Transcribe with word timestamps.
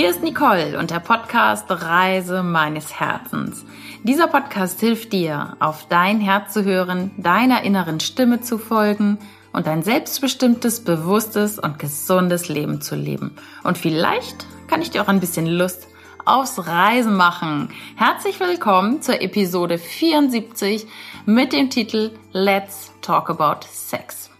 Hier 0.00 0.08
ist 0.08 0.22
Nicole 0.22 0.78
und 0.78 0.90
der 0.90 1.00
Podcast 1.00 1.66
Reise 1.68 2.42
meines 2.42 2.98
Herzens. 2.98 3.66
Dieser 4.02 4.28
Podcast 4.28 4.80
hilft 4.80 5.12
dir, 5.12 5.58
auf 5.60 5.88
dein 5.90 6.20
Herz 6.20 6.54
zu 6.54 6.64
hören, 6.64 7.10
deiner 7.18 7.64
inneren 7.64 8.00
Stimme 8.00 8.40
zu 8.40 8.56
folgen 8.56 9.18
und 9.52 9.68
ein 9.68 9.82
selbstbestimmtes, 9.82 10.84
bewusstes 10.84 11.58
und 11.58 11.78
gesundes 11.78 12.48
Leben 12.48 12.80
zu 12.80 12.94
leben. 12.96 13.36
Und 13.62 13.76
vielleicht 13.76 14.46
kann 14.68 14.80
ich 14.80 14.90
dir 14.90 15.02
auch 15.02 15.08
ein 15.08 15.20
bisschen 15.20 15.44
Lust 15.44 15.86
aufs 16.24 16.66
Reisen 16.66 17.14
machen. 17.14 17.68
Herzlich 17.96 18.40
willkommen 18.40 19.02
zur 19.02 19.20
Episode 19.20 19.76
74 19.76 20.86
mit 21.26 21.52
dem 21.52 21.68
Titel 21.68 22.12
Let's 22.32 22.90
Talk 23.02 23.28
About 23.28 23.66
Sex. 23.70 24.30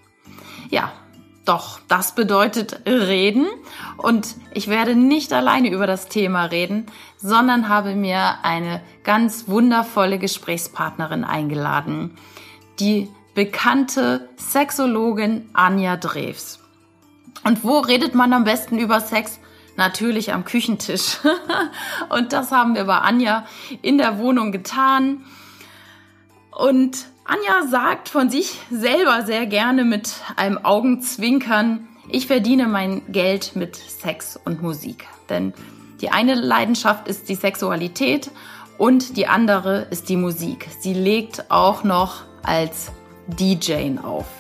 Ja, 0.70 0.90
doch, 1.50 1.80
das 1.88 2.14
bedeutet 2.14 2.86
reden. 2.86 3.48
Und 3.96 4.36
ich 4.54 4.68
werde 4.68 4.94
nicht 4.94 5.32
alleine 5.32 5.68
über 5.68 5.88
das 5.88 6.06
Thema 6.06 6.44
reden, 6.44 6.86
sondern 7.16 7.68
habe 7.68 7.96
mir 7.96 8.44
eine 8.44 8.80
ganz 9.02 9.48
wundervolle 9.48 10.20
Gesprächspartnerin 10.20 11.24
eingeladen. 11.24 12.16
Die 12.78 13.08
bekannte 13.34 14.28
Sexologin 14.36 15.50
Anja 15.52 15.96
Drews. 15.96 16.60
Und 17.42 17.64
wo 17.64 17.80
redet 17.80 18.14
man 18.14 18.32
am 18.32 18.44
besten 18.44 18.78
über 18.78 19.00
Sex? 19.00 19.40
Natürlich 19.76 20.32
am 20.32 20.44
Küchentisch. 20.44 21.18
Und 22.10 22.32
das 22.32 22.52
haben 22.52 22.76
wir 22.76 22.84
bei 22.84 22.98
Anja 22.98 23.44
in 23.82 23.98
der 23.98 24.18
Wohnung 24.18 24.52
getan. 24.52 25.24
Und 26.52 27.06
Anja 27.30 27.68
sagt 27.68 28.08
von 28.08 28.28
sich 28.28 28.58
selber 28.72 29.22
sehr 29.22 29.46
gerne 29.46 29.84
mit 29.84 30.14
einem 30.34 30.58
Augenzwinkern, 30.64 31.86
ich 32.08 32.26
verdiene 32.26 32.66
mein 32.66 33.02
Geld 33.12 33.54
mit 33.54 33.76
Sex 33.76 34.36
und 34.36 34.62
Musik. 34.62 35.06
Denn 35.28 35.54
die 36.00 36.10
eine 36.10 36.34
Leidenschaft 36.34 37.06
ist 37.06 37.28
die 37.28 37.36
Sexualität 37.36 38.32
und 38.78 39.16
die 39.16 39.28
andere 39.28 39.82
ist 39.92 40.08
die 40.08 40.16
Musik. 40.16 40.66
Sie 40.80 40.92
legt 40.92 41.52
auch 41.52 41.84
noch 41.84 42.24
als 42.42 42.90
DJ 43.28 43.98
auf. 44.02 44.39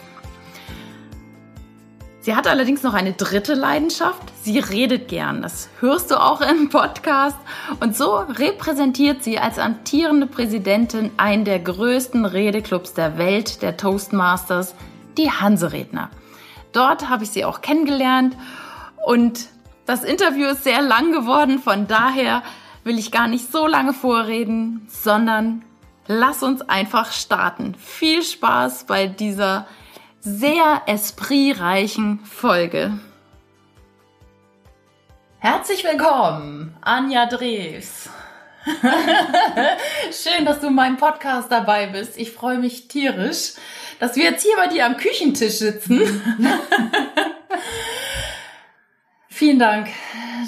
Sie 2.22 2.36
hat 2.36 2.46
allerdings 2.46 2.82
noch 2.82 2.92
eine 2.92 3.14
dritte 3.14 3.54
Leidenschaft. 3.54 4.22
Sie 4.42 4.58
redet 4.58 5.08
gern. 5.08 5.40
Das 5.40 5.70
hörst 5.80 6.10
du 6.10 6.20
auch 6.20 6.42
im 6.42 6.68
Podcast. 6.68 7.38
Und 7.80 7.96
so 7.96 8.16
repräsentiert 8.16 9.24
sie 9.24 9.38
als 9.38 9.58
amtierende 9.58 10.26
Präsidentin 10.26 11.12
einen 11.16 11.46
der 11.46 11.58
größten 11.58 12.26
Redeclubs 12.26 12.92
der 12.92 13.16
Welt, 13.16 13.62
der 13.62 13.78
Toastmasters, 13.78 14.74
die 15.16 15.30
Hanseredner. 15.30 16.10
Dort 16.72 17.08
habe 17.08 17.24
ich 17.24 17.30
sie 17.30 17.46
auch 17.46 17.62
kennengelernt 17.62 18.36
und 19.06 19.46
das 19.86 20.04
Interview 20.04 20.48
ist 20.48 20.62
sehr 20.62 20.82
lang 20.82 21.12
geworden. 21.12 21.58
Von 21.58 21.86
daher 21.86 22.42
will 22.84 22.98
ich 22.98 23.10
gar 23.10 23.28
nicht 23.28 23.50
so 23.50 23.66
lange 23.66 23.94
vorreden, 23.94 24.86
sondern 24.88 25.64
lass 26.06 26.42
uns 26.42 26.60
einfach 26.60 27.12
starten. 27.12 27.74
Viel 27.76 28.22
Spaß 28.22 28.84
bei 28.84 29.06
dieser 29.06 29.66
sehr 30.20 30.82
espritreichen 30.86 32.20
Folge. 32.24 32.98
Herzlich 35.38 35.82
willkommen, 35.84 36.76
Anja 36.82 37.26
Drews. 37.26 38.10
Schön, 40.12 40.44
dass 40.44 40.60
du 40.60 40.66
in 40.66 40.74
meinem 40.74 40.98
Podcast 40.98 41.50
dabei 41.50 41.86
bist. 41.86 42.18
Ich 42.18 42.32
freue 42.32 42.58
mich 42.58 42.88
tierisch, 42.88 43.54
dass 43.98 44.16
wir 44.16 44.24
jetzt 44.24 44.42
hier 44.42 44.56
bei 44.56 44.66
dir 44.66 44.84
am 44.84 44.98
Küchentisch 44.98 45.54
sitzen. 45.54 46.00
Vielen 49.30 49.58
Dank, 49.58 49.88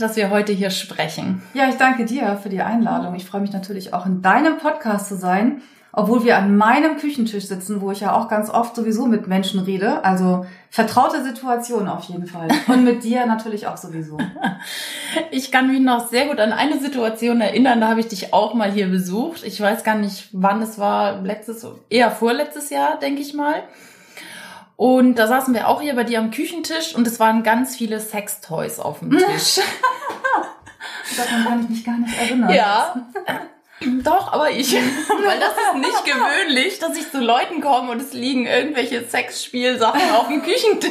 dass 0.00 0.16
wir 0.16 0.28
heute 0.30 0.52
hier 0.52 0.70
sprechen. 0.70 1.42
Ja, 1.54 1.68
ich 1.68 1.76
danke 1.76 2.04
dir 2.04 2.38
für 2.42 2.48
die 2.48 2.60
Einladung. 2.60 3.14
Ich 3.14 3.24
freue 3.24 3.40
mich 3.40 3.52
natürlich 3.52 3.94
auch 3.94 4.04
in 4.04 4.20
deinem 4.20 4.58
Podcast 4.58 5.08
zu 5.08 5.16
sein 5.16 5.62
obwohl 5.94 6.24
wir 6.24 6.38
an 6.38 6.56
meinem 6.56 6.96
Küchentisch 6.96 7.44
sitzen, 7.44 7.82
wo 7.82 7.90
ich 7.90 8.00
ja 8.00 8.14
auch 8.14 8.28
ganz 8.28 8.48
oft 8.48 8.74
sowieso 8.74 9.06
mit 9.06 9.26
Menschen 9.26 9.60
rede. 9.60 10.02
Also 10.04 10.46
vertraute 10.70 11.22
Situation 11.22 11.86
auf 11.86 12.04
jeden 12.04 12.26
Fall. 12.26 12.48
Und 12.68 12.84
mit 12.84 13.04
dir 13.04 13.26
natürlich 13.26 13.66
auch 13.66 13.76
sowieso. 13.76 14.18
Ich 15.30 15.50
kann 15.50 15.70
mich 15.70 15.80
noch 15.80 16.08
sehr 16.08 16.26
gut 16.26 16.38
an 16.38 16.52
eine 16.52 16.78
Situation 16.78 17.40
erinnern, 17.40 17.80
da 17.80 17.88
habe 17.88 18.00
ich 18.00 18.08
dich 18.08 18.32
auch 18.32 18.54
mal 18.54 18.70
hier 18.70 18.88
besucht. 18.88 19.44
Ich 19.44 19.60
weiß 19.60 19.84
gar 19.84 19.96
nicht, 19.96 20.28
wann 20.32 20.62
es 20.62 20.78
war, 20.78 21.20
letztes, 21.20 21.66
eher 21.90 22.10
vorletztes 22.10 22.70
Jahr, 22.70 22.98
denke 22.98 23.20
ich 23.20 23.34
mal. 23.34 23.62
Und 24.76 25.16
da 25.16 25.26
saßen 25.26 25.54
wir 25.54 25.68
auch 25.68 25.80
hier 25.80 25.94
bei 25.94 26.04
dir 26.04 26.18
am 26.18 26.30
Küchentisch 26.30 26.94
und 26.94 27.06
es 27.06 27.20
waren 27.20 27.42
ganz 27.42 27.76
viele 27.76 28.00
Sextoys 28.00 28.78
auf 28.78 29.00
dem 29.00 29.16
Tisch. 29.16 29.60
Daran 31.16 31.44
kann 31.44 31.62
ich 31.62 31.68
mich 31.68 31.84
gar 31.84 31.98
nicht 31.98 32.18
erinnern. 32.18 32.50
Ja. 32.50 33.06
Doch, 34.04 34.32
aber 34.32 34.50
ich, 34.50 34.72
weil 35.24 35.40
das 35.40 35.52
ist 35.52 35.74
nicht 35.74 36.04
gewöhnlich, 36.04 36.78
dass 36.78 36.96
ich 36.96 37.10
zu 37.10 37.20
Leuten 37.20 37.60
komme 37.60 37.90
und 37.90 38.00
es 38.00 38.12
liegen 38.12 38.46
irgendwelche 38.46 39.04
Sexspielsachen 39.08 40.10
auf 40.12 40.28
dem 40.28 40.42
Küchentisch. 40.42 40.90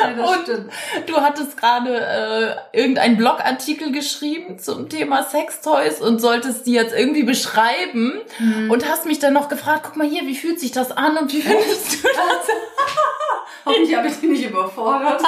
Ja, 0.00 0.24
und 0.24 0.42
stimmt. 0.42 0.72
du 1.06 1.16
hattest 1.16 1.56
gerade 1.56 2.58
äh, 2.72 2.78
irgendeinen 2.78 3.16
Blogartikel 3.16 3.92
geschrieben 3.92 4.58
zum 4.58 4.88
Thema 4.88 5.22
Sextoys 5.22 6.00
und 6.00 6.20
solltest 6.20 6.66
die 6.66 6.72
jetzt 6.72 6.94
irgendwie 6.94 7.22
beschreiben 7.22 8.14
mhm. 8.38 8.70
und 8.70 8.88
hast 8.88 9.06
mich 9.06 9.20
dann 9.20 9.32
noch 9.32 9.48
gefragt, 9.48 9.82
guck 9.84 9.96
mal 9.96 10.08
hier, 10.08 10.26
wie 10.26 10.34
fühlt 10.34 10.58
sich 10.58 10.72
das 10.72 10.90
an 10.90 11.16
und 11.16 11.32
wie 11.32 11.40
findest 11.40 12.02
du 12.02 12.08
das? 12.08 12.48
Hoffentlich 13.64 13.96
habe 13.96 14.08
ich 14.08 14.20
die 14.20 14.26
nicht 14.26 14.44
überfordert. 14.44 15.22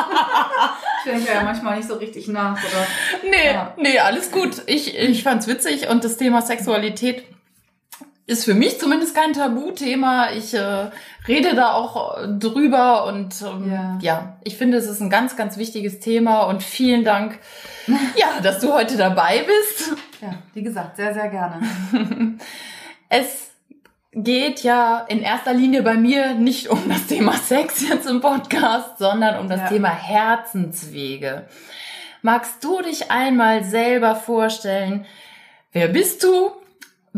ich 1.05 1.11
denke 1.11 1.33
ja 1.33 1.43
manchmal 1.43 1.77
nicht 1.77 1.89
so 1.89 1.95
richtig 1.95 2.29
nach, 2.29 2.53
oder? 2.53 3.31
Nee, 3.31 3.47
ja. 3.47 3.73
nee, 3.77 3.99
alles 3.99 4.31
gut. 4.31 4.63
Ich, 4.67 4.97
ich 4.97 5.23
fand's 5.23 5.47
witzig 5.47 5.89
und 5.89 6.05
das 6.05 6.17
Thema 6.17 6.43
Sexualität 6.43 7.25
ist 8.27 8.45
für 8.45 8.55
mich 8.55 8.81
zumindest 8.81 9.15
kein 9.15 9.33
Tabuthema. 9.33 10.33
Ich 10.33 10.53
äh, 10.53 10.91
rede 11.29 11.55
da 11.55 11.73
auch 11.73 12.19
drüber 12.27 13.07
und 13.07 13.41
ähm, 13.43 13.73
ja. 13.73 13.99
ja, 14.03 14.37
ich 14.43 14.57
finde, 14.57 14.79
es 14.79 14.87
ist 14.87 15.01
ein 15.01 15.11
ganz, 15.11 15.37
ganz 15.37 15.57
wichtiges 15.57 16.01
Thema 16.01 16.43
und 16.43 16.63
vielen 16.63 17.05
Dank, 17.05 17.39
ja, 18.17 18.41
dass 18.43 18.59
du 18.59 18.73
heute 18.73 18.97
dabei 18.97 19.45
bist. 19.47 19.95
Ja, 20.21 20.35
wie 20.55 20.63
gesagt, 20.63 20.97
sehr, 20.97 21.15
sehr 21.15 21.29
gerne. 21.29 21.61
es 23.09 23.51
geht 24.13 24.63
ja 24.63 25.05
in 25.09 25.21
erster 25.21 25.53
Linie 25.53 25.83
bei 25.83 25.95
mir 25.95 26.35
nicht 26.35 26.69
um 26.69 26.89
das 26.89 27.07
Thema 27.07 27.35
Sex 27.35 27.87
jetzt 27.89 28.09
im 28.09 28.21
Podcast, 28.21 28.99
sondern 28.99 29.39
um 29.39 29.49
das 29.49 29.61
ja. 29.61 29.69
Thema 29.69 29.91
Herzenswege. 29.91 31.47
Magst 32.23 32.65
du 32.65 32.83
dich 32.83 33.11
einmal 33.11 33.63
selber 33.63 34.17
vorstellen? 34.17 35.07
Wer 35.71 35.89
bist 35.89 36.25
du? 36.25 36.51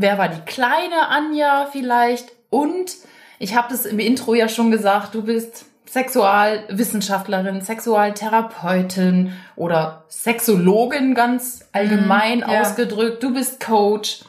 Wer 0.01 0.17
war 0.17 0.29
die 0.29 0.41
kleine 0.43 1.09
Anja 1.09 1.67
vielleicht? 1.73 2.31
Und 2.51 2.93
ich 3.41 3.57
habe 3.57 3.67
das 3.69 3.85
im 3.85 3.99
Intro 3.99 4.33
ja 4.35 4.49
schon 4.49 4.71
gesagt, 4.71 5.13
du 5.17 5.23
bist 5.23 5.65
Sexualwissenschaftlerin, 5.87 7.63
Sexualtherapeutin 7.63 9.33
oder 9.57 10.05
Sexologin 10.09 11.17
ganz 11.17 11.65
allgemein 11.73 12.39
mm, 12.39 12.49
ja. 12.49 12.61
ausgedrückt. 12.61 13.25
Du 13.25 13.35
bist 13.35 13.59
Coach. 13.59 14.21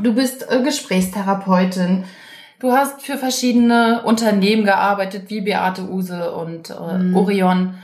Du 0.00 0.14
bist 0.14 0.48
äh, 0.48 0.62
Gesprächstherapeutin. 0.62 2.04
Du 2.60 2.70
hast 2.70 3.02
für 3.02 3.18
verschiedene 3.18 4.02
Unternehmen 4.04 4.64
gearbeitet, 4.64 5.24
wie 5.26 5.40
Beate 5.40 5.82
Use 5.82 6.30
und 6.32 6.70
äh, 6.70 6.98
mhm. 6.98 7.16
Orion. 7.16 7.74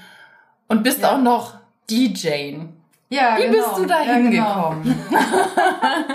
Und 0.69 0.85
bist 0.85 1.03
ja. 1.03 1.13
auch 1.13 1.19
noch 1.19 1.55
DJ. 1.91 2.59
Ja, 3.09 3.37
Wie 3.37 3.47
genau. 3.47 3.53
bist 3.53 3.79
du 3.79 3.87
da 3.87 3.99
hingekommen? 4.01 5.05
Ja, 5.11 5.19
genau. 5.19 5.25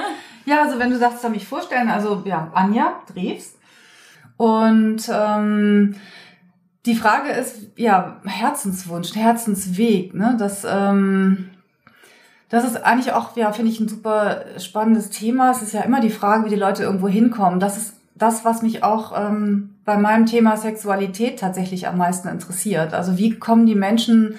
ja, 0.49 0.63
also 0.63 0.79
wenn 0.79 0.89
du 0.89 0.97
sagst, 0.97 1.21
soll 1.21 1.31
mich 1.31 1.47
vorstellen, 1.47 1.89
also 1.89 2.23
ja, 2.25 2.51
Anja 2.53 3.01
Drews. 3.13 3.55
Und 4.37 5.09
ähm, 5.11 5.95
die 6.85 6.95
Frage 6.95 7.29
ist, 7.29 7.67
ja, 7.75 8.21
Herzenswunsch, 8.25 9.15
Herzensweg, 9.15 10.13
ne? 10.13 10.35
Das 10.39 10.65
ähm, 10.67 11.49
das 12.49 12.65
ist 12.65 12.83
eigentlich 12.83 13.13
auch, 13.13 13.37
ja, 13.37 13.51
finde 13.51 13.71
ich 13.71 13.79
ein 13.79 13.87
super 13.87 14.43
spannendes 14.57 15.11
Thema. 15.11 15.51
Es 15.51 15.61
ist 15.61 15.73
ja 15.73 15.81
immer 15.81 16.01
die 16.01 16.09
Frage, 16.09 16.45
wie 16.45 16.49
die 16.49 16.55
Leute 16.55 16.81
irgendwo 16.81 17.07
hinkommen. 17.07 17.59
Das 17.59 17.77
ist 17.77 17.93
das, 18.15 18.43
was 18.43 18.63
mich 18.63 18.83
auch 18.83 19.13
ähm, 19.15 19.75
bei 19.85 19.97
meinem 19.97 20.25
Thema 20.25 20.57
Sexualität 20.57 21.39
tatsächlich 21.39 21.87
am 21.87 21.97
meisten 21.97 22.27
interessiert. 22.27 22.93
Also 22.95 23.17
wie 23.17 23.37
kommen 23.37 23.67
die 23.67 23.75
Menschen 23.75 24.35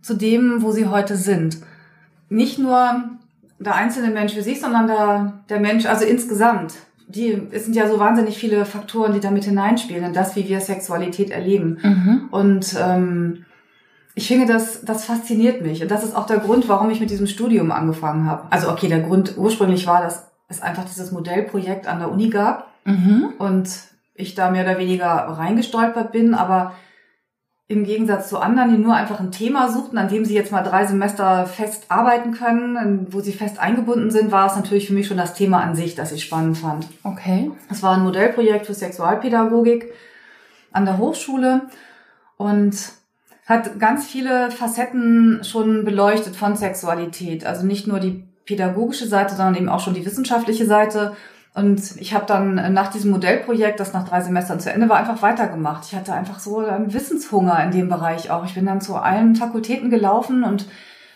zu 0.00 0.14
dem, 0.14 0.62
wo 0.62 0.72
sie 0.72 0.88
heute 0.88 1.16
sind? 1.16 1.58
Nicht 2.30 2.58
nur 2.58 3.10
der 3.62 3.74
einzelne 3.74 4.10
Mensch 4.10 4.34
für 4.34 4.42
sich, 4.42 4.60
sondern 4.60 4.86
der, 4.86 5.32
der 5.48 5.60
Mensch, 5.60 5.86
also 5.86 6.04
insgesamt. 6.04 6.74
Die, 7.08 7.48
es 7.50 7.64
sind 7.64 7.76
ja 7.76 7.88
so 7.88 7.98
wahnsinnig 7.98 8.38
viele 8.38 8.64
Faktoren, 8.64 9.12
die 9.12 9.20
damit 9.20 9.44
hineinspielen 9.44 10.04
in 10.04 10.12
das, 10.14 10.34
wie 10.34 10.48
wir 10.48 10.60
Sexualität 10.60 11.30
erleben. 11.30 11.78
Mhm. 11.82 12.28
Und 12.30 12.74
ähm, 12.80 13.44
ich 14.14 14.28
finde, 14.28 14.46
das, 14.46 14.82
das 14.84 15.04
fasziniert 15.04 15.62
mich. 15.62 15.82
Und 15.82 15.90
das 15.90 16.04
ist 16.04 16.16
auch 16.16 16.26
der 16.26 16.38
Grund, 16.38 16.68
warum 16.68 16.90
ich 16.90 17.00
mit 17.00 17.10
diesem 17.10 17.26
Studium 17.26 17.70
angefangen 17.70 18.26
habe. 18.26 18.44
Also 18.50 18.70
okay, 18.70 18.88
der 18.88 19.00
Grund 19.00 19.36
ursprünglich 19.36 19.86
war, 19.86 20.02
dass 20.02 20.30
es 20.48 20.62
einfach 20.62 20.84
dieses 20.84 21.12
Modellprojekt 21.12 21.86
an 21.86 21.98
der 21.98 22.10
Uni 22.10 22.28
gab 22.28 22.68
mhm. 22.84 23.32
und 23.38 23.68
ich 24.14 24.34
da 24.34 24.50
mehr 24.50 24.64
oder 24.64 24.78
weniger 24.78 25.06
reingestolpert 25.06 26.12
bin. 26.12 26.34
Aber 26.34 26.72
im 27.72 27.84
Gegensatz 27.84 28.28
zu 28.28 28.38
anderen, 28.38 28.70
die 28.70 28.82
nur 28.82 28.94
einfach 28.94 29.18
ein 29.18 29.32
Thema 29.32 29.68
suchten, 29.70 29.98
an 29.98 30.08
dem 30.08 30.24
sie 30.24 30.34
jetzt 30.34 30.52
mal 30.52 30.62
drei 30.62 30.86
Semester 30.86 31.46
fest 31.46 31.86
arbeiten 31.88 32.32
können, 32.32 33.06
wo 33.10 33.20
sie 33.20 33.32
fest 33.32 33.58
eingebunden 33.58 34.10
sind, 34.10 34.30
war 34.30 34.46
es 34.46 34.56
natürlich 34.56 34.86
für 34.86 34.92
mich 34.92 35.06
schon 35.06 35.16
das 35.16 35.34
Thema 35.34 35.62
an 35.62 35.74
sich, 35.74 35.94
das 35.94 36.12
ich 36.12 36.22
spannend 36.22 36.58
fand. 36.58 36.86
Okay. 37.02 37.50
Es 37.70 37.82
war 37.82 37.96
ein 37.96 38.04
Modellprojekt 38.04 38.66
für 38.66 38.74
Sexualpädagogik 38.74 39.92
an 40.70 40.84
der 40.84 40.98
Hochschule 40.98 41.62
und 42.36 42.76
hat 43.46 43.78
ganz 43.78 44.06
viele 44.06 44.50
Facetten 44.50 45.40
schon 45.42 45.84
beleuchtet 45.84 46.36
von 46.36 46.56
Sexualität. 46.56 47.44
Also 47.44 47.66
nicht 47.66 47.86
nur 47.86 47.98
die 47.98 48.24
pädagogische 48.44 49.06
Seite, 49.06 49.34
sondern 49.34 49.56
eben 49.56 49.68
auch 49.68 49.80
schon 49.80 49.94
die 49.94 50.04
wissenschaftliche 50.06 50.66
Seite 50.66 51.16
und 51.54 52.00
ich 52.00 52.14
habe 52.14 52.24
dann 52.26 52.72
nach 52.72 52.90
diesem 52.90 53.10
Modellprojekt, 53.10 53.78
das 53.78 53.92
nach 53.92 54.08
drei 54.08 54.22
Semestern 54.22 54.58
zu 54.58 54.72
Ende 54.72 54.88
war, 54.88 54.96
einfach 54.96 55.20
weitergemacht. 55.20 55.84
Ich 55.86 55.94
hatte 55.94 56.14
einfach 56.14 56.38
so 56.38 56.58
einen 56.58 56.94
Wissenshunger 56.94 57.62
in 57.62 57.70
dem 57.72 57.88
Bereich 57.90 58.30
auch. 58.30 58.46
Ich 58.46 58.54
bin 58.54 58.64
dann 58.64 58.80
zu 58.80 58.96
allen 58.96 59.36
Fakultäten 59.36 59.90
gelaufen 59.90 60.44
und 60.44 60.66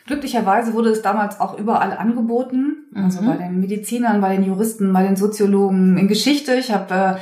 glücklicherweise 0.06 0.74
wurde 0.74 0.90
es 0.90 1.00
damals 1.00 1.40
auch 1.40 1.58
überall 1.58 1.96
angeboten. 1.96 2.84
Also 2.94 3.22
mhm. 3.22 3.26
bei 3.26 3.36
den 3.36 3.60
Medizinern, 3.60 4.20
bei 4.20 4.36
den 4.36 4.44
Juristen, 4.44 4.92
bei 4.92 5.04
den 5.04 5.16
Soziologen, 5.16 5.96
in 5.96 6.06
Geschichte. 6.06 6.54
Ich 6.56 6.70
habe 6.70 7.18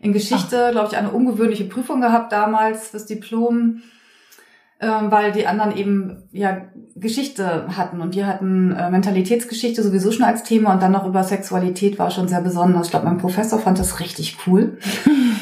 äh, 0.00 0.06
in 0.06 0.12
Geschichte, 0.12 0.68
glaube 0.70 0.88
ich, 0.90 0.96
eine 0.96 1.10
ungewöhnliche 1.10 1.64
Prüfung 1.64 2.00
gehabt 2.00 2.30
damals 2.30 2.90
fürs 2.90 3.06
Diplom 3.06 3.50
ähm, 3.50 3.82
weil 4.86 5.32
die 5.32 5.46
anderen 5.46 5.76
eben 5.76 6.24
ja 6.32 6.62
Geschichte 6.96 7.66
hatten 7.76 8.00
und 8.00 8.14
wir 8.14 8.26
hatten 8.26 8.72
äh, 8.72 8.90
Mentalitätsgeschichte 8.90 9.82
sowieso 9.82 10.10
schon 10.10 10.24
als 10.24 10.42
Thema 10.42 10.72
und 10.72 10.82
dann 10.82 10.92
noch 10.92 11.06
über 11.06 11.22
Sexualität 11.24 11.98
war 11.98 12.10
schon 12.10 12.28
sehr 12.28 12.40
besonders. 12.40 12.86
Ich 12.86 12.90
glaube, 12.90 13.06
mein 13.06 13.18
Professor 13.18 13.58
fand 13.58 13.78
das 13.78 14.00
richtig 14.00 14.38
cool. 14.46 14.78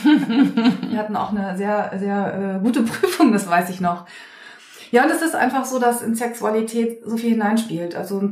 wir 0.91 0.99
hatten 0.99 1.17
auch 1.17 1.31
eine 1.33 1.57
sehr 1.57 1.93
sehr 1.99 2.59
äh, 2.59 2.65
gute 2.65 2.83
Prüfung, 2.85 3.33
das 3.33 3.49
weiß 3.49 3.71
ich 3.71 3.81
noch. 3.81 4.07
Ja, 4.91 5.05
und 5.05 5.11
es 5.11 5.23
ist 5.23 5.35
einfach 5.35 5.65
so, 5.65 5.79
dass 5.79 6.03
in 6.03 6.15
Sexualität 6.15 7.01
so 7.05 7.17
viel 7.17 7.31
hineinspielt. 7.31 7.95
Also 7.95 8.31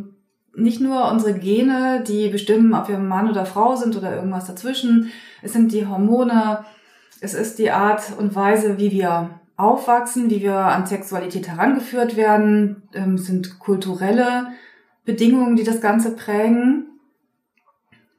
nicht 0.55 0.81
nur 0.81 1.11
unsere 1.11 1.35
Gene, 1.35 2.03
die 2.07 2.29
bestimmen, 2.29 2.75
ob 2.75 2.89
wir 2.89 2.99
Mann 2.99 3.31
oder 3.31 3.47
Frau 3.47 3.77
sind 3.77 3.97
oder 3.97 4.15
irgendwas 4.15 4.47
dazwischen. 4.47 5.11
Es 5.41 5.53
sind 5.53 5.73
die 5.73 5.87
Hormone, 5.87 6.65
es 7.21 7.35
ist 7.35 7.59
die 7.59 7.71
Art 7.71 8.03
und 8.19 8.35
Weise, 8.35 8.79
wie 8.79 8.91
wir 8.91 9.38
aufwachsen, 9.59 10.31
wie 10.31 10.41
wir 10.41 10.57
an 10.57 10.87
Sexualität 10.87 11.49
herangeführt 11.49 12.17
werden, 12.17 12.89
ähm, 12.95 13.19
sind 13.19 13.59
kulturelle 13.59 14.53
Bedingungen, 15.05 15.57
die 15.57 15.65
das 15.65 15.81
Ganze 15.81 16.15
prägen. 16.15 16.87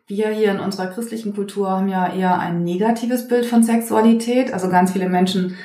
Wir 0.05 0.29
hier 0.29 0.51
in 0.51 0.59
unserer 0.59 0.87
christlichen 0.87 1.33
Kultur 1.33 1.69
haben 1.69 1.87
ja 1.87 2.13
eher 2.13 2.39
ein 2.39 2.63
negatives 2.63 3.27
Bild 3.27 3.45
von 3.45 3.63
Sexualität. 3.63 4.53
Also 4.53 4.69
ganz 4.69 4.91
viele 4.91 5.07
Menschen 5.07 5.55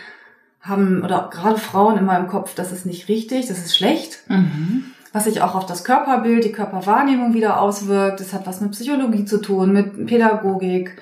haben, 0.61 1.03
oder 1.03 1.29
gerade 1.33 1.59
Frauen 1.59 1.99
immer 1.99 2.17
im 2.19 2.29
Kopf, 2.29 2.55
das 2.55 2.71
ist 2.71 2.87
nicht 2.87 3.09
richtig, 3.09 3.49
das 3.49 3.59
ist 3.59 3.77
schlecht. 3.77 4.23
Mhm. 4.29 4.85
Was 5.13 5.25
sich 5.25 5.43
auch 5.43 5.55
auf 5.57 5.67
das 5.67 5.83
Körperbild, 5.83 6.45
die 6.45 6.53
Körperwahrnehmung 6.53 7.35
wieder 7.35 7.61
auswirkt. 7.61 8.21
Das 8.21 8.33
hat 8.33 8.47
was 8.47 8.61
mit 8.61 8.73
Psychologie 8.73 9.25
zu 9.25 9.41
tun, 9.41 9.73
mit 9.73 10.07
Pädagogik, 10.07 10.97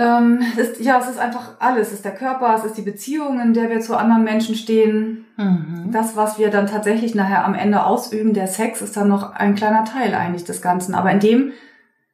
ähm, 0.00 0.42
ist, 0.56 0.80
ja, 0.80 0.98
es 0.98 1.08
ist 1.08 1.18
einfach 1.18 1.52
alles. 1.58 1.88
Es 1.88 1.94
ist 1.94 2.04
der 2.04 2.14
Körper, 2.14 2.54
es 2.56 2.64
ist 2.64 2.78
die 2.78 2.82
Beziehung, 2.82 3.40
in 3.40 3.52
der 3.52 3.68
wir 3.68 3.80
zu 3.80 3.96
anderen 3.96 4.24
Menschen 4.24 4.54
stehen. 4.54 5.26
Mhm. 5.36 5.90
Das, 5.92 6.16
was 6.16 6.38
wir 6.38 6.50
dann 6.50 6.66
tatsächlich 6.66 7.14
nachher 7.14 7.44
am 7.44 7.54
Ende 7.54 7.84
ausüben, 7.84 8.32
der 8.32 8.46
Sex, 8.46 8.80
ist 8.80 8.96
dann 8.96 9.08
noch 9.08 9.34
ein 9.34 9.54
kleiner 9.54 9.84
Teil 9.84 10.14
eigentlich 10.14 10.44
des 10.44 10.62
Ganzen. 10.62 10.94
Aber 10.94 11.10
in 11.10 11.20
dem 11.20 11.52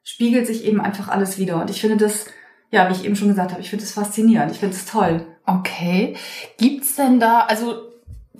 spiegelt 0.02 0.46
sich 0.46 0.64
eben 0.64 0.80
einfach 0.80 1.08
alles 1.08 1.38
wieder. 1.38 1.60
Und 1.60 1.70
ich 1.70 1.80
finde 1.80 1.96
das, 1.96 2.26
ja, 2.70 2.88
wie 2.88 2.92
ich 2.92 3.04
eben 3.04 3.16
schon 3.16 3.28
gesagt 3.28 3.52
habe, 3.52 3.60
ich 3.60 3.70
finde 3.70 3.84
das 3.84 3.94
faszinierend. 3.94 4.50
Ich 4.50 4.58
finde 4.58 4.74
es 4.74 4.86
toll. 4.86 5.24
Okay. 5.46 6.16
Gibt's 6.58 6.96
denn 6.96 7.20
da, 7.20 7.40
also 7.40 7.82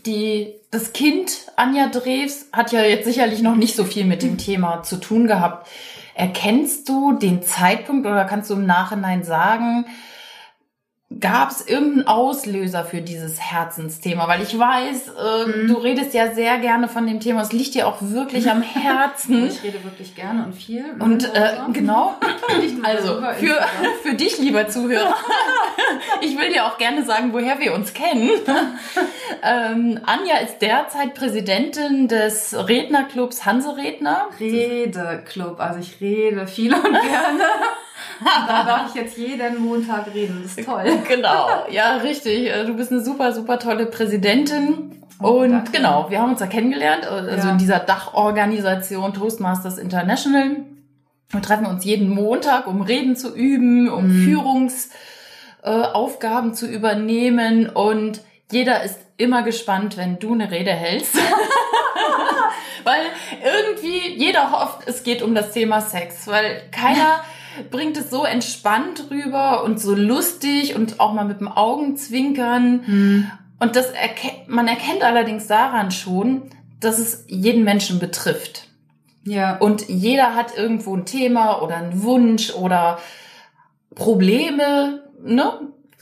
die, 0.07 0.55
das 0.71 0.93
Kind 0.93 1.47
Anja 1.57 1.89
Drews 1.89 2.47
hat 2.53 2.73
ja 2.73 2.83
jetzt 2.83 3.07
sicherlich 3.07 3.43
noch 3.43 3.57
nicht 3.57 3.77
so 3.77 3.85
viel 3.85 4.05
mit 4.05 4.23
dem 4.23 4.39
Thema 4.39 4.83
zu 4.83 4.97
tun 4.97 5.27
gehabt. 5.27 5.69
Erkennst 6.17 6.89
du 6.89 7.13
den 7.13 7.43
Zeitpunkt 7.43 8.07
oder 8.07 8.25
kannst 8.25 8.49
du 8.49 8.55
im 8.55 8.65
Nachhinein 8.65 9.23
sagen, 9.23 9.85
Gab 11.21 11.53
es 11.53 11.65
irgendeinen 11.65 12.09
Auslöser 12.09 12.85
für 12.85 13.01
dieses 13.01 13.41
Herzensthema? 13.41 14.27
Weil 14.27 14.43
ich 14.43 14.59
weiß, 14.59 15.09
äh, 15.09 15.47
mhm. 15.47 15.69
du 15.69 15.75
redest 15.75 16.15
ja 16.15 16.35
sehr 16.35 16.59
gerne 16.59 16.89
von 16.89 17.07
dem 17.07 17.21
Thema. 17.21 17.43
Es 17.43 17.53
liegt 17.53 17.75
dir 17.75 17.87
auch 17.87 17.99
wirklich 18.01 18.51
am 18.51 18.61
Herzen. 18.63 19.47
ich 19.47 19.63
rede 19.63 19.85
wirklich 19.85 20.17
gerne 20.17 20.45
und 20.45 20.55
viel. 20.55 20.85
Und 20.99 21.33
äh, 21.33 21.53
genau. 21.73 22.17
also 22.83 23.23
für, 23.39 23.65
für 24.03 24.15
dich, 24.15 24.39
lieber 24.39 24.67
Zuhörer, 24.69 25.15
ich 26.23 26.37
will 26.37 26.53
dir 26.53 26.67
auch 26.67 26.77
gerne 26.77 27.05
sagen, 27.05 27.33
woher 27.33 27.61
wir 27.61 27.73
uns 27.75 27.95
kennen. 27.95 28.29
ähm, 29.45 30.01
Anja 30.05 30.39
ist 30.39 30.59
derzeit 30.59 31.15
Präsidentin 31.15 32.09
des 32.09 32.53
Rednerclubs 32.69 33.47
Hanse 33.47 33.77
Redner. 33.77 34.27
Redeclub. 34.41 35.61
Also 35.61 35.79
ich 35.79 36.01
rede 36.01 36.49
viel 36.49 36.75
und 36.75 36.83
gerne 36.83 37.45
da 38.47 38.65
darf 38.65 38.89
ich 38.89 38.95
jetzt 39.01 39.17
jeden 39.17 39.59
Montag 39.59 40.13
reden. 40.13 40.41
Das 40.43 40.57
ist 40.57 40.67
toll. 40.67 40.85
Genau, 41.09 41.67
ja, 41.71 41.97
richtig. 41.97 42.49
Äh, 42.51 42.65
du 42.65 42.75
bist 42.75 42.93
eine 42.93 43.03
super, 43.03 43.33
super 43.33 43.59
tolle 43.59 43.87
Präsidentin. 43.87 45.03
Oh, 45.23 45.41
und 45.41 45.51
danke. 45.53 45.73
genau, 45.73 46.11
wir 46.11 46.21
haben 46.21 46.31
uns 46.31 46.41
da 46.41 46.47
kennengelernt, 46.47 47.05
äh, 47.05 47.09
also 47.09 47.49
ja. 47.49 47.53
in 47.53 47.59
dieser 47.59 47.79
Dachorganisation 47.79 49.15
Toastmasters 49.15 49.79
International. 49.79 50.57
Wir 51.31 51.43
treffen 51.43 51.67
uns 51.67 51.85
jeden 51.85 52.09
Montag, 52.09 52.67
um 52.67 52.83
Reden 52.83 53.17
zu 53.17 53.35
üben, 53.35 53.89
um 53.89 54.07
mhm. 54.09 54.25
Führungsaufgaben 55.63 56.51
äh, 56.51 56.55
zu 56.55 56.67
übernehmen. 56.67 57.69
Und 57.69 58.21
jeder 58.53 58.85
ist 58.85 59.01
immer 59.17 59.43
gespannt, 59.43 59.97
wenn 59.97 60.19
du 60.19 60.35
eine 60.35 60.51
Rede 60.51 60.71
hältst. 60.73 61.17
weil 62.85 63.01
irgendwie 63.43 64.17
jeder 64.17 64.53
hofft, 64.53 64.87
es 64.87 65.03
geht 65.03 65.23
um 65.23 65.35
das 65.35 65.51
Thema 65.51 65.81
Sex, 65.81 66.29
weil 66.29 66.63
keiner 66.71 67.25
bringt 67.71 67.97
es 67.97 68.11
so 68.11 68.25
entspannt 68.25 69.07
rüber 69.11 69.65
und 69.65 69.81
so 69.81 69.95
lustig 69.95 70.77
und 70.77 71.01
auch 71.01 71.13
mal 71.13 71.25
mit 71.25 71.41
dem 71.41 71.49
Augenzwinkern. 71.49 72.83
Mhm. 72.87 73.31
Und 73.59 73.77
das 73.77 73.91
erkennt, 73.91 74.49
man 74.49 74.69
erkennt 74.69 75.03
allerdings 75.03 75.47
daran 75.47 75.91
schon, 75.91 76.43
dass 76.81 76.99
es 76.99 77.25
jeden 77.29 77.65
Menschen 77.65 77.99
betrifft. 77.99 78.69
Ja. 79.25 79.57
Und 79.57 79.89
jeder 79.89 80.35
hat 80.35 80.57
irgendwo 80.57 80.95
ein 80.97 81.05
Thema 81.05 81.63
oder 81.63 81.77
einen 81.77 82.03
Wunsch 82.03 82.55
oder 82.55 82.99
Probleme, 83.95 85.03
ne? 85.25 85.53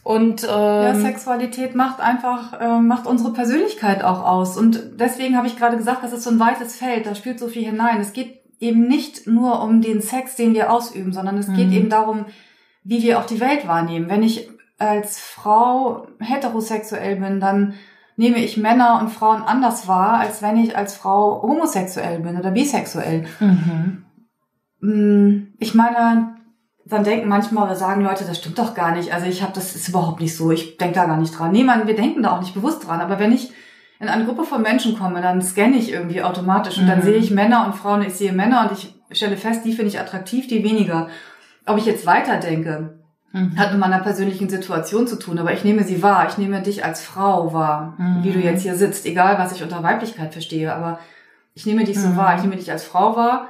Und 0.02 0.44
ähm, 0.44 0.50
ja, 0.50 0.94
Sexualität 0.94 1.74
macht 1.74 1.98
einfach 1.98 2.60
äh, 2.60 2.78
macht 2.78 3.06
unsere 3.06 3.32
Persönlichkeit 3.32 4.04
auch 4.04 4.22
aus. 4.22 4.58
Und 4.58 5.00
deswegen 5.00 5.38
habe 5.38 5.46
ich 5.46 5.56
gerade 5.56 5.78
gesagt, 5.78 6.04
das 6.04 6.12
ist 6.12 6.24
so 6.24 6.30
ein 6.30 6.38
weites 6.38 6.76
Feld. 6.76 7.06
Da 7.06 7.14
spielt 7.14 7.38
so 7.38 7.48
viel 7.48 7.64
hinein. 7.64 8.00
Es 8.00 8.12
geht 8.12 8.43
eben 8.64 8.88
nicht 8.88 9.26
nur 9.26 9.62
um 9.62 9.80
den 9.80 10.00
Sex, 10.00 10.36
den 10.36 10.54
wir 10.54 10.72
ausüben, 10.72 11.12
sondern 11.12 11.38
es 11.38 11.46
geht 11.46 11.68
mhm. 11.68 11.72
eben 11.72 11.88
darum, 11.90 12.26
wie 12.82 13.02
wir 13.02 13.18
auch 13.18 13.26
die 13.26 13.40
Welt 13.40 13.68
wahrnehmen. 13.68 14.08
Wenn 14.08 14.22
ich 14.22 14.48
als 14.78 15.20
Frau 15.20 16.08
heterosexuell 16.18 17.16
bin, 17.16 17.40
dann 17.40 17.74
nehme 18.16 18.38
ich 18.38 18.56
Männer 18.56 19.00
und 19.00 19.10
Frauen 19.10 19.42
anders 19.42 19.86
wahr, 19.88 20.18
als 20.18 20.42
wenn 20.42 20.56
ich 20.56 20.76
als 20.76 20.94
Frau 20.94 21.42
homosexuell 21.42 22.20
bin 22.20 22.38
oder 22.38 22.50
bisexuell. 22.50 23.26
Mhm. 23.40 24.04
Mm, 24.80 25.54
ich 25.58 25.74
meine, 25.74 26.36
dann 26.86 27.04
denken 27.04 27.28
manchmal 27.28 27.64
oder 27.64 27.76
sagen 27.76 28.02
Leute, 28.02 28.24
das 28.24 28.38
stimmt 28.38 28.58
doch 28.58 28.74
gar 28.74 28.94
nicht. 28.94 29.12
Also 29.12 29.26
ich 29.26 29.42
habe 29.42 29.52
das 29.54 29.74
ist 29.74 29.88
überhaupt 29.88 30.20
nicht 30.20 30.36
so. 30.36 30.50
Ich 30.50 30.76
denke 30.76 30.94
da 30.94 31.06
gar 31.06 31.16
nicht 31.16 31.36
dran. 31.38 31.52
Nee, 31.52 31.64
man, 31.64 31.86
wir 31.86 31.96
denken 31.96 32.22
da 32.22 32.36
auch 32.36 32.40
nicht 32.40 32.54
bewusst 32.54 32.86
dran. 32.86 33.00
Aber 33.00 33.18
wenn 33.18 33.32
ich 33.32 33.52
in 34.00 34.08
eine 34.08 34.24
Gruppe 34.24 34.44
von 34.44 34.62
Menschen 34.62 34.98
komme, 34.98 35.22
dann 35.22 35.40
scanne 35.40 35.76
ich 35.76 35.92
irgendwie 35.92 36.22
automatisch 36.22 36.78
und 36.78 36.84
mhm. 36.84 36.88
dann 36.88 37.02
sehe 37.02 37.16
ich 37.16 37.30
Männer 37.30 37.64
und 37.66 37.74
Frauen, 37.74 38.02
ich 38.02 38.14
sehe 38.14 38.32
Männer 38.32 38.68
und 38.68 38.78
ich 38.78 38.94
stelle 39.16 39.36
fest, 39.36 39.64
die 39.64 39.72
finde 39.72 39.88
ich 39.88 40.00
attraktiv, 40.00 40.48
die 40.48 40.64
weniger. 40.64 41.08
Ob 41.66 41.78
ich 41.78 41.86
jetzt 41.86 42.04
weiterdenke, 42.04 42.98
mhm. 43.32 43.58
hat 43.58 43.70
mit 43.70 43.80
meiner 43.80 44.00
persönlichen 44.00 44.48
Situation 44.48 45.06
zu 45.06 45.16
tun, 45.16 45.38
aber 45.38 45.52
ich 45.52 45.64
nehme 45.64 45.84
sie 45.84 46.02
wahr, 46.02 46.26
ich 46.28 46.38
nehme 46.38 46.62
dich 46.62 46.84
als 46.84 47.02
Frau 47.02 47.52
wahr, 47.52 47.94
mhm. 47.98 48.24
wie 48.24 48.32
du 48.32 48.40
jetzt 48.40 48.62
hier 48.62 48.74
sitzt, 48.74 49.06
egal 49.06 49.38
was 49.38 49.52
ich 49.52 49.62
unter 49.62 49.82
Weiblichkeit 49.82 50.32
verstehe, 50.32 50.74
aber 50.74 50.98
ich 51.54 51.66
nehme 51.66 51.84
dich 51.84 52.00
so 52.00 52.08
mhm. 52.08 52.16
wahr, 52.16 52.36
ich 52.36 52.42
nehme 52.42 52.56
dich 52.56 52.72
als 52.72 52.84
Frau 52.84 53.16
wahr, 53.16 53.48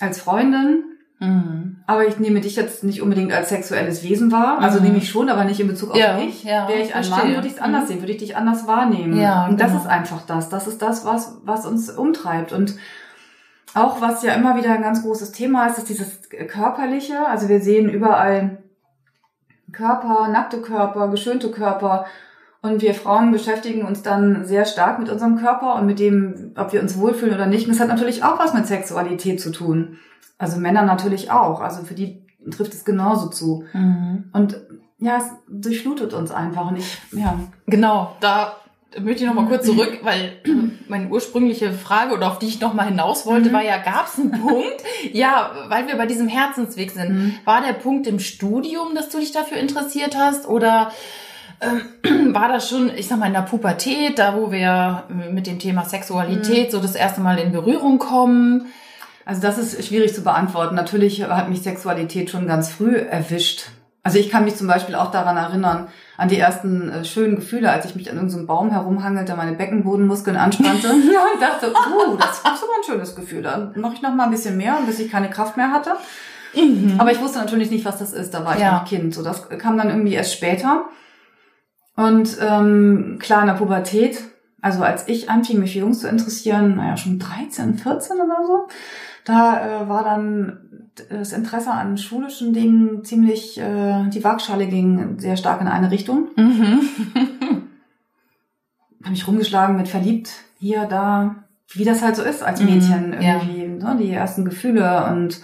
als 0.00 0.20
Freundin, 0.20 0.84
Mhm. 1.22 1.76
Aber 1.86 2.06
ich 2.06 2.18
nehme 2.18 2.40
dich 2.40 2.56
jetzt 2.56 2.84
nicht 2.84 3.00
unbedingt 3.00 3.32
als 3.32 3.50
sexuelles 3.50 4.02
Wesen 4.02 4.32
wahr. 4.32 4.58
Also 4.58 4.78
mhm. 4.78 4.86
nehme 4.86 4.98
ich 4.98 5.08
schon, 5.08 5.28
aber 5.28 5.44
nicht 5.44 5.60
in 5.60 5.68
Bezug 5.68 5.90
auf 5.90 5.96
ja, 5.96 6.16
mich. 6.16 6.42
Ja, 6.42 6.68
Wäre 6.68 6.80
ich 6.80 6.94
ein 6.94 7.04
verstehe. 7.04 7.24
Mann, 7.24 7.34
würde 7.34 7.46
ich 7.46 7.54
es 7.54 7.60
anders 7.60 7.84
mhm. 7.84 7.88
sehen, 7.88 8.00
würde 8.00 8.12
ich 8.12 8.18
dich 8.18 8.36
anders 8.36 8.66
wahrnehmen. 8.66 9.18
Ja, 9.18 9.46
und 9.46 9.60
das 9.60 9.68
genau. 9.68 9.82
ist 9.82 9.88
einfach 9.88 10.22
das. 10.26 10.48
Das 10.48 10.66
ist 10.66 10.82
das, 10.82 11.04
was, 11.04 11.38
was 11.44 11.64
uns 11.64 11.90
umtreibt. 11.90 12.52
Und 12.52 12.74
auch 13.74 14.00
was 14.00 14.22
ja 14.22 14.34
immer 14.34 14.56
wieder 14.56 14.72
ein 14.72 14.82
ganz 14.82 15.02
großes 15.02 15.32
Thema 15.32 15.66
ist, 15.66 15.78
ist 15.78 15.88
dieses 15.88 16.28
Körperliche. 16.48 17.26
Also 17.26 17.48
wir 17.48 17.60
sehen 17.60 17.88
überall 17.88 18.58
Körper, 19.70 20.28
nackte 20.28 20.60
Körper, 20.60 21.08
geschönte 21.08 21.50
Körper. 21.50 22.06
Und 22.62 22.80
wir 22.80 22.94
Frauen 22.94 23.32
beschäftigen 23.32 23.84
uns 23.84 24.02
dann 24.02 24.44
sehr 24.44 24.64
stark 24.64 25.00
mit 25.00 25.10
unserem 25.10 25.36
Körper 25.36 25.74
und 25.74 25.86
mit 25.86 25.98
dem, 25.98 26.52
ob 26.56 26.72
wir 26.72 26.80
uns 26.80 26.96
wohlfühlen 26.96 27.34
oder 27.34 27.46
nicht. 27.46 27.66
Und 27.66 27.72
das 27.72 27.80
hat 27.80 27.88
natürlich 27.88 28.22
auch 28.22 28.38
was 28.38 28.54
mit 28.54 28.68
Sexualität 28.68 29.40
zu 29.40 29.50
tun. 29.50 29.98
Also 30.38 30.60
Männer 30.60 30.82
natürlich 30.82 31.32
auch. 31.32 31.60
Also 31.60 31.82
für 31.82 31.94
die 31.94 32.24
trifft 32.50 32.72
es 32.72 32.84
genauso 32.84 33.28
zu. 33.28 33.64
Mhm. 33.72 34.30
Und 34.32 34.60
ja, 34.98 35.18
es 35.18 35.24
durchflutet 35.48 36.12
uns 36.14 36.30
einfach. 36.30 36.70
Und 36.70 36.76
ich, 36.76 36.98
ja. 37.10 37.36
Genau, 37.66 38.16
da 38.20 38.54
möchte 39.00 39.24
ich 39.24 39.28
noch 39.28 39.34
mal 39.34 39.48
kurz 39.48 39.66
zurück, 39.66 39.98
weil 40.02 40.34
meine 40.88 41.08
ursprüngliche 41.08 41.72
Frage 41.72 42.14
oder 42.14 42.28
auf 42.28 42.38
die 42.38 42.46
ich 42.46 42.60
noch 42.60 42.74
mal 42.74 42.86
hinaus 42.86 43.26
wollte, 43.26 43.48
mhm. 43.48 43.54
war 43.54 43.64
ja, 43.64 43.78
gab 43.78 44.06
es 44.06 44.20
einen 44.20 44.30
Punkt? 44.30 44.84
ja, 45.12 45.50
weil 45.68 45.88
wir 45.88 45.96
bei 45.96 46.06
diesem 46.06 46.28
Herzensweg 46.28 46.92
sind. 46.92 47.10
Mhm. 47.10 47.34
War 47.44 47.60
der 47.60 47.72
Punkt 47.72 48.06
im 48.06 48.20
Studium, 48.20 48.94
dass 48.94 49.08
du 49.08 49.18
dich 49.18 49.32
dafür 49.32 49.58
interessiert 49.58 50.16
hast 50.16 50.46
oder 50.46 50.92
ähm, 51.62 52.34
war 52.34 52.48
das 52.48 52.68
schon, 52.68 52.90
ich 52.94 53.08
sag 53.08 53.18
mal, 53.18 53.26
in 53.26 53.32
der 53.32 53.42
Pubertät, 53.42 54.18
da 54.18 54.36
wo 54.36 54.50
wir 54.52 55.04
mit 55.08 55.46
dem 55.46 55.58
Thema 55.58 55.84
Sexualität 55.84 56.68
mhm. 56.68 56.70
so 56.72 56.80
das 56.80 56.94
erste 56.94 57.20
Mal 57.20 57.38
in 57.38 57.52
Berührung 57.52 57.98
kommen? 57.98 58.66
Also 59.24 59.40
das 59.40 59.58
ist 59.58 59.86
schwierig 59.86 60.14
zu 60.14 60.22
beantworten. 60.22 60.74
Natürlich 60.74 61.22
hat 61.22 61.48
mich 61.48 61.62
Sexualität 61.62 62.30
schon 62.30 62.46
ganz 62.46 62.70
früh 62.70 62.96
erwischt. 62.96 63.66
Also 64.02 64.18
ich 64.18 64.30
kann 64.30 64.44
mich 64.44 64.56
zum 64.56 64.66
Beispiel 64.66 64.96
auch 64.96 65.12
daran 65.12 65.36
erinnern, 65.36 65.86
an 66.16 66.28
die 66.28 66.38
ersten 66.38 66.90
äh, 66.90 67.04
schönen 67.04 67.36
Gefühle, 67.36 67.70
als 67.70 67.84
ich 67.84 67.94
mich 67.94 68.10
an 68.10 68.16
irgendeinem 68.16 68.46
Baum 68.48 68.70
herumhangelte, 68.70 69.36
meine 69.36 69.52
Beckenbodenmuskeln 69.52 70.36
anspannte 70.36 70.88
ja, 71.12 71.26
und 71.32 71.40
dachte, 71.40 71.70
uh, 71.70 72.16
das 72.16 72.38
ist 72.38 72.44
aber 72.44 72.56
ein 72.78 72.84
schönes 72.84 73.14
Gefühl. 73.14 73.42
Dann 73.42 73.72
mache 73.76 73.94
ich 73.94 74.02
noch 74.02 74.12
mal 74.12 74.24
ein 74.24 74.32
bisschen 74.32 74.56
mehr, 74.56 74.76
bis 74.86 74.98
ich 74.98 75.10
keine 75.10 75.30
Kraft 75.30 75.56
mehr 75.56 75.70
hatte. 75.70 75.92
Mhm. 76.54 76.96
Aber 76.98 77.12
ich 77.12 77.20
wusste 77.20 77.38
natürlich 77.38 77.70
nicht, 77.70 77.84
was 77.84 77.98
das 77.98 78.12
ist. 78.12 78.34
Da 78.34 78.44
war 78.44 78.56
ich 78.56 78.60
ja. 78.60 78.78
noch 78.78 78.84
Kind. 78.84 79.14
So, 79.14 79.22
das 79.22 79.48
kam 79.48 79.78
dann 79.78 79.88
irgendwie 79.88 80.14
erst 80.14 80.32
später. 80.34 80.86
Und 81.96 82.38
ähm, 82.40 83.18
klar, 83.20 83.42
in 83.42 83.48
der 83.48 83.54
Pubertät, 83.54 84.22
also 84.60 84.82
als 84.82 85.08
ich 85.08 85.28
anfing, 85.28 85.58
mich 85.58 85.72
für 85.72 85.80
Jungs 85.80 86.00
zu 86.00 86.08
interessieren, 86.08 86.76
naja, 86.76 86.96
schon 86.96 87.18
13, 87.18 87.74
14 87.74 88.16
oder 88.16 88.46
so, 88.46 88.68
da 89.24 89.82
äh, 89.82 89.88
war 89.88 90.04
dann 90.04 90.90
das 91.10 91.32
Interesse 91.32 91.70
an 91.70 91.96
schulischen 91.96 92.52
Dingen 92.52 93.04
ziemlich, 93.04 93.58
äh, 93.58 94.08
die 94.08 94.22
Waagschale 94.24 94.66
ging 94.66 95.18
sehr 95.18 95.36
stark 95.36 95.60
in 95.60 95.68
eine 95.68 95.90
Richtung. 95.90 96.28
Mhm. 96.36 96.80
Habe 99.02 99.10
mich 99.10 99.26
rumgeschlagen 99.26 99.76
mit 99.76 99.88
verliebt, 99.88 100.30
hier, 100.58 100.86
da, 100.86 101.44
wie 101.68 101.84
das 101.84 102.02
halt 102.02 102.16
so 102.16 102.22
ist 102.22 102.42
als. 102.42 102.60
Mädchen 102.60 103.08
mhm, 103.08 103.20
irgendwie, 103.20 103.84
ja. 103.84 103.94
ne, 103.94 103.96
die 104.00 104.10
ersten 104.10 104.44
Gefühle 104.44 105.06
und 105.10 105.40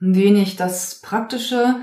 wenig 0.00 0.56
das 0.56 1.00
Praktische. 1.00 1.76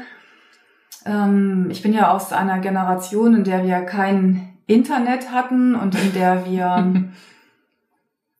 Ähm, 1.06 1.68
ich 1.70 1.82
bin 1.82 1.94
ja 1.94 2.12
aus 2.12 2.32
einer 2.32 2.60
Generation, 2.60 3.36
in 3.36 3.44
der 3.44 3.66
wir 3.66 3.82
kein 3.82 4.50
Internet 4.68 5.32
hatten 5.32 5.76
und 5.76 5.96
in 5.96 6.14
der 6.14 6.46
wir 6.46 7.10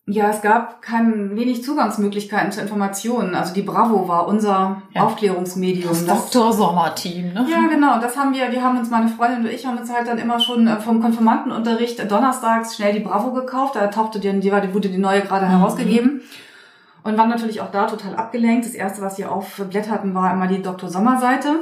Ja, 0.06 0.30
es 0.30 0.42
gab 0.42 0.82
kein 0.82 1.34
wenig 1.38 1.64
Zugangsmöglichkeiten 1.64 2.52
zu 2.52 2.60
Informationen. 2.60 3.36
Also 3.36 3.54
die 3.54 3.62
Bravo 3.62 4.06
war 4.10 4.28
unser 4.28 4.82
ja. 4.94 5.02
Aufklärungsmedium. 5.02 5.88
Das, 5.88 6.06
das 6.06 6.30
Dr. 6.30 6.52
Sommer-Team, 6.52 7.32
ne? 7.32 7.48
Ja, 7.50 7.68
genau. 7.70 8.02
Das 8.02 8.18
haben 8.18 8.34
wir, 8.34 8.52
wir 8.52 8.62
haben 8.62 8.78
uns, 8.78 8.90
meine 8.90 9.08
Freundin 9.08 9.46
und 9.46 9.52
ich 9.54 9.66
haben 9.66 9.78
uns 9.78 9.94
halt 9.94 10.06
dann 10.06 10.18
immer 10.18 10.42
schon 10.42 10.68
äh, 10.68 10.78
vom 10.82 11.02
Konfirmandenunterricht 11.02 12.12
donnerstags 12.12 12.76
schnell 12.76 12.92
die 12.92 13.00
Bravo 13.00 13.32
gekauft. 13.32 13.78
Da 13.78 13.88
tauchte 13.88 14.20
die, 14.20 14.42
die 14.42 14.52
wurde 14.52 14.90
die 14.90 14.98
neue 14.98 15.22
gerade 15.22 15.46
mhm. 15.46 15.52
herausgegeben. 15.52 16.22
Und 17.06 17.18
waren 17.18 17.30
natürlich 17.30 17.62
auch 17.62 17.72
da 17.72 17.86
total 17.86 18.16
abgelenkt. 18.16 18.66
Das 18.66 18.74
erste, 18.74 19.02
was 19.02 19.18
wir 19.18 19.32
aufblätterten, 19.32 20.14
war 20.14 20.34
immer 20.34 20.48
die 20.48 20.62
Dr. 20.62 20.90
Sommer-Seite. 20.90 21.60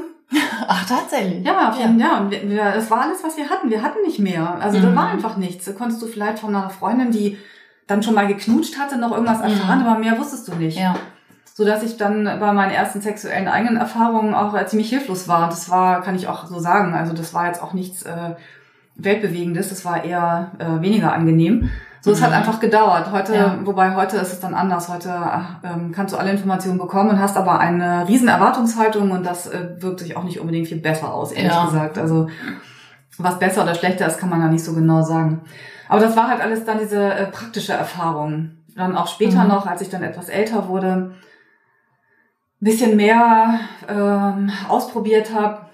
Ach, 0.67 0.88
tatsächlich? 0.88 1.45
Ja, 1.45 1.73
ja. 1.77 1.89
ja. 1.97 2.19
Und 2.19 2.31
wir, 2.31 2.50
wir, 2.50 2.71
das 2.71 2.89
war 2.89 3.01
alles, 3.01 3.23
was 3.23 3.38
wir 3.38 3.50
hatten. 3.50 3.69
Wir 3.69 3.81
hatten 3.81 4.01
nicht 4.05 4.19
mehr. 4.19 4.57
Also 4.59 4.77
mhm. 4.77 4.83
da 4.83 4.95
war 4.95 5.07
einfach 5.07 5.38
nichts. 5.38 5.65
Da 5.65 5.73
konntest 5.73 6.01
du 6.01 6.07
vielleicht 6.07 6.39
von 6.39 6.55
einer 6.55 6.69
Freundin, 6.69 7.11
die 7.11 7.38
dann 7.88 8.01
schon 8.01 8.15
mal 8.15 8.27
geknutscht 8.27 8.79
hatte, 8.79 8.97
noch 8.97 9.11
irgendwas 9.11 9.39
mhm. 9.39 9.45
erfahren, 9.45 9.79
mhm. 9.79 9.88
aber 9.88 10.00
mehr 10.00 10.17
wusstest 10.17 10.47
du 10.47 10.55
nicht. 10.55 10.77
Ja. 10.77 10.95
So 11.53 11.65
dass 11.65 11.83
ich 11.83 11.97
dann 11.97 12.23
bei 12.23 12.53
meinen 12.53 12.71
ersten 12.71 13.01
sexuellen 13.01 13.50
eigenen 13.50 13.75
Erfahrungen 13.75 14.33
auch 14.33 14.55
äh, 14.55 14.65
ziemlich 14.65 14.89
hilflos 14.89 15.27
war. 15.27 15.43
Und 15.43 15.51
das 15.51 15.69
war, 15.69 16.01
kann 16.01 16.15
ich 16.15 16.27
auch 16.27 16.45
so 16.45 16.59
sagen, 16.59 16.93
also 16.93 17.13
das 17.13 17.33
war 17.33 17.47
jetzt 17.47 17.61
auch 17.61 17.73
nichts 17.73 18.03
äh, 18.03 18.35
Weltbewegendes, 18.95 19.69
das 19.69 19.83
war 19.83 20.03
eher 20.03 20.51
äh, 20.59 20.81
weniger 20.81 21.13
angenehm. 21.13 21.69
So, 22.03 22.12
es 22.12 22.22
hat 22.22 22.31
mhm. 22.31 22.38
einfach 22.38 22.60
gedauert. 22.60 23.12
Heute, 23.12 23.36
ja. 23.36 23.60
wobei 23.63 23.96
heute 23.96 24.17
ist 24.17 24.34
es 24.34 24.39
dann 24.39 24.55
anders. 24.55 24.89
Heute 24.89 25.13
ach, 25.13 25.58
ähm, 25.63 25.91
kannst 25.91 26.13
du 26.13 26.17
alle 26.17 26.31
Informationen 26.31 26.79
bekommen 26.79 27.12
und 27.12 27.20
hast 27.20 27.38
aber 27.38 27.60
eine 27.60 28.08
riesen 28.08 28.27
Erwartungshaltung 28.27 29.12
und 29.12 29.24
das 29.24 29.48
äh, 29.48 29.75
wirkt 29.77 30.00
sich 30.00 30.17
auch 30.17 30.24
nicht 30.24 30.39
unbedingt 30.39 30.67
viel 30.67 30.81
besser 30.81 31.13
aus, 31.13 31.31
ehrlich 31.31 31.53
ja. 31.53 31.65
gesagt. 31.65 32.00
Also 32.00 32.27
was 33.20 33.38
besser 33.38 33.62
oder 33.62 33.75
schlechter 33.75 34.08
ist, 34.08 34.17
kann 34.17 34.29
man 34.29 34.41
da 34.41 34.48
nicht 34.48 34.63
so 34.63 34.74
genau 34.74 35.03
sagen. 35.03 35.41
Aber 35.89 36.00
das 36.00 36.15
war 36.15 36.27
halt 36.27 36.41
alles 36.41 36.65
dann 36.65 36.79
diese 36.79 37.03
äh, 37.03 37.27
praktische 37.27 37.74
Erfahrung. 37.74 38.58
Dann 38.75 38.98
auch 38.98 39.08
später 39.08 39.43
mhm. 39.43 39.50
noch, 39.50 39.67
als 39.67 39.81
ich 39.81 39.89
dann 39.89 40.01
etwas 40.01 40.29
älter 40.29 40.67
wurde, 40.67 41.12
ein 42.62 42.65
bisschen 42.65 42.96
mehr 42.96 43.60
ähm, 43.88 44.51
ausprobiert 44.70 45.34
habe, 45.36 45.65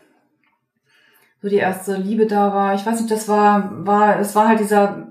so 1.41 1.47
die 1.47 1.57
erste 1.57 1.95
Liebe 1.95 2.25
da 2.25 2.53
war. 2.53 2.73
Ich 2.73 2.85
weiß 2.85 2.99
nicht, 2.99 3.11
das 3.11 3.29
war, 3.29 3.85
war, 3.85 4.19
es 4.19 4.35
war 4.35 4.47
halt 4.47 4.59
dieser, 4.59 5.07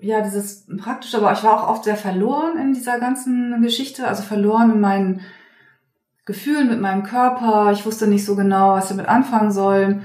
ja, 0.00 0.20
dieses 0.20 0.66
praktische, 0.78 1.18
aber 1.18 1.32
ich 1.32 1.42
war 1.42 1.62
auch 1.62 1.68
oft 1.70 1.84
sehr 1.84 1.96
verloren 1.96 2.58
in 2.58 2.72
dieser 2.72 3.00
ganzen 3.00 3.60
Geschichte, 3.62 4.06
also 4.06 4.22
verloren 4.22 4.72
in 4.72 4.80
meinen 4.80 5.20
Gefühlen, 6.24 6.68
mit 6.68 6.80
meinem 6.80 7.02
Körper. 7.02 7.72
Ich 7.72 7.86
wusste 7.86 8.06
nicht 8.06 8.24
so 8.24 8.36
genau, 8.36 8.74
was 8.74 8.84
ich 8.84 8.90
damit 8.90 9.08
anfangen 9.08 9.50
soll 9.50 10.02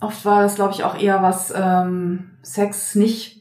oft 0.00 0.24
war 0.24 0.42
das, 0.42 0.54
glaube 0.54 0.74
ich, 0.74 0.84
auch 0.84 0.98
eher 0.98 1.22
was 1.22 1.52
ähm, 1.54 2.30
Sex, 2.42 2.94
nicht 2.94 3.37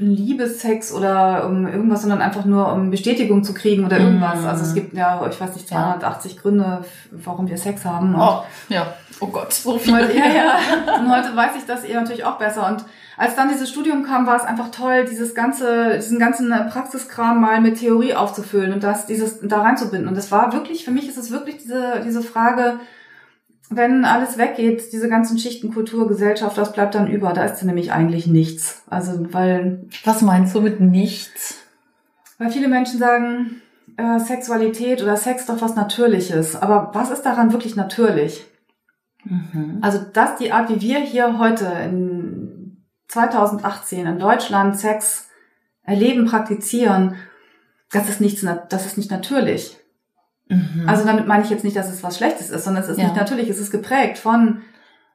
Liebessex 0.00 0.92
oder 0.92 1.46
um 1.46 1.66
irgendwas, 1.66 2.00
sondern 2.00 2.22
einfach 2.22 2.44
nur 2.44 2.72
um 2.72 2.90
Bestätigung 2.90 3.44
zu 3.44 3.52
kriegen 3.52 3.84
oder 3.84 3.98
irgendwas. 3.98 4.40
Mm. 4.40 4.46
Also 4.46 4.62
es 4.64 4.74
gibt 4.74 4.94
ja, 4.94 5.24
ich 5.28 5.40
weiß 5.40 5.54
nicht, 5.54 5.68
280 5.68 6.34
ja. 6.34 6.40
Gründe, 6.40 6.84
warum 7.10 7.48
wir 7.48 7.58
Sex 7.58 7.84
haben. 7.84 8.14
oh, 8.18 8.42
ja. 8.68 8.94
Oh 9.20 9.26
Gott, 9.26 9.52
so 9.52 9.78
viel. 9.78 9.94
Heute, 9.94 10.16
ja, 10.16 10.26
ja. 10.26 10.58
Und 10.98 11.10
heute 11.14 11.36
weiß 11.36 11.52
ich 11.58 11.66
das 11.66 11.84
eher 11.84 12.00
natürlich 12.00 12.24
auch 12.24 12.38
besser. 12.38 12.66
Und 12.66 12.84
als 13.18 13.36
dann 13.36 13.50
dieses 13.50 13.68
Studium 13.68 14.02
kam, 14.02 14.26
war 14.26 14.36
es 14.36 14.44
einfach 14.44 14.70
toll, 14.70 15.04
dieses 15.04 15.34
ganze, 15.34 15.96
diesen 15.96 16.18
ganzen 16.18 16.48
Praxiskram 16.70 17.38
mal 17.38 17.60
mit 17.60 17.78
Theorie 17.78 18.14
aufzufüllen 18.14 18.72
und 18.72 18.82
das, 18.82 19.04
dieses 19.04 19.40
da 19.42 19.60
reinzubinden. 19.60 20.08
Und 20.08 20.16
das 20.16 20.32
war 20.32 20.54
wirklich, 20.54 20.86
für 20.86 20.90
mich 20.90 21.06
ist 21.06 21.18
es 21.18 21.30
wirklich 21.30 21.58
diese, 21.58 22.00
diese 22.02 22.22
Frage, 22.22 22.80
wenn 23.70 24.04
alles 24.04 24.36
weggeht, 24.36 24.92
diese 24.92 25.08
ganzen 25.08 25.38
Schichten, 25.38 25.72
Kultur, 25.72 26.08
Gesellschaft, 26.08 26.58
was 26.58 26.72
bleibt 26.72 26.96
dann 26.96 27.10
über? 27.10 27.32
Da 27.32 27.44
ist 27.44 27.62
nämlich 27.62 27.92
eigentlich 27.92 28.26
nichts. 28.26 28.82
Also, 28.90 29.32
weil. 29.32 29.84
Was 30.04 30.22
meinst 30.22 30.54
du 30.54 30.60
mit 30.60 30.80
nichts? 30.80 31.56
Weil 32.38 32.50
viele 32.50 32.68
Menschen 32.68 32.98
sagen, 32.98 33.62
äh, 33.96 34.18
Sexualität 34.18 35.02
oder 35.02 35.16
Sex 35.16 35.46
doch 35.46 35.60
was 35.60 35.76
Natürliches. 35.76 36.56
Aber 36.56 36.90
was 36.94 37.10
ist 37.10 37.22
daran 37.22 37.52
wirklich 37.52 37.76
natürlich? 37.76 38.44
Mhm. 39.24 39.78
Also, 39.82 40.00
dass 40.12 40.36
die 40.36 40.50
Art, 40.50 40.68
wie 40.68 40.80
wir 40.80 40.98
hier 40.98 41.38
heute 41.38 41.66
in 41.66 42.84
2018 43.06 44.06
in 44.06 44.18
Deutschland 44.18 44.76
Sex 44.78 45.28
erleben, 45.84 46.26
praktizieren, 46.26 47.14
das 47.92 48.08
ist 48.08 48.20
nichts, 48.20 48.44
das 48.68 48.86
ist 48.86 48.98
nicht 48.98 49.10
natürlich. 49.10 49.79
Mhm. 50.50 50.84
Also 50.86 51.06
damit 51.06 51.26
meine 51.26 51.44
ich 51.44 51.50
jetzt 51.50 51.64
nicht, 51.64 51.76
dass 51.76 51.90
es 51.90 52.02
was 52.02 52.18
Schlechtes 52.18 52.50
ist, 52.50 52.64
sondern 52.64 52.82
es 52.82 52.88
ist 52.88 52.98
ja. 52.98 53.04
nicht 53.04 53.16
natürlich, 53.16 53.48
es 53.48 53.58
ist 53.58 53.70
geprägt 53.70 54.18
von 54.18 54.62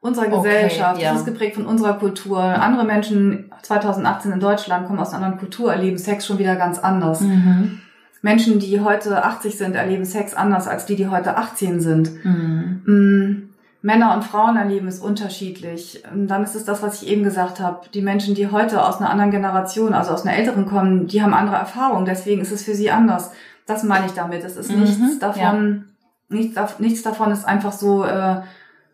unserer 0.01 0.27
Gesellschaft, 0.27 0.95
okay, 0.95 1.03
ja. 1.03 1.13
es 1.13 1.19
ist 1.19 1.25
geprägt 1.25 1.55
von 1.55 1.65
unserer 1.65 1.95
Kultur. 1.95 2.41
Andere 2.41 2.85
Menschen 2.85 3.51
2018 3.63 4.31
in 4.31 4.39
Deutschland 4.39 4.87
kommen 4.87 4.99
aus 4.99 5.09
einer 5.09 5.25
anderen 5.25 5.39
Kultur, 5.39 5.71
erleben 5.71 5.97
Sex 5.97 6.25
schon 6.25 6.37
wieder 6.37 6.55
ganz 6.55 6.79
anders. 6.79 7.21
Mhm. 7.21 7.81
Menschen, 8.21 8.59
die 8.59 8.81
heute 8.81 9.23
80 9.23 9.57
sind, 9.57 9.75
erleben 9.75 10.05
Sex 10.05 10.33
anders 10.33 10.67
als 10.67 10.85
die, 10.85 10.95
die 10.95 11.09
heute 11.09 11.37
18 11.37 11.79
sind. 11.79 12.25
Mhm. 12.25 12.81
Mm, 12.85 13.49
Männer 13.81 14.15
und 14.15 14.23
Frauen 14.23 14.57
erleben 14.57 14.87
es 14.87 14.99
unterschiedlich. 14.99 16.01
Dann 16.11 16.43
ist 16.43 16.55
es 16.55 16.65
das, 16.65 16.81
was 16.81 17.03
ich 17.03 17.09
eben 17.09 17.23
gesagt 17.23 17.59
habe. 17.59 17.81
Die 17.93 18.01
Menschen, 18.01 18.33
die 18.33 18.49
heute 18.49 18.83
aus 18.83 18.97
einer 18.97 19.11
anderen 19.11 19.29
Generation, 19.29 19.93
also 19.93 20.11
aus 20.11 20.25
einer 20.25 20.35
älteren 20.35 20.65
kommen, 20.65 21.05
die 21.05 21.21
haben 21.21 21.35
andere 21.35 21.57
Erfahrungen. 21.57 22.05
Deswegen 22.05 22.41
ist 22.41 22.51
es 22.51 22.63
für 22.63 22.73
sie 22.73 22.89
anders. 22.89 23.31
Das 23.65 23.83
meine 23.83 24.05
ich 24.05 24.13
damit. 24.13 24.43
Es 24.43 24.57
ist 24.57 24.71
mhm, 24.71 24.81
nichts 24.81 25.19
davon, 25.19 25.85
ja. 26.29 26.35
nichts, 26.35 26.79
nichts 26.79 27.01
davon 27.01 27.31
ist 27.31 27.45
einfach 27.45 27.71
so 27.71 28.03
äh, 28.03 28.41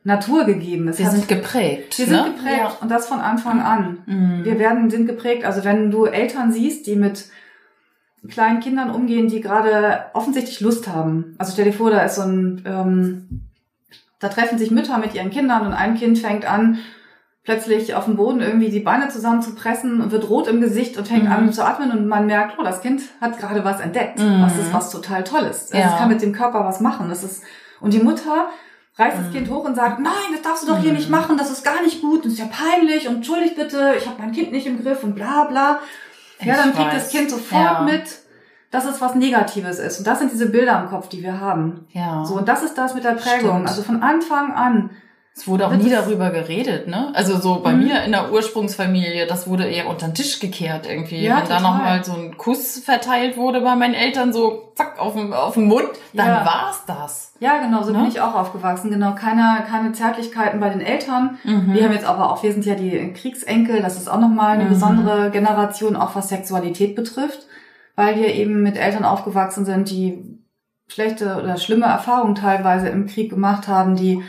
naturgegeben. 0.04 0.88
Es 0.88 1.00
wir 1.00 1.06
hat, 1.06 1.14
sind 1.14 1.28
geprägt. 1.28 1.98
Wir 1.98 2.08
ne? 2.08 2.24
sind 2.24 2.36
geprägt 2.38 2.58
ja. 2.60 2.78
und 2.82 2.90
das 2.90 3.08
von 3.08 3.20
Anfang 3.20 3.62
an. 3.62 4.00
Mhm. 4.06 4.46
Wir 4.46 4.60
werden 4.60 4.90
sind 4.90 5.08
geprägt. 5.08 5.46
Also 5.46 5.64
wenn 5.64 5.92
du 5.92 6.06
Eltern 6.06 6.52
siehst, 6.52 6.88
die 6.88 6.96
mit 6.96 7.30
kleinen 8.30 8.60
Kindern 8.60 8.92
umgehen, 8.92 9.28
die 9.28 9.42
gerade 9.42 10.06
offensichtlich 10.14 10.62
Lust 10.62 10.88
haben. 10.88 11.36
Also 11.38 11.54
stell 11.54 11.66
dir 11.66 11.74
vor, 11.74 11.90
da 11.92 12.02
ist 12.02 12.16
so 12.16 12.22
ein, 12.22 12.62
ähm, 12.66 13.42
da 14.20 14.30
treffen 14.30 14.58
sich 14.58 14.72
Mütter 14.72 14.98
mit 15.00 15.16
ihren 15.16 15.32
Kindern 15.32 15.66
und 15.66 15.74
ein 15.74 15.96
Kind 15.96 16.20
fängt 16.20 16.46
an, 16.46 16.78
plötzlich 17.44 17.96
auf 17.96 18.06
dem 18.06 18.18
Boden 18.18 18.42
irgendwie 18.42 18.70
die 18.70 18.80
Beine 18.80 19.10
zusammenzupressen 19.10 20.02
und 20.02 20.12
wird 20.12 20.30
rot 20.30 20.48
im 20.48 20.62
Gesicht 20.62 20.98
und 20.98 21.08
fängt 21.08 21.26
mhm. 21.26 21.32
an 21.32 21.54
zu 21.54 21.66
atmen 21.66 21.92
und 21.92 22.08
man 22.08 22.28
merkt, 22.28 22.60
oh, 22.60 22.64
das 22.64 22.82
Kind 22.82 23.02
hat 23.20 23.40
gerade 23.40 23.64
was 23.64 23.80
entdeckt. 23.80 24.20
Mhm. 24.20 24.44
Was 24.44 24.58
ist 24.58 24.74
was 24.74 24.92
total 24.92 25.24
Tolles. 25.24 25.72
Also 25.72 25.78
ja. 25.78 25.92
Es 25.92 25.98
kann 25.98 26.10
mit 26.10 26.22
dem 26.22 26.34
Körper 26.34 26.64
was 26.64 26.80
machen. 26.82 27.10
Das 27.10 27.24
ist, 27.24 27.44
und 27.80 27.94
die 27.94 28.00
Mutter 28.00 28.48
reißt 28.96 29.18
mhm. 29.18 29.24
das 29.24 29.34
Kind 29.34 29.50
hoch 29.50 29.64
und 29.66 29.76
sagt, 29.76 30.00
nein, 30.00 30.14
das 30.32 30.44
darfst 30.44 30.64
du 30.64 30.68
doch 30.68 30.78
hier 30.78 30.94
nicht 30.94 31.10
mhm. 31.10 31.16
machen, 31.16 31.38
das 31.38 31.50
ist 31.50 31.64
gar 31.64 31.82
nicht 31.82 32.02
gut, 32.02 32.26
das 32.26 32.34
ist 32.34 32.40
ja 32.40 32.46
peinlich 32.46 33.08
und 33.08 33.16
entschuldigt 33.16 33.56
bitte, 33.56 33.94
ich 33.98 34.06
habe 34.06 34.22
mein 34.22 34.32
Kind 34.32 34.52
nicht 34.52 34.68
im 34.68 34.82
Griff 34.82 35.04
und 35.04 35.16
bla 35.16 35.46
bla. 35.46 35.80
Ja, 36.42 36.56
dann 36.56 36.74
kriegt 36.74 36.94
das 36.94 37.10
Kind 37.10 37.30
sofort 37.30 37.64
ja. 37.64 37.82
mit, 37.82 38.04
dass 38.72 38.86
es 38.86 39.00
was 39.00 39.16
Negatives 39.16 39.80
ist. 39.80 40.00
Und 40.00 40.08
das 40.08 40.20
sind 40.20 40.32
diese 40.32 40.50
Bilder 40.50 40.80
im 40.82 40.90
Kopf, 40.90 41.08
die 41.08 41.22
wir 41.22 41.40
haben. 41.40 41.86
Ja. 41.92 42.26
So, 42.26 42.36
und 42.36 42.48
das 42.48 42.64
ist 42.64 42.78
das 42.78 42.96
mit 42.96 43.04
der 43.04 43.12
Prägung. 43.12 43.52
Stimmt. 43.52 43.68
Also 43.68 43.84
von 43.84 44.02
Anfang 44.02 44.54
an 44.54 44.90
Es 45.34 45.48
wurde 45.48 45.66
auch 45.66 45.72
nie 45.72 45.90
darüber 45.90 46.30
geredet, 46.30 46.88
ne? 46.90 47.10
Also 47.14 47.38
so 47.40 47.62
bei 47.62 47.72
Mhm. 47.74 47.84
mir 47.86 48.04
in 48.04 48.12
der 48.12 48.34
Ursprungsfamilie, 48.34 49.26
das 49.28 49.48
wurde 49.48 49.64
eher 49.66 49.88
unter 49.88 50.08
den 50.08 50.14
Tisch 50.14 50.40
gekehrt 50.42 50.86
irgendwie. 50.86 51.24
Ja, 51.24 51.38
Wenn 51.38 51.48
da 51.48 51.58
total. 51.58 51.62
nochmal 51.62 52.04
so 52.04 52.12
ein 52.14 52.38
Kuss 52.38 52.80
verteilt 52.80 53.38
wurde 53.38 53.62
bei 53.62 53.76
meinen 53.78 53.94
Eltern, 53.94 54.34
so 54.34 54.74
zack, 54.76 55.00
auf 55.00 55.14
den, 55.14 55.34
auf 55.34 55.54
den 55.54 55.66
Mund, 55.68 55.88
dann 56.14 56.28
Ja. 56.28 56.46
war's 56.46 56.84
das. 56.86 57.34
Ja, 57.40 57.60
genau, 57.60 57.82
so 57.82 57.94
Ne? 57.94 58.00
bin 58.00 58.08
ich 58.10 58.20
auch 58.20 58.36
aufgewachsen. 58.36 58.92
Genau, 58.92 59.16
keine, 59.16 59.64
keine 59.70 59.94
Zärtlichkeiten 59.94 60.60
bei 60.60 60.68
den 60.70 60.82
Eltern. 60.82 61.38
Mhm. 61.46 61.74
Wir 61.74 61.86
haben 61.86 61.94
jetzt 61.94 62.06
aber 62.06 62.30
auch, 62.34 62.44
wir 62.44 62.52
sind 62.52 62.66
ja 62.66 62.76
die 62.76 63.14
Kriegsenkel, 63.14 63.82
das 63.82 63.96
ist 63.98 64.10
auch 64.10 64.20
nochmal 64.20 64.56
eine 64.56 64.66
Mhm. 64.66 64.70
besondere 64.70 65.32
Generation, 65.32 65.96
auch 65.96 66.14
was 66.14 66.28
Sexualität 66.28 66.94
betrifft, 66.96 67.48
weil 67.96 68.18
wir 68.18 68.34
eben 68.36 68.62
mit 68.64 68.76
Eltern 68.78 69.06
aufgewachsen 69.06 69.64
sind, 69.64 69.90
die 69.90 70.38
schlechte 70.90 71.38
oder 71.42 71.56
schlimme 71.56 71.86
Erfahrungen 71.86 72.36
teilweise 72.36 72.90
im 72.90 73.08
Krieg 73.08 73.30
gemacht 73.30 73.70
haben, 73.70 73.96
die 73.96 74.22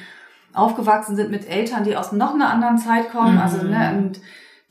aufgewachsen 0.55 1.17
sind 1.17 1.31
mit 1.31 1.49
Eltern, 1.49 1.85
die 1.85 1.97
aus 1.97 2.13
noch 2.13 2.35
einer 2.35 2.51
anderen 2.51 2.79
Zeit 2.79 3.11
kommen, 3.11 3.35
Mhm. 3.35 3.41
also 3.41 3.63
ne, 3.65 3.95
und 3.99 4.21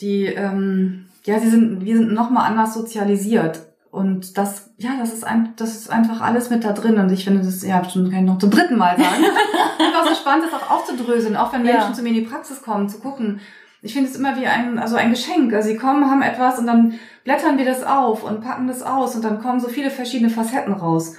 die, 0.01 0.25
ähm, 0.25 1.05
ja, 1.25 1.39
sie 1.39 1.49
sind, 1.49 1.85
wir 1.85 1.97
sind 1.97 2.13
noch 2.13 2.29
mal 2.29 2.43
anders 2.45 2.73
sozialisiert. 2.73 3.59
Und 3.91 4.37
das, 4.37 4.69
ja, 4.77 4.91
das 4.99 5.13
ist 5.13 5.25
ein, 5.27 5.53
das 5.57 5.75
ist 5.75 5.91
einfach 5.91 6.21
alles 6.21 6.49
mit 6.49 6.63
da 6.63 6.71
drin. 6.71 6.97
Und 6.97 7.11
ich 7.11 7.25
finde 7.25 7.41
das, 7.43 7.61
ja, 7.61 7.83
schon 7.87 8.09
kann 8.09 8.21
ich 8.21 8.25
noch 8.25 8.37
zum 8.39 8.49
dritten 8.49 8.77
Mal 8.77 8.95
sagen. 8.97 9.23
einfach 9.79 10.07
so 10.07 10.15
spannend, 10.15 10.45
das 10.49 10.53
auch 10.61 10.71
aufzudröseln, 10.71 11.35
auch 11.35 11.51
wenn 11.51 11.65
Ja. 11.65 11.73
Menschen 11.73 11.93
zu 11.95 12.01
mir 12.01 12.09
in 12.09 12.15
die 12.15 12.21
Praxis 12.21 12.61
kommen, 12.61 12.87
zu 12.87 12.99
gucken. 12.99 13.41
Ich 13.81 13.93
finde 13.93 14.09
es 14.09 14.15
immer 14.15 14.37
wie 14.39 14.45
ein, 14.47 14.79
also 14.79 14.95
ein 14.95 15.09
Geschenk. 15.09 15.53
Also 15.53 15.67
sie 15.69 15.75
kommen, 15.75 16.09
haben 16.09 16.21
etwas 16.21 16.57
und 16.57 16.67
dann 16.67 16.93
blättern 17.25 17.57
wir 17.57 17.65
das 17.65 17.83
auf 17.83 18.23
und 18.23 18.41
packen 18.41 18.67
das 18.67 18.81
aus 18.81 19.13
und 19.15 19.25
dann 19.25 19.41
kommen 19.41 19.59
so 19.59 19.67
viele 19.67 19.89
verschiedene 19.89 20.29
Facetten 20.29 20.73
raus. 20.73 21.15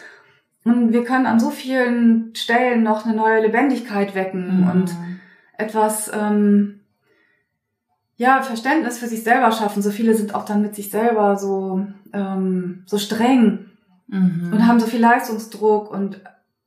Und 0.65 0.93
wir 0.93 1.05
können 1.05 1.27
an 1.27 1.41
so 1.41 1.51
vielen 1.51 2.35
Stellen 2.35 2.83
noch 2.83 3.05
eine 3.05 3.17
neue 3.17 3.43
Lebendigkeit 3.43 4.15
wecken 4.15 4.61
Mhm. 4.63 4.71
und 4.71 4.97
etwas, 5.59 6.11
ähm, 6.15 6.81
ja, 8.17 8.43
Verständnis 8.43 8.99
für 8.99 9.09
sich 9.09 9.25
selber 9.25 9.51
schaffen. 9.53 9.83
So 9.83 9.91
viele 9.91 10.15
sind 10.15 10.35
auch 10.35 10.45
dann 10.45 10.63
mit 10.63 10.75
sich 10.75 10.91
selber 10.91 11.37
so, 11.37 11.87
ähm, 12.13 12.83
so 12.87 12.99
streng 12.99 13.67
Mhm. 14.07 14.51
und 14.53 14.67
haben 14.67 14.79
so 14.81 14.87
viel 14.87 15.01
Leistungsdruck 15.01 15.91
und 15.91 16.21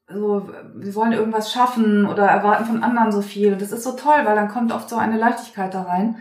so, 0.08 0.50
wir 0.76 0.96
wollen 0.96 1.14
irgendwas 1.14 1.52
schaffen 1.52 2.06
oder 2.06 2.28
erwarten 2.28 2.66
von 2.66 2.84
anderen 2.84 3.12
so 3.12 3.22
viel. 3.22 3.54
Und 3.54 3.62
das 3.62 3.72
ist 3.72 3.84
so 3.84 3.94
toll, 3.94 4.20
weil 4.24 4.36
dann 4.36 4.50
kommt 4.50 4.72
oft 4.72 4.90
so 4.90 4.98
eine 4.98 5.18
Leichtigkeit 5.18 5.74
da 5.74 5.84
rein. 5.84 6.18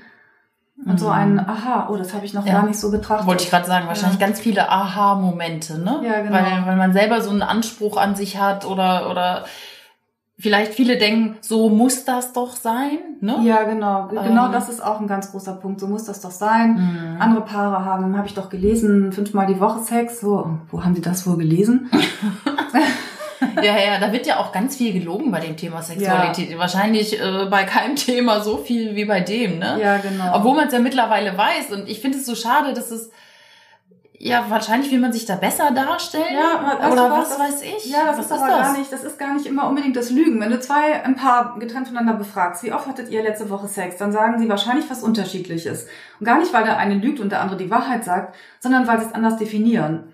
Und 0.84 0.98
so 1.00 1.08
ein, 1.08 1.38
aha, 1.38 1.88
oh, 1.90 1.96
das 1.96 2.12
habe 2.14 2.26
ich 2.26 2.34
noch 2.34 2.42
Mhm. 2.42 2.48
Ja. 2.48 2.54
gar 2.54 2.66
nicht 2.66 2.78
so 2.78 2.90
betrachtet. 2.90 3.26
Wollte 3.26 3.44
ich 3.44 3.50
gerade 3.50 3.66
sagen, 3.66 3.86
wahrscheinlich 3.86 4.18
ganz 4.18 4.40
viele 4.40 4.68
Aha-Momente, 4.70 5.78
ne? 5.78 6.00
Ja, 6.04 6.20
genau. 6.20 6.32
Weil, 6.34 6.66
weil 6.66 6.76
man 6.76 6.92
selber 6.92 7.20
so 7.20 7.30
einen 7.30 7.42
Anspruch 7.42 7.96
an 7.96 8.16
sich 8.16 8.38
hat 8.40 8.66
oder, 8.66 9.08
oder 9.10 9.44
vielleicht 10.36 10.74
viele 10.74 10.98
denken, 10.98 11.36
so 11.40 11.68
muss 11.70 12.04
das 12.04 12.32
doch 12.32 12.56
sein, 12.56 12.98
ne? 13.20 13.38
Ja, 13.44 13.62
genau. 13.62 14.08
Genau 14.08 14.46
Ähm. 14.46 14.52
das 14.52 14.68
ist 14.68 14.84
auch 14.84 15.00
ein 15.00 15.06
ganz 15.06 15.30
großer 15.30 15.54
Punkt. 15.54 15.78
So 15.80 15.86
muss 15.86 16.04
das 16.04 16.20
doch 16.20 16.32
sein. 16.32 16.72
Mhm. 16.74 17.20
Andere 17.22 17.42
Paare 17.42 17.84
haben, 17.84 18.16
habe 18.18 18.26
ich 18.26 18.34
doch 18.34 18.50
gelesen, 18.50 19.12
fünfmal 19.12 19.46
die 19.46 19.60
Woche 19.60 19.78
Sex. 19.78 20.20
So, 20.20 20.58
wo 20.70 20.84
haben 20.84 20.94
die 20.94 21.00
das 21.02 21.26
wohl 21.26 21.36
gelesen? 21.38 21.88
Ja, 23.62 23.78
ja, 23.78 23.98
da 24.00 24.12
wird 24.12 24.26
ja 24.26 24.38
auch 24.38 24.52
ganz 24.52 24.76
viel 24.76 24.92
gelogen 24.92 25.30
bei 25.30 25.40
dem 25.40 25.56
Thema 25.56 25.82
Sexualität. 25.82 26.56
Wahrscheinlich 26.58 27.20
äh, 27.20 27.46
bei 27.50 27.64
keinem 27.64 27.96
Thema 27.96 28.40
so 28.40 28.58
viel 28.58 28.94
wie 28.96 29.04
bei 29.04 29.20
dem, 29.20 29.58
ne? 29.58 29.78
Ja, 29.80 29.98
genau. 29.98 30.34
Obwohl 30.36 30.54
man 30.56 30.66
es 30.68 30.72
ja 30.72 30.78
mittlerweile 30.80 31.36
weiß. 31.36 31.70
Und 31.72 31.88
ich 31.88 32.00
finde 32.00 32.18
es 32.18 32.26
so 32.26 32.34
schade, 32.34 32.72
dass 32.74 32.90
es, 32.90 33.10
ja, 34.16 34.46
wahrscheinlich 34.48 34.90
will 34.90 35.00
man 35.00 35.12
sich 35.12 35.26
da 35.26 35.34
besser 35.36 35.70
darstellen. 35.72 36.24
Ja, 36.34 36.78
weißt 36.80 36.92
oder 36.92 37.10
was, 37.10 37.18
was, 37.18 37.28
das- 37.30 37.38
weiß 37.38 37.62
ich. 37.62 37.90
Ja, 37.90 38.06
das 38.06 38.18
was 38.18 38.26
ist 38.26 38.32
aber 38.32 38.46
gar 38.46 38.78
nicht, 38.78 38.92
das 38.92 39.04
ist 39.04 39.18
gar 39.18 39.34
nicht 39.34 39.44
immer 39.46 39.68
unbedingt 39.68 39.96
das 39.96 40.10
Lügen. 40.10 40.40
Wenn 40.40 40.50
du 40.50 40.60
zwei 40.60 41.02
ein 41.04 41.16
Paar 41.16 41.58
getrennt 41.58 41.88
voneinander 41.88 42.14
befragst, 42.18 42.62
wie 42.62 42.72
oft 42.72 42.86
hattet 42.86 43.10
ihr 43.10 43.22
letzte 43.22 43.50
Woche 43.50 43.68
Sex, 43.68 43.98
dann 43.98 44.12
sagen 44.12 44.38
sie 44.38 44.48
wahrscheinlich 44.48 44.88
was 44.88 45.02
Unterschiedliches. 45.02 45.86
Und 46.20 46.26
gar 46.26 46.38
nicht, 46.38 46.54
weil 46.54 46.64
der 46.64 46.78
eine 46.78 46.94
lügt 46.94 47.20
und 47.20 47.30
der 47.32 47.40
andere 47.42 47.58
die 47.58 47.70
Wahrheit 47.70 48.04
sagt, 48.04 48.34
sondern 48.60 48.86
weil 48.86 49.00
sie 49.00 49.06
es 49.06 49.12
anders 49.14 49.36
definieren. 49.36 50.12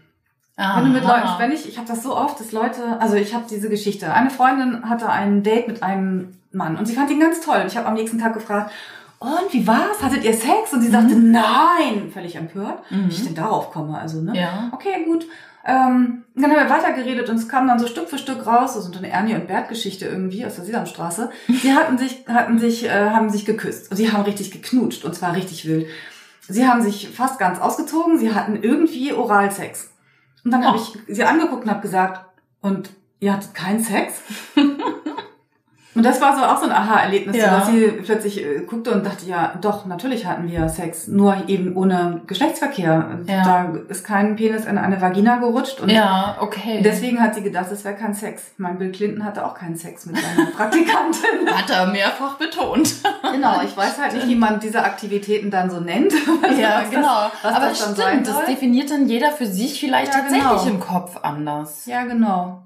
Wenn 0.76 0.84
du 0.84 0.90
mit 0.90 1.04
Aha. 1.04 1.16
Leuten, 1.16 1.28
wenn 1.38 1.52
ich, 1.52 1.68
ich 1.68 1.78
habe 1.78 1.88
das 1.88 2.02
so 2.02 2.16
oft, 2.16 2.38
dass 2.40 2.52
Leute, 2.52 2.82
also 3.00 3.16
ich 3.16 3.34
habe 3.34 3.44
diese 3.48 3.68
Geschichte. 3.68 4.12
Eine 4.12 4.30
Freundin 4.30 4.88
hatte 4.88 5.08
ein 5.08 5.42
Date 5.42 5.68
mit 5.68 5.82
einem 5.82 6.36
Mann 6.52 6.76
und 6.76 6.86
sie 6.86 6.94
fand 6.94 7.10
ihn 7.10 7.20
ganz 7.20 7.40
toll. 7.40 7.64
Ich 7.66 7.76
habe 7.76 7.86
am 7.86 7.94
nächsten 7.94 8.18
Tag 8.18 8.34
gefragt, 8.34 8.72
und 9.18 9.52
wie 9.52 9.66
war's? 9.66 10.02
Hattet 10.02 10.24
ihr 10.24 10.32
Sex? 10.32 10.72
Und 10.72 10.80
sie 10.80 10.88
sagte, 10.90 11.14
nein, 11.14 12.10
völlig 12.12 12.36
empört, 12.36 12.78
Mhm. 12.90 13.04
wie 13.08 13.12
ich 13.12 13.24
denn 13.24 13.34
darauf 13.34 13.70
komme. 13.70 13.98
Also 13.98 14.20
ne, 14.22 14.32
Ja. 14.34 14.70
okay, 14.72 15.04
gut. 15.04 15.26
Ähm, 15.62 16.24
dann 16.34 16.50
haben 16.50 16.56
wir 16.68 16.70
weitergeredet 16.70 17.28
und 17.28 17.36
es 17.36 17.46
kam 17.46 17.68
dann 17.68 17.78
so 17.78 17.86
Stück 17.86 18.08
für 18.08 18.16
Stück 18.16 18.46
raus, 18.46 18.76
also 18.76 18.90
eine 18.96 19.10
Ernie 19.10 19.34
und 19.34 19.46
Bert 19.46 19.68
Geschichte 19.68 20.06
irgendwie 20.06 20.46
aus 20.46 20.54
der 20.56 20.64
Sesamstraße. 20.64 21.30
Sie 21.48 21.74
hatten 21.74 21.98
sich, 21.98 22.24
hatten 22.28 22.58
sich, 22.58 22.86
äh, 22.86 23.10
haben 23.10 23.28
sich 23.28 23.44
geküsst 23.44 23.90
und 23.90 23.98
sie 23.98 24.10
haben 24.10 24.22
richtig 24.22 24.50
geknutscht 24.52 25.04
und 25.04 25.14
zwar 25.14 25.36
richtig 25.36 25.66
wild. 25.68 25.86
Sie 26.48 26.66
haben 26.66 26.80
sich 26.80 27.10
fast 27.10 27.38
ganz 27.38 27.60
ausgezogen, 27.60 28.18
sie 28.18 28.34
hatten 28.34 28.58
irgendwie 28.62 29.12
Oralsex. 29.12 29.90
Und 30.44 30.50
dann 30.52 30.64
habe 30.64 30.78
Oh. 30.78 30.80
ich 31.06 31.16
sie 31.16 31.24
angeguckt 31.24 31.64
und 31.64 31.70
habe 31.70 31.80
gesagt, 31.82 32.24
und 32.60 32.90
ihr 33.20 33.32
hattet 33.32 33.54
keinen 33.54 33.80
Sex? 33.82 34.22
Und 35.94 36.04
das 36.04 36.20
war 36.20 36.36
so 36.36 36.44
auch 36.44 36.58
so 36.58 36.66
ein 36.66 36.72
Aha-Erlebnis, 36.72 37.34
so 37.34 37.42
Ja. 37.42 37.58
dass 37.58 37.66
sie 37.66 37.86
plötzlich 38.04 38.44
äh, 38.44 38.60
guckte 38.60 38.92
und 38.92 39.04
dachte, 39.04 39.26
ja, 39.26 39.54
doch, 39.60 39.86
natürlich 39.86 40.24
hatten 40.24 40.48
wir 40.48 40.68
Sex, 40.68 41.08
nur 41.08 41.36
eben 41.48 41.74
ohne 41.76 42.20
Geschlechtsverkehr. 42.28 43.18
Ja. 43.26 43.42
Da 43.44 43.72
ist 43.88 44.04
kein 44.04 44.36
Penis 44.36 44.66
in 44.66 44.78
eine 44.78 45.00
Vagina 45.00 45.38
gerutscht 45.38 45.80
und 45.80 45.88
Ja, 45.90 46.36
okay. 46.40 46.80
deswegen 46.84 47.20
hat 47.20 47.34
sie 47.34 47.42
gedacht, 47.42 47.66
es 47.72 47.84
wäre 47.84 47.96
kein 47.96 48.14
Sex. 48.14 48.52
Mein 48.56 48.78
Bill 48.78 48.92
Clinton 48.92 49.24
hatte 49.24 49.44
auch 49.44 49.54
keinen 49.54 49.74
Sex 49.76 50.06
mit 50.06 50.16
seiner 50.16 50.48
Praktikantin. 50.56 51.48
Hat 51.52 51.68
er 51.70 51.86
mehrfach 51.86 52.36
betont. 52.36 52.94
genau, 53.32 53.60
ich 53.64 53.76
weiß 53.76 53.98
halt 54.00 54.14
nicht, 54.14 54.28
wie 54.28 54.36
man 54.36 54.60
diese 54.60 54.84
Aktivitäten 54.84 55.50
dann 55.50 55.70
so 55.70 55.80
nennt. 55.80 56.12
ja, 56.60 56.82
genau. 56.88 57.30
Das, 57.42 57.42
was 57.42 57.54
Aber 57.54 57.66
das 57.66 57.94
dann 57.96 58.06
stimmt, 58.06 58.28
das 58.28 58.44
definiert 58.44 58.90
dann 58.92 59.08
jeder 59.08 59.32
für 59.32 59.46
sich 59.46 59.80
vielleicht 59.80 60.14
Ja, 60.14 60.20
tatsächlich 60.20 60.62
genau. 60.62 60.66
im 60.74 60.80
Kopf 60.80 61.18
anders. 61.22 61.86
Ja, 61.86 62.04
genau. 62.04 62.62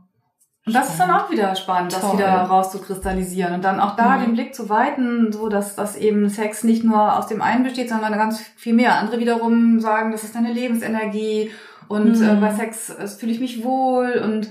Und 0.67 0.75
das 0.75 0.89
ist 0.91 0.99
dann 0.99 1.11
auch 1.11 1.31
wieder 1.31 1.55
spannend, 1.57 1.93
das 1.93 2.01
Toll. 2.01 2.15
wieder 2.15 2.33
rauszukristallisieren 2.79 3.55
und 3.55 3.65
dann 3.65 3.81
auch 3.81 3.97
da 3.97 4.17
Mhm. 4.17 4.23
den 4.23 4.33
Blick 4.33 4.55
zu 4.55 4.69
weiten, 4.71 5.31
so 5.31 5.49
dass, 5.49 5.77
dass 5.77 5.95
eben 5.97 6.29
Sex 6.31 6.65
nicht 6.65 6.85
nur 6.85 7.19
aus 7.19 7.27
dem 7.27 7.43
einen 7.43 7.65
besteht, 7.65 7.91
sondern 7.91 8.13
ganz 8.15 8.41
viel 8.57 8.73
mehr. 8.75 8.95
Andere 8.99 9.21
wiederum 9.21 9.79
sagen, 9.81 10.11
das 10.13 10.25
ist 10.25 10.35
deine 10.35 10.53
Lebensenergie 10.53 11.51
und 11.89 12.19
Mhm. 12.19 12.23
äh, 12.29 12.35
bei 12.37 12.51
Sex 12.55 12.91
äh, 12.91 13.07
fühle 13.07 13.33
ich 13.33 13.41
mich 13.41 13.63
wohl 13.63 14.23
und 14.25 14.49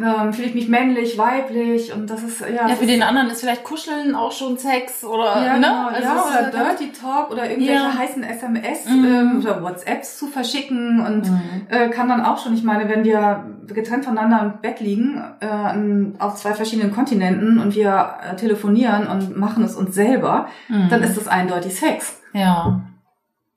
ähm, 0.00 0.32
fühle 0.32 0.48
ich 0.48 0.54
mich 0.54 0.68
männlich, 0.68 1.18
weiblich 1.18 1.92
und 1.92 2.08
das 2.08 2.22
ist 2.22 2.40
ja, 2.40 2.68
Ja, 2.68 2.74
für 2.76 2.86
den 2.86 3.02
anderen 3.02 3.28
ist 3.30 3.40
vielleicht 3.40 3.64
Kuscheln 3.64 4.14
auch 4.14 4.30
schon 4.32 4.56
Sex 4.56 5.02
oder, 5.04 5.44
ja, 5.44 5.52
ne? 5.54 5.60
genau, 5.60 5.86
Also 5.88 6.02
ja, 6.08 6.24
oder 6.28 6.50
Dirty 6.50 6.92
Talk 6.92 7.30
oder 7.32 7.50
irgendwelche 7.50 7.82
Ja. 7.82 7.98
heißen 7.98 8.22
SMS 8.22 8.86
Mhm. 8.88 9.04
ähm, 9.04 9.38
oder 9.40 9.62
WhatsApps 9.62 10.18
zu 10.18 10.26
verschicken 10.28 11.00
und 11.04 11.28
Mhm. 11.30 11.66
äh, 11.68 11.88
kann 11.88 12.08
dann 12.08 12.24
auch 12.24 12.38
schon, 12.38 12.54
ich 12.54 12.62
meine, 12.62 12.88
wenn 12.88 13.02
wir 13.04 13.44
getrennt 13.66 14.04
voneinander 14.04 14.40
im 14.54 14.60
Bett 14.62 14.80
liegen, 14.80 15.20
äh, 15.40 16.20
auf 16.22 16.36
zwei 16.36 16.54
verschiedenen 16.54 16.92
Kontinenten 16.94 17.58
und 17.58 17.74
wir 17.74 18.14
äh, 18.22 18.36
telefonieren 18.36 19.08
und 19.08 19.36
machen 19.36 19.64
es 19.64 19.74
uns 19.74 19.94
selber, 19.94 20.46
Mhm. 20.68 20.88
dann 20.90 21.02
ist 21.02 21.16
das 21.16 21.26
eindeutig 21.28 21.74
Sex. 21.74 22.20
Ja. 22.32 22.80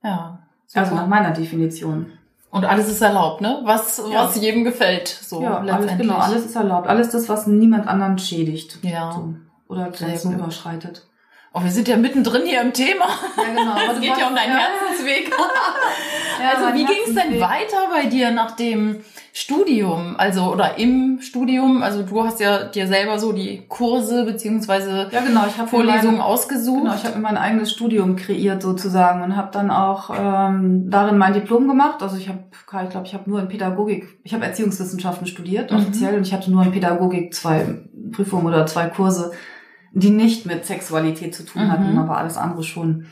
Ja. 0.04 0.39
Also 0.73 0.89
Super. 0.89 1.01
nach 1.01 1.08
meiner 1.08 1.32
Definition. 1.32 2.08
Und 2.52 2.66
alles 2.66 2.90
ist 2.90 3.02
erlaubt, 3.02 3.42
ne? 3.42 3.62
Was, 3.64 3.98
Ja. 4.12 4.26
was 4.26 4.36
jedem 4.36 4.64
gefällt. 4.64 5.08
So 5.08 5.42
ja, 5.42 5.60
alles, 5.60 5.98
genau, 5.98 6.16
alles 6.18 6.46
ist 6.46 6.56
erlaubt. 6.56 6.88
Alles 6.88 7.10
das, 7.10 7.30
was 7.30 7.48
niemand 7.48 7.88
anderen 7.88 8.20
schädigt. 8.20 8.78
Ja. 8.84 9.14
So. 9.14 9.34
Oder 9.74 9.90
Grenzen 9.90 10.34
überschreitet. 10.38 11.08
Oh, 11.54 11.62
wir 11.62 11.72
sind 11.72 11.90
ja 11.90 11.98
mittendrin 11.98 12.44
hier 12.46 12.62
im 12.62 12.72
Thema. 12.72 13.06
Ja, 13.36 13.44
genau. 13.54 13.76
Es 13.90 13.96
du 13.96 14.02
geht 14.02 14.18
ja 14.18 14.28
um 14.30 14.36
deinen 14.36 14.56
Herzensweg. 14.58 15.32
Ja, 16.42 16.52
also 16.58 16.74
wie 16.74 16.86
ging 16.86 17.02
es 17.06 17.14
denn 17.14 17.40
weiter 17.40 17.90
bei 17.94 18.06
dir 18.08 18.32
nach 18.32 18.52
dem 18.52 19.02
Studium? 19.34 20.16
Also 20.18 20.52
oder 20.52 20.80
im 20.80 21.20
Studium? 21.22 21.84
Also 21.84 22.04
du 22.04 22.24
hast 22.24 22.40
ja 22.40 22.64
dir 22.64 22.88
selber 22.88 23.20
so 23.20 23.32
die 23.32 23.64
Kurse 23.68 24.24
beziehungsweise 24.26 25.10
Ja, 25.12 25.22
genau. 25.22 25.46
Ich 25.48 25.58
habe 25.58 25.68
Vorlesungen 25.68 26.20
ausgesucht. 26.22 26.84
Genau, 26.84 26.96
ich 26.96 27.04
habe 27.04 27.16
mir 27.18 27.22
mein 27.22 27.38
eigenes 27.38 27.72
Studium 27.72 28.16
kreiert 28.16 28.62
sozusagen 28.64 29.22
und 29.22 29.36
habe 29.36 29.50
dann 29.52 29.70
auch 29.72 30.10
ähm, 30.18 30.90
darin 30.90 31.18
mein 31.18 31.34
Diplom 31.34 31.68
gemacht. 31.68 32.02
Also 32.02 32.18
ich 32.18 32.28
habe, 32.30 32.40
ich 32.52 32.90
glaube, 32.90 33.06
ich 33.06 33.14
habe 33.14 33.30
nur 33.30 33.40
in 33.40 33.48
Pädagogik, 33.50 34.08
ich 34.24 34.34
habe 34.34 34.46
Erziehungswissenschaften 34.46 35.28
studiert 35.28 35.72
Mhm. 35.72 35.78
offiziell 35.78 36.16
und 36.16 36.26
ich 36.26 36.34
hatte 36.34 36.50
nur 36.50 36.64
in 36.64 36.72
Pädagogik 36.72 37.36
zwei 37.36 37.66
Prüfungen 38.14 38.48
oder 38.48 38.66
zwei 38.66 38.88
Kurse, 38.88 39.32
die 39.93 40.10
nicht 40.10 40.45
mit 40.45 40.65
Sexualität 40.65 41.36
zu 41.36 41.43
tun 41.45 41.69
hatten, 41.71 41.91
Mhm. 41.91 41.97
aber 41.97 42.17
alles 42.17 42.38
andere 42.38 42.63
schon. 42.63 43.06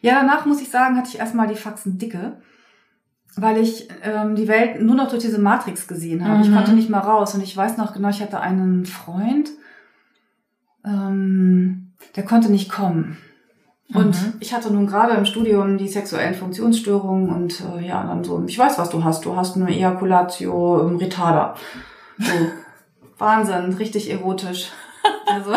Ja, 0.00 0.14
danach 0.14 0.46
muss 0.46 0.60
ich 0.62 0.70
sagen, 0.70 0.96
hatte 0.96 1.08
ich 1.12 1.18
erstmal 1.18 1.48
die 1.48 1.54
Faxen 1.56 1.98
dicke, 1.98 2.40
weil 3.36 3.58
ich 3.58 3.88
ähm, 4.02 4.34
die 4.36 4.48
Welt 4.48 4.80
nur 4.80 4.94
noch 4.94 5.08
durch 5.10 5.22
diese 5.22 5.38
Matrix 5.40 5.86
gesehen 5.86 6.24
habe. 6.24 6.42
Ich 6.42 6.50
Mhm. 6.50 6.54
konnte 6.54 6.72
nicht 6.72 6.88
mal 6.90 7.00
raus 7.00 7.34
und 7.34 7.42
ich 7.42 7.56
weiß 7.56 7.76
noch 7.76 7.92
genau, 7.92 8.08
ich 8.08 8.22
hatte 8.22 8.40
einen 8.40 8.86
Freund, 8.86 9.50
ähm, 10.84 11.92
der 12.16 12.24
konnte 12.24 12.50
nicht 12.50 12.70
kommen. 12.70 13.18
Und 13.94 14.14
Mhm. 14.14 14.34
ich 14.40 14.52
hatte 14.52 14.70
nun 14.72 14.86
gerade 14.86 15.14
im 15.14 15.24
Studium 15.24 15.78
die 15.78 15.88
sexuellen 15.88 16.34
Funktionsstörungen 16.34 17.30
und 17.30 17.62
äh, 17.62 17.86
ja, 17.86 18.04
dann 18.06 18.22
so, 18.22 18.42
ich 18.46 18.58
weiß, 18.58 18.78
was 18.78 18.90
du 18.90 19.02
hast. 19.02 19.24
Du 19.24 19.34
hast 19.34 19.56
eine 19.56 19.70
Ejaculatio 19.74 20.86
ähm, 20.88 20.96
retarda. 20.96 21.54
So, 22.18 22.32
Wahnsinn, 23.18 23.72
richtig 23.74 24.10
erotisch. 24.10 24.70
Also, 25.34 25.52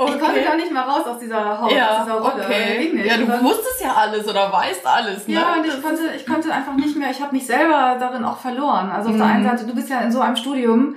Okay. 0.00 0.12
Ich 0.14 0.20
konnte 0.20 0.42
gar 0.42 0.56
nicht 0.56 0.72
mehr 0.72 0.82
raus 0.82 1.06
aus 1.06 1.18
dieser 1.18 1.60
Haut, 1.60 1.72
ja, 1.72 1.98
aus 1.98 2.04
dieser 2.04 2.18
Rolle. 2.18 2.44
Okay. 2.44 3.06
Ja, 3.06 3.16
du 3.18 3.26
dann, 3.26 3.44
wusstest 3.44 3.82
ja 3.82 3.92
alles 3.94 4.26
oder 4.26 4.50
weißt 4.50 4.86
alles. 4.86 5.28
Ne? 5.28 5.34
Ja, 5.34 5.54
und 5.54 5.66
ich 5.66 5.82
konnte, 5.82 6.02
ich 6.16 6.26
konnte 6.26 6.52
einfach 6.52 6.74
nicht 6.74 6.96
mehr, 6.96 7.10
ich 7.10 7.20
habe 7.20 7.32
mich 7.32 7.46
selber 7.46 7.96
darin 7.98 8.24
auch 8.24 8.38
verloren. 8.38 8.90
Also 8.90 9.10
auf 9.10 9.16
mhm. 9.16 9.18
der 9.18 9.26
einen 9.26 9.44
Seite, 9.44 9.66
du 9.66 9.74
bist 9.74 9.90
ja 9.90 10.00
in 10.00 10.10
so 10.10 10.20
einem 10.20 10.36
Studium, 10.36 10.94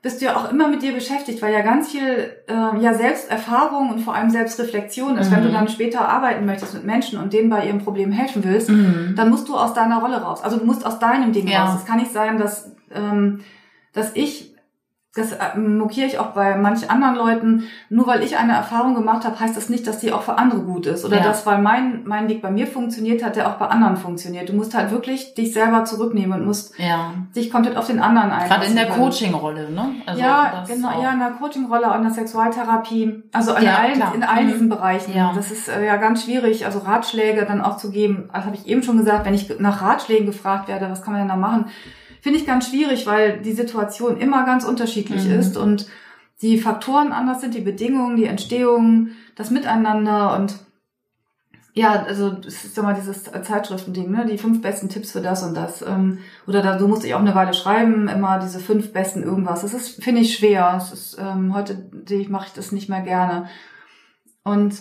bist 0.00 0.20
du 0.20 0.26
ja 0.26 0.36
auch 0.36 0.50
immer 0.50 0.68
mit 0.68 0.80
dir 0.80 0.92
beschäftigt, 0.92 1.42
weil 1.42 1.52
ja 1.52 1.60
ganz 1.60 1.90
viel 1.90 2.32
äh, 2.48 2.80
ja 2.80 2.94
Selbsterfahrung 2.94 3.90
und 3.90 4.00
vor 4.00 4.14
allem 4.14 4.30
Selbstreflexion 4.30 5.18
ist. 5.18 5.30
Mhm. 5.30 5.36
Wenn 5.36 5.42
du 5.42 5.48
mhm. 5.50 5.54
dann 5.54 5.68
später 5.68 6.08
arbeiten 6.08 6.46
möchtest 6.46 6.72
mit 6.72 6.84
Menschen 6.84 7.20
und 7.20 7.32
denen 7.32 7.50
bei 7.50 7.66
ihrem 7.66 7.84
Problem 7.84 8.12
helfen 8.12 8.44
willst, 8.44 8.70
mhm. 8.70 9.14
dann 9.16 9.28
musst 9.28 9.48
du 9.48 9.56
aus 9.56 9.74
deiner 9.74 9.98
Rolle 9.98 10.22
raus. 10.22 10.42
Also 10.42 10.56
du 10.56 10.64
musst 10.64 10.86
aus 10.86 10.98
deinem 10.98 11.32
Ding 11.32 11.48
ja. 11.48 11.64
raus. 11.64 11.80
Es 11.80 11.86
kann 11.86 11.98
nicht 11.98 12.12
sein, 12.12 12.38
dass 12.38 12.72
ähm, 12.94 13.40
dass 13.92 14.14
ich 14.14 14.47
das 15.18 15.32
äh, 15.32 15.58
mokiere 15.58 16.06
ich 16.06 16.18
auch 16.18 16.28
bei 16.28 16.56
manch 16.56 16.90
anderen 16.90 17.16
Leuten. 17.16 17.64
Nur 17.90 18.06
weil 18.06 18.22
ich 18.22 18.36
eine 18.36 18.52
Erfahrung 18.52 18.94
gemacht 18.94 19.24
habe, 19.24 19.38
heißt 19.38 19.56
das 19.56 19.68
nicht, 19.68 19.86
dass 19.86 19.98
die 19.98 20.12
auch 20.12 20.22
für 20.22 20.38
andere 20.38 20.60
gut 20.60 20.86
ist. 20.86 21.04
Oder 21.04 21.18
ja. 21.18 21.22
dass, 21.22 21.44
weil 21.46 21.58
mein, 21.58 22.02
mein 22.04 22.28
Weg 22.28 22.42
bei 22.42 22.50
mir 22.50 22.66
funktioniert 22.66 23.24
hat, 23.24 23.36
der 23.36 23.48
auch 23.48 23.54
bei 23.54 23.66
anderen 23.66 23.96
funktioniert. 23.96 24.48
Du 24.48 24.52
musst 24.52 24.74
halt 24.74 24.90
wirklich 24.90 25.34
dich 25.34 25.52
selber 25.52 25.84
zurücknehmen 25.84 26.40
und 26.40 26.46
musst 26.46 26.78
ja. 26.78 27.12
dich 27.34 27.50
komplett 27.50 27.76
auf 27.76 27.86
den 27.86 28.00
anderen 28.00 28.30
einlassen. 28.30 28.48
Gerade 28.48 28.66
in 28.66 28.76
der 28.76 28.88
Coaching-Rolle, 28.88 29.70
ne? 29.70 29.90
Also 30.06 30.20
ja, 30.20 30.64
genau, 30.66 30.88
auch. 30.88 31.02
ja, 31.02 31.12
in 31.12 31.18
der 31.18 31.30
Coaching-Rolle, 31.30 31.94
in 31.96 32.02
der 32.02 32.12
Sexualtherapie. 32.12 33.24
Also 33.32 33.54
in 33.54 33.64
ja, 33.64 33.76
allen, 33.76 34.02
in 34.14 34.22
all 34.22 34.44
mhm. 34.44 34.48
diesen 34.48 34.68
Bereichen. 34.68 35.14
Ja. 35.14 35.32
Das 35.34 35.50
ist 35.50 35.68
äh, 35.68 35.84
ja 35.84 35.96
ganz 35.96 36.24
schwierig, 36.24 36.64
also 36.64 36.78
Ratschläge 36.80 37.44
dann 37.44 37.60
auch 37.60 37.76
zu 37.76 37.90
geben. 37.90 38.28
Das 38.32 38.44
habe 38.44 38.56
ich 38.56 38.66
eben 38.66 38.82
schon 38.82 38.98
gesagt, 38.98 39.26
wenn 39.26 39.34
ich 39.34 39.58
nach 39.58 39.82
Ratschlägen 39.82 40.26
gefragt 40.26 40.68
werde, 40.68 40.90
was 40.90 41.02
kann 41.02 41.12
man 41.12 41.22
denn 41.22 41.28
da 41.28 41.36
machen? 41.36 41.66
Finde 42.20 42.38
ich 42.38 42.46
ganz 42.46 42.68
schwierig, 42.68 43.06
weil 43.06 43.40
die 43.40 43.52
Situation 43.52 44.18
immer 44.18 44.44
ganz 44.44 44.64
unterschiedlich 44.64 45.24
mhm. 45.24 45.38
ist 45.38 45.56
und 45.56 45.86
die 46.42 46.58
Faktoren 46.58 47.12
anders 47.12 47.40
sind, 47.40 47.54
die 47.54 47.60
Bedingungen, 47.60 48.16
die 48.16 48.26
Entstehung, 48.26 49.10
das 49.34 49.50
Miteinander 49.50 50.36
und 50.36 50.54
ja, 51.78 52.02
also 52.02 52.36
es 52.44 52.64
ist 52.64 52.76
ja 52.76 52.82
mal 52.82 52.94
dieses 52.94 53.22
Zeitschriftending, 53.24 54.10
ne? 54.10 54.26
Die 54.26 54.36
fünf 54.36 54.60
besten 54.60 54.88
Tipps 54.88 55.12
für 55.12 55.20
das 55.20 55.44
und 55.44 55.54
das. 55.54 55.80
Ähm, 55.82 56.18
oder 56.48 56.60
da 56.60 56.76
so 56.76 56.88
musste 56.88 57.06
ich 57.06 57.14
auch 57.14 57.20
eine 57.20 57.36
Weile 57.36 57.54
schreiben, 57.54 58.08
immer 58.08 58.40
diese 58.40 58.58
fünf 58.58 58.92
besten 58.92 59.22
irgendwas. 59.22 59.60
Das 59.62 59.74
ist, 59.74 60.02
finde 60.02 60.22
ich, 60.22 60.34
schwer. 60.34 60.74
Es 60.76 60.92
ist, 60.92 61.18
ähm, 61.20 61.54
heute 61.54 61.88
mache 62.30 62.46
ich 62.48 62.52
das 62.52 62.72
nicht 62.72 62.88
mehr 62.88 63.02
gerne. 63.02 63.48
Und 64.42 64.74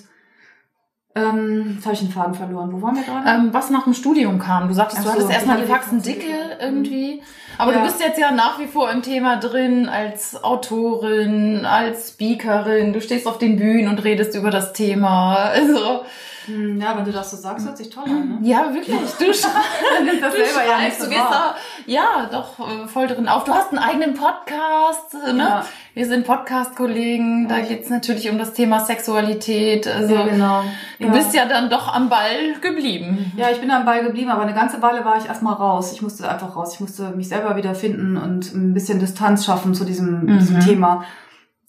ähm, 1.18 1.74
jetzt 1.76 1.86
habe 1.86 1.94
ich 1.94 2.02
den 2.02 2.12
Faden 2.12 2.34
verloren. 2.34 2.72
Wo 2.72 2.82
waren 2.82 2.96
wir 2.96 3.04
gerade? 3.04 3.30
Ähm, 3.30 3.50
was 3.52 3.70
nach 3.70 3.84
dem 3.84 3.94
Studium 3.94 4.40
kam. 4.40 4.68
Du 4.68 4.74
sagtest, 4.74 5.02
Ach 5.02 5.06
du 5.06 5.12
hattest 5.12 5.32
erstmal 5.32 5.60
die 5.62 5.68
Faxen 5.68 6.02
dicke 6.02 6.58
irgendwie. 6.60 7.22
Aber 7.58 7.72
ja. 7.72 7.80
du 7.80 7.86
bist 7.86 8.00
jetzt 8.00 8.20
ja 8.20 8.32
nach 8.32 8.60
wie 8.60 8.68
vor 8.68 8.92
im 8.92 9.02
Thema 9.02 9.38
drin 9.38 9.90
als 9.90 10.44
Autorin, 10.44 11.66
als 11.66 12.10
Speakerin. 12.10 12.94
Du 12.94 13.02
stehst 13.02 13.28
auf 13.28 13.38
den 13.38 13.58
Bühnen 13.58 13.88
und 13.88 14.04
redest 14.04 14.36
über 14.36 14.52
das 14.52 14.74
Thema. 14.74 15.52
Also 15.58 16.04
ja, 16.48 16.98
wenn 16.98 17.06
du 17.06 17.12
das 17.12 17.32
so 17.32 17.38
sagst, 17.38 17.66
hört 17.66 17.78
sich 17.78 17.90
toll 17.90 18.06
an. 18.06 18.30
Ne? 18.30 18.48
Ja, 18.48 18.74
wirklich. 18.74 18.96
Du, 19.20 19.26
du 19.26 19.34
selber 19.34 20.66
ja 20.66 20.80
nicht 20.86 20.98
so 20.98 21.06
du 21.06 21.10
gehst 21.10 21.26
da, 21.30 21.56
ja, 21.86 22.30
doch 22.32 22.60
äh, 22.60 22.88
voll 22.88 23.08
drin 23.08 23.28
auf. 23.28 23.44
Du 23.44 23.54
hast 23.54 23.70
einen 23.70 23.80
eigenen 23.80 24.14
Podcast, 24.14 25.14
äh, 25.14 25.34
ne? 25.34 25.44
Ja. 25.44 25.66
Wir 25.94 26.06
sind 26.06 26.26
Podcast-Kollegen. 26.26 27.48
Da 27.48 27.60
geht's 27.62 27.90
natürlich 27.90 28.30
um 28.30 28.38
das 28.38 28.54
Thema 28.54 28.80
Sexualität. 28.80 29.88
Also 29.88 30.14
ja, 30.14 30.28
genau. 30.28 30.64
Du 31.00 31.08
ja. 31.08 31.12
bist 31.12 31.34
ja 31.34 31.46
dann 31.46 31.70
doch 31.70 31.94
am 31.94 32.08
Ball 32.08 32.54
geblieben. 32.62 33.32
Ja, 33.36 33.50
ich 33.50 33.60
bin 33.60 33.72
am 33.72 33.84
Ball 33.84 34.04
geblieben, 34.04 34.30
aber 34.30 34.44
eine 34.44 34.54
ganze 34.54 34.82
Weile 34.82 35.04
war 35.04 35.18
ich 35.18 35.26
erstmal 35.26 35.56
raus. 35.56 35.92
Ich 35.92 36.02
musste 36.02 36.30
einfach 36.30 36.56
raus. 36.56 36.76
Ich 36.76 36.80
musste 36.80 37.10
mich 37.16 37.28
selber 37.28 37.56
wieder 37.56 37.74
finden 37.74 38.16
und 38.16 38.54
ein 38.54 38.74
bisschen 38.74 39.00
Distanz 39.00 39.44
schaffen 39.46 39.74
zu 39.74 39.86
diesem, 39.86 40.26
mhm. 40.26 40.38
diesem 40.38 40.60
Thema. 40.60 41.04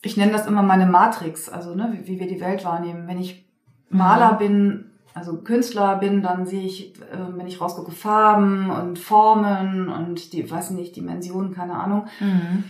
Ich 0.02 0.16
nenne 0.16 0.32
das 0.32 0.46
immer 0.46 0.62
meine 0.62 0.86
Matrix, 0.86 1.48
also 1.48 1.74
ne, 1.74 1.88
wie, 1.92 2.06
wie 2.06 2.20
wir 2.20 2.28
die 2.28 2.40
Welt 2.40 2.64
wahrnehmen. 2.64 3.08
Wenn 3.08 3.18
ich 3.18 3.47
Maler 3.90 4.34
bin, 4.34 4.86
also 5.14 5.38
Künstler 5.38 5.96
bin, 5.96 6.22
dann 6.22 6.46
sehe 6.46 6.64
ich, 6.64 6.94
äh, 6.96 7.36
wenn 7.36 7.46
ich 7.46 7.60
rausgucke, 7.60 7.92
Farben 7.92 8.70
und 8.70 8.98
Formen 8.98 9.88
und 9.88 10.32
die, 10.32 10.50
weiß 10.50 10.70
nicht, 10.70 10.96
Dimensionen, 10.96 11.54
keine 11.54 11.74
Ahnung. 11.74 12.06
Mhm. 12.20 12.64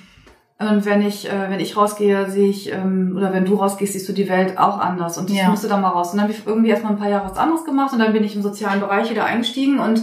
Und 0.60 0.84
wenn 0.86 1.02
ich, 1.02 1.30
äh, 1.30 1.50
wenn 1.50 1.60
ich 1.60 1.76
rausgehe, 1.76 2.28
sehe 2.28 2.48
ich, 2.48 2.72
ähm, 2.72 3.14
oder 3.16 3.32
wenn 3.32 3.44
du 3.44 3.54
rausgehst, 3.54 3.92
siehst 3.92 4.08
du 4.08 4.12
die 4.12 4.28
Welt 4.28 4.58
auch 4.58 4.80
anders. 4.80 5.16
Und 5.16 5.30
ich 5.30 5.36
ja. 5.36 5.48
musste 5.48 5.68
dann 5.68 5.80
mal 5.80 5.90
raus. 5.90 6.10
Und 6.10 6.16
dann 6.16 6.24
habe 6.24 6.32
ich 6.32 6.46
irgendwie 6.46 6.70
erstmal 6.70 6.92
ein 6.92 6.98
paar 6.98 7.08
Jahre 7.08 7.30
was 7.30 7.38
anderes 7.38 7.64
gemacht 7.64 7.92
und 7.92 8.00
dann 8.00 8.12
bin 8.12 8.24
ich 8.24 8.34
im 8.34 8.42
sozialen 8.42 8.80
Bereich 8.80 9.08
wieder 9.08 9.24
eingestiegen 9.24 9.78
und 9.78 10.02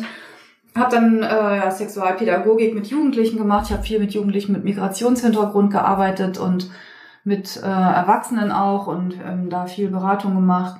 habe 0.73 0.95
dann 0.95 1.23
äh, 1.23 1.57
ja, 1.57 1.71
Sexualpädagogik 1.71 2.73
mit 2.73 2.87
Jugendlichen 2.87 3.37
gemacht. 3.37 3.65
Ich 3.67 3.73
habe 3.73 3.83
viel 3.83 3.99
mit 3.99 4.13
Jugendlichen 4.13 4.53
mit 4.53 4.63
Migrationshintergrund 4.63 5.71
gearbeitet 5.71 6.37
und 6.37 6.69
mit 7.25 7.57
äh, 7.57 7.65
Erwachsenen 7.65 8.51
auch 8.51 8.87
und 8.87 9.15
ähm, 9.25 9.49
da 9.49 9.65
viel 9.65 9.89
Beratung 9.89 10.35
gemacht. 10.35 10.79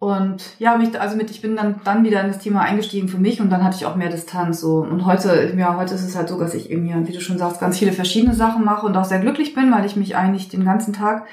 Und 0.00 0.54
ja, 0.60 0.76
mich, 0.76 1.00
also 1.00 1.16
mit, 1.16 1.30
ich 1.30 1.42
bin 1.42 1.56
dann, 1.56 1.80
dann 1.82 2.04
wieder 2.04 2.20
in 2.20 2.28
das 2.28 2.38
Thema 2.38 2.60
eingestiegen 2.60 3.08
für 3.08 3.18
mich 3.18 3.40
und 3.40 3.50
dann 3.50 3.64
hatte 3.64 3.76
ich 3.76 3.86
auch 3.86 3.96
mehr 3.96 4.10
Distanz 4.10 4.60
so. 4.60 4.76
Und 4.78 5.04
heute, 5.04 5.52
ja, 5.56 5.76
heute 5.76 5.94
ist 5.94 6.04
es 6.04 6.14
halt 6.14 6.28
so, 6.28 6.38
dass 6.38 6.54
ich 6.54 6.70
irgendwie, 6.70 6.94
wie 7.08 7.12
du 7.12 7.20
schon 7.20 7.38
sagst, 7.38 7.60
ganz 7.60 7.78
viele 7.78 7.92
verschiedene 7.92 8.34
Sachen 8.34 8.64
mache 8.64 8.86
und 8.86 8.96
auch 8.96 9.04
sehr 9.04 9.18
glücklich 9.18 9.54
bin, 9.54 9.72
weil 9.72 9.84
ich 9.84 9.96
mich 9.96 10.14
eigentlich 10.14 10.48
den 10.48 10.64
ganzen 10.64 10.92
Tag 10.92 11.26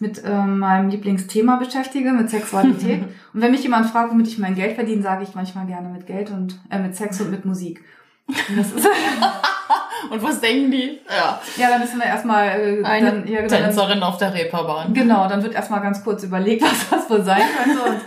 mit 0.00 0.24
äh, 0.24 0.44
meinem 0.44 0.90
Lieblingsthema 0.90 1.56
beschäftige, 1.56 2.10
mit 2.10 2.30
Sexualität. 2.30 3.04
und 3.32 3.40
wenn 3.40 3.52
mich 3.52 3.62
jemand 3.62 3.86
fragt, 3.86 4.10
womit 4.10 4.26
ich 4.26 4.38
mein 4.38 4.56
Geld 4.56 4.74
verdiene, 4.74 5.00
sage 5.00 5.22
ich 5.22 5.36
manchmal 5.36 5.66
gerne 5.66 5.88
mit 5.88 6.06
Geld 6.06 6.32
und 6.32 6.60
äh, 6.68 6.80
mit 6.80 6.96
Sex 6.96 7.20
und 7.20 7.30
mit 7.30 7.44
Musik. 7.44 7.84
Und 8.26 8.58
das 8.58 8.72
ist 8.72 8.88
Und 10.10 10.22
was 10.22 10.40
denken 10.40 10.70
die? 10.70 11.00
Ja. 11.08 11.40
Ja, 11.56 11.70
dann 11.70 11.80
müssen 11.80 11.98
wir 11.98 12.06
erstmal 12.06 12.48
äh, 12.48 12.84
eine 12.84 13.06
dann, 13.06 13.26
ja, 13.26 13.42
genau, 13.42 13.56
Tänzerin 13.56 14.00
dann, 14.00 14.02
auf 14.02 14.18
der 14.18 14.34
Reeperbahn. 14.34 14.94
Genau, 14.94 15.28
dann 15.28 15.42
wird 15.42 15.54
erstmal 15.54 15.80
ganz 15.80 16.02
kurz 16.02 16.22
überlegt, 16.22 16.62
was 16.70 16.88
das 16.90 17.10
wohl 17.10 17.22
sein 17.22 17.42
könnte. 17.62 17.82
Und, 17.82 18.00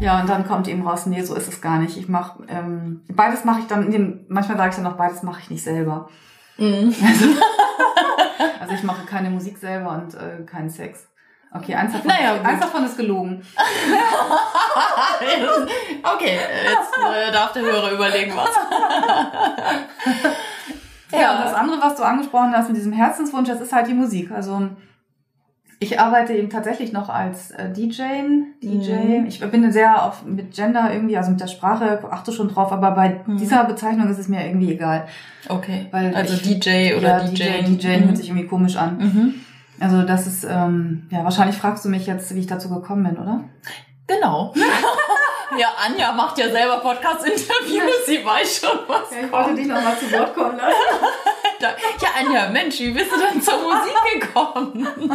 ja, 0.00 0.20
und 0.20 0.28
dann 0.28 0.46
kommt 0.46 0.68
eben 0.68 0.86
raus, 0.86 1.06
nee, 1.06 1.22
so 1.22 1.34
ist 1.34 1.48
es 1.48 1.60
gar 1.60 1.78
nicht. 1.78 1.96
Ich 1.96 2.08
mache 2.08 2.42
ähm, 2.48 3.02
beides 3.08 3.44
mache 3.44 3.60
ich 3.60 3.66
dann 3.66 3.86
in 3.86 3.92
dem, 3.92 4.24
manchmal 4.28 4.56
sage 4.56 4.70
ich 4.70 4.76
dann 4.76 4.84
noch, 4.84 4.96
beides 4.96 5.22
mache 5.22 5.40
ich 5.40 5.50
nicht 5.50 5.64
selber. 5.64 6.08
Mhm. 6.56 6.94
Also, 7.06 7.26
also 8.60 8.74
ich 8.74 8.82
mache 8.82 9.06
keine 9.06 9.30
Musik 9.30 9.58
selber 9.58 9.90
und 9.90 10.14
äh, 10.14 10.44
keinen 10.46 10.70
Sex. 10.70 11.06
Okay, 11.52 11.74
eins 11.74 11.92
davon, 11.92 12.06
naja, 12.06 12.40
eins 12.42 12.60
davon 12.60 12.84
ist 12.84 12.96
gelogen. 12.96 13.44
okay, 16.04 16.38
jetzt 16.64 16.92
äh, 16.96 17.32
darf 17.32 17.52
der 17.52 17.62
Hörer 17.62 17.90
überlegen, 17.90 18.32
was. 18.36 18.50
Ja, 21.12 21.36
und 21.36 21.44
das 21.44 21.54
andere, 21.54 21.80
was 21.80 21.96
du 21.96 22.02
angesprochen 22.02 22.52
hast 22.52 22.68
mit 22.68 22.76
diesem 22.76 22.92
Herzenswunsch, 22.92 23.48
das 23.48 23.60
ist 23.60 23.72
halt 23.72 23.88
die 23.88 23.94
Musik. 23.94 24.30
Also 24.30 24.68
ich 25.82 25.98
arbeite 25.98 26.34
eben 26.34 26.50
tatsächlich 26.50 26.92
noch 26.92 27.08
als 27.08 27.52
äh, 27.52 27.72
DJ. 27.72 28.02
DJ. 28.62 28.92
Mhm. 28.92 29.26
Ich 29.26 29.40
bin 29.40 29.72
sehr 29.72 30.04
auf 30.04 30.24
mit 30.26 30.52
Gender 30.54 30.92
irgendwie, 30.92 31.16
also 31.16 31.30
mit 31.30 31.40
der 31.40 31.46
Sprache 31.46 32.00
achte 32.10 32.32
schon 32.32 32.48
drauf, 32.48 32.70
aber 32.70 32.90
bei 32.90 33.22
mhm. 33.26 33.38
dieser 33.38 33.64
Bezeichnung 33.64 34.08
ist 34.10 34.18
es 34.18 34.28
mir 34.28 34.44
irgendwie 34.44 34.74
egal. 34.74 35.06
Okay. 35.48 35.86
Weil 35.90 36.14
also 36.14 36.34
ich, 36.34 36.42
DJ 36.42 36.96
oder 36.96 37.22
ja, 37.22 37.24
DJ. 37.24 37.62
DJ, 37.62 37.76
DJ 37.76 37.88
mhm. 37.88 38.04
hört 38.04 38.16
sich 38.18 38.28
irgendwie 38.28 38.46
komisch 38.46 38.76
an. 38.76 38.98
Mhm. 38.98 39.34
Also 39.80 40.02
das 40.02 40.26
ist, 40.26 40.44
ähm, 40.44 41.06
ja, 41.10 41.24
wahrscheinlich 41.24 41.56
fragst 41.56 41.86
du 41.86 41.88
mich 41.88 42.06
jetzt, 42.06 42.34
wie 42.34 42.40
ich 42.40 42.46
dazu 42.46 42.68
gekommen 42.68 43.04
bin, 43.04 43.16
oder? 43.16 43.44
Genau. 44.06 44.52
Ja, 45.58 45.68
Anja 45.84 46.12
macht 46.12 46.38
ja 46.38 46.48
selber 46.48 46.78
Podcast-Interviews, 46.78 48.06
sie 48.06 48.24
weiß 48.24 48.60
schon, 48.60 48.78
was 48.86 49.10
ja, 49.10 49.24
Ich 49.24 49.32
wollte 49.32 49.54
dich 49.54 49.66
noch 49.66 49.82
mal 49.82 49.98
zu 49.98 50.10
Wort 50.12 50.34
kommen 50.34 50.56
lassen. 50.56 50.76
ja, 51.60 51.74
Anja, 52.18 52.48
Mensch, 52.50 52.78
wie 52.78 52.90
bist 52.92 53.10
du 53.10 53.16
denn 53.18 53.42
zur 53.42 53.54
Musik 53.58 54.20
gekommen? 54.20 54.86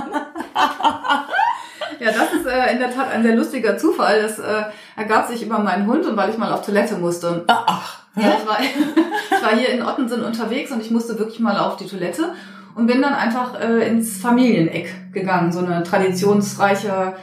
ja, 2.00 2.12
das 2.12 2.34
ist 2.34 2.45
äh, 2.45 2.71
in 2.74 2.80
der 2.80 2.93
Tat 2.93 3.12
ein 3.12 3.24
sehr 3.24 3.36
lustiger 3.36 3.78
Zufall. 3.78 4.21
Das 4.21 4.39
äh, 4.39 4.63
ergab 4.95 5.28
sich 5.28 5.41
über 5.41 5.60
meinen 5.60 5.88
Hund 5.88 6.06
und 6.06 6.17
weil 6.17 6.30
ich 6.30 6.38
mal 6.38 6.52
auf 6.52 6.65
Toilette 6.65 6.95
musste. 6.95 7.45
Ach. 7.48 8.00
Ja, 8.15 8.38
ich 8.39 8.48
war, 8.48 8.58
ich 9.32 9.43
war 9.43 9.56
hier 9.58 9.69
in 9.69 9.84
Ottensen 9.84 10.24
unterwegs 10.24 10.71
und 10.71 10.82
ich 10.82 10.91
musste 10.91 11.17
wirklich 11.17 11.39
mal 11.39 11.58
auf 11.58 11.78
die 11.78 11.88
Toilette 11.88 12.34
und 12.76 12.88
bin 12.88 13.02
dann 13.02 13.13
einfach 13.13 13.60
äh, 13.60 13.88
ins 13.88 14.17
Familieneck 14.17 15.13
gegangen. 15.13 15.52
So 15.52 15.60
eine 15.60 15.84
traditionsreiche 15.84 17.15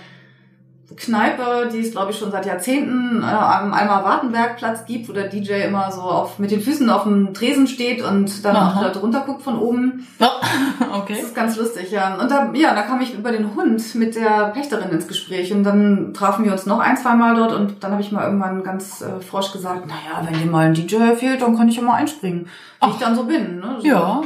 Kneipe, 0.96 1.68
die 1.72 1.80
es 1.80 1.92
glaube 1.92 2.12
ich 2.12 2.18
schon 2.18 2.30
seit 2.30 2.46
Jahrzehnten 2.46 3.22
äh, 3.22 3.26
am 3.26 3.72
Alma 3.72 4.04
Wartenberg-Platz 4.04 4.86
gibt, 4.86 5.08
wo 5.08 5.12
der 5.12 5.28
DJ 5.28 5.62
immer 5.66 5.90
so 5.90 6.02
auf, 6.02 6.38
mit 6.38 6.50
den 6.50 6.60
Füßen 6.60 6.88
auf 6.90 7.04
dem 7.04 7.34
Tresen 7.34 7.66
steht 7.66 8.02
und 8.02 8.44
dann 8.44 8.56
Aha. 8.56 8.78
auch 8.78 8.82
Leute 8.82 9.00
runterguckt 9.00 9.42
von 9.42 9.58
oben. 9.58 10.06
Oh, 10.20 10.26
okay. 10.98 11.14
Das 11.14 11.24
ist 11.24 11.34
ganz 11.34 11.56
lustig, 11.56 11.90
ja. 11.90 12.14
Und 12.20 12.30
da, 12.30 12.52
ja, 12.54 12.74
da 12.74 12.82
kam 12.82 13.00
ich 13.00 13.14
über 13.14 13.32
den 13.32 13.54
Hund 13.54 13.94
mit 13.94 14.14
der 14.14 14.50
Pächterin 14.54 14.90
ins 14.90 15.08
Gespräch 15.08 15.52
und 15.52 15.64
dann 15.64 16.14
trafen 16.14 16.44
wir 16.44 16.52
uns 16.52 16.66
noch 16.66 16.80
ein, 16.80 16.96
zwei 16.96 17.14
Mal 17.14 17.34
dort 17.34 17.52
und 17.52 17.82
dann 17.82 17.92
habe 17.92 18.02
ich 18.02 18.12
mal 18.12 18.24
irgendwann 18.24 18.62
ganz 18.62 19.02
äh, 19.02 19.20
frosch 19.20 19.52
gesagt, 19.52 19.86
naja, 19.86 20.26
wenn 20.26 20.38
dir 20.38 20.50
mal 20.50 20.66
ein 20.66 20.74
DJ 20.74 21.14
fehlt, 21.16 21.42
dann 21.42 21.56
kann 21.56 21.68
ich 21.68 21.76
ja 21.76 21.82
mal 21.82 21.94
einspringen, 21.94 22.48
wie 22.82 22.90
ich 22.90 22.96
dann 22.96 23.16
so 23.16 23.24
bin. 23.24 23.60
Ne? 23.60 23.76
So. 23.80 23.86
Ja. 23.86 24.22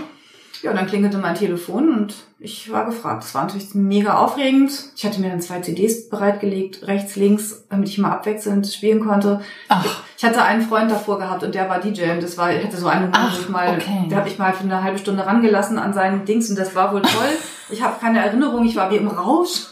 Ja, 0.67 0.73
dann 0.73 0.87
klingelte 0.87 1.19
mein 1.19 1.37
Telefon 1.37 1.89
und 1.89 2.15
ich 2.41 2.71
war 2.73 2.85
gefragt. 2.85 3.23
Das 3.23 3.35
war 3.35 3.45
natürlich 3.45 3.75
mega 3.75 4.19
aufregend. 4.19 4.73
Ich 4.97 5.07
hatte 5.07 5.21
mir 5.21 5.31
dann 5.31 5.41
zwei 5.41 5.61
CDs 5.61 6.09
bereitgelegt, 6.09 6.87
rechts, 6.89 7.15
links, 7.15 7.65
damit 7.71 7.89
ich 7.89 7.99
mal 7.99 8.11
abwechselnd 8.11 8.67
spielen 8.67 9.01
konnte. 9.01 9.41
Ach. 9.69 10.03
Ich 10.17 10.25
hatte 10.25 10.43
einen 10.43 10.63
Freund 10.63 10.91
davor 10.91 11.19
gehabt 11.19 11.45
und 11.45 11.55
der 11.55 11.69
war 11.71 11.79
DJ 11.79 12.11
und 12.11 12.23
das 12.23 12.37
war, 12.37 12.53
ich 12.53 12.65
hatte 12.65 12.77
so 12.77 12.89
einen 12.89 13.11
Moment, 13.11 13.33
wo 13.33 13.41
ich 13.41 13.49
mal, 13.49 13.77
okay. 13.77 14.09
der 14.11 14.19
habe 14.19 14.29
ich 14.29 14.39
mal 14.39 14.53
für 14.53 14.65
eine 14.65 14.83
halbe 14.83 14.99
Stunde 14.99 15.25
rangelassen 15.25 15.79
an 15.79 15.95
seinen 15.95 16.25
Dings 16.25 16.51
und 16.51 16.59
das 16.59 16.75
war 16.75 16.93
wohl 16.93 17.03
toll. 17.03 17.29
Ich 17.71 17.83
habe 17.83 18.01
keine 18.01 18.19
Erinnerung, 18.19 18.65
ich 18.65 18.75
war 18.75 18.91
wie 18.91 18.97
im 18.97 19.09
Rausch. 19.09 19.67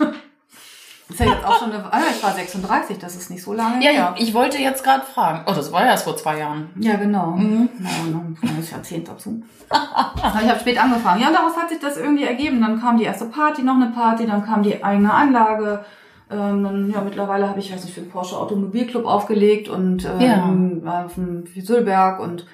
Das 1.09 1.21
ist 1.21 1.27
ja 1.27 1.33
jetzt 1.35 1.45
auch 1.45 1.59
schon 1.59 1.71
eine, 1.71 1.85
ah, 1.93 2.01
ich 2.11 2.23
war 2.23 2.33
36, 2.33 2.99
das 2.99 3.14
ist 3.14 3.31
nicht 3.31 3.43
so 3.43 3.53
lange 3.53 3.85
Ja, 3.85 3.90
her. 3.90 4.14
ich 4.17 4.33
wollte 4.33 4.57
jetzt 4.59 4.83
gerade 4.83 5.05
fragen. 5.05 5.43
Oh, 5.47 5.53
das 5.55 5.71
war 5.71 5.83
ja 5.83 5.88
erst 5.88 6.05
vor 6.05 6.17
zwei 6.17 6.38
Jahren. 6.38 6.71
Ja, 6.81 6.97
genau. 6.97 7.33
Mhm. 7.33 7.69
Na, 7.79 7.90
noch 8.11 8.25
ein 8.25 8.38
kleines 8.40 8.71
Jahrzehnt 8.71 9.07
dazu. 9.09 9.43
Ich 9.71 10.49
habe 10.51 10.61
spät 10.61 10.83
angefangen. 10.83 11.21
Ja, 11.21 11.29
und 11.29 11.35
daraus 11.35 11.57
hat 11.57 11.69
sich 11.69 11.79
das 11.79 11.99
irgendwie 11.99 12.25
ergeben. 12.25 12.61
Dann 12.62 12.81
kam 12.81 12.97
die 12.97 13.05
erste 13.05 13.27
Party, 13.27 13.62
noch 13.62 13.75
eine 13.75 13.88
Party, 13.88 14.27
dann 14.27 14.45
kam 14.47 14.62
die 14.62 14.83
eigene 14.83 15.12
Anlage. 15.12 15.85
Ähm, 16.31 16.64
dann, 16.64 16.90
ja, 16.90 17.03
mittlerweile 17.03 17.51
habe 17.51 17.61
ich, 17.61 17.71
weiß 17.71 17.85
nicht, 17.85 17.93
für 17.95 18.01
den 18.01 18.11
Porsche 18.11 18.38
Automobilclub 18.38 19.05
aufgelegt 19.05 19.69
und 19.69 20.07
ähm, 20.07 20.81
war 20.85 21.05
auf 21.05 21.14
dem 21.17 21.45
Sülberg 21.55 22.19
und 22.19 22.47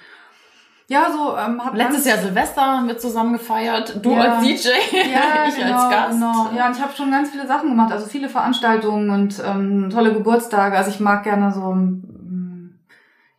ja, 0.91 1.07
so 1.13 1.37
ähm, 1.39 1.65
hab 1.65 1.77
Letztes 1.77 2.05
Jahr 2.05 2.19
Silvester 2.19 2.63
haben 2.63 2.89
wir 2.89 2.99
zusammen 2.99 3.35
gefeiert. 3.35 4.01
Du 4.03 4.11
Ja. 4.11 4.39
als 4.39 4.43
DJ, 4.43 4.71
ja, 4.93 5.47
ich 5.49 5.55
genau, 5.55 5.79
als 5.79 5.91
Gast. 5.91 6.11
Genau. 6.11 6.51
Ja, 6.57 6.67
und 6.67 6.77
ich 6.77 6.83
habe 6.83 6.93
schon 6.97 7.13
ganz 7.13 7.31
viele 7.31 7.47
Sachen 7.47 7.69
gemacht, 7.69 7.93
also 7.93 8.07
viele 8.07 8.29
Veranstaltungen 8.29 9.09
und 9.11 9.41
ähm, 9.47 9.89
tolle 9.91 10.13
Geburtstage. 10.13 10.77
Also 10.77 10.91
ich 10.91 10.99
mag 10.99 11.23
gerne 11.23 11.53
so, 11.53 11.73
mm, 11.73 12.75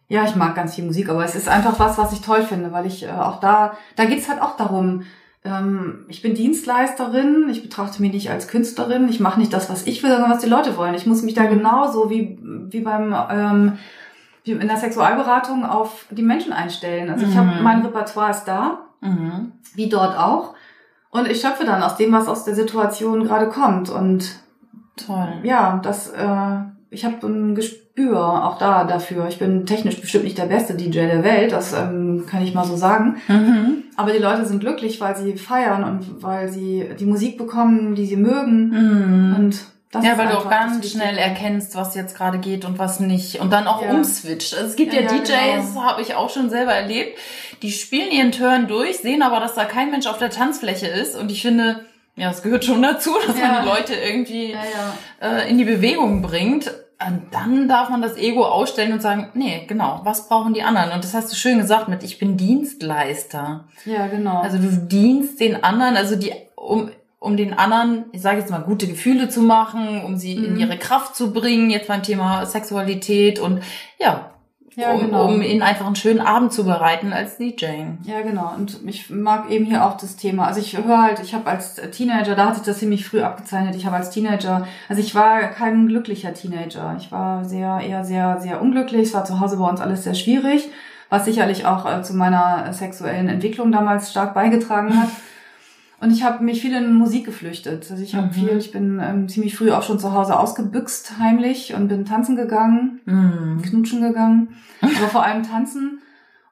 ja, 0.07 0.23
ich 0.23 0.37
mag 0.37 0.55
ganz 0.55 0.75
viel 0.75 0.85
Musik, 0.85 1.09
aber 1.09 1.25
es 1.25 1.35
ist 1.35 1.49
einfach 1.49 1.77
was, 1.77 1.97
was 1.97 2.13
ich 2.13 2.21
toll 2.21 2.43
finde, 2.43 2.71
weil 2.71 2.85
ich 2.85 3.03
äh, 3.03 3.11
auch 3.11 3.41
da, 3.41 3.73
da 3.97 4.05
geht's 4.05 4.29
halt 4.29 4.41
auch 4.41 4.55
darum, 4.55 5.03
ähm, 5.43 6.05
ich 6.07 6.21
bin 6.21 6.35
Dienstleisterin, 6.35 7.49
ich 7.51 7.63
betrachte 7.63 8.01
mich 8.01 8.13
nicht 8.13 8.31
als 8.31 8.47
Künstlerin, 8.47 9.09
ich 9.09 9.19
mache 9.19 9.41
nicht 9.41 9.51
das, 9.51 9.69
was 9.69 9.85
ich 9.87 10.01
will, 10.03 10.11
sondern 10.11 10.31
was 10.31 10.41
die 10.41 10.49
Leute 10.49 10.77
wollen. 10.77 10.93
Ich 10.93 11.05
muss 11.05 11.21
mich 11.21 11.33
da 11.33 11.43
genauso 11.47 12.09
wie, 12.09 12.39
wie 12.69 12.79
beim 12.79 13.13
ähm, 13.29 13.77
wie 14.43 14.51
in 14.51 14.67
der 14.67 14.77
Sexualberatung 14.77 15.65
auf 15.65 16.05
die 16.09 16.23
Menschen 16.23 16.53
einstellen. 16.53 17.09
Also 17.09 17.25
ich 17.25 17.35
habe 17.37 17.57
Mhm. 17.57 17.63
mein 17.63 17.81
Repertoire 17.85 18.31
ist 18.31 18.45
da 18.45 18.79
Mhm. 19.01 19.51
wie 19.75 19.89
dort 19.89 20.17
auch. 20.17 20.53
Und 21.11 21.27
ich 21.27 21.41
schöpfe 21.41 21.65
dann 21.65 21.83
aus 21.83 21.97
dem, 21.97 22.11
was 22.13 22.27
aus 22.27 22.43
der 22.45 22.55
Situation 22.55 23.23
gerade 23.23 23.49
kommt. 23.49 23.89
Und 23.89 24.39
Toll. 24.95 25.27
ja, 25.43 25.79
das, 25.83 26.09
äh, 26.09 26.55
ich 26.89 27.03
habe 27.05 27.25
ein 27.27 27.53
Gespür 27.55 28.17
auch 28.45 28.57
da 28.57 28.83
dafür. 28.85 29.27
Ich 29.27 29.37
bin 29.39 29.65
technisch 29.65 29.99
bestimmt 29.99 30.23
nicht 30.23 30.37
der 30.37 30.45
beste 30.45 30.73
DJ 30.75 30.99
der 31.07 31.23
Welt, 31.23 31.51
das 31.51 31.73
ähm, 31.73 32.25
kann 32.29 32.41
ich 32.41 32.53
mal 32.53 32.63
so 32.65 32.75
sagen. 32.77 33.17
Mhm. 33.27 33.83
Aber 33.97 34.11
die 34.11 34.19
Leute 34.19 34.45
sind 34.45 34.59
glücklich, 34.61 35.01
weil 35.01 35.15
sie 35.15 35.35
feiern 35.37 35.83
und 35.83 36.23
weil 36.23 36.47
sie 36.49 36.89
die 36.99 37.05
Musik 37.05 37.37
bekommen, 37.37 37.95
die 37.95 38.05
sie 38.05 38.17
mögen. 38.17 38.69
Mhm. 38.69 39.35
Und 39.35 39.65
das 39.91 40.05
ja, 40.05 40.17
weil 40.17 40.27
du 40.29 40.37
auch 40.37 40.49
ganz 40.49 40.89
schnell 40.89 41.17
erkennst, 41.17 41.75
was 41.75 41.95
jetzt 41.95 42.15
gerade 42.15 42.37
geht 42.39 42.63
und 42.65 42.79
was 42.79 42.99
nicht. 43.01 43.39
Und 43.41 43.51
dann 43.51 43.67
auch 43.67 43.81
Ja. 43.83 43.91
umswitcht. 43.91 44.53
Also 44.55 44.67
es 44.67 44.75
gibt 44.75 44.93
ja, 44.93 45.01
Ja, 45.01 45.07
DJs, 45.09 45.27
genau. 45.73 45.83
habe 45.83 46.01
ich 46.01 46.15
auch 46.15 46.29
schon 46.29 46.49
selber 46.49 46.73
erlebt, 46.73 47.17
die 47.61 47.71
spielen 47.71 48.09
ihren 48.11 48.31
Turn 48.31 48.67
durch, 48.67 48.99
sehen 48.99 49.21
aber, 49.21 49.39
dass 49.39 49.53
da 49.55 49.65
kein 49.65 49.91
Mensch 49.91 50.07
auf 50.07 50.17
der 50.17 50.29
Tanzfläche 50.29 50.87
ist. 50.87 51.15
Und 51.17 51.29
ich 51.31 51.41
finde, 51.41 51.85
ja, 52.15 52.29
es 52.31 52.41
gehört 52.41 52.63
schon 52.65 52.81
dazu, 52.81 53.11
dass 53.27 53.37
Ja. 53.37 53.47
man 53.47 53.63
die 53.63 53.67
Leute 53.69 53.93
irgendwie 53.95 54.55
äh, 55.21 55.49
in 55.49 55.57
die 55.57 55.65
Bewegung 55.65 56.21
bringt. 56.21 56.71
Und 57.05 57.23
dann 57.31 57.67
darf 57.67 57.89
man 57.89 58.01
das 58.03 58.15
Ego 58.15 58.45
ausstellen 58.45 58.93
und 58.93 59.01
sagen, 59.01 59.31
nee, 59.33 59.65
genau, 59.67 60.01
was 60.03 60.27
brauchen 60.29 60.53
die 60.53 60.61
anderen? 60.61 60.91
Und 60.91 61.03
das 61.03 61.15
hast 61.15 61.31
du 61.31 61.35
schön 61.35 61.57
gesagt 61.57 61.87
mit, 61.89 62.03
ich 62.03 62.19
bin 62.19 62.37
Dienstleister. 62.37 63.65
Ja, 63.85 64.07
genau. 64.07 64.39
Also 64.41 64.57
du 64.57 64.67
dienst 64.69 65.39
den 65.39 65.63
anderen, 65.63 65.97
also 65.97 66.15
die, 66.15 66.31
um, 66.55 66.91
um 67.21 67.37
den 67.37 67.53
anderen, 67.53 68.05
ich 68.13 68.21
sage 68.21 68.39
jetzt 68.39 68.49
mal, 68.49 68.61
gute 68.63 68.87
Gefühle 68.87 69.29
zu 69.29 69.41
machen, 69.41 70.03
um 70.03 70.17
sie 70.17 70.33
in 70.33 70.55
Mhm. 70.55 70.59
ihre 70.59 70.77
Kraft 70.77 71.15
zu 71.15 71.31
bringen, 71.31 71.69
jetzt 71.69 71.87
beim 71.87 72.01
Thema 72.01 72.45
Sexualität 72.47 73.37
und 73.39 73.61
ja, 73.99 74.31
Ja, 74.75 74.93
um, 74.93 75.01
genau. 75.01 75.25
um 75.27 75.41
ihnen 75.41 75.61
einfach 75.61 75.85
einen 75.85 75.95
schönen 75.97 76.19
Abend 76.21 76.51
zu 76.51 76.63
bereiten 76.65 77.13
als 77.13 77.37
DJ. 77.37 77.65
Ja, 78.05 78.21
genau. 78.23 78.53
Und 78.57 78.79
ich 78.87 79.09
mag 79.11 79.51
eben 79.51 79.65
hier 79.65 79.85
auch 79.85 79.97
das 79.97 80.15
Thema. 80.15 80.47
Also 80.47 80.61
ich 80.61 80.75
höre 80.77 81.01
halt, 81.03 81.19
ich 81.19 81.35
habe 81.35 81.47
als 81.49 81.75
Teenager, 81.91 82.33
da 82.35 82.47
hat 82.47 82.55
sich 82.55 82.63
das 82.63 82.79
ziemlich 82.79 83.05
früh 83.05 83.21
abgezeichnet. 83.21 83.75
Ich 83.75 83.85
habe 83.85 83.97
als 83.97 84.09
Teenager, 84.09 84.65
also 84.89 85.01
ich 85.01 85.13
war 85.13 85.41
kein 85.49 85.87
glücklicher 85.87 86.33
Teenager. 86.33 86.95
Ich 86.97 87.11
war 87.11 87.43
sehr, 87.45 87.81
eher 87.85 88.03
sehr, 88.03 88.39
sehr 88.41 88.61
unglücklich. 88.61 89.09
Es 89.09 89.13
war 89.13 89.25
zu 89.25 89.39
Hause 89.41 89.57
bei 89.57 89.67
uns 89.69 89.79
alles 89.81 90.05
sehr 90.05 90.15
schwierig, 90.15 90.69
was 91.09 91.25
sicherlich 91.25 91.65
auch 91.67 91.85
äh, 91.85 92.01
zu 92.01 92.13
meiner 92.15 92.71
sexuellen 92.73 93.27
Entwicklung 93.27 93.71
damals 93.71 94.09
stark 94.09 94.33
beigetragen 94.33 94.99
hat. 94.99 95.09
Und 96.01 96.11
ich 96.11 96.23
habe 96.23 96.43
mich 96.43 96.61
viel 96.61 96.73
in 96.75 96.93
Musik 96.95 97.25
geflüchtet. 97.25 97.89
Also 97.91 98.01
ich 98.03 98.15
habe 98.15 98.27
Mhm. 98.27 98.31
viel, 98.31 98.57
ich 98.57 98.71
bin 98.71 98.99
ähm, 99.01 99.29
ziemlich 99.29 99.55
früh 99.55 99.71
auch 99.71 99.83
schon 99.83 99.99
zu 99.99 100.13
Hause 100.13 100.37
ausgebüxt 100.39 101.19
heimlich 101.19 101.75
und 101.75 101.87
bin 101.87 102.05
tanzen 102.05 102.35
gegangen 102.35 102.99
Mhm. 103.05 103.61
knutschen 103.61 104.01
gegangen, 104.01 104.49
aber 104.81 105.07
vor 105.09 105.23
allem 105.23 105.43
tanzen 105.43 105.99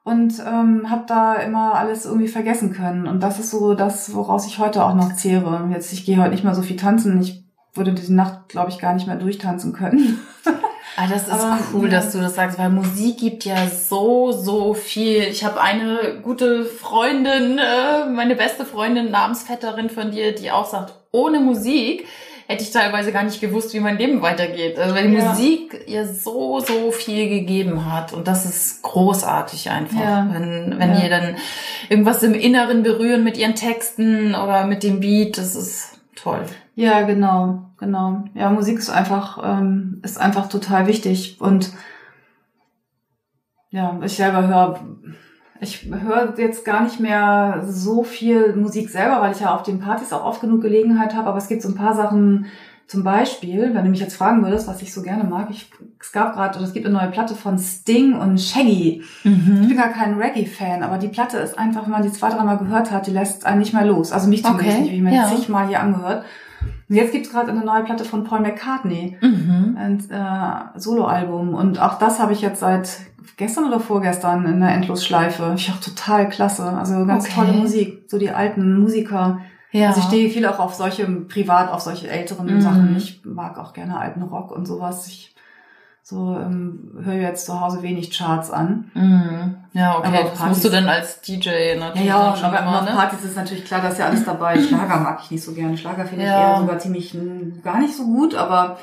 und 0.04 0.34
ähm, 0.46 0.88
habe 0.88 1.02
da 1.08 1.34
immer 1.34 1.74
alles 1.74 2.06
irgendwie 2.06 2.28
vergessen 2.28 2.72
können. 2.72 3.06
Und 3.08 3.22
das 3.22 3.38
ist 3.40 3.50
so 3.50 3.74
das, 3.74 4.14
woraus 4.14 4.46
ich 4.46 4.58
heute 4.60 4.84
auch 4.84 4.94
noch 4.94 5.14
zehre. 5.14 5.68
Jetzt, 5.72 5.92
ich 5.92 6.04
gehe 6.06 6.18
heute 6.18 6.30
nicht 6.30 6.44
mehr 6.44 6.54
so 6.54 6.62
viel 6.62 6.76
tanzen. 6.76 7.20
Ich 7.20 7.44
würde 7.74 7.92
diese 7.92 8.14
Nacht, 8.14 8.48
glaube 8.48 8.70
ich, 8.70 8.78
gar 8.78 8.94
nicht 8.94 9.06
mehr 9.08 9.16
durchtanzen 9.16 9.72
können. 9.72 10.18
Ah, 10.96 11.06
das 11.08 11.22
ist 11.22 11.30
Aber, 11.30 11.58
cool, 11.72 11.84
ja. 11.90 11.98
dass 12.00 12.12
du 12.12 12.18
das 12.18 12.34
sagst, 12.34 12.58
weil 12.58 12.68
Musik 12.70 13.18
gibt 13.18 13.44
ja 13.44 13.56
so, 13.68 14.32
so 14.32 14.74
viel. 14.74 15.22
Ich 15.22 15.44
habe 15.44 15.60
eine 15.60 16.18
gute 16.22 16.64
Freundin, 16.64 17.58
äh, 17.58 18.06
meine 18.10 18.34
beste 18.34 18.64
Freundin, 18.66 19.10
Namensvetterin 19.10 19.88
von 19.88 20.10
dir, 20.10 20.34
die 20.34 20.50
auch 20.50 20.66
sagt, 20.66 20.94
ohne 21.12 21.40
Musik 21.40 22.06
hätte 22.48 22.64
ich 22.64 22.72
teilweise 22.72 23.12
gar 23.12 23.22
nicht 23.22 23.40
gewusst, 23.40 23.72
wie 23.74 23.80
mein 23.80 23.96
Leben 23.96 24.22
weitergeht. 24.22 24.76
Also 24.78 24.94
weil 24.96 25.08
die 25.08 25.14
Ja. 25.16 25.30
Musik 25.30 25.84
ihr 25.86 26.04
so, 26.06 26.58
so 26.58 26.90
viel 26.90 27.28
gegeben 27.28 27.90
hat. 27.92 28.12
Und 28.12 28.26
das 28.26 28.44
ist 28.44 28.82
großartig 28.82 29.70
einfach. 29.70 30.00
Ja. 30.00 30.28
Wenn, 30.32 30.74
wenn 30.78 30.94
Ja. 30.96 31.02
ihr 31.04 31.10
dann 31.10 31.36
irgendwas 31.88 32.24
im 32.24 32.34
Inneren 32.34 32.82
berühren 32.82 33.22
mit 33.22 33.36
ihren 33.38 33.54
Texten 33.54 34.34
oder 34.34 34.66
mit 34.66 34.82
dem 34.82 34.98
Beat, 34.98 35.38
das 35.38 35.54
ist 35.54 35.99
toll. 36.22 36.44
Ja, 36.74 37.02
genau, 37.02 37.70
genau. 37.78 38.24
Ja, 38.34 38.50
Musik 38.50 38.78
ist 38.78 38.90
einfach, 38.90 39.38
ähm, 39.42 40.00
ist 40.02 40.18
einfach 40.18 40.48
total 40.48 40.86
wichtig. 40.86 41.40
Und 41.40 41.72
ja, 43.70 43.98
ich 44.02 44.16
selber 44.16 44.46
höre, 44.48 44.80
ich 45.60 45.90
höre 45.90 46.38
jetzt 46.38 46.64
gar 46.64 46.82
nicht 46.82 47.00
mehr 47.00 47.62
so 47.66 48.02
viel 48.02 48.54
Musik 48.56 48.90
selber, 48.90 49.20
weil 49.20 49.32
ich 49.32 49.40
ja 49.40 49.54
auf 49.54 49.62
den 49.62 49.80
Partys 49.80 50.12
auch 50.12 50.24
oft 50.24 50.40
genug 50.40 50.62
Gelegenheit 50.62 51.14
habe. 51.14 51.28
Aber 51.28 51.38
es 51.38 51.48
gibt 51.48 51.62
so 51.62 51.68
ein 51.68 51.74
paar 51.74 51.94
Sachen, 51.94 52.46
zum 52.90 53.04
Beispiel, 53.04 53.70
wenn 53.72 53.84
du 53.84 53.90
mich 53.90 54.00
jetzt 54.00 54.16
fragen 54.16 54.42
würdest, 54.42 54.66
was 54.66 54.82
ich 54.82 54.92
so 54.92 55.02
gerne 55.02 55.22
mag, 55.22 55.46
ich, 55.50 55.70
es 56.00 56.10
gab 56.10 56.34
gerade, 56.34 56.58
oder 56.58 56.66
es 56.66 56.72
gibt 56.72 56.86
eine 56.86 56.96
neue 56.98 57.08
Platte 57.12 57.36
von 57.36 57.56
Sting 57.56 58.14
und 58.14 58.40
Shaggy. 58.40 59.02
Ich 59.22 59.68
bin 59.68 59.76
gar 59.76 59.90
kein 59.90 60.14
Reggae-Fan, 60.18 60.82
aber 60.82 60.98
die 60.98 61.06
Platte 61.06 61.36
ist 61.38 61.56
einfach, 61.56 61.84
wenn 61.84 61.92
man 61.92 62.02
die 62.02 62.10
zwei, 62.10 62.30
dreimal 62.30 62.58
gehört 62.58 62.90
hat, 62.90 63.06
die 63.06 63.12
lässt 63.12 63.46
einen 63.46 63.60
nicht 63.60 63.72
mehr 63.72 63.84
los. 63.86 64.10
Also 64.10 64.28
mich 64.28 64.42
zumindest 64.42 64.70
Okay, 64.70 64.80
nicht, 64.80 64.90
wie 64.90 64.96
ich 64.96 65.02
mir 65.02 65.14
ja. 65.14 65.28
zigmal 65.28 65.68
hier 65.68 65.78
angehört. 65.80 66.24
Und 66.88 66.96
jetzt 66.96 67.12
gibt's 67.12 67.30
gerade 67.30 67.52
eine 67.52 67.64
neue 67.64 67.84
Platte 67.84 68.04
von 68.04 68.24
Paul 68.24 68.40
McCartney, 68.40 69.16
Mhm. 69.22 69.76
ein 69.78 69.98
äh, 70.10 70.78
Soloalbum. 70.78 71.54
Und 71.54 71.80
auch 71.80 71.96
das 71.98 72.18
habe 72.18 72.32
ich 72.32 72.40
jetzt 72.42 72.58
seit 72.58 72.98
gestern 73.36 73.66
oder 73.68 73.78
vorgestern 73.78 74.44
in 74.46 74.58
der 74.58 74.70
Endlosschleife. 74.70 75.52
Ich 75.54 75.70
auch 75.70 75.78
total 75.80 76.28
klasse. 76.28 76.64
Also 76.64 77.06
ganz 77.06 77.26
Okay. 77.26 77.34
tolle 77.36 77.52
Musik. 77.52 78.02
So 78.08 78.18
die 78.18 78.30
alten 78.30 78.80
Musiker. 78.80 79.38
Ja. 79.72 79.88
Also 79.88 80.00
ich 80.00 80.06
stehe 80.06 80.30
viel 80.30 80.46
auch 80.46 80.58
auf 80.58 80.74
solche, 80.74 81.06
privat 81.06 81.70
auf 81.70 81.80
solche 81.80 82.08
älteren 82.10 82.46
Mhm. 82.56 82.60
Sachen. 82.60 82.96
Ich 82.96 83.22
mag 83.24 83.58
auch 83.58 83.72
gerne 83.72 83.98
alten 83.98 84.22
Rock 84.22 84.50
und 84.50 84.66
sowas. 84.66 85.06
Ich 85.08 85.34
so 86.02 86.34
ähm, 86.36 86.98
höre 87.04 87.14
jetzt 87.20 87.46
zu 87.46 87.60
Hause 87.60 87.82
wenig 87.82 88.10
Charts 88.16 88.50
an. 88.50 88.90
Mhm. 88.94 89.56
Ja, 89.72 89.98
okay. 89.98 90.08
Aber 90.08 90.30
das 90.30 90.46
musst 90.46 90.64
du 90.64 90.68
dann 90.70 90.88
als 90.88 91.20
DJ 91.20 91.76
natürlich 91.78 92.08
Ja, 92.08 92.30
ja, 92.30 92.36
schon 92.36 92.46
aber 92.46 92.60
immer, 92.60 92.78
auf 92.80 92.84
ne? 92.84 92.90
Partys 92.92 93.22
ist 93.24 93.36
natürlich 93.36 93.64
klar, 93.64 93.80
dass 93.80 93.98
ja 93.98 94.06
alles 94.06 94.24
dabei. 94.24 94.58
Schlager 94.62 94.96
mag 94.98 95.20
ich 95.22 95.30
nicht 95.30 95.44
so 95.44 95.52
gerne. 95.52 95.76
Schlager 95.76 96.04
finde 96.06 96.24
ich 96.24 96.30
Ja. 96.30 96.52
eher 96.54 96.58
sogar 96.58 96.78
ziemlich 96.78 97.16
gar 97.62 97.78
nicht 97.78 97.94
so 97.96 98.04
gut, 98.06 98.34
aber 98.34 98.78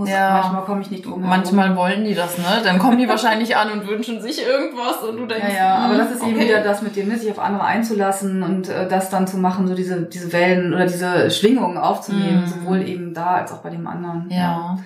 muss, 0.00 0.10
Ja. 0.10 0.40
manchmal 0.42 0.64
komme 0.64 0.80
ich 0.82 0.90
nicht 0.90 1.04
drum 1.04 1.14
herum. 1.22 1.28
Manchmal 1.28 1.76
wollen 1.76 2.04
die 2.04 2.14
das, 2.14 2.36
ne? 2.38 2.44
Dann 2.64 2.78
kommen 2.78 2.98
die 2.98 3.08
wahrscheinlich 3.08 3.56
an 3.56 3.70
und 3.70 3.86
wünschen 3.86 4.20
sich 4.20 4.44
irgendwas 4.44 4.96
und 5.08 5.16
du 5.18 5.26
denkst, 5.26 5.46
Ja, 5.48 5.54
ja, 5.54 5.74
aber 5.76 5.96
das 5.96 6.10
ist 6.10 6.22
eben 6.22 6.34
okay. 6.36 6.44
wieder 6.48 6.60
das 6.62 6.82
mit 6.82 6.96
dem, 6.96 7.08
ne, 7.08 7.16
sich 7.18 7.30
auf 7.30 7.38
andere 7.38 7.62
einzulassen 7.64 8.42
und 8.42 8.68
äh, 8.68 8.88
das 8.88 9.10
dann 9.10 9.26
zu 9.26 9.36
machen, 9.38 9.68
so 9.68 9.74
diese, 9.74 10.02
diese 10.02 10.32
Wellen 10.32 10.74
oder 10.74 10.86
diese 10.86 11.30
Schwingungen 11.30 11.78
aufzunehmen, 11.78 12.42
Mhm. 12.42 12.46
sowohl 12.48 12.82
eben 12.88 13.14
da 13.14 13.36
als 13.36 13.52
auch 13.52 13.58
bei 13.58 13.70
dem 13.70 13.86
anderen. 13.86 14.28
Ja. 14.30 14.78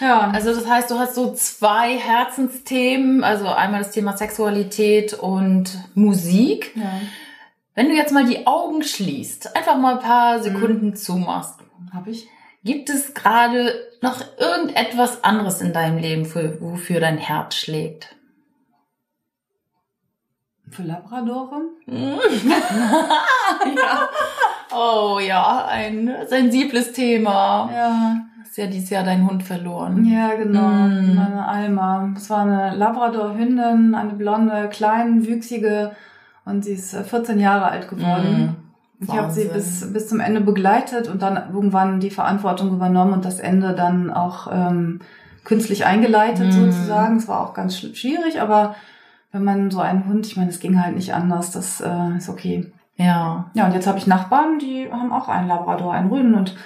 Ja. 0.00 0.30
Also 0.34 0.54
das 0.54 0.68
heißt, 0.68 0.90
du 0.90 0.98
hast 0.98 1.14
so 1.14 1.32
zwei 1.32 1.96
Herzensthemen, 1.96 3.24
also 3.24 3.48
einmal 3.48 3.80
das 3.82 3.92
Thema 3.92 4.16
Sexualität 4.16 5.14
und 5.14 5.78
Musik. 5.94 6.72
ja. 6.76 6.82
Wenn 7.74 7.90
du 7.90 7.94
jetzt 7.94 8.10
mal 8.12 8.24
die 8.24 8.46
Augen 8.46 8.82
schließt, 8.82 9.54
einfach 9.54 9.76
mal 9.76 9.92
ein 9.92 9.96
Mhm. 9.98 10.00
paar 10.08 10.42
Sekunden 10.42 10.96
zumachst, 10.96 11.56
Hab 11.94 12.06
ich? 12.06 12.26
Gibt 12.66 12.90
es 12.90 13.14
gerade 13.14 13.72
noch 14.02 14.20
irgendetwas 14.38 15.24
anderes 15.24 15.62
in 15.62 15.72
deinem 15.72 15.96
Leben, 15.98 16.26
für, 16.26 16.60
wofür 16.60 17.00
dein 17.00 17.16
Herz 17.16 17.54
schlägt? 17.54 18.14
Für 20.68 20.82
Labradore? 20.82 21.62
ja. 21.86 22.08
Oh 24.74 25.18
ja, 25.20 25.64
ein 25.66 26.12
sensibles 26.28 26.92
Thema. 26.92 27.70
Ja. 27.72 28.16
Hast 28.42 28.56
ja 28.58 28.66
dieses 28.66 28.90
Jahr 28.90 29.04
deinen 29.04 29.30
Hund 29.30 29.44
verloren. 29.44 30.04
Ja, 30.04 30.34
genau. 30.34 30.68
Mm. 30.68 31.14
Meine 31.14 31.46
Alma. 31.46 32.12
Es 32.16 32.28
war 32.28 32.42
eine 32.42 32.74
Labrador-Hündin, 32.74 33.94
eine 33.94 34.14
blonde, 34.14 34.68
klein, 34.68 35.24
wüchsige 35.26 35.92
und 36.44 36.64
sie 36.64 36.72
ist 36.72 36.94
äh, 36.94 37.04
14 37.04 37.38
Jahre 37.38 37.66
alt 37.66 37.88
geworden. 37.88 38.56
Mm. 38.58 38.65
Ich 39.00 39.10
habe 39.10 39.30
sie 39.30 39.44
bis, 39.44 39.92
bis 39.92 40.08
zum 40.08 40.20
Ende 40.20 40.40
begleitet 40.40 41.08
und 41.08 41.20
dann 41.22 41.36
irgendwann 41.52 42.00
die 42.00 42.10
Verantwortung 42.10 42.72
übernommen 42.72 43.12
und 43.12 43.24
das 43.24 43.40
Ende 43.40 43.74
dann 43.74 44.10
auch 44.10 44.48
ähm, 44.50 45.00
künstlich 45.44 45.84
eingeleitet 45.84 46.46
Mhm. 46.46 46.52
sozusagen. 46.72 47.16
Es 47.18 47.28
war 47.28 47.40
auch 47.42 47.52
ganz 47.54 47.74
sch- 47.76 47.94
schwierig, 47.94 48.40
aber 48.40 48.74
wenn 49.32 49.44
man 49.44 49.70
so 49.70 49.80
einen 49.80 50.06
Hund, 50.06 50.26
ich 50.26 50.36
meine, 50.36 50.48
es 50.50 50.60
ging 50.60 50.82
halt 50.82 50.96
nicht 50.96 51.12
anders, 51.12 51.50
das 51.50 51.80
äh, 51.82 52.16
ist 52.16 52.28
okay. 52.30 52.72
Ja. 52.96 53.50
Ja, 53.54 53.66
und 53.66 53.74
jetzt 53.74 53.86
habe 53.86 53.98
ich 53.98 54.06
Nachbarn, 54.06 54.58
die 54.58 54.88
haben 54.90 55.12
auch 55.12 55.28
einen 55.28 55.48
Labrador, 55.48 55.92
einen 55.92 56.08
Rüden 56.08 56.34
und 56.34 56.56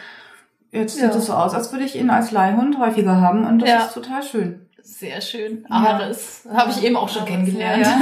jetzt 0.71 1.01
Ja. 1.01 1.07
sieht 1.11 1.17
es 1.21 1.27
so 1.27 1.33
aus, 1.35 1.53
als 1.55 1.73
würde 1.73 1.85
ich 1.85 1.97
ihn 1.99 2.11
als 2.11 2.31
Leihhund 2.31 2.79
häufiger 2.79 3.21
haben 3.21 3.45
und 3.45 3.59
das 3.61 3.69
Ja. 3.69 3.79
ist 3.81 3.95
total 3.95 4.23
schön. 4.23 4.67
Sehr 4.83 5.21
schön. 5.21 5.67
Ja. 5.69 5.77
Ares. 5.77 6.47
Habe 6.53 6.71
ich 6.71 6.85
eben 6.85 6.97
auch 6.97 7.09
schon 7.09 7.23
Ares, 7.23 7.33
kennengelernt. 7.33 7.85
Ja, 7.87 7.93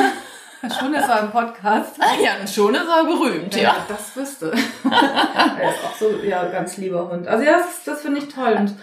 ja. 0.62 0.70
Schon 0.80 0.94
ist 0.94 1.08
er 1.08 1.22
im 1.22 1.30
Podcast. 1.30 1.94
Ah 1.98 2.14
ja, 2.22 2.46
schon 2.46 2.74
ist 2.74 2.88
er 2.88 3.04
berühmt, 3.04 3.54
ja. 3.54 3.76
das 3.88 4.16
wüsste. 4.16 4.50
er 4.84 5.70
ist 5.70 5.84
auch 5.84 5.94
so, 5.98 6.10
ja, 6.26 6.44
ganz 6.48 6.76
lieber 6.76 7.10
Hund. 7.10 7.26
Also 7.28 7.44
ja, 7.44 7.58
das, 7.58 7.84
das 7.84 8.00
finde 8.02 8.18
ich 8.18 8.28
toll. 8.28 8.56
Und 8.58 8.74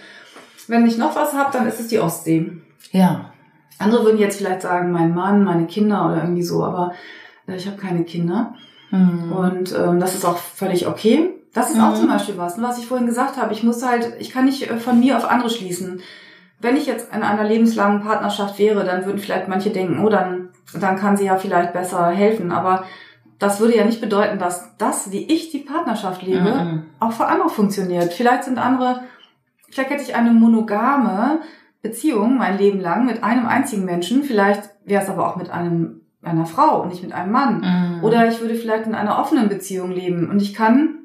wenn 0.68 0.86
ich 0.86 0.96
noch 0.98 1.14
was 1.14 1.32
habe, 1.34 1.52
dann 1.52 1.66
ist 1.66 1.80
es 1.80 1.88
die 1.88 1.98
Ostsee. 1.98 2.50
Ja. 2.92 3.32
Andere 3.78 4.04
würden 4.04 4.18
jetzt 4.18 4.38
vielleicht 4.38 4.62
sagen, 4.62 4.90
mein 4.90 5.14
Mann, 5.14 5.44
meine 5.44 5.66
Kinder 5.66 6.06
oder 6.06 6.22
irgendwie 6.22 6.42
so, 6.42 6.64
aber 6.64 6.92
äh, 7.46 7.56
ich 7.56 7.66
habe 7.66 7.76
keine 7.76 8.04
Kinder. 8.04 8.54
Mhm. 8.90 9.32
Und 9.32 9.74
ähm, 9.74 10.00
das 10.00 10.14
ist 10.14 10.24
auch 10.24 10.38
völlig 10.38 10.86
okay. 10.86 11.30
Das 11.52 11.70
ist 11.70 11.80
auch 11.80 11.90
Mhm. 11.92 11.96
zum 11.96 12.08
Beispiel 12.08 12.38
was, 12.38 12.56
ne, 12.56 12.64
was 12.64 12.78
ich 12.78 12.86
vorhin 12.86 13.06
gesagt 13.06 13.36
habe. 13.36 13.52
Ich 13.52 13.62
muss 13.62 13.84
halt, 13.84 14.14
ich 14.18 14.30
kann 14.30 14.44
nicht 14.46 14.70
äh, 14.70 14.76
von 14.78 14.98
mir 15.00 15.16
auf 15.16 15.28
andere 15.30 15.50
schließen. 15.50 16.00
Wenn 16.58 16.76
ich 16.76 16.86
jetzt 16.86 17.12
in 17.14 17.22
einer 17.22 17.44
lebenslangen 17.44 18.02
Partnerschaft 18.02 18.58
wäre, 18.58 18.84
dann 18.84 19.04
würden 19.04 19.18
vielleicht 19.18 19.48
manche 19.48 19.70
denken, 19.70 20.02
oh, 20.04 20.08
dann, 20.08 20.45
dann 20.74 20.96
kann 20.96 21.16
sie 21.16 21.24
ja 21.26 21.36
vielleicht 21.36 21.72
besser 21.72 22.08
helfen. 22.08 22.52
Aber 22.52 22.84
das 23.38 23.60
würde 23.60 23.76
ja 23.76 23.84
nicht 23.84 24.00
bedeuten, 24.00 24.38
dass 24.38 24.76
das, 24.78 25.12
wie 25.12 25.24
ich 25.32 25.50
die 25.50 25.58
Partnerschaft 25.58 26.22
lebe, 26.22 26.50
Mhm. 26.54 26.82
auch 27.00 27.12
für 27.12 27.26
andere 27.26 27.48
funktioniert. 27.50 28.12
Vielleicht 28.12 28.44
sind 28.44 28.58
andere, 28.58 29.00
vielleicht 29.70 29.90
hätte 29.90 30.02
ich 30.02 30.14
eine 30.16 30.32
monogame 30.32 31.40
Beziehung 31.82 32.36
mein 32.38 32.58
Leben 32.58 32.80
lang 32.80 33.04
mit 33.06 33.22
einem 33.22 33.46
einzigen 33.46 33.84
Menschen. 33.84 34.22
Vielleicht 34.24 34.62
wäre 34.84 35.02
es 35.02 35.08
aber 35.10 35.28
auch 35.28 35.36
mit 35.36 35.50
einem, 35.50 36.00
einer 36.22 36.46
Frau 36.46 36.82
und 36.82 36.88
nicht 36.88 37.02
mit 37.02 37.12
einem 37.12 37.30
Mann. 37.30 37.60
Mhm. 37.60 38.04
Oder 38.04 38.26
ich 38.28 38.40
würde 38.40 38.54
vielleicht 38.54 38.86
in 38.86 38.94
einer 38.94 39.18
offenen 39.18 39.48
Beziehung 39.48 39.92
leben 39.92 40.28
und 40.30 40.40
ich 40.42 40.54
kann 40.54 40.98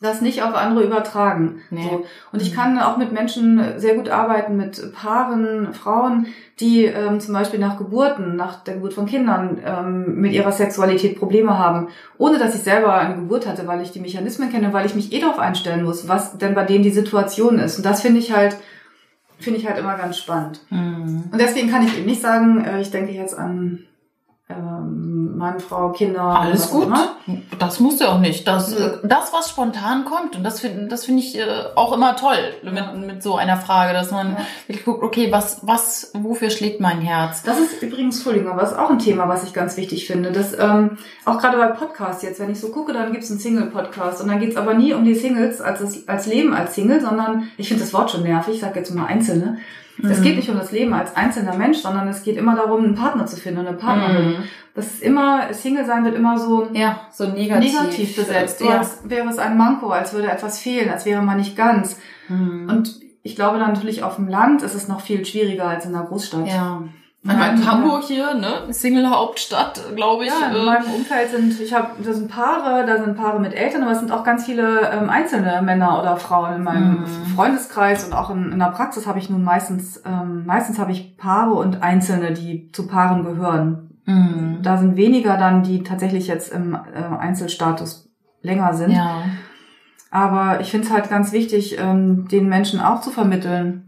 das 0.00 0.20
nicht 0.20 0.42
auf 0.42 0.54
andere 0.54 0.84
übertragen. 0.84 1.60
Nee. 1.70 1.82
So. 1.82 2.04
Und 2.32 2.40
ich 2.42 2.52
Mhm. 2.52 2.56
kann 2.56 2.78
auch 2.78 2.96
mit 2.98 3.12
Menschen 3.12 3.60
sehr 3.78 3.94
gut 3.96 4.08
arbeiten, 4.08 4.56
mit 4.56 4.92
Paaren, 4.94 5.74
Frauen, 5.74 6.26
die 6.60 6.84
ähm, 6.84 7.18
zum 7.20 7.34
Beispiel 7.34 7.58
nach 7.58 7.78
Geburten, 7.78 8.36
nach 8.36 8.62
der 8.62 8.74
Geburt 8.74 8.94
von 8.94 9.06
Kindern 9.06 9.58
ähm, 9.64 10.20
mit 10.20 10.32
ihrer 10.32 10.52
Sexualität 10.52 11.18
Probleme 11.18 11.58
haben, 11.58 11.88
ohne 12.16 12.38
dass 12.38 12.54
ich 12.54 12.62
selber 12.62 12.94
eine 12.94 13.16
Geburt 13.16 13.46
hatte, 13.46 13.66
weil 13.66 13.80
ich 13.82 13.90
die 13.92 14.00
Mechanismen 14.00 14.50
kenne, 14.50 14.72
weil 14.72 14.86
ich 14.86 14.94
mich 14.94 15.12
eh 15.12 15.20
darauf 15.20 15.38
einstellen 15.38 15.84
muss, 15.84 16.06
was 16.08 16.38
denn 16.38 16.54
bei 16.54 16.64
denen 16.64 16.84
die 16.84 16.90
Situation 16.90 17.58
ist. 17.58 17.76
Und 17.76 17.84
das 17.86 18.00
finde 18.02 18.20
ich 18.20 18.32
halt, 18.32 18.56
finde 19.40 19.58
ich 19.60 19.66
halt 19.66 19.78
immer 19.78 19.96
ganz 19.96 20.18
spannend. 20.18 20.60
Mhm. 20.70 21.24
Und 21.30 21.40
deswegen 21.40 21.70
kann 21.70 21.84
ich 21.86 21.96
eben 21.96 22.06
nicht 22.06 22.20
sagen, 22.22 22.64
äh, 22.64 22.80
ich 22.80 22.90
denke 22.90 23.12
jetzt 23.12 23.36
an 23.38 23.80
ähm, 24.50 25.36
Mann, 25.36 25.60
Frau, 25.60 25.90
Kinder. 25.90 26.22
Alles 26.22 26.70
gut. 26.70 26.84
immer. 26.86 27.08
Das 27.58 27.80
musst 27.80 28.00
du 28.00 28.06
auch 28.06 28.18
nicht. 28.18 28.48
Das, 28.48 28.74
das 29.02 29.32
was 29.32 29.50
spontan 29.50 30.04
kommt, 30.06 30.36
und 30.36 30.42
das 30.42 30.60
finde 30.60 30.88
das 30.88 31.04
finde 31.04 31.20
ich 31.22 31.38
äh, 31.38 31.44
auch 31.74 31.92
immer 31.92 32.16
toll 32.16 32.38
Ja. 32.62 32.70
mit, 32.72 33.06
mit 33.06 33.22
so 33.22 33.36
einer 33.36 33.56
Frage, 33.58 33.92
dass 33.92 34.10
man 34.10 34.30
Ja. 34.32 34.36
wirklich 34.66 34.84
guckt, 34.86 35.02
okay, 35.02 35.30
was, 35.30 35.58
was, 35.66 36.10
wofür 36.14 36.48
schlägt 36.50 36.80
mein 36.80 37.00
Herz? 37.02 37.42
Das 37.42 37.58
ist 37.58 37.82
übrigens, 37.82 38.16
Entschuldigung, 38.16 38.50
aber 38.52 38.62
das 38.62 38.72
ist 38.72 38.78
auch 38.78 38.90
ein 38.90 38.98
Thema, 38.98 39.28
was 39.28 39.44
ich 39.44 39.52
ganz 39.52 39.76
wichtig 39.76 40.06
finde. 40.06 40.32
Das, 40.32 40.58
ähm, 40.58 40.96
auch 41.26 41.38
gerade 41.38 41.58
bei 41.58 41.66
Podcasts 41.68 42.22
jetzt, 42.22 42.40
wenn 42.40 42.50
ich 42.50 42.58
so 42.58 42.68
gucke, 42.70 42.92
dann 42.94 43.12
gibt's 43.12 43.30
einen 43.30 43.40
Single-Podcast. 43.40 44.22
Und 44.22 44.28
dann 44.28 44.40
geht's 44.40 44.56
aber 44.56 44.72
nie 44.74 44.94
um 44.94 45.04
die 45.04 45.14
Singles 45.14 45.60
als, 45.60 46.08
als 46.08 46.26
Leben 46.26 46.54
als 46.54 46.74
Single, 46.74 47.00
sondern 47.02 47.48
ich 47.58 47.68
finde 47.68 47.84
das 47.84 47.92
Wort 47.92 48.10
schon 48.10 48.22
nervig, 48.22 48.54
ich 48.54 48.60
sage 48.60 48.78
jetzt 48.78 48.94
mal 48.94 49.04
Einzelne. 49.06 49.58
Es 50.02 50.18
Mhm. 50.20 50.22
geht 50.22 50.36
nicht 50.36 50.48
um 50.48 50.56
das 50.56 50.70
Leben 50.72 50.92
als 50.92 51.16
einzelner 51.16 51.56
Mensch, 51.56 51.78
sondern 51.78 52.06
es 52.08 52.22
geht 52.22 52.36
immer 52.36 52.54
darum, 52.54 52.84
einen 52.84 52.94
Partner 52.94 53.26
zu 53.26 53.36
finden 53.36 53.60
und 53.60 53.66
eine 53.66 53.76
Partnerin. 53.76 54.28
Mhm. 54.30 54.36
Das 54.74 54.86
ist 54.86 55.02
immer, 55.02 55.52
Single 55.52 55.84
sein 55.84 56.04
wird 56.04 56.14
immer 56.14 56.38
so 56.38 56.68
Ja, 56.72 57.00
so 57.10 57.26
negativ, 57.28 57.72
negativ 57.80 58.16
besetzt. 58.16 58.60
Ja. 58.60 58.78
als 58.78 58.98
wäre 59.04 59.28
es 59.28 59.38
ein 59.38 59.56
Manko, 59.56 59.88
als 59.88 60.12
würde 60.12 60.30
etwas 60.30 60.60
fehlen, 60.60 60.88
als 60.90 61.04
wäre 61.04 61.20
man 61.22 61.36
nicht 61.38 61.56
ganz. 61.56 61.98
Mhm. 62.28 62.68
Und 62.68 63.00
ich 63.24 63.34
glaube 63.34 63.58
dann 63.58 63.72
natürlich 63.72 64.02
auf 64.04 64.16
dem 64.16 64.28
Land 64.28 64.62
ist 64.62 64.74
es 64.74 64.86
noch 64.88 65.00
viel 65.00 65.24
schwieriger 65.24 65.64
als 65.68 65.84
in 65.84 65.92
der 65.92 66.02
Großstadt. 66.02 66.46
ja. 66.46 66.82
Ich 67.30 67.36
meine. 67.36 67.66
Hamburg 67.66 68.04
hier, 68.04 68.34
ne? 68.34 68.72
Single-Hauptstadt, 68.72 69.94
glaube 69.96 70.24
ich. 70.24 70.30
Ja, 70.30 70.48
in 70.48 70.56
äh, 70.56 70.64
meinem 70.64 70.90
Umfeld 70.94 71.30
sind, 71.30 71.60
ich 71.60 71.74
habe, 71.74 71.88
da 72.02 72.12
sind 72.12 72.30
Paare, 72.30 72.86
da 72.86 73.02
sind 73.02 73.16
Paare 73.16 73.38
mit 73.40 73.54
Eltern, 73.54 73.82
aber 73.82 73.92
es 73.92 73.98
sind 74.00 74.10
auch 74.12 74.24
ganz 74.24 74.44
viele 74.46 74.90
ähm, 74.90 75.10
einzelne 75.10 75.60
Männer 75.62 76.00
oder 76.00 76.16
Frauen 76.16 76.54
in 76.56 76.62
meinem 76.62 77.00
Mhm. 77.00 77.06
Freundeskreis 77.36 78.04
und 78.04 78.12
auch 78.14 78.30
in, 78.30 78.52
in 78.52 78.58
der 78.58 78.70
Praxis 78.70 79.06
habe 79.06 79.18
ich 79.18 79.28
nun 79.30 79.44
meistens, 79.44 80.02
ähm, 80.06 80.44
meistens 80.46 80.78
habe 80.78 80.92
ich 80.92 81.16
Paare 81.16 81.52
und 81.52 81.82
Einzelne, 81.82 82.32
die 82.32 82.70
zu 82.72 82.86
Paaren 82.86 83.24
gehören. 83.24 83.90
mhm. 84.06 84.58
Da 84.62 84.76
sind 84.78 84.96
weniger 84.96 85.36
dann, 85.36 85.62
die 85.62 85.82
tatsächlich 85.82 86.26
jetzt 86.26 86.52
im 86.52 86.74
äh, 86.74 87.16
Einzelstatus 87.18 88.08
länger 88.42 88.72
sind. 88.74 88.92
Ja. 88.92 89.22
Aber 90.10 90.60
ich 90.60 90.70
finde 90.70 90.86
es 90.86 90.92
halt 90.92 91.10
ganz 91.10 91.32
wichtig, 91.32 91.78
ähm, 91.78 92.26
den 92.28 92.48
Menschen 92.48 92.80
auch 92.80 93.00
zu 93.02 93.10
vermitteln, 93.10 93.87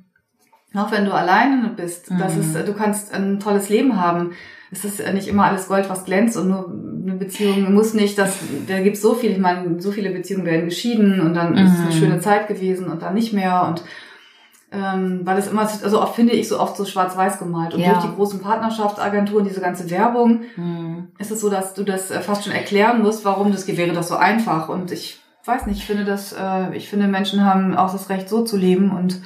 auch 0.74 0.92
wenn 0.92 1.04
du 1.04 1.12
alleine 1.12 1.68
bist, 1.76 2.10
Mhm. 2.10 2.18
dass 2.18 2.36
es, 2.36 2.52
du 2.52 2.72
kannst 2.74 3.12
ein 3.12 3.40
tolles 3.40 3.68
Leben 3.68 4.00
haben. 4.00 4.32
Es 4.72 4.84
ist 4.84 5.00
nicht 5.12 5.26
immer 5.26 5.46
alles 5.46 5.66
Gold, 5.66 5.88
was 5.90 6.04
glänzt 6.04 6.36
und 6.36 6.48
nur 6.48 6.72
eine 7.02 7.16
Beziehung 7.16 7.74
muss 7.74 7.92
nicht, 7.92 8.16
dass 8.18 8.38
da 8.68 8.78
gibt 8.80 8.96
so 8.98 9.14
viel, 9.14 9.32
ich 9.32 9.38
meine, 9.38 9.80
so 9.82 9.90
viele 9.90 10.10
Beziehungen 10.10 10.46
werden 10.46 10.66
geschieden 10.66 11.20
und 11.20 11.34
dann 11.34 11.56
ist 11.56 11.72
es 11.74 11.80
eine 11.80 11.88
Mhm. 11.88 11.92
schöne 11.98 12.20
Zeit 12.20 12.46
gewesen 12.46 12.86
und 12.88 13.02
dann 13.02 13.14
nicht 13.14 13.32
mehr 13.32 13.66
und 13.68 13.82
ähm, 14.72 15.22
weil 15.24 15.36
es 15.38 15.48
immer, 15.48 15.62
also 15.62 16.00
oft 16.00 16.14
finde 16.14 16.32
ich 16.32 16.46
so 16.46 16.60
oft 16.60 16.76
so 16.76 16.84
schwarz-weiß 16.84 17.40
gemalt 17.40 17.74
und 17.74 17.80
Ja. 17.80 17.94
durch 17.94 18.04
die 18.04 18.14
großen 18.14 18.40
Partnerschaftsagenturen, 18.40 19.44
diese 19.44 19.60
ganze 19.60 19.90
Werbung, 19.90 20.42
Mhm. 20.56 21.08
ist 21.18 21.32
es 21.32 21.40
so, 21.40 21.50
dass 21.50 21.74
du 21.74 21.82
das 21.82 22.12
äh, 22.12 22.20
fast 22.20 22.44
schon 22.44 22.52
erklären 22.52 23.02
musst, 23.02 23.24
warum 23.24 23.50
das 23.50 23.66
wäre 23.66 23.92
das 23.92 24.06
so 24.06 24.14
einfach. 24.14 24.68
Und 24.68 24.92
ich 24.92 25.18
weiß 25.44 25.66
nicht, 25.66 25.78
ich 25.78 25.86
finde 25.86 26.04
das, 26.04 26.32
äh, 26.32 26.76
ich 26.76 26.88
finde 26.88 27.08
Menschen 27.08 27.44
haben 27.44 27.74
auch 27.76 27.90
das 27.90 28.08
Recht, 28.10 28.28
so 28.28 28.44
zu 28.44 28.56
leben 28.56 28.92
und 28.92 29.20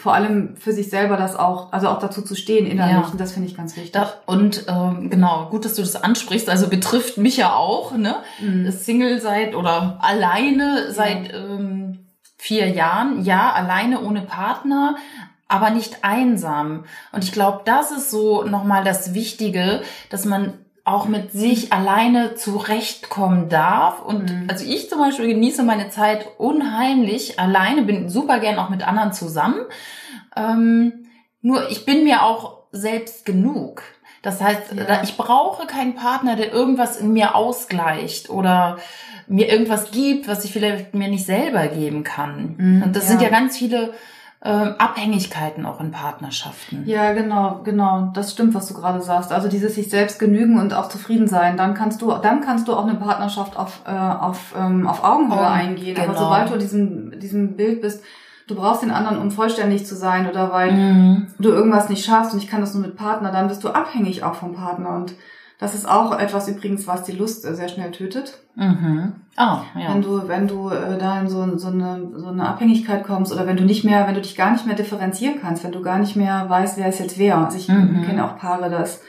vor 0.00 0.14
allem 0.14 0.56
für 0.56 0.72
sich 0.72 0.88
selber 0.88 1.18
das 1.18 1.36
auch, 1.36 1.72
also 1.72 1.88
auch 1.88 1.98
dazu 1.98 2.22
zu 2.22 2.34
stehen 2.34 2.66
innerlich. 2.66 2.94
Ja. 2.94 3.08
Und 3.12 3.20
das 3.20 3.32
finde 3.32 3.48
ich 3.48 3.56
ganz 3.56 3.76
wichtig. 3.76 4.00
Und 4.24 4.64
ähm, 4.66 5.10
genau, 5.10 5.48
gut, 5.50 5.66
dass 5.66 5.74
du 5.74 5.82
das 5.82 5.94
ansprichst. 5.94 6.48
Also 6.48 6.68
betrifft 6.68 7.18
mich 7.18 7.36
ja 7.36 7.54
auch, 7.54 7.92
ne? 7.92 8.16
Mhm. 8.40 8.70
Single 8.72 9.20
seit 9.20 9.54
oder 9.54 9.98
alleine 10.00 10.90
seit 10.90 11.34
ähm, 11.34 12.06
vier 12.38 12.68
Jahren. 12.68 13.22
Ja, 13.24 13.52
alleine 13.52 14.00
ohne 14.00 14.22
Partner, 14.22 14.96
aber 15.48 15.68
nicht 15.68 15.98
einsam. 16.02 16.84
Und 17.12 17.22
ich 17.22 17.32
glaube, 17.32 17.60
das 17.66 17.90
ist 17.90 18.10
so 18.10 18.44
nochmal 18.44 18.84
das 18.84 19.12
Wichtige, 19.12 19.82
dass 20.08 20.24
man 20.24 20.54
auch 20.90 21.06
mit 21.06 21.32
sich 21.32 21.72
alleine 21.72 22.34
zurechtkommen 22.34 23.48
darf. 23.48 24.02
Und 24.02 24.30
Mhm. 24.30 24.46
also 24.48 24.64
ich 24.64 24.88
zum 24.90 24.98
Beispiel 24.98 25.26
genieße 25.28 25.62
meine 25.62 25.88
Zeit 25.90 26.26
unheimlich 26.38 27.38
alleine, 27.38 27.82
bin 27.82 28.08
super 28.08 28.38
gern 28.40 28.58
auch 28.58 28.68
mit 28.70 28.86
anderen 28.86 29.12
zusammen. 29.12 29.60
Ähm, 30.36 31.06
nur 31.42 31.70
ich 31.70 31.84
bin 31.84 32.04
mir 32.04 32.22
auch 32.22 32.58
selbst 32.72 33.24
genug. 33.26 33.82
Das 34.22 34.40
heißt, 34.42 34.74
Ja. 34.74 35.02
ich 35.02 35.16
brauche 35.16 35.66
keinen 35.66 35.94
Partner, 35.94 36.36
der 36.36 36.52
irgendwas 36.52 36.98
in 36.98 37.12
mir 37.12 37.34
ausgleicht 37.34 38.28
oder 38.28 38.78
mir 39.26 39.48
irgendwas 39.48 39.90
gibt, 39.92 40.28
was 40.28 40.44
ich 40.44 40.52
vielleicht 40.52 40.92
mir 40.94 41.08
nicht 41.08 41.24
selber 41.24 41.66
geben 41.68 42.04
kann. 42.04 42.54
Mhm, 42.58 42.82
Und 42.82 42.96
das 42.96 43.04
ja. 43.04 43.10
sind 43.10 43.22
ja 43.22 43.28
ganz 43.30 43.56
viele 43.56 43.94
ähm, 44.42 44.74
Abhängigkeiten 44.78 45.66
auch 45.66 45.80
in 45.80 45.90
Partnerschaften. 45.90 46.84
Ja, 46.86 47.12
genau, 47.12 47.60
genau. 47.62 48.10
Das 48.14 48.32
stimmt, 48.32 48.54
was 48.54 48.68
du 48.68 48.74
gerade 48.74 49.02
sagst. 49.02 49.32
Also 49.32 49.48
dieses 49.48 49.74
sich 49.74 49.90
selbst 49.90 50.18
genügen 50.18 50.58
und 50.58 50.72
auch 50.72 50.88
zufrieden 50.88 51.28
sein. 51.28 51.56
Dann 51.58 51.74
kannst 51.74 52.00
du, 52.00 52.10
dann 52.12 52.40
kannst 52.40 52.66
du 52.66 52.72
auch 52.74 52.86
eine 52.86 52.94
Partnerschaft 52.98 53.56
auf, 53.58 53.82
äh, 53.86 53.90
auf, 53.90 54.54
ähm, 54.58 54.86
auf 54.86 55.04
Augenhöhe 55.04 55.38
Oh, 55.42 55.46
eingehen. 55.46 55.96
Aber 55.98 56.06
genau. 56.08 56.18
sobald 56.18 56.50
du 56.50 56.56
diesem, 56.58 57.18
diesem 57.20 57.54
Bild 57.56 57.82
bist, 57.82 58.02
du 58.46 58.54
brauchst 58.54 58.82
den 58.82 58.90
anderen, 58.90 59.18
um 59.18 59.30
vollständig 59.30 59.84
zu 59.86 59.94
sein 59.94 60.28
oder 60.28 60.50
weil 60.52 60.72
Mhm. 60.72 61.26
du 61.38 61.50
irgendwas 61.50 61.88
nicht 61.90 62.04
schaffst 62.04 62.32
und 62.32 62.42
ich 62.42 62.48
kann 62.48 62.60
das 62.62 62.72
nur 62.74 62.82
mit 62.82 62.96
Partner, 62.96 63.30
dann 63.32 63.46
bist 63.48 63.62
du 63.62 63.68
abhängig 63.68 64.24
auch 64.24 64.34
vom 64.34 64.54
Partner. 64.54 64.90
Und 64.96 65.12
das 65.60 65.74
ist 65.74 65.88
auch 65.88 66.18
etwas 66.18 66.48
übrigens, 66.48 66.86
was 66.86 67.04
die 67.04 67.12
Lust 67.12 67.44
äh, 67.44 67.54
sehr 67.54 67.68
schnell 67.68 67.90
tötet. 67.92 68.38
Mhm. 68.56 69.12
Ah, 69.36 69.62
ja. 69.78 69.94
Wenn 69.94 70.02
du, 70.02 70.26
wenn 70.26 70.48
du 70.48 70.70
äh, 70.70 70.98
da 70.98 71.20
in 71.20 71.28
so, 71.28 71.56
so, 71.58 71.68
eine, 71.68 72.10
so 72.16 72.28
eine 72.28 72.48
Abhängigkeit 72.48 73.04
kommst 73.04 73.32
oder 73.32 73.46
wenn 73.46 73.56
du 73.56 73.64
nicht 73.64 73.84
mehr, 73.84 74.06
wenn 74.06 74.14
du 74.14 74.20
dich 74.20 74.36
gar 74.36 74.50
nicht 74.52 74.66
mehr 74.66 74.74
differenzieren 74.76 75.36
kannst, 75.40 75.62
wenn 75.62 75.72
du 75.72 75.82
gar 75.82 75.98
nicht 75.98 76.16
mehr 76.16 76.48
weißt, 76.48 76.76
wer 76.78 76.88
ist 76.88 76.98
jetzt 76.98 77.18
wer. 77.18 77.38
Also 77.38 77.56
ich 77.58 77.68
Mhm. 77.68 78.02
kenne 78.02 78.24
auch 78.24 78.36
Paare, 78.38 78.68
das, 78.70 79.00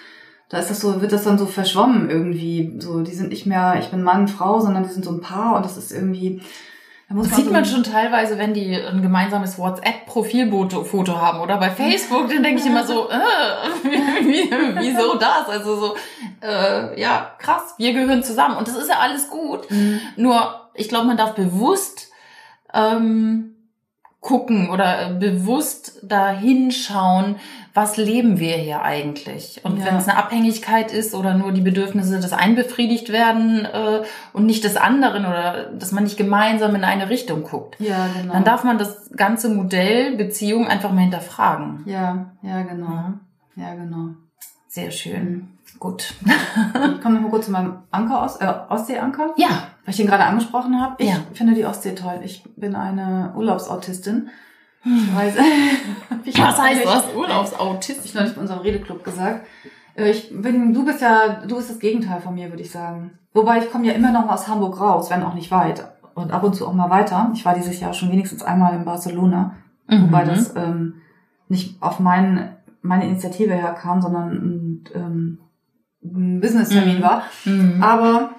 Da 0.49 0.57
ist 0.57 0.69
das 0.69 0.81
so, 0.81 0.99
wird 1.01 1.13
das 1.13 1.23
dann 1.23 1.37
so 1.37 1.45
verschwommen 1.45 2.09
irgendwie. 2.09 2.75
So, 2.79 3.01
die 3.01 3.13
sind 3.13 3.29
nicht 3.29 3.45
mehr, 3.45 3.77
ich 3.79 3.89
bin 3.89 4.03
Mann, 4.03 4.27
Frau, 4.27 4.59
sondern 4.59 4.83
die 4.83 4.89
sind 4.89 5.05
so 5.05 5.11
ein 5.11 5.21
Paar 5.21 5.55
und 5.55 5.63
das 5.63 5.77
ist 5.77 5.93
irgendwie, 5.93 6.41
das 7.13 7.35
sieht 7.35 7.45
so 7.45 7.51
man 7.51 7.65
schon 7.65 7.83
teilweise, 7.83 8.37
wenn 8.37 8.53
die 8.53 8.75
ein 8.75 9.01
gemeinsames 9.01 9.57
WhatsApp-Profilfoto 9.57 11.19
haben 11.19 11.39
oder 11.41 11.57
bei 11.57 11.69
Facebook, 11.69 12.29
dann 12.29 12.43
denke 12.43 12.61
ich 12.61 12.67
immer 12.67 12.85
so, 12.85 13.09
äh, 13.09 13.13
wie, 14.23 14.51
wieso 14.79 15.15
das? 15.15 15.47
Also 15.49 15.75
so, 15.75 15.95
äh, 16.41 16.99
ja, 16.99 17.35
krass, 17.37 17.75
wir 17.77 17.93
gehören 17.93 18.23
zusammen 18.23 18.57
und 18.57 18.67
das 18.67 18.75
ist 18.75 18.89
ja 18.89 18.99
alles 18.99 19.29
gut. 19.29 19.69
Mhm. 19.69 19.99
Nur, 20.15 20.69
ich 20.73 20.89
glaube, 20.89 21.07
man 21.07 21.17
darf 21.17 21.33
bewusst 21.35 22.11
ähm, 22.73 23.55
gucken 24.21 24.69
oder 24.69 25.09
äh, 25.09 25.13
bewusst 25.13 25.99
da 26.03 26.29
hinschauen, 26.29 27.37
was 27.73 27.97
leben 27.97 28.39
wir 28.39 28.55
hier 28.55 28.83
eigentlich? 28.83 29.61
Und 29.63 29.79
ja. 29.79 29.85
wenn 29.85 29.95
es 29.95 30.07
eine 30.07 30.17
Abhängigkeit 30.17 30.91
ist 30.93 31.15
oder 31.15 31.33
nur 31.33 31.51
die 31.51 31.61
Bedürfnisse 31.61 32.19
des 32.19 32.31
einen 32.31 32.55
befriedigt 32.55 33.11
werden 33.11 33.65
äh, 33.65 34.03
und 34.31 34.45
nicht 34.45 34.63
des 34.63 34.77
anderen 34.77 35.25
oder 35.25 35.71
dass 35.71 35.91
man 35.91 36.03
nicht 36.03 36.17
gemeinsam 36.17 36.75
in 36.75 36.83
eine 36.83 37.09
Richtung 37.09 37.43
guckt, 37.43 37.79
ja, 37.79 38.07
genau. 38.15 38.33
dann 38.33 38.43
darf 38.43 38.63
man 38.63 38.77
das 38.77 39.09
ganze 39.15 39.49
Modell 39.49 40.15
Beziehung 40.15 40.67
einfach 40.67 40.91
mal 40.91 41.01
hinterfragen. 41.01 41.81
Ja, 41.85 42.31
ja, 42.43 42.61
genau. 42.61 43.13
Ja, 43.55 43.73
genau. 43.73 44.11
Sehr 44.67 44.91
schön. 44.91 45.29
Mhm. 45.29 45.47
Gut. 45.79 46.13
ich 46.25 47.01
komme 47.01 47.15
noch 47.15 47.21
mal 47.21 47.29
kurz 47.29 47.45
zu 47.45 47.51
meinem 47.51 47.79
Anker 47.89 48.21
aus, 48.23 48.37
äh, 48.37 48.53
Ostseeanker. 48.69 49.33
Ja. 49.35 49.70
Weil 49.85 49.91
ich 49.91 49.97
den 49.97 50.07
gerade 50.07 50.25
angesprochen 50.25 50.79
habe. 50.79 50.95
Ich 50.99 51.09
ja. 51.09 51.15
finde 51.33 51.53
die 51.53 51.65
Ostsee 51.65 51.95
toll. 51.95 52.19
Ich 52.23 52.43
bin 52.55 52.75
eine 52.75 53.33
Urlaubsautistin. 53.35 54.29
Ich 54.83 55.15
weiß, 55.15 55.35
ich 56.25 56.39
Was 56.39 56.59
heißt 56.59 56.85
das? 56.85 57.15
Urlaubsautist? 57.15 58.05
Ich 58.05 58.13
neulich 58.13 58.33
bei 58.33 58.41
unserem 58.41 58.61
Redeclub 58.61 59.03
gesagt. 59.03 59.45
Äh, 59.95 60.11
ich 60.11 60.29
bin, 60.31 60.73
du 60.73 60.85
bist 60.85 61.01
ja, 61.01 61.41
du 61.47 61.55
bist 61.55 61.69
das 61.69 61.79
Gegenteil 61.79 62.21
von 62.21 62.35
mir, 62.35 62.49
würde 62.49 62.63
ich 62.63 62.71
sagen. 62.71 63.11
Wobei 63.33 63.59
ich 63.59 63.71
komme 63.71 63.87
ja 63.87 63.93
immer 63.93 64.11
noch 64.11 64.25
mal 64.25 64.33
aus 64.33 64.47
Hamburg 64.47 64.79
raus, 64.79 65.09
wenn 65.09 65.23
auch 65.23 65.33
nicht 65.33 65.51
weit. 65.51 65.83
Und 66.13 66.31
ab 66.31 66.43
und 66.43 66.55
zu 66.55 66.67
auch 66.67 66.73
mal 66.73 66.89
weiter. 66.89 67.31
Ich 67.33 67.45
war 67.45 67.55
dieses 67.55 67.79
Jahr 67.79 67.93
schon 67.93 68.11
wenigstens 68.11 68.43
einmal 68.43 68.75
in 68.75 68.85
Barcelona. 68.85 69.55
Mhm. 69.87 70.03
Wobei 70.03 70.25
das 70.25 70.55
ähm, 70.55 70.95
nicht 71.47 71.81
auf 71.81 71.99
mein, 71.99 72.57
meine 72.81 73.05
Initiative 73.05 73.53
herkam, 73.53 74.01
sondern 74.01 74.29
ein, 74.31 74.83
ähm, 74.93 75.37
ein 76.03 76.41
Business-Termin 76.41 76.97
mhm. 76.97 77.03
war. 77.03 77.23
Mhm. 77.45 77.83
Aber 77.83 78.31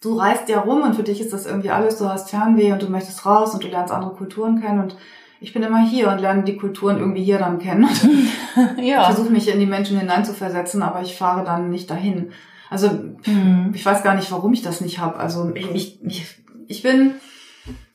du 0.00 0.18
reist 0.18 0.48
ja 0.48 0.60
rum 0.60 0.82
und 0.82 0.94
für 0.94 1.02
dich 1.02 1.20
ist 1.20 1.32
das 1.32 1.46
irgendwie 1.46 1.70
alles, 1.70 1.98
du 1.98 2.08
hast 2.08 2.30
Fernweh 2.30 2.72
und 2.72 2.82
du 2.82 2.88
möchtest 2.88 3.24
raus 3.26 3.54
und 3.54 3.64
du 3.64 3.68
lernst 3.68 3.92
andere 3.92 4.14
Kulturen 4.14 4.60
kennen 4.60 4.80
und 4.80 4.96
ich 5.40 5.52
bin 5.52 5.62
immer 5.62 5.86
hier 5.86 6.10
und 6.10 6.18
lerne 6.18 6.44
die 6.44 6.56
Kulturen 6.56 6.98
irgendwie 6.98 7.22
hier 7.22 7.38
dann 7.38 7.58
kennen. 7.58 7.86
ja. 8.78 9.00
Ich 9.00 9.06
versuche 9.06 9.30
mich 9.30 9.52
in 9.52 9.60
die 9.60 9.66
Menschen 9.66 9.98
hineinzuversetzen, 9.98 10.82
aber 10.82 11.02
ich 11.02 11.16
fahre 11.16 11.44
dann 11.44 11.70
nicht 11.70 11.90
dahin. 11.90 12.30
Also 12.70 12.88
mhm. 13.26 13.70
ich 13.74 13.84
weiß 13.84 14.02
gar 14.02 14.14
nicht, 14.14 14.32
warum 14.32 14.54
ich 14.54 14.62
das 14.62 14.80
nicht 14.80 14.98
habe. 14.98 15.18
Also 15.18 15.52
ich, 15.54 16.02
ich, 16.02 16.38
ich 16.68 16.82
bin 16.82 17.16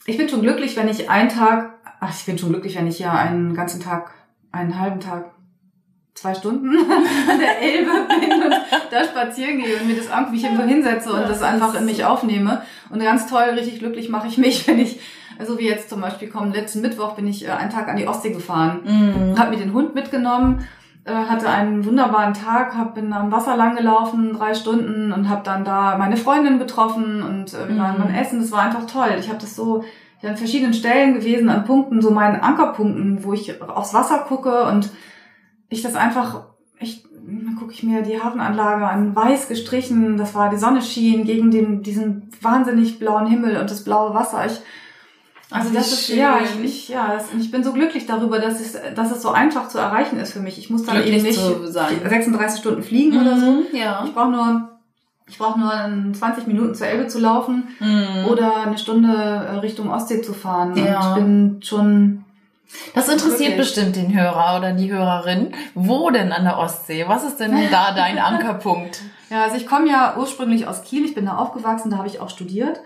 ich 0.06 0.18
bin 0.18 0.30
schon 0.30 0.42
glücklich, 0.42 0.76
wenn 0.78 0.88
ich 0.88 1.10
einen 1.10 1.30
Tag, 1.30 1.76
ach, 2.00 2.14
ich 2.18 2.26
bin 2.26 2.38
schon 2.38 2.50
glücklich, 2.50 2.76
wenn 2.76 2.88
ich 2.88 2.98
hier 2.98 3.12
einen 3.12 3.54
ganzen 3.54 3.82
Tag, 3.82 4.14
einen 4.52 4.80
halben 4.80 5.00
Tag, 5.00 5.32
zwei 6.14 6.34
Stunden 6.34 6.70
an 7.30 7.40
der 7.40 7.62
Elbe 7.62 7.92
bin 8.08 8.44
und 8.44 8.54
da 8.92 9.04
spazieren 9.04 9.60
gehe 9.60 9.78
und 9.78 9.88
mir 9.88 9.96
das 9.96 10.08
irgendwie 10.08 10.44
irgendwo 10.44 10.64
hinsetze 10.64 11.12
und 11.12 11.24
das 11.24 11.42
einfach 11.42 11.74
in 11.76 11.86
mich 11.86 12.06
aufnehme. 12.06 12.62
Und 12.90 13.02
ganz 13.02 13.28
toll, 13.28 13.44
richtig 13.58 13.80
glücklich 13.80 14.10
mache 14.10 14.28
ich 14.28 14.38
mich, 14.38 14.68
wenn 14.68 14.80
ich 14.80 15.00
so 15.46 15.58
wie 15.58 15.68
jetzt 15.68 15.90
zum 15.90 16.02
Beispiel 16.02 16.30
kommen, 16.30 16.54
letzten 16.54 16.82
Mittwoch 16.82 17.14
bin 17.14 17.28
ich 17.28 17.48
äh, 17.48 17.52
einen 17.52 17.72
Tag 17.72 17.88
an 17.88 17.98
die 17.98 18.08
Ostsee 18.08 18.32
gefahren, 18.32 18.82
mhm. 18.84 19.40
habe 19.40 19.52
mir 19.52 19.58
den 19.58 19.74
Hund 19.74 19.96
mitgenommen, 19.96 20.68
äh, 21.06 21.14
hatte 21.14 21.50
einen 21.50 21.84
wunderbaren 21.86 22.34
Tag, 22.34 22.76
hab, 22.76 22.94
bin 22.94 23.12
am 23.14 23.32
Wasser 23.32 23.56
lang 23.56 23.76
gelaufen, 23.76 24.34
drei 24.34 24.54
Stunden 24.54 25.12
und 25.12 25.30
habe 25.30 25.42
dann 25.44 25.66
da 25.66 25.98
meine 25.98 26.18
Freundin 26.18 26.60
getroffen 26.60 27.24
und 27.24 27.54
äh, 27.54 27.70
wir 27.70 27.78
waren 27.78 27.98
mhm. 27.98 28.04
beim 28.04 28.14
Essen. 28.16 28.42
Das 28.42 28.52
war 28.52 28.62
einfach 28.62 28.86
toll. 28.86 29.16
Ich 29.20 29.30
habe 29.30 29.40
das 29.40 29.56
so 29.56 29.84
ich 30.22 30.30
an 30.30 30.38
verschiedenen 30.38 30.74
Stellen 30.74 31.16
gewesen, 31.16 31.50
an 31.50 31.66
Punkten, 31.66 32.02
so 32.02 32.12
meinen 32.12 32.40
Ankerpunkten, 32.42 33.24
wo 33.24 33.34
ich 33.34 33.60
aufs 33.62 33.94
Wasser 33.94 34.20
gucke 34.20 34.66
und 34.66 34.92
ich 35.72 35.82
das 35.82 35.96
einfach, 35.96 36.44
ich 36.80 37.04
dann 37.24 37.56
gucke 37.56 37.72
ich 37.72 37.84
mir 37.84 38.02
die 38.02 38.22
Hafenanlage 38.22 38.88
an, 38.88 39.16
weiß 39.16 39.48
gestrichen, 39.48 40.18
das 40.18 40.36
war 40.36 40.50
die 40.50 40.58
Sonne 40.58 40.82
schien 40.82 41.24
gegen 41.24 41.52
den, 41.52 41.82
diesen 41.82 42.30
wahnsinnig 42.42 43.00
blauen 43.00 43.28
Himmel 43.28 43.58
und 43.58 43.70
das 43.70 43.84
blaue 43.84 44.14
Wasser. 44.14 44.46
Ich 44.46 44.62
also 45.52 45.74
das 45.74 45.92
ist, 45.92 46.08
schön. 46.08 46.18
ja, 46.18 46.40
ich, 46.42 46.64
ich, 46.64 46.88
ja, 46.88 47.14
das, 47.14 47.26
ich 47.38 47.52
bin 47.52 47.62
so 47.64 47.74
glücklich 47.74 48.06
darüber, 48.06 48.40
dass 48.40 48.62
es, 48.62 48.78
dass 48.96 49.12
es 49.12 49.22
so 49.22 49.32
einfach 49.32 49.68
zu 49.68 49.78
erreichen 49.78 50.18
ist 50.18 50.32
für 50.32 50.40
mich. 50.40 50.58
Ich 50.58 50.70
muss 50.70 50.86
dann 50.86 50.96
glücklich 50.96 51.18
eben 51.18 51.26
nicht 51.26 51.40
36 52.10 52.60
Stunden 52.62 52.82
fliegen 52.82 53.16
mhm, 53.16 53.22
oder 53.22 53.38
so. 53.38 53.52
Mhm, 53.52 53.66
ja. 53.74 54.04
Ich 54.06 54.14
brauche 54.14 54.32
nur, 54.32 54.70
ich 55.28 55.38
brauche 55.38 55.60
nur 55.60 56.14
20 56.14 56.48
Minuten 56.48 56.74
zur 56.74 56.88
Elbe 56.88 57.08
zu 57.08 57.20
laufen 57.20 57.68
mhm. 57.80 58.28
oder 58.30 58.62
eine 58.68 58.78
Stunde 58.78 59.10
äh, 59.14 59.58
Richtung 59.58 59.92
Ostsee 59.92 60.22
zu 60.22 60.34
fahren. 60.34 60.74
Ja. 60.78 61.00
Und 61.02 61.10
ich 61.10 61.16
bin 61.16 61.60
schon, 61.64 62.24
das 62.94 63.08
interessiert 63.08 63.52
Wirklich? 63.52 63.58
bestimmt 63.58 63.96
den 63.96 64.14
Hörer 64.14 64.58
oder 64.58 64.74
die 64.74 64.92
Hörerin. 64.92 65.54
Wo 65.74 66.10
denn 66.10 66.32
an 66.32 66.44
der 66.44 66.58
Ostsee? 66.58 67.06
Was 67.08 67.24
ist 67.24 67.40
denn 67.40 67.56
da 67.72 67.94
dein 67.94 68.20
Ankerpunkt? 68.20 69.02
Ja, 69.30 69.44
also 69.44 69.56
ich 69.56 69.66
komme 69.66 69.90
ja 69.90 70.16
ursprünglich 70.18 70.68
aus 70.68 70.84
Kiel. 70.84 71.06
Ich 71.06 71.16
bin 71.16 71.26
da 71.26 71.38
aufgewachsen, 71.38 71.90
da 71.90 71.98
habe 71.98 72.08
ich 72.08 72.20
auch 72.20 72.30
studiert. 72.30 72.82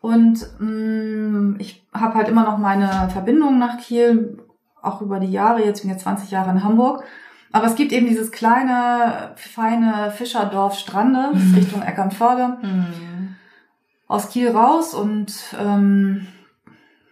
Und 0.00 0.46
mh, 0.58 0.66
mm, 0.66 1.56
ich 1.58 1.86
habe 1.92 2.14
halt 2.14 2.28
immer 2.28 2.44
noch 2.44 2.58
meine 2.58 3.08
Verbindung 3.12 3.58
nach 3.58 3.78
Kiel, 3.78 4.38
auch 4.82 5.02
über 5.02 5.20
die 5.20 5.30
Jahre, 5.30 5.64
jetzt 5.64 5.82
bin 5.82 5.90
ich 5.90 5.96
jetzt 5.96 6.04
20 6.04 6.30
Jahre 6.30 6.50
in 6.50 6.64
Hamburg. 6.64 7.04
Aber 7.52 7.66
es 7.66 7.74
gibt 7.74 7.92
eben 7.92 8.06
dieses 8.06 8.30
kleine, 8.30 9.32
feine 9.36 10.12
Fischerdorf 10.12 10.78
Strande, 10.78 11.30
mhm. 11.34 11.54
Richtung 11.54 11.82
Eckernförde, 11.82 12.58
mhm. 12.62 13.36
aus 14.06 14.30
Kiel 14.30 14.50
raus 14.50 14.94
und 14.94 15.32
ähm, 15.58 16.28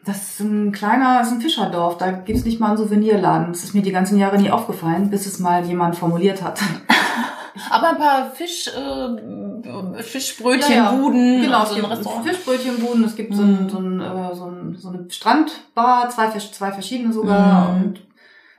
das 0.09 0.17
ist 0.23 0.41
ein 0.41 0.73
kleiner, 0.73 1.19
das 1.19 1.29
ist 1.29 1.35
ein 1.35 1.41
Fischerdorf, 1.43 1.99
da 1.99 2.11
gibt's 2.11 2.45
nicht 2.45 2.61
mal 2.61 2.69
einen 2.69 2.79
Souvenirladen. 2.79 3.53
Das 3.53 3.63
ist 3.63 3.75
mir 3.75 3.83
die 3.83 3.93
ganzen 3.93 4.19
Jahre 4.19 4.39
nie 4.39 4.51
aufgefallen, 4.51 5.11
bis 5.11 5.27
es 5.27 5.39
mal 5.39 5.65
jemand 5.67 5.97
formuliert 5.97 6.43
hat. 6.43 6.61
Aber 7.71 7.91
ein 7.91 7.99
paar 7.99 8.31
Fisch, 8.31 8.69
äh, 8.69 10.03
Fischbrötchenbuden. 10.03 11.27
Ja, 11.27 11.39
ja. 11.39 11.45
Genau, 11.45 11.65
so 11.65 11.75
ein 11.75 11.85
Restaurant. 11.85 12.27
Fischbrötchenbuden. 12.27 13.05
Es 13.05 13.17
gibt 13.17 13.35
so, 13.35 13.43
ein, 13.43 13.65
mhm. 13.65 13.69
so, 13.69 13.79
ein, 13.79 14.01
äh, 14.01 14.35
so, 14.35 14.45
ein, 14.47 14.77
so 14.79 14.89
eine 14.89 15.11
Strandbar, 15.11 16.09
zwei, 16.09 16.29
zwei 16.31 16.73
verschiedene 16.73 17.13
sogar. 17.13 17.73
Mhm. 17.73 17.83
Und 17.83 18.01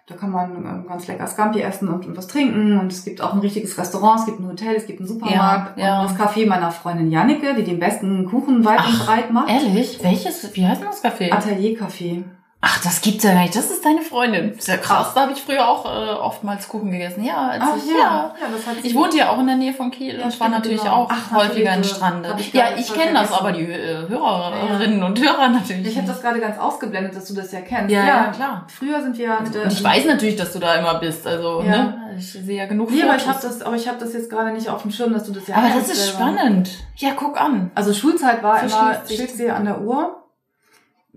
da 0.10 0.16
kann 0.16 0.32
man 0.32 0.56
ähm, 0.56 0.86
ganz 0.88 1.08
lecker 1.08 1.28
Scampi 1.28 1.62
essen 1.62 1.88
und, 1.88 2.06
und, 2.08 2.18
was 2.18 2.26
trinken. 2.26 2.80
Und 2.80 2.92
es 2.92 3.06
gibt 3.06 3.22
auch 3.22 3.34
ein 3.34 3.40
richtiges 3.40 3.78
Restaurant, 3.78 4.22
es 4.22 4.26
gibt 4.26 4.40
ein 4.40 4.48
Hotel, 4.48 4.76
es 4.76 4.88
gibt 4.88 5.00
einen 5.00 5.08
Supermarkt. 5.08 5.78
Ja, 5.78 5.86
ja. 5.86 6.02
Und 6.02 6.10
das 6.10 6.18
Café 6.18 6.48
meiner 6.48 6.72
Freundin 6.72 7.12
Jannike, 7.12 7.54
die 7.54 7.64
den 7.64 7.80
besten 7.80 8.26
Kuchen 8.26 8.66
weit 8.66 8.80
Ach, 8.82 8.90
und 8.90 9.06
breit 9.06 9.32
macht. 9.32 9.50
Ehrlich? 9.50 10.00
Welches? 10.02 10.56
Wie 10.56 10.66
heißt 10.66 10.82
denn 10.82 10.90
das 10.90 11.04
Café? 11.04 11.32
Atelier 11.32 11.78
Café. 11.78 12.24
Ach, 12.62 12.84
das 12.84 13.00
gibt's 13.00 13.24
ja 13.24 13.34
nicht. 13.36 13.56
Das 13.56 13.72
ist 13.72 13.86
deine 13.86 14.02
Freundin. 14.02 14.52
Ist 14.52 14.68
ja 14.68 14.76
krass. 14.76 15.14
Da 15.14 15.22
habe 15.22 15.32
ich 15.32 15.40
früher 15.40 15.66
auch 15.66 15.86
äh, 15.86 16.12
oftmals 16.20 16.68
Kuchen 16.68 16.92
gegessen. 16.92 17.24
Ja, 17.24 17.48
als 17.48 17.64
Ach, 17.64 17.78
ich, 17.78 17.90
ja. 17.90 17.98
ja. 17.98 18.36
ja 18.42 18.48
das 18.54 18.68
hat 18.68 18.84
ich 18.84 18.94
wohnte 18.96 19.18
ja 19.18 19.30
auch 19.30 19.40
in 19.40 19.48
der 19.48 19.56
Nähe 19.56 19.74
von 19.74 19.92
Kiel 19.92 20.20
ja, 20.20 20.26
und 20.26 20.40
war 20.42 20.50
natürlich 20.50 20.82
genau. 20.82 21.04
auch 21.04 21.10
Ach, 21.10 21.32
häufiger 21.32 21.74
in 21.74 21.86
Strande. 21.86 22.36
Ich 22.38 22.52
ja, 22.52 22.76
ich 22.78 22.94
kenne 22.94 23.14
das, 23.14 23.32
aber 23.32 23.54
die 23.54 23.64
äh, 23.64 24.10
Hörerinnen 24.10 25.02
und 25.02 25.18
Hörer 25.22 25.48
natürlich. 25.48 25.88
Ich 25.88 25.98
habe 25.98 26.08
das 26.08 26.22
gerade 26.22 26.42
ganz 26.42 26.60
ausgeblendet, 26.60 27.16
dass 27.16 27.26
du 27.30 27.34
das 27.34 27.50
ja 27.54 27.62
kennst. 27.62 27.92
Ja, 27.92 28.06
ja, 28.06 28.32
klar. 28.32 28.68
Früher 28.68 29.02
sind 29.04 29.18
wir 29.18 29.40
mit 29.40 29.56
der, 29.56 29.64
Und 29.64 29.72
ich 29.72 29.82
weiß 29.82 30.06
natürlich, 30.06 30.36
dass 30.36 30.52
du 30.52 30.60
da 30.60 30.76
immer 30.76 30.96
bist. 30.96 31.26
Also, 31.26 31.62
ja. 31.62 31.70
ne? 31.70 32.16
Ich 32.18 32.34
sehe 32.34 32.58
ja 32.58 32.66
genug 32.66 32.92
Nee, 32.92 33.04
aber 33.04 33.16
ich 33.16 33.26
habe 33.26 33.40
das, 33.42 33.62
aber 33.62 33.78
ich 33.78 33.88
habe 33.88 34.00
das 34.00 34.12
jetzt 34.12 34.30
gerade 34.30 34.52
nicht 34.52 34.68
auf 34.68 34.82
dem 34.82 34.92
Schirm, 34.92 35.14
dass 35.14 35.24
du 35.24 35.32
das 35.32 35.48
ja 35.48 35.56
Aber 35.56 35.70
das 35.70 35.88
ist 35.88 36.08
selber. 36.08 36.34
spannend. 36.34 36.70
Ja, 36.98 37.12
guck 37.16 37.40
an. 37.40 37.72
Also 37.74 37.94
Schulzeit 37.94 38.44
war 38.44 38.62
immer 38.62 39.02
Schildsee 39.08 39.52
an 39.52 39.64
der 39.64 39.80
Uhr 39.80 40.18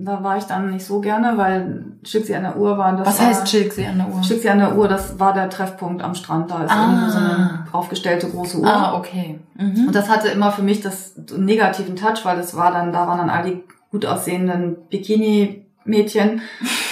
da 0.05 0.22
war 0.22 0.36
ich 0.38 0.44
dann 0.44 0.70
nicht 0.70 0.84
so 0.84 1.00
gerne, 1.00 1.36
weil 1.36 1.84
Schilksee 2.03 2.34
an 2.34 2.42
der 2.42 2.57
Uhr 2.57 2.76
war. 2.78 2.96
Das 2.96 3.07
Was 3.07 3.20
war, 3.20 3.26
heißt 3.26 3.48
Schilksee 3.48 3.86
an 3.86 3.98
der 3.98 4.09
Uhr? 4.09 4.22
Schilksee 4.22 4.48
an 4.48 4.59
der 4.59 4.76
Uhr, 4.76 4.88
das 4.88 5.18
war 5.18 5.32
der 5.32 5.48
Treffpunkt 5.48 6.03
am 6.03 6.14
Strand. 6.14 6.50
Da 6.50 6.64
ist 6.64 6.70
ah. 6.70 6.86
irgendwo 6.86 7.11
so 7.11 7.18
eine 7.18 7.66
draufgestellte 7.70 8.28
große 8.28 8.59
Uhr. 8.59 8.66
Ah, 8.66 8.96
okay. 8.96 9.38
Mhm. 9.55 9.86
Und 9.86 9.94
das 9.94 10.09
hatte 10.09 10.28
immer 10.28 10.50
für 10.50 10.62
mich 10.62 10.80
das 10.80 11.14
negativen 11.36 11.96
Touch, 11.96 12.24
weil 12.24 12.36
das 12.36 12.57
war 12.57 12.72
dann, 12.72 12.92
da 12.92 13.07
waren 13.07 13.18
dann 13.18 13.30
all 13.30 13.44
die 13.44 13.62
gut 13.90 14.07
aussehenden 14.07 14.76
Bikini-Mädchen 14.90 16.40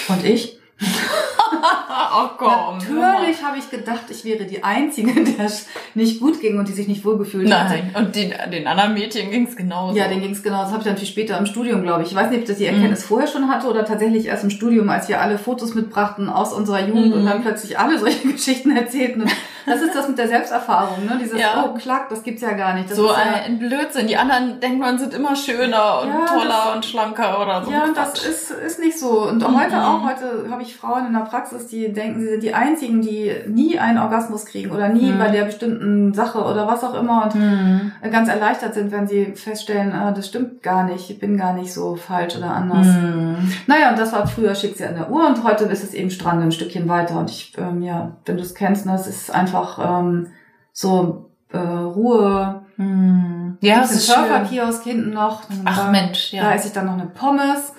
und 0.09 0.25
ich. 0.25 0.60
oh 2.15 2.29
komm. 2.37 2.79
Natürlich 2.79 3.43
habe 3.43 3.59
ich 3.59 3.71
gedacht, 3.71 4.03
ich 4.11 4.25
wäre 4.25 4.45
die 4.45 4.63
Einzige, 4.63 5.13
der 5.25 5.47
es 5.47 5.67
nicht 5.95 6.21
gut 6.21 6.41
ging 6.41 6.59
und 6.59 6.69
die 6.69 6.73
sich 6.73 6.89
nicht 6.89 7.05
wohlgefühlt 7.05 7.49
Nein. 7.49 7.69
hat. 7.69 7.71
Nein, 7.71 8.07
und 8.07 8.15
den, 8.15 8.33
den 8.51 8.67
anderen 8.67 8.95
Mädchen 8.95 9.31
ging 9.31 9.47
es 9.47 9.57
genauso. 9.57 9.97
Ja, 9.97 10.09
denen 10.09 10.23
ging 10.23 10.33
es 10.33 10.43
genauso. 10.43 10.65
Das 10.65 10.73
habe 10.73 10.83
ich 10.83 10.89
dann 10.89 10.97
viel 10.97 11.09
später 11.09 11.39
im 11.39 11.47
Studium, 11.47 11.83
glaube 11.83 12.03
ich. 12.03 12.11
Ich 12.11 12.15
weiß 12.15 12.31
nicht, 12.31 12.41
ob 12.41 12.47
das 12.47 12.59
die 12.59 12.67
Erkenntnis 12.67 13.01
mhm. 13.01 13.09
vorher 13.09 13.29
schon 13.29 13.49
hatte 13.49 13.69
oder 13.69 13.85
tatsächlich 13.85 14.27
erst 14.27 14.45
im 14.45 14.51
Studium, 14.51 14.89
als 14.89 15.09
wir 15.09 15.21
alle 15.21 15.39
Fotos 15.39 15.75
mitbrachten 15.75 16.29
aus 16.29 16.53
unserer 16.53 16.87
Jugend 16.87 17.09
mhm. 17.09 17.13
und 17.21 17.27
dann 17.27 17.43
plötzlich 17.43 17.79
alle 17.79 17.99
solche 17.99 18.29
Geschichten 18.33 18.77
erzählten. 18.77 19.23
Und 19.23 19.33
Das 19.67 19.81
ist 19.81 19.95
das 19.95 20.09
mit 20.09 20.19
der 20.19 20.29
Selbsterfahrung, 20.29 21.05
ne? 21.07 21.19
Dieses, 21.21 21.41
ja. 21.41 21.65
oh, 21.67 21.77
klack, 21.77 22.09
das 22.09 22.23
gibt's 22.23 22.43
ja 22.43 22.53
gar 22.53 22.75
nicht. 22.75 22.91
Das 22.91 22.97
so 22.97 23.09
ja, 23.09 23.17
ein 23.45 23.59
Blödsinn. 23.59 24.07
Die 24.07 24.17
anderen 24.17 24.61
denken, 24.61 24.79
man 24.79 24.99
sind 24.99 25.15
immer 25.15 25.37
schöner 25.37 26.01
und 26.03 26.09
ja, 26.09 26.27
toller 26.27 26.63
das, 26.67 26.75
und 26.75 26.85
schlanker 26.85 27.41
oder 27.41 27.65
so. 27.65 27.71
Ja, 27.71 27.85
und 27.85 27.97
das 27.97 28.25
ist, 28.25 28.51
ist 28.51 28.79
nicht 28.79 28.99
so. 28.99 29.29
Und 29.29 29.47
mhm. 29.47 29.61
heute 29.61 29.83
auch, 29.83 30.05
heute 30.05 30.47
habe 30.51 30.63
ich 30.63 30.77
Frauen 30.77 31.07
in 31.07 31.13
der 31.13 31.21
Praxis, 31.21 31.67
die 31.67 31.93
denken, 31.93 32.21
sie 32.21 32.29
sind 32.29 32.43
die 32.43 32.55
einzigen, 32.55 33.01
die 33.03 33.33
nie 33.47 33.79
einen 33.79 33.99
Orgasmus 33.99 34.47
kriegen 34.47 34.71
oder 34.71 34.89
nie 34.89 35.13
mhm. 35.13 35.19
bei 35.19 35.29
der 35.29 35.45
bestimmten 35.45 36.15
Sache 36.15 36.39
oder 36.39 36.67
was 36.67 36.85
auch 36.85 36.95
immer 36.95 37.25
und 37.25 37.35
mhm. 37.35 37.93
ganz 38.11 38.29
erleichtert 38.29 38.75
sind, 38.75 38.93
wenn 38.93 39.07
sie 39.07 39.33
feststellen, 39.35 39.93
ah, 39.93 40.13
das 40.13 40.29
stimmt 40.29 40.63
gar 40.63 40.85
nicht, 40.85 41.11
ich 41.11 41.19
bin 41.19 41.37
gar 41.37 41.53
nicht 41.53 41.73
so 41.73 41.97
falsch 41.97 42.37
oder 42.37 42.51
anders. 42.51 42.87
Mhm. 42.87 43.53
Naja, 43.67 43.91
und 43.91 43.99
das 43.99 44.13
war 44.13 44.27
früher 44.27 44.55
Schicksal 44.55 44.89
an 44.89 44.95
der 44.95 45.11
Uhr 45.11 45.27
und 45.27 45.45
heute 45.45 45.65
ist 45.65 45.85
es 45.85 45.95
eben 45.95 46.11
Strand 46.11 46.43
ein 46.43 46.53
Stückchen 46.53 46.89
weiter. 46.89 47.19
Und 47.19 47.31
ich, 47.31 47.53
ähm, 47.59 47.83
ja, 47.83 48.13
wenn 48.25 48.37
du 48.37 48.43
es 48.43 48.55
kennst, 48.55 48.87
ne, 48.87 48.95
es 48.95 49.07
ist 49.07 49.35
einfach 49.35 49.50
ähm, 49.79 50.29
so 50.73 51.31
äh, 51.53 51.59
Ruhe. 51.59 52.63
Hm. 52.77 53.59
Ja, 53.61 53.83
es 53.83 53.93
ist 53.93 54.07
Surferkiosk 54.07 54.85
hinten 54.85 55.11
noch. 55.11 55.43
Ach 55.65 55.85
da, 55.87 55.91
Mensch, 55.91 56.33
ja. 56.33 56.45
Da 56.45 56.55
esse 56.55 56.69
ich 56.69 56.73
dann 56.73 56.87
noch 56.87 56.95
eine 56.95 57.07
Pommes. 57.07 57.73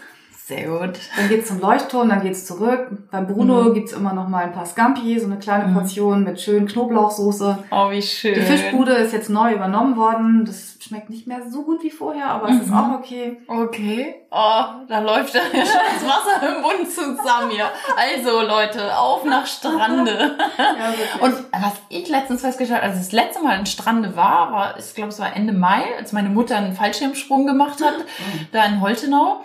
Sehr 0.52 0.68
gut. 0.68 1.00
Dann 1.16 1.30
geht's 1.30 1.48
zum 1.48 1.62
Leuchtturm, 1.62 2.10
dann 2.10 2.22
geht's 2.22 2.46
zurück. 2.46 2.90
Bei 3.10 3.22
Bruno 3.22 3.64
mhm. 3.64 3.74
gibt's 3.74 3.94
immer 3.94 4.12
noch 4.12 4.28
mal 4.28 4.44
ein 4.44 4.52
paar 4.52 4.66
Scampi, 4.66 5.18
so 5.18 5.28
eine 5.28 5.40
kleine 5.40 5.68
mhm. 5.68 5.76
Portion 5.76 6.24
mit 6.26 6.42
schön 6.42 6.68
Knoblauchsoße. 6.68 7.60
Oh, 7.72 7.90
wie 7.90 8.02
schön. 8.02 8.34
Die 8.34 8.42
Fischbude 8.42 8.92
ist 8.96 9.14
jetzt 9.14 9.30
neu 9.30 9.54
übernommen 9.54 9.96
worden. 9.96 10.44
Das 10.44 10.76
schmeckt 10.82 11.10
nicht 11.10 11.26
mehr 11.26 11.40
so 11.50 11.64
gut 11.64 11.82
wie 11.84 11.90
vorher, 11.90 12.26
aber 12.26 12.50
es 12.50 12.64
ist 12.64 12.68
mhm. 12.68 12.74
auch 12.74 13.00
okay. 13.00 13.38
Okay. 13.48 14.16
Oh, 14.30 14.64
da 14.90 15.00
läuft 15.00 15.34
ja 15.34 15.40
schon 15.52 15.62
das 15.62 16.06
Wasser 16.06 16.54
im 16.54 16.62
Mund 16.62 16.92
zusammen 16.92 17.52
hier. 17.52 17.70
Also 17.96 18.42
Leute, 18.42 18.98
auf 18.98 19.24
nach 19.24 19.48
Strande. 19.48 20.36
Ja, 20.58 20.94
Und 21.26 21.34
was 21.52 21.74
ich 21.90 22.10
letztens 22.10 22.42
festgestellt 22.42 22.82
habe, 22.82 22.92
als 22.92 23.00
das 23.00 23.12
letzte 23.12 23.42
Mal 23.42 23.58
in 23.60 23.66
Strande 23.66 24.16
war, 24.16 24.52
war, 24.52 24.78
ich 24.78 24.94
glaube, 24.96 25.10
es 25.10 25.20
war 25.20 25.34
Ende 25.36 25.54
Mai, 25.54 25.86
als 25.98 26.12
meine 26.12 26.30
Mutter 26.30 26.58
einen 26.58 26.74
Fallschirmsprung 26.74 27.46
gemacht 27.46 27.82
hat, 27.82 27.98
mhm. 27.98 28.48
da 28.52 28.66
in 28.66 28.82
Holtenau. 28.82 29.44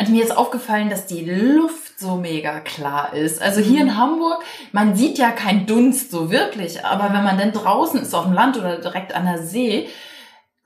Und 0.00 0.08
mir 0.08 0.24
ist 0.24 0.36
aufgefallen, 0.36 0.88
dass 0.88 1.06
die 1.06 1.24
Luft 1.24 2.00
so 2.00 2.16
mega 2.16 2.60
klar 2.60 3.12
ist. 3.12 3.42
Also 3.42 3.60
hier 3.60 3.82
in 3.82 3.88
mhm. 3.88 3.96
Hamburg, 3.98 4.42
man 4.72 4.96
sieht 4.96 5.18
ja 5.18 5.30
keinen 5.30 5.66
Dunst 5.66 6.10
so 6.10 6.30
wirklich, 6.30 6.84
aber 6.86 7.12
wenn 7.12 7.22
man 7.22 7.36
dann 7.36 7.52
draußen 7.52 8.00
ist 8.00 8.14
auf 8.14 8.24
dem 8.24 8.32
Land 8.32 8.56
oder 8.56 8.78
direkt 8.78 9.14
an 9.14 9.26
der 9.26 9.42
See, 9.42 9.88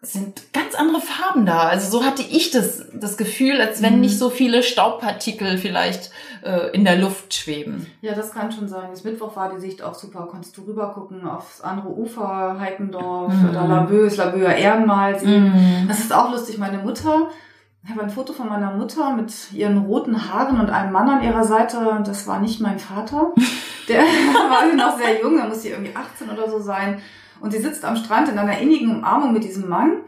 sind 0.03 0.53
ganz 0.53 0.75
andere 0.75 1.01
Farben 1.01 1.47
da. 1.47 1.61
Also 1.63 1.99
so 1.99 2.05
hatte 2.05 2.23
ich 2.23 2.51
das, 2.51 2.85
das 2.93 3.17
Gefühl, 3.17 3.61
als 3.61 3.83
wenn 3.83 3.95
mhm. 3.95 4.03
nicht 4.03 4.19
so 4.19 4.31
viele 4.31 4.63
Staubpartikel 4.63 5.59
vielleicht 5.59 6.11
äh, 6.45 6.71
in 6.71 6.85
der 6.85 6.97
Luft 6.97 7.35
schweben. 7.35 7.87
Ja, 8.03 8.15
das 8.15 8.31
kann 8.31 8.53
schon 8.53 8.69
sein. 8.69 8.91
Bis 8.91 9.03
Mittwoch 9.03 9.35
war 9.35 9.53
die 9.53 9.61
Sicht 9.61 9.83
auch 9.83 9.95
super. 9.95 10.29
Konntest 10.31 10.57
du 10.57 10.63
rüber 10.63 10.93
gucken 10.93 11.27
aufs 11.27 11.61
andere 11.61 11.89
Ufer, 11.89 12.57
Heikendorf 12.61 13.33
mhm. 13.33 13.49
oder 13.49 13.67
Laboeus, 13.67 14.17
Laboer 14.17 14.55
Ehrenmals. 14.55 15.25
Mhm. 15.25 15.87
Das 15.89 15.99
ist 16.01 16.15
auch 16.15 16.31
lustig. 16.31 16.59
Meine 16.59 16.79
Mutter 16.79 17.31
ich 17.85 17.91
habe 17.91 18.03
ein 18.03 18.11
Foto 18.11 18.33
von 18.33 18.49
meiner 18.49 18.71
Mutter 18.71 19.15
mit 19.15 19.53
ihren 19.53 19.79
roten 19.79 20.31
Haaren 20.31 20.59
und 20.59 20.71
einem 20.71 20.93
Mann 20.93 21.09
an 21.09 21.23
ihrer 21.23 21.45
Seite. 21.45 22.03
Das 22.05 22.27
war 22.27 22.41
nicht 22.41 22.61
mein 22.61 22.79
Vater. 22.79 23.33
Der 23.89 24.01
war 24.49 24.75
noch 24.75 24.97
sehr 24.97 25.21
jung, 25.21 25.37
da 25.37 25.47
muss 25.47 25.63
sie 25.63 25.69
irgendwie 25.69 25.95
18 25.95 26.31
oder 26.31 26.49
so 26.49 26.59
sein. 26.59 27.03
Und 27.41 27.53
sie 27.53 27.61
sitzt 27.61 27.85
am 27.85 27.97
Strand 27.97 28.31
in 28.31 28.39
einer 28.39 28.59
innigen 28.59 28.97
Umarmung 28.97 29.35
mit 29.35 29.45
diesem 29.45 29.69
Mann. 29.69 29.99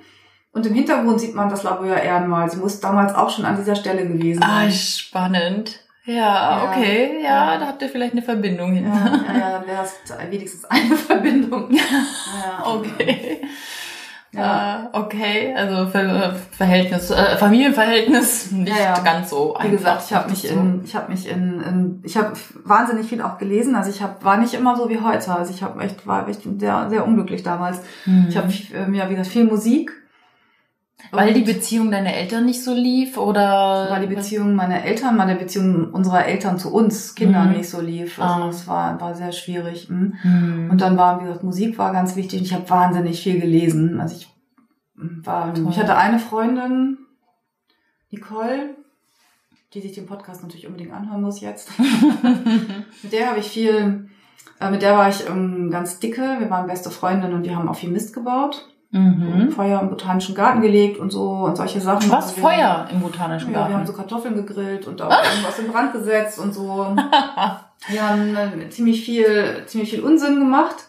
Und 0.53 0.65
im 0.65 0.73
Hintergrund 0.73 1.21
sieht 1.21 1.35
man 1.35 1.51
das 1.51 1.65
Labour 1.65 1.95
Ehrenmal. 1.95 2.51
Sie 2.51 2.57
muss 2.57 2.81
damals 2.81 3.15
auch 3.15 3.29
schon 3.29 3.45
an 3.45 3.57
dieser 3.57 3.77
Stelle 3.77 4.07
gewesen 4.07 4.41
sein. 4.41 4.69
Ah, 4.69 4.71
spannend. 4.71 5.81
Ja, 6.07 6.15
ja, 6.15 6.71
okay, 6.71 7.21
ja, 7.21 7.53
ja, 7.53 7.59
da 7.59 7.67
habt 7.67 7.83
ihr 7.83 7.89
vielleicht 7.89 8.13
eine 8.13 8.23
Verbindung 8.23 8.73
hin. 8.73 8.85
Ja, 8.85 9.07
ja, 9.07 9.39
ja 9.39 9.51
dann 9.51 9.67
wäre 9.67 9.83
das 9.83 10.31
wenigstens 10.31 10.65
eine 10.65 10.97
Verbindung. 10.97 11.69
Ja, 11.75 12.65
okay. 12.65 13.43
Ja. 14.37 14.91
Äh, 14.93 14.97
okay, 14.97 15.55
also 15.57 15.91
Ver 15.91 16.35
Verhältnis, 16.51 17.11
äh, 17.11 17.37
Familienverhältnis 17.37 18.53
nicht 18.53 18.69
ja, 18.69 18.97
ja. 18.97 18.99
ganz 19.01 19.31
so 19.31 19.55
einfach. 19.55 19.71
Wie 19.71 19.77
gesagt, 19.77 20.03
ich 20.07 20.15
habe 20.15 20.31
mich 20.31 20.43
so. 20.43 20.49
in, 20.49 20.85
ich 20.85 20.95
habe 20.95 21.11
mich 21.11 21.29
in, 21.29 21.61
in 21.61 22.01
ich 22.03 22.17
habe 22.17 22.33
wahnsinnig 22.65 23.07
viel 23.07 23.23
auch 23.23 23.39
gelesen. 23.39 23.75
Also 23.75 23.91
ich 23.91 24.03
habe 24.03 24.23
war 24.25 24.37
nicht 24.37 24.55
immer 24.55 24.77
so 24.77 24.89
wie 24.89 25.01
heute. 25.01 25.35
Also 25.35 25.53
ich 25.53 25.63
habe 25.63 25.83
echt 25.83 26.07
war 26.07 26.29
echt 26.29 26.43
sehr 26.59 26.91
sehr 26.91 27.07
unglücklich 27.07 27.43
damals. 27.43 27.81
Mhm. 28.05 28.27
Ich 28.29 28.37
habe 28.37 28.53
äh, 28.75 28.87
mir 28.87 29.09
wie 29.09 29.15
gesagt 29.15 29.29
viel 29.29 29.45
Musik. 29.45 29.93
Weil 31.11 31.35
die 31.35 31.43
Beziehung 31.43 31.91
deiner 31.91 32.15
Eltern 32.15 32.47
nicht 32.47 32.63
so 32.63 32.73
lief 32.73 33.17
oder? 33.17 33.87
Weil 33.91 34.07
die 34.07 34.15
Beziehung 34.15 34.55
meiner 34.55 34.83
Eltern, 34.83 35.17
meine 35.17 35.37
Beziehung 35.37 35.93
unserer 35.93 36.27
Eltern 36.27 36.59
zu 36.59 36.73
uns 36.73 37.15
Kindern 37.15 37.51
mhm. 37.51 37.59
nicht 37.59 37.69
so 37.69 37.81
lief. 37.81 38.21
Also 38.21 38.45
ah. 38.45 38.49
es 38.49 38.67
war, 38.67 39.01
war 39.01 39.15
sehr 39.15 39.33
schwierig. 39.33 39.89
Hm. 39.89 40.15
Mhm. 40.23 40.71
Und 40.71 40.81
dann 40.81 40.97
war, 40.97 41.21
wie 41.21 41.27
gesagt, 41.27 41.45
Musik 41.45 41.79
war 41.79 41.93
ganz 41.93 42.17
wichtig. 42.17 42.43
Ich 42.43 42.55
habe 42.55 42.69
wahnsinnig 42.69 43.23
viel 43.23 43.41
gelesen. 43.41 44.01
Also 44.01 44.17
ich 44.17 44.29
war, 44.95 45.55
Toll. 45.55 45.67
ich 45.71 45.79
hatte 45.79 45.97
eine 45.97 46.19
Freundin, 46.19 46.99
Nicole, 48.11 48.77
die 49.75 49.81
sich 49.83 49.93
den 49.93 50.07
Podcast 50.07 50.43
natürlich 50.43 50.67
unbedingt 50.67 50.93
anhören 50.93 51.21
muss 51.21 51.41
jetzt. 51.41 51.71
mit 53.03 53.13
der 53.13 53.29
habe 53.29 53.41
ich 53.41 53.49
viel, 53.49 54.09
äh, 54.61 54.71
mit 54.71 54.83
der 54.83 54.97
war 54.97 55.09
ich 55.09 55.29
ähm, 55.29 55.71
ganz 55.71 56.01
dicke. 56.01 56.37
Wir 56.39 56.49
waren 56.49 56.67
beste 56.67 56.91
Freundinnen 56.91 57.35
und 57.35 57.45
wir 57.45 57.55
haben 57.55 57.69
auch 57.69 57.77
viel 57.77 57.91
Mist 57.91 58.15
gebaut. 58.15 58.67
Mhm. 58.91 59.51
Feuer 59.51 59.81
im 59.81 59.91
Botanischen 59.91 60.35
Garten 60.35 60.63
gelegt 60.63 60.99
und 60.99 61.11
so 61.11 61.29
und 61.29 61.57
solche 61.57 61.81
Sachen. 61.81 62.11
Was? 62.11 62.29
Also 62.29 62.41
Feuer 62.41 62.87
haben, 62.87 62.91
im 62.91 63.01
Botanischen 63.01 63.53
Garten? 63.53 63.71
Ja, 63.71 63.75
wir 63.75 63.79
haben 63.79 63.87
so 63.87 63.93
Kartoffeln 63.93 64.35
gegrillt 64.35 64.87
und 64.87 65.03
auch 65.03 65.11
irgendwas 65.11 65.59
in 65.59 65.69
Brand 65.69 65.93
gesetzt 65.93 66.39
und 66.39 66.55
so. 66.55 66.65
wir 67.89 68.09
haben 68.09 68.37
äh, 68.37 68.69
ziemlich 68.71 69.05
viel, 69.05 69.65
ziemlich 69.67 69.91
viel 69.91 70.01
Unsinn 70.01 70.39
gemacht. 70.39 70.85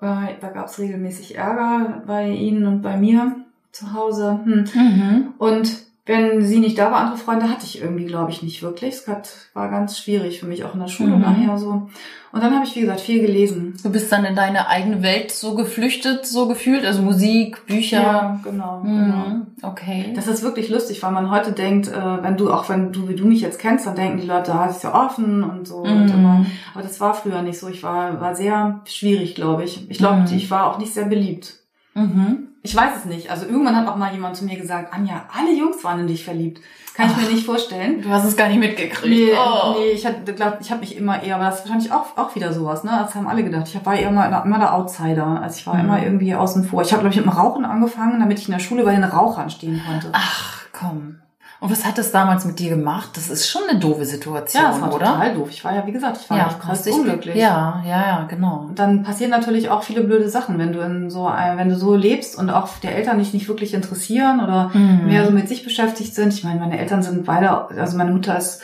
Äh, 0.00 0.34
da 0.40 0.48
gab 0.52 0.66
es 0.66 0.78
regelmäßig 0.78 1.36
Ärger 1.36 2.02
bei 2.06 2.28
ihnen 2.28 2.66
und 2.66 2.82
bei 2.82 2.96
mir 2.96 3.36
zu 3.72 3.92
Hause. 3.92 4.40
Hm. 4.44 4.64
Mhm. 4.74 5.34
Und 5.38 5.83
wenn 6.06 6.44
sie 6.44 6.58
nicht 6.58 6.78
da 6.78 6.90
war, 6.90 7.00
andere 7.00 7.16
Freunde 7.16 7.48
hatte 7.48 7.64
ich 7.64 7.80
irgendwie, 7.80 8.04
glaube 8.04 8.30
ich, 8.30 8.42
nicht 8.42 8.62
wirklich. 8.62 8.94
Es 8.94 9.08
war 9.54 9.70
ganz 9.70 9.98
schwierig 9.98 10.38
für 10.38 10.44
mich, 10.44 10.62
auch 10.64 10.74
in 10.74 10.80
der 10.80 10.88
Schule 10.88 11.16
mhm. 11.16 11.22
nachher 11.22 11.56
so. 11.56 11.88
Und 12.30 12.42
dann 12.42 12.54
habe 12.54 12.66
ich, 12.66 12.76
wie 12.76 12.80
gesagt, 12.80 13.00
viel 13.00 13.22
gelesen. 13.22 13.74
Du 13.82 13.90
bist 13.90 14.12
dann 14.12 14.26
in 14.26 14.34
deine 14.34 14.68
eigene 14.68 15.02
Welt 15.02 15.30
so 15.30 15.54
geflüchtet, 15.54 16.26
so 16.26 16.46
gefühlt, 16.46 16.84
also 16.84 17.00
Musik, 17.00 17.64
Bücher. 17.66 18.02
Ja, 18.02 18.40
genau. 18.44 18.80
Mhm. 18.82 19.04
genau. 19.04 19.70
Okay. 19.70 20.12
Das 20.14 20.26
ist 20.26 20.42
wirklich 20.42 20.68
lustig, 20.68 21.02
weil 21.02 21.12
man 21.12 21.30
heute 21.30 21.52
denkt, 21.52 21.88
äh, 21.88 22.22
wenn 22.22 22.36
du, 22.36 22.52
auch 22.52 22.68
wenn 22.68 22.92
du, 22.92 23.08
wie 23.08 23.14
du 23.14 23.24
mich 23.24 23.40
jetzt 23.40 23.58
kennst, 23.58 23.86
dann 23.86 23.96
denken 23.96 24.20
die 24.20 24.26
Leute, 24.26 24.52
ah, 24.52 24.66
ist 24.66 24.84
ja 24.84 24.94
offen 24.94 25.42
und 25.42 25.66
so. 25.66 25.84
Mhm. 25.84 26.02
Und 26.02 26.10
immer. 26.10 26.46
Aber 26.74 26.82
das 26.82 27.00
war 27.00 27.14
früher 27.14 27.40
nicht 27.40 27.58
so. 27.58 27.68
Ich 27.68 27.82
war, 27.82 28.20
war 28.20 28.34
sehr 28.34 28.82
schwierig, 28.84 29.36
glaube 29.36 29.64
ich. 29.64 29.88
Ich 29.88 29.96
glaube, 29.96 30.20
mhm. 30.20 30.36
ich 30.36 30.50
war 30.50 30.66
auch 30.66 30.78
nicht 30.78 30.92
sehr 30.92 31.06
beliebt. 31.06 31.63
Mhm. 31.94 32.48
Ich 32.62 32.74
weiß 32.74 32.96
es 32.98 33.04
nicht. 33.04 33.30
Also 33.30 33.46
irgendwann 33.46 33.76
hat 33.76 33.86
auch 33.86 33.96
mal 33.96 34.12
jemand 34.12 34.36
zu 34.36 34.44
mir 34.44 34.56
gesagt, 34.56 34.92
Anja, 34.92 35.26
alle 35.32 35.52
Jungs 35.52 35.82
waren 35.84 36.00
in 36.00 36.06
dich 36.06 36.24
verliebt. 36.24 36.60
Kann 36.94 37.10
Ach, 37.10 37.18
ich 37.18 37.26
mir 37.26 37.34
nicht 37.34 37.44
vorstellen. 37.44 38.02
Du 38.02 38.08
hast 38.08 38.24
es 38.24 38.36
gar 38.36 38.48
nicht 38.48 38.60
mitgekriegt. 38.60 39.04
Nee, 39.04 39.32
oh. 39.36 39.74
nee 39.76 39.90
ich 39.90 40.02
glaube, 40.02 40.58
ich 40.60 40.70
habe 40.70 40.80
mich 40.80 40.96
immer 40.96 41.22
eher, 41.22 41.34
aber 41.34 41.46
das 41.46 41.56
ist 41.56 41.60
wahrscheinlich 41.62 41.92
auch, 41.92 42.16
auch 42.16 42.34
wieder 42.36 42.52
sowas, 42.52 42.84
ne? 42.84 42.92
Das 43.02 43.14
haben 43.14 43.26
alle 43.26 43.42
gedacht. 43.42 43.66
Ich 43.66 43.84
war 43.84 43.98
immer, 43.98 44.44
immer 44.44 44.58
der 44.58 44.74
Outsider. 44.74 45.42
Also 45.42 45.58
ich 45.58 45.66
war 45.66 45.74
mhm. 45.74 45.80
immer 45.80 46.02
irgendwie 46.02 46.34
außen 46.34 46.64
vor. 46.64 46.82
Ich 46.82 46.92
habe, 46.92 47.00
glaube 47.00 47.14
ich, 47.14 47.24
mit 47.24 47.26
dem 47.26 47.36
Rauchen 47.36 47.64
angefangen, 47.64 48.20
damit 48.20 48.38
ich 48.38 48.46
in 48.46 48.52
der 48.52 48.60
Schule 48.60 48.84
bei 48.84 48.94
den 48.94 49.04
Rauchern 49.04 49.50
stehen 49.50 49.82
konnte. 49.84 50.08
Ach, 50.12 50.66
komm. 50.72 51.16
Und 51.64 51.70
was 51.70 51.82
hat 51.82 51.96
das 51.96 52.12
damals 52.12 52.44
mit 52.44 52.58
dir 52.58 52.68
gemacht? 52.68 53.12
Das 53.14 53.30
ist 53.30 53.48
schon 53.48 53.62
eine 53.66 53.78
doofe 53.78 54.04
Situation, 54.04 54.62
ja, 54.62 54.68
das 54.68 54.82
war 54.82 54.92
oder? 54.92 55.06
total 55.06 55.34
doof. 55.34 55.48
Ich 55.50 55.64
war 55.64 55.74
ja, 55.74 55.86
wie 55.86 55.92
gesagt, 55.92 56.18
ich 56.22 56.28
war 56.28 56.36
ja, 56.36 56.54
krass 56.60 56.86
unglücklich. 56.86 57.36
Ja, 57.36 57.82
ja, 57.86 58.06
ja, 58.06 58.26
genau. 58.28 58.66
Und 58.68 58.78
dann 58.78 59.02
passieren 59.02 59.30
natürlich 59.30 59.70
auch 59.70 59.82
viele 59.82 60.02
blöde 60.02 60.28
Sachen, 60.28 60.58
wenn 60.58 60.74
du 60.74 60.80
in 60.80 61.08
so, 61.08 61.24
wenn 61.24 61.70
du 61.70 61.76
so 61.76 61.96
lebst 61.96 62.36
und 62.36 62.50
auch 62.50 62.68
die 62.82 62.88
Eltern 62.88 63.18
dich 63.18 63.32
nicht 63.32 63.48
wirklich 63.48 63.72
interessieren 63.72 64.44
oder 64.44 64.72
mhm. 64.74 65.06
mehr 65.06 65.24
so 65.24 65.30
mit 65.30 65.48
sich 65.48 65.64
beschäftigt 65.64 66.14
sind. 66.14 66.34
Ich 66.34 66.44
meine, 66.44 66.60
meine 66.60 66.78
Eltern 66.78 67.02
sind 67.02 67.24
beide, 67.24 67.50
also 67.50 67.96
meine 67.96 68.10
Mutter 68.10 68.36
ist 68.36 68.60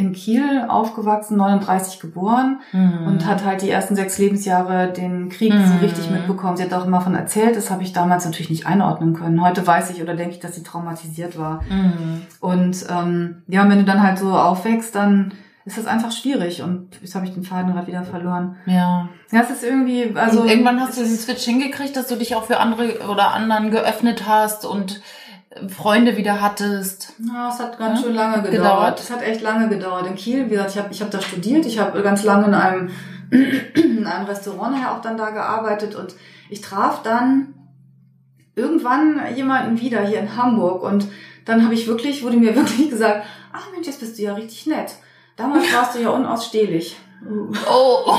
in 0.00 0.12
Kiel 0.12 0.64
aufgewachsen, 0.66 1.36
39 1.36 2.00
geboren 2.00 2.60
mhm. 2.72 3.06
und 3.06 3.26
hat 3.26 3.44
halt 3.44 3.62
die 3.62 3.70
ersten 3.70 3.94
sechs 3.94 4.18
Lebensjahre 4.18 4.92
den 4.92 5.28
Krieg 5.28 5.52
mhm. 5.52 5.66
so 5.66 5.74
richtig 5.84 6.10
mitbekommen. 6.10 6.56
Sie 6.56 6.62
hat 6.62 6.72
auch 6.72 6.86
immer 6.86 7.02
von 7.02 7.14
erzählt, 7.14 7.56
das 7.56 7.70
habe 7.70 7.82
ich 7.82 7.92
damals 7.92 8.24
natürlich 8.24 8.50
nicht 8.50 8.66
einordnen 8.66 9.14
können. 9.14 9.42
Heute 9.44 9.66
weiß 9.66 9.90
ich 9.90 10.02
oder 10.02 10.14
denke 10.14 10.34
ich, 10.34 10.40
dass 10.40 10.54
sie 10.54 10.62
traumatisiert 10.62 11.38
war. 11.38 11.62
Mhm. 11.68 12.22
Und 12.40 12.86
ähm, 12.90 13.42
ja, 13.46 13.68
wenn 13.68 13.78
du 13.78 13.84
dann 13.84 14.02
halt 14.02 14.18
so 14.18 14.32
aufwächst, 14.32 14.94
dann 14.94 15.32
ist 15.66 15.76
das 15.76 15.86
einfach 15.86 16.10
schwierig 16.10 16.62
und 16.62 16.88
jetzt 17.02 17.14
habe 17.14 17.26
ich 17.26 17.34
den 17.34 17.44
Faden 17.44 17.72
gerade 17.72 17.86
wieder 17.86 18.02
verloren. 18.02 18.56
Ja. 18.64 19.08
Ja, 19.30 19.42
es 19.42 19.50
ist 19.50 19.62
irgendwie, 19.62 20.12
also. 20.14 20.40
Und 20.40 20.48
irgendwann 20.48 20.80
hast 20.80 20.96
du 20.96 21.02
diesen 21.02 21.18
Switch 21.18 21.44
hingekriegt, 21.44 21.94
dass 21.96 22.08
du 22.08 22.16
dich 22.16 22.34
auch 22.34 22.44
für 22.44 22.58
andere 22.58 23.06
oder 23.08 23.32
anderen 23.32 23.70
geöffnet 23.70 24.24
hast 24.26 24.64
und 24.64 25.02
Freunde 25.68 26.16
wieder 26.16 26.40
hattest? 26.40 27.12
Ja, 27.18 27.48
es 27.48 27.58
hat 27.58 27.76
ganz 27.78 28.00
ja? 28.00 28.06
schön 28.06 28.14
lange 28.14 28.48
gedauert. 28.48 29.00
Es 29.00 29.10
hat 29.10 29.22
echt 29.22 29.40
lange 29.40 29.68
gedauert. 29.68 30.06
In 30.06 30.14
Kiel, 30.14 30.46
wie 30.46 30.50
gesagt, 30.50 30.70
ich 30.70 30.78
habe 30.78 30.92
ich 30.92 31.02
hab 31.02 31.10
da 31.10 31.20
studiert. 31.20 31.66
Ich 31.66 31.78
habe 31.78 32.02
ganz 32.02 32.22
lange 32.22 32.46
in 32.46 32.54
einem, 32.54 32.90
in 33.30 34.06
einem 34.06 34.26
Restaurant 34.26 34.76
auch 34.86 35.00
dann 35.00 35.16
da 35.16 35.30
gearbeitet 35.30 35.96
und 35.96 36.14
ich 36.50 36.60
traf 36.60 37.02
dann 37.02 37.54
irgendwann 38.54 39.20
jemanden 39.34 39.80
wieder 39.80 40.00
hier 40.02 40.20
in 40.20 40.36
Hamburg 40.36 40.82
und 40.82 41.08
dann 41.44 41.64
habe 41.64 41.74
ich 41.74 41.88
wirklich, 41.88 42.22
wurde 42.22 42.36
mir 42.36 42.54
wirklich 42.56 42.88
gesagt, 42.88 43.24
ach 43.52 43.72
Mensch, 43.72 43.88
jetzt 43.88 44.00
bist 44.00 44.18
du 44.18 44.22
ja 44.22 44.34
richtig 44.34 44.66
nett. 44.66 44.94
Damals 45.36 45.64
warst 45.74 45.96
du 45.96 46.00
ja 46.00 46.10
unausstehlich. 46.10 46.96
Oh. 47.70 48.16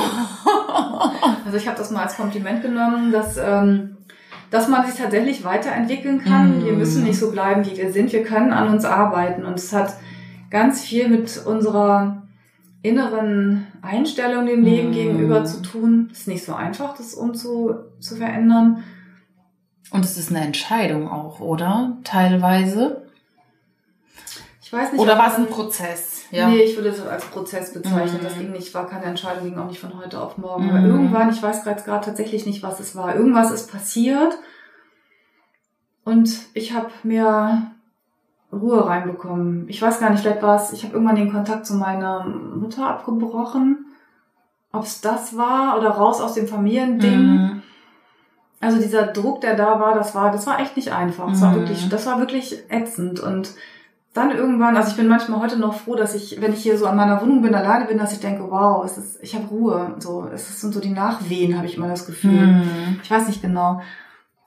also 1.45 1.57
ich 1.57 1.67
habe 1.67 1.77
das 1.77 1.89
mal 1.89 2.03
als 2.03 2.17
Kompliment 2.17 2.61
genommen, 2.61 3.11
dass, 3.11 3.37
ähm, 3.37 3.97
dass 4.51 4.67
man 4.67 4.85
sich 4.85 4.95
tatsächlich 4.95 5.43
weiterentwickeln 5.43 6.23
kann. 6.23 6.59
Mm. 6.59 6.65
Wir 6.65 6.73
müssen 6.73 7.03
nicht 7.03 7.17
so 7.17 7.31
bleiben, 7.31 7.65
wie 7.65 7.77
wir 7.77 7.91
sind. 7.91 8.11
Wir 8.11 8.23
können 8.23 8.51
an 8.51 8.67
uns 8.67 8.85
arbeiten. 8.85 9.45
Und 9.45 9.55
es 9.55 9.73
hat 9.73 9.95
ganz 10.51 10.81
viel 10.81 11.07
mit 11.07 11.43
unserer 11.45 12.21
inneren 12.83 13.65
Einstellung 13.81 14.45
dem 14.45 14.63
Leben 14.63 14.89
mm. 14.89 14.93
gegenüber 14.93 15.45
zu 15.45 15.61
tun. 15.61 16.09
Es 16.11 16.19
ist 16.19 16.27
nicht 16.27 16.45
so 16.45 16.53
einfach, 16.53 16.95
das 16.97 17.13
umzu 17.13 17.75
zu 17.99 18.17
verändern. 18.17 18.83
Und 19.89 20.03
es 20.03 20.17
ist 20.17 20.29
eine 20.29 20.45
Entscheidung 20.45 21.09
auch, 21.09 21.39
oder? 21.39 21.97
Teilweise. 22.03 23.03
Ich 24.61 24.71
weiß 24.71 24.91
nicht. 24.91 25.01
Oder 25.01 25.17
war 25.17 25.31
es 25.31 25.35
ein 25.35 25.47
Prozess? 25.47 26.10
Ja. 26.31 26.47
Nee, 26.47 26.63
ich 26.63 26.75
würde 26.77 26.89
es 26.89 27.05
als 27.05 27.25
Prozess 27.25 27.73
bezeichnen. 27.73 28.21
Mhm. 28.21 28.23
Das 28.23 28.37
ging 28.37 28.51
nicht, 28.51 28.73
war 28.73 28.87
keine 28.87 29.05
Entscheidung, 29.05 29.43
ging 29.43 29.59
auch 29.59 29.67
nicht 29.67 29.79
von 29.79 29.97
heute 29.97 30.19
auf 30.19 30.37
morgen. 30.37 30.65
Mhm. 30.65 30.69
Aber 30.69 30.79
irgendwann, 30.85 31.29
ich 31.29 31.43
weiß 31.43 31.63
gerade 31.63 32.05
tatsächlich 32.05 32.45
nicht, 32.45 32.63
was 32.63 32.79
es 32.79 32.95
war. 32.95 33.15
Irgendwas 33.15 33.51
ist 33.51 33.71
passiert. 33.71 34.37
Und 36.03 36.31
ich 36.53 36.73
habe 36.73 36.89
mir 37.03 37.71
Ruhe 38.51 38.85
reinbekommen. 38.85 39.67
Ich 39.69 39.81
weiß 39.81 39.99
gar 39.99 40.09
nicht, 40.09 40.21
vielleicht 40.21 40.41
war 40.41 40.61
es, 40.61 40.73
ich 40.73 40.83
habe 40.83 40.93
irgendwann 40.93 41.15
den 41.15 41.31
Kontakt 41.31 41.65
zu 41.65 41.75
meiner 41.75 42.25
Mutter 42.25 42.87
abgebrochen. 42.87 43.85
Ob 44.73 44.83
es 44.83 45.01
das 45.01 45.35
war 45.35 45.77
oder 45.77 45.89
raus 45.89 46.21
aus 46.21 46.33
dem 46.33 46.47
Familiending. 46.47 47.19
Mhm. 47.19 47.61
Also 48.61 48.77
dieser 48.79 49.07
Druck, 49.07 49.41
der 49.41 49.55
da 49.55 49.79
war, 49.79 49.95
das 49.95 50.15
war, 50.15 50.31
das 50.31 50.47
war 50.47 50.59
echt 50.59 50.77
nicht 50.77 50.93
einfach. 50.93 51.29
Das 51.29 51.41
war 51.41 51.51
mhm. 51.51 51.55
wirklich, 51.55 51.89
das 51.89 52.05
war 52.05 52.19
wirklich 52.19 52.63
ätzend. 52.69 53.19
Und 53.19 53.53
dann 54.13 54.31
irgendwann, 54.31 54.75
also 54.75 54.91
ich 54.91 54.97
bin 54.97 55.07
manchmal 55.07 55.39
heute 55.39 55.57
noch 55.57 55.73
froh, 55.73 55.95
dass 55.95 56.15
ich, 56.15 56.41
wenn 56.41 56.51
ich 56.51 56.61
hier 56.61 56.77
so 56.77 56.85
an 56.85 56.97
meiner 56.97 57.21
Wohnung 57.21 57.41
bin, 57.41 57.55
alleine 57.55 57.85
bin, 57.85 57.97
dass 57.97 58.11
ich 58.11 58.19
denke, 58.19 58.49
wow, 58.49 58.83
es 58.83 58.97
ist, 58.97 59.19
ich 59.21 59.35
habe 59.35 59.47
Ruhe. 59.47 59.95
So, 59.99 60.27
es 60.33 60.59
sind 60.59 60.73
so 60.73 60.81
die 60.81 60.89
Nachwehen, 60.89 61.55
habe 61.55 61.65
ich 61.65 61.77
immer 61.77 61.87
das 61.87 62.05
Gefühl. 62.05 62.47
Mhm. 62.47 62.99
Ich 63.01 63.09
weiß 63.09 63.27
nicht 63.27 63.41
genau. 63.41 63.81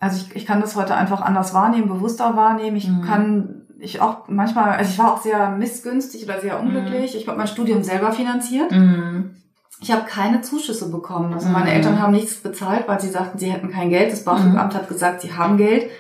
Also 0.00 0.18
ich, 0.18 0.36
ich 0.36 0.44
kann 0.44 0.60
das 0.60 0.76
heute 0.76 0.94
einfach 0.94 1.22
anders 1.22 1.54
wahrnehmen, 1.54 1.88
bewusster 1.88 2.36
wahrnehmen. 2.36 2.76
Ich 2.76 2.88
mhm. 2.88 3.02
kann, 3.02 3.62
ich 3.78 4.02
auch 4.02 4.28
manchmal, 4.28 4.72
also 4.72 4.90
ich 4.90 4.98
war 4.98 5.14
auch 5.14 5.22
sehr 5.22 5.50
missgünstig 5.50 6.24
oder 6.24 6.40
sehr 6.40 6.60
unglücklich. 6.60 7.14
Mhm. 7.14 7.20
Ich 7.20 7.26
habe 7.26 7.38
mein 7.38 7.46
Studium 7.46 7.82
selber 7.82 8.12
finanziert. 8.12 8.70
Mhm. 8.70 9.36
Ich 9.80 9.90
habe 9.90 10.04
keine 10.06 10.42
Zuschüsse 10.42 10.90
bekommen. 10.90 11.32
Also 11.32 11.48
meine 11.48 11.70
mhm. 11.70 11.76
Eltern 11.76 12.02
haben 12.02 12.12
nichts 12.12 12.36
bezahlt, 12.36 12.86
weil 12.86 13.00
sie 13.00 13.08
sagten, 13.08 13.38
sie 13.38 13.50
hätten 13.50 13.70
kein 13.70 13.88
Geld. 13.88 14.12
Das 14.12 14.24
BAföG-Amt 14.24 14.74
hat 14.74 14.88
gesagt, 14.88 15.22
sie 15.22 15.32
haben 15.32 15.56
Geld 15.56 15.90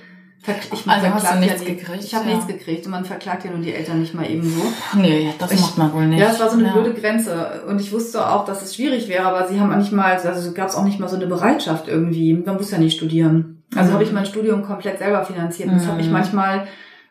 ich 0.46 0.88
also 0.88 1.08
hast 1.08 1.34
du 1.34 1.38
nichts 1.38 1.62
ja 1.62 1.68
gekriegt? 1.68 2.04
Ich 2.04 2.14
habe 2.14 2.28
ja. 2.28 2.34
nichts 2.34 2.46
gekriegt 2.46 2.84
und 2.86 2.92
man 2.92 3.04
verklagt 3.04 3.44
ja 3.44 3.50
nun 3.50 3.62
die 3.62 3.72
Eltern 3.72 4.00
nicht 4.00 4.14
mal 4.14 4.28
eben 4.28 4.42
so. 4.42 4.62
Nee, 4.98 5.32
das 5.38 5.52
ich, 5.52 5.60
macht 5.60 5.78
man 5.78 5.92
wohl 5.92 6.06
nicht. 6.06 6.20
Ja, 6.20 6.28
das 6.28 6.40
war 6.40 6.50
so 6.50 6.58
eine 6.58 6.68
ja. 6.68 6.72
blöde 6.72 6.94
Grenze. 6.94 7.62
Und 7.66 7.80
ich 7.80 7.92
wusste 7.92 8.28
auch, 8.28 8.44
dass 8.44 8.62
es 8.62 8.74
schwierig 8.74 9.08
wäre, 9.08 9.24
aber 9.24 9.48
sie 9.48 9.60
haben 9.60 9.76
nicht 9.78 9.92
mal, 9.92 10.12
also 10.12 10.52
gab 10.52 10.68
es 10.68 10.74
auch 10.74 10.84
nicht 10.84 11.00
mal 11.00 11.08
so 11.08 11.16
eine 11.16 11.26
Bereitschaft 11.26 11.88
irgendwie. 11.88 12.34
Man 12.34 12.56
muss 12.56 12.70
ja 12.70 12.78
nicht 12.78 12.96
studieren. 12.96 13.62
Also 13.74 13.90
mhm. 13.90 13.94
habe 13.94 14.04
ich 14.04 14.12
mein 14.12 14.26
Studium 14.26 14.62
komplett 14.62 14.98
selber 14.98 15.24
finanziert. 15.24 15.70
Das 15.72 15.86
hat 15.86 15.96
mich 15.96 16.06
mhm. 16.06 16.12
manchmal 16.12 16.66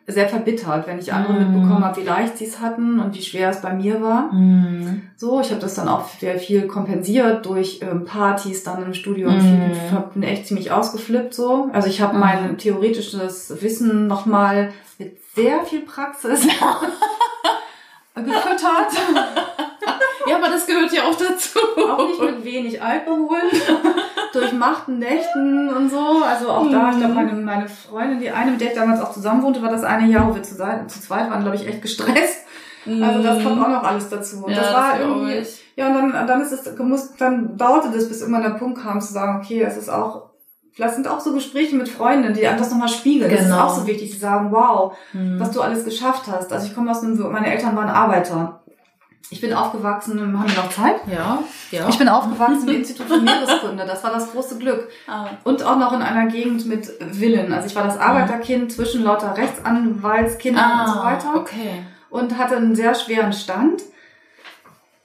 sehr 0.06 0.28
verbittert, 0.28 0.86
wenn 0.86 1.00
ich 1.00 1.14
andere 1.14 1.34
mm. 1.34 1.38
mitbekommen 1.38 1.86
habe, 1.86 2.02
wie 2.02 2.06
leicht 2.06 2.38
sie 2.38 2.46
es 2.46 2.60
hatten 2.60 3.00
und 3.00 3.16
wie 3.16 3.22
schwer 3.22 3.50
es 3.50 3.62
bei 3.62 3.74
mir 3.74 4.02
war. 4.02 4.34
Mm. 4.34 5.04
So, 5.16 5.40
ich 5.40 5.50
habe 5.52 5.62
das 5.62 5.76
dann 5.76 5.88
auch 5.88 6.10
sehr 6.20 6.38
viel 6.38 6.68
kompensiert 6.68 7.46
durch 7.46 7.80
ähm, 7.82 8.04
Partys 8.04 8.64
dann 8.64 8.84
im 8.84 8.94
Studium. 8.94 9.36
Mm. 9.36 9.72
Ich 9.72 10.14
bin 10.14 10.24
echt 10.24 10.48
ziemlich 10.48 10.72
ausgeflippt 10.72 11.34
so. 11.34 11.70
Also 11.72 11.88
ich 11.88 12.02
habe 12.02 12.18
mm. 12.18 12.20
mein 12.20 12.58
theoretisches 12.58 13.62
Wissen 13.62 14.08
nochmal 14.08 14.74
mit 15.00 15.18
sehr 15.36 15.64
viel 15.64 15.82
Praxis 15.82 16.42
gefüttert. 18.16 18.94
ja, 20.30 20.38
aber 20.38 20.50
das 20.50 20.66
gehört 20.66 20.92
ja 20.92 21.04
auch 21.04 21.16
dazu. 21.16 21.60
Auch 21.78 22.08
nicht 22.08 22.22
mit 22.22 22.46
wenig 22.46 22.82
Alkohol, 22.82 23.40
durchmachten 24.34 25.00
Nächten 25.00 25.70
und 25.70 25.90
so. 25.90 26.24
Also 26.24 26.50
auch 26.50 26.70
da, 26.70 26.92
ich 26.92 26.98
glaube, 26.98 27.14
meine, 27.14 27.34
meine 27.34 27.68
Freundin, 27.68 28.20
die 28.20 28.32
eine, 28.32 28.52
mit 28.52 28.62
der 28.62 28.70
ich 28.70 28.76
damals 28.76 29.02
auch 29.02 29.12
zusammen 29.12 29.44
wohnte, 29.44 29.62
war 29.62 29.72
das 29.72 29.84
eine 29.84 30.08
Jahr, 30.08 30.30
wo 30.30 30.36
wir 30.36 30.44
zu, 30.44 30.56
zu 30.56 31.02
zweit 31.02 31.30
waren, 31.30 31.42
glaube 31.42 31.56
ich, 31.56 31.68
echt 31.68 31.82
gestresst. 31.82 32.46
Also 32.86 33.24
das 33.24 33.42
kommt 33.42 33.64
auch 33.64 33.70
noch 33.70 33.84
alles 33.84 34.10
dazu. 34.10 34.44
Und 34.44 34.52
ja, 34.52 34.60
das 34.60 34.74
war 34.74 34.92
das 34.92 35.00
irgendwie. 35.00 35.34
Ich. 35.34 35.64
Ja, 35.76 35.88
und 35.88 35.94
dann, 35.94 36.28
dann 36.28 36.42
ist 36.42 36.52
es, 36.52 36.78
muss, 36.80 37.16
dann 37.16 37.58
dauerte 37.58 37.90
das, 37.92 38.10
bis 38.10 38.22
immer 38.22 38.42
der 38.42 38.52
Punkt 38.52 38.82
kam, 38.82 39.00
zu 39.00 39.14
sagen, 39.14 39.40
okay, 39.42 39.62
es 39.62 39.78
ist 39.78 39.90
auch 39.90 40.34
Vielleicht 40.74 40.96
sind 40.96 41.08
auch 41.08 41.20
so 41.20 41.34
Gespräche 41.34 41.76
mit 41.76 41.88
Freunden, 41.88 42.34
die 42.34 42.48
einem 42.48 42.58
das 42.58 42.72
nochmal 42.72 42.90
spiegeln. 42.90 43.30
Genau. 43.30 43.36
Das 43.36 43.46
ist 43.48 43.52
genau. 43.52 43.66
auch 43.66 43.80
so 43.80 43.86
wichtig, 43.86 44.12
zu 44.12 44.20
sagen, 44.20 44.52
wow, 44.52 44.98
mhm. 45.14 45.40
was 45.40 45.52
du 45.52 45.62
alles 45.62 45.86
geschafft 45.86 46.24
hast. 46.28 46.52
Also 46.52 46.66
ich 46.66 46.74
komme 46.74 46.90
aus 46.90 47.04
einem, 47.04 47.16
meine 47.32 47.54
Eltern 47.54 47.76
waren 47.76 47.90
Arbeiter. 47.90 48.63
Ich 49.34 49.42
bin 49.42 49.52
aufgewachsen, 49.52 50.22
haben 50.22 50.48
wir 50.48 50.56
noch 50.56 50.70
Zeit? 50.70 50.98
Ja, 51.12 51.40
ja. 51.72 51.90
Ich 51.90 51.98
bin 51.98 52.08
aufgewachsen 52.08 52.70
im 52.70 52.76
Institut 52.78 53.08
für 53.08 53.20
Meereskunde. 53.20 53.84
Das 53.84 54.04
war 54.04 54.12
das 54.12 54.32
große 54.32 54.60
Glück. 54.60 54.90
Ah. 55.08 55.26
Und 55.44 55.64
auch 55.64 55.78
noch 55.78 55.92
in 55.92 56.04
einer 56.04 56.28
Gegend 56.28 56.68
mit 56.68 56.86
Villen. 57.12 57.52
Also 57.52 57.66
ich 57.66 57.76
war 57.76 57.84
das 57.84 57.98
Arbeiterkind 57.98 58.72
zwischen 58.72 59.04
lauter 59.04 59.36
Rechtsanwaltskindern 59.36 60.64
ah, 60.64 60.84
und 60.84 60.94
so 60.94 61.04
weiter. 61.04 61.36
Okay. 61.36 61.84
Und 62.12 62.38
hatte 62.38 62.58
einen 62.58 62.76
sehr 62.76 62.94
schweren 62.94 63.34
Stand. 63.34 63.82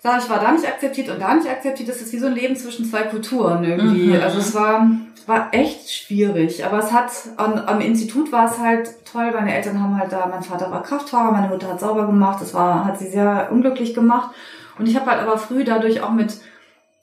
Ich 0.02 0.30
war 0.30 0.40
da 0.40 0.52
nicht 0.52 0.66
akzeptiert 0.66 1.08
und 1.08 1.20
da 1.20 1.34
nicht 1.34 1.48
akzeptiert. 1.48 1.88
Das 1.88 2.02
ist 2.02 2.12
wie 2.12 2.18
so 2.18 2.26
ein 2.26 2.34
Leben 2.34 2.54
zwischen 2.54 2.84
zwei 2.84 3.04
Kulturen 3.04 3.64
irgendwie. 3.64 4.08
Mhm. 4.08 4.22
Also 4.22 4.38
es 4.38 4.54
war, 4.54 4.90
war 5.28 5.48
echt 5.52 5.90
schwierig. 5.90 6.64
Aber 6.64 6.78
es 6.78 6.92
hat, 6.92 7.10
am, 7.36 7.54
am 7.54 7.80
Institut 7.80 8.32
war 8.32 8.46
es 8.46 8.58
halt 8.58 9.04
toll. 9.04 9.30
Meine 9.32 9.54
Eltern 9.54 9.80
haben 9.80 9.98
halt 9.98 10.10
da, 10.10 10.26
mein 10.26 10.42
Vater 10.42 10.70
war 10.70 10.82
Kraftfahrer, 10.82 11.32
meine 11.32 11.48
Mutter 11.48 11.68
hat 11.68 11.80
sauber 11.80 12.06
gemacht. 12.06 12.40
Das 12.40 12.54
war, 12.54 12.84
hat 12.84 12.98
sie 12.98 13.08
sehr 13.08 13.48
unglücklich 13.50 13.94
gemacht. 13.94 14.34
Und 14.78 14.88
ich 14.88 14.96
habe 14.96 15.10
halt 15.10 15.20
aber 15.20 15.38
früh 15.38 15.64
dadurch 15.64 16.00
auch 16.02 16.12
mit 16.12 16.40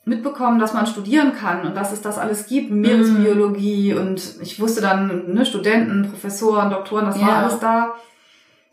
mitbekommen, 0.07 0.59
dass 0.59 0.73
man 0.73 0.85
studieren 0.85 1.33
kann 1.33 1.65
und 1.65 1.75
dass 1.75 1.91
es 1.91 1.99
das 1.99 2.19
alles 2.19 2.45
gibt, 2.45 2.69
Meeresbiologie 2.69 3.91
mhm. 3.91 3.99
und 3.99 4.35
ich 4.39 4.59
wusste 4.59 4.79
dann, 4.79 5.33
ne, 5.33 5.47
Studenten, 5.47 6.07
Professoren, 6.11 6.69
Doktoren, 6.69 7.07
das 7.07 7.19
ja. 7.19 7.25
war 7.25 7.37
alles 7.37 7.57
da 7.57 7.95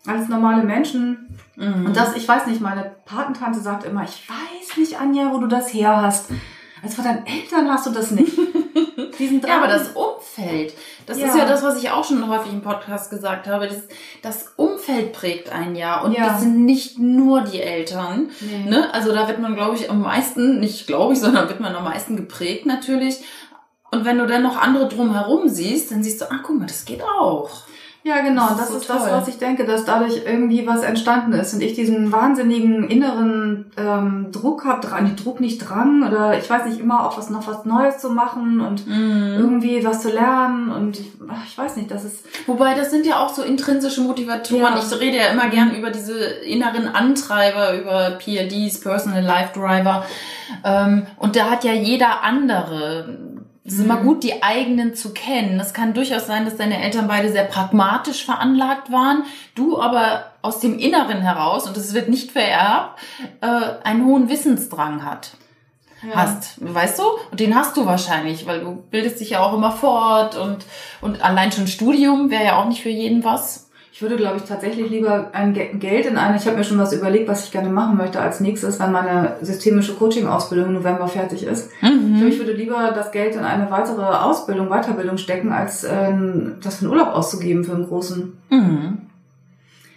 alles 0.07 0.29
normale 0.29 0.65
Menschen. 0.65 1.39
Mhm. 1.57 1.87
Und 1.87 1.97
das, 1.97 2.17
ich 2.17 2.27
weiß 2.27 2.47
nicht, 2.47 2.61
meine 2.61 2.93
Patentante 3.05 3.61
sagt 3.61 3.85
immer, 3.85 4.05
ich 4.05 4.29
weiß 4.29 4.77
nicht, 4.79 5.01
Anja, 5.01 5.33
wo 5.33 5.39
du 5.39 5.47
das 5.47 5.73
her 5.73 6.01
hast. 6.03 6.31
Also 6.83 6.97
von 6.97 7.05
deinen 7.05 7.27
Eltern 7.27 7.71
hast 7.71 7.87
du 7.87 7.91
das 7.91 8.11
nicht. 8.11 8.33
Diesen 9.19 9.41
ja, 9.41 9.59
aber 9.59 9.69
das 9.69 9.91
Umfeld, 9.91 10.75
das 11.07 11.19
ja. 11.19 11.27
ist 11.27 11.37
ja 11.37 11.47
das, 11.47 11.63
was 11.63 11.81
ich 11.81 11.91
auch 11.91 12.05
schon 12.05 12.27
häufig 12.29 12.53
im 12.53 12.63
Podcast 12.63 13.11
gesagt 13.11 13.47
habe. 13.47 13.69
Das, 13.69 13.83
das 14.23 14.55
Umfeld 14.57 15.13
prägt 15.13 15.53
ein 15.53 15.77
Jahr 15.77 16.05
und 16.05 16.13
ja. 16.13 16.29
das 16.29 16.41
sind 16.41 16.65
nicht 16.65 16.99
nur 16.99 17.43
die 17.43 17.61
Eltern. 17.61 18.31
Nee. 18.41 18.71
Ne? 18.71 18.93
Also 18.93 19.13
da 19.13 19.29
wird 19.29 19.39
man, 19.39 19.55
glaube 19.55 19.77
ich, 19.77 19.91
am 19.91 20.01
meisten, 20.01 20.59
nicht 20.61 20.87
glaube 20.87 21.13
ich, 21.13 21.21
sondern 21.21 21.49
wird 21.49 21.61
man 21.61 21.75
am 21.75 21.85
meisten 21.85 22.17
geprägt 22.17 22.67
natürlich. 22.67 23.19
Und 23.93 24.05
wenn 24.05 24.19
du 24.19 24.27
dann 24.27 24.43
noch 24.43 24.57
andere 24.57 24.89
drumherum 24.89 25.49
siehst, 25.49 25.91
dann 25.91 26.03
siehst 26.03 26.23
du, 26.23 26.31
ah, 26.31 26.41
guck 26.43 26.59
mal, 26.59 26.67
das 26.67 26.85
geht 26.85 27.03
auch. 27.03 27.51
Ja, 28.05 28.21
genau. 28.21 28.49
Das, 28.49 28.59
das 28.59 28.71
ist, 28.71 28.89
so 28.89 28.95
das, 28.95 29.11
was 29.13 29.29
ich 29.29 29.39
denke, 29.39 29.65
dass 29.65 29.85
dadurch 29.85 30.23
irgendwie 30.27 30.67
was 30.67 30.83
entstanden 30.83 31.33
ist 31.35 31.55
und 31.55 31.63
ich 31.63 31.75
diesen 31.75 32.11
wahnsinnigen 32.11 32.89
inneren 32.89 33.71
ähm, 33.77 34.33
Druck 34.33 34.65
habe, 34.65 34.85
dran, 34.85 35.15
Druck 35.15 35.39
nicht 35.39 35.59
Drang 35.59 36.03
oder 36.09 36.37
ich 36.37 36.51
weiß 36.51 36.67
nicht 36.67 36.81
immer 36.81 37.07
auch 37.07 37.17
was 37.17 37.31
noch 37.31 37.47
was 37.47 37.65
Neues 37.65 37.99
zu 37.99 38.11
machen 38.11 38.61
und 38.61 38.89
mm. 38.89 39.37
irgendwie 39.39 39.85
was 39.85 40.03
zu 40.03 40.11
lernen 40.11 40.71
und 40.71 40.99
ich, 40.99 41.13
ich, 41.47 41.57
weiß 41.57 41.77
nicht, 41.77 41.93
das 41.93 42.05
ist. 42.05 42.25
Wobei 42.49 42.75
das 42.75 42.91
sind 42.91 43.07
ja 43.07 43.21
auch 43.21 43.33
so 43.33 43.43
intrinsische 43.43 44.01
Motivatoren. 44.01 44.75
Ja. 44.75 44.81
Ich 44.81 45.01
rede 45.01 45.19
ja 45.19 45.27
immer 45.29 45.49
gern 45.49 45.73
über 45.73 45.91
diese 45.91 46.19
inneren 46.19 46.89
Antreiber, 46.89 47.79
über 47.79 48.19
PLDs, 48.19 48.81
Personal 48.81 49.23
Life 49.23 49.53
Driver. 49.55 50.05
Ähm, 50.65 51.07
und 51.19 51.37
da 51.37 51.51
hat 51.51 51.63
ja 51.63 51.73
jeder 51.73 52.25
andere 52.25 53.32
es 53.65 53.75
ist 53.75 53.85
immer 53.85 54.01
mhm. 54.01 54.07
gut, 54.07 54.25
die 54.25 54.43
eigenen 54.43 54.95
zu 54.95 55.15
kennen. 55.15 55.61
Es 55.61 55.73
kann 55.73 55.95
durchaus 55.95 56.27
sein, 56.27 56.45
dass 56.45 56.57
deine 56.57 56.83
Eltern 56.83 57.07
beide 57.07 57.31
sehr 57.31 57.45
pragmatisch 57.45 58.25
veranlagt 58.25 58.91
waren, 58.91 59.25
du 59.55 59.81
aber 59.81 60.33
aus 60.43 60.59
dem 60.59 60.79
Inneren 60.79 61.21
heraus, 61.21 61.69
und 61.69 61.77
es 61.77 61.95
wird 61.95 62.09
nicht 62.09 62.33
vererbt, 62.33 62.99
äh, 63.41 63.47
einen 63.85 64.05
hohen 64.05 64.29
Wissensdrang 64.29 65.05
hat. 65.05 65.33
Ja. 66.05 66.17
hast, 66.17 66.57
weißt 66.59 66.99
du? 66.99 67.05
Und 67.31 67.39
den 67.39 67.55
hast 67.55 67.77
du 67.77 67.87
wahrscheinlich, 67.87 68.45
weil 68.47 68.59
du 68.59 68.75
bildest 68.91 69.21
dich 69.21 69.31
ja 69.31 69.41
auch 69.41 69.55
immer 69.55 69.71
fort 69.71 70.37
und, 70.37 70.65
und 71.01 71.23
allein 71.23 71.53
schon 71.53 71.69
Studium 71.69 72.29
wäre 72.29 72.45
ja 72.45 72.57
auch 72.61 72.67
nicht 72.67 72.83
für 72.83 72.89
jeden 72.89 73.23
was. 73.23 73.71
Ich 73.95 74.01
würde, 74.01 74.17
glaube 74.17 74.39
ich, 74.39 74.45
tatsächlich 74.45 74.89
lieber 74.89 75.29
ein 75.35 75.53
Geld 75.53 76.07
in 76.07 76.17
eine, 76.17 76.39
ich 76.39 76.47
habe 76.47 76.57
mir 76.57 76.65
schon 76.65 76.79
was 76.79 76.95
überlegt, 76.95 77.29
was 77.29 77.45
ich 77.45 77.53
gerne 77.53 77.69
machen 77.69 77.99
möchte 77.99 78.21
als 78.21 78.41
nächstes, 78.41 78.81
wenn 78.81 78.91
meine 78.91 79.37
systemische 79.43 79.93
Coaching-Ausbildung 79.93 80.69
im 80.69 80.73
November 80.73 81.09
fertig 81.09 81.43
ist. 81.43 81.69
Mhm. 81.83 82.27
Ich 82.27 82.39
würde 82.39 82.55
lieber 82.55 82.93
das 82.95 83.13
Geld 83.13 83.35
in 83.35 83.45
eine 83.45 83.71
weitere 83.71 84.03
Ausbildung, 84.03 84.71
Weiterbildung 84.71 85.19
stecken, 85.19 85.53
als 85.53 85.85
äh, 85.85 86.11
das 86.63 86.77
für 86.77 86.87
einen 86.87 86.93
Urlaub 86.93 87.09
auszugeben 87.09 87.65
für 87.65 87.75
einen 87.75 87.87
großen. 87.87 88.33
Mhm. 88.49 88.99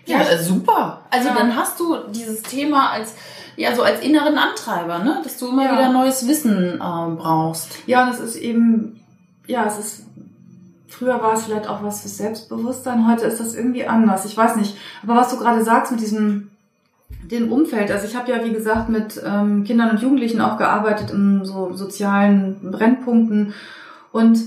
Ja, 0.06 0.18
ja 0.18 0.38
super. 0.39 1.00
Also 1.10 1.30
ja. 1.30 1.36
dann 1.36 1.56
hast 1.56 1.80
du 1.80 1.96
dieses 2.14 2.41
Thema 2.41 2.89
als 2.89 3.16
ja 3.56 3.74
so 3.74 3.84
als 3.84 4.02
inneren 4.02 4.38
Antreiber, 4.38 5.00
ne, 5.00 5.22
dass 5.24 5.38
du 5.38 5.48
immer 5.48 5.64
ja. 5.64 5.72
wieder 5.72 5.93
neues 5.93 6.28
Wissen 6.28 6.82
äh, 6.82 7.16
brauchst. 7.16 7.70
Ja, 7.88 8.10
es 8.12 8.20
ist 8.20 8.36
eben 8.36 9.00
ja, 9.48 9.66
es 9.66 9.80
ist 9.80 10.05
Früher 10.98 11.22
war 11.22 11.34
es 11.34 11.46
vielleicht 11.46 11.68
auch 11.68 11.84
was 11.84 12.02
für 12.02 12.08
Selbstbewusstsein, 12.08 13.08
heute 13.08 13.26
ist 13.26 13.39
das 13.39 13.54
irgendwie 13.54 13.86
anders. 13.86 14.26
Ich 14.26 14.38
weiß 14.38 14.56
nicht. 14.56 14.78
Aber 15.04 15.16
was 15.16 15.30
du 15.30 15.38
gerade 15.38 15.64
sagst 15.64 15.91
mit 15.91 16.00
diesem 16.02 16.52
dem 17.10 17.52
Umfeld. 17.52 17.91
Also 17.91 18.08
ich 18.08 18.16
habe 18.16 18.32
ja, 18.32 18.43
wie 18.43 18.54
gesagt, 18.54 18.89
mit 18.89 19.22
ähm, 19.26 19.64
Kindern 19.64 19.91
und 19.91 20.02
Jugendlichen 20.02 20.41
auch 20.41 20.58
gearbeitet 20.58 21.12
in 21.12 21.43
so 21.43 21.74
sozialen 21.74 22.72
Brennpunkten. 22.72 23.54
Und 24.12 24.39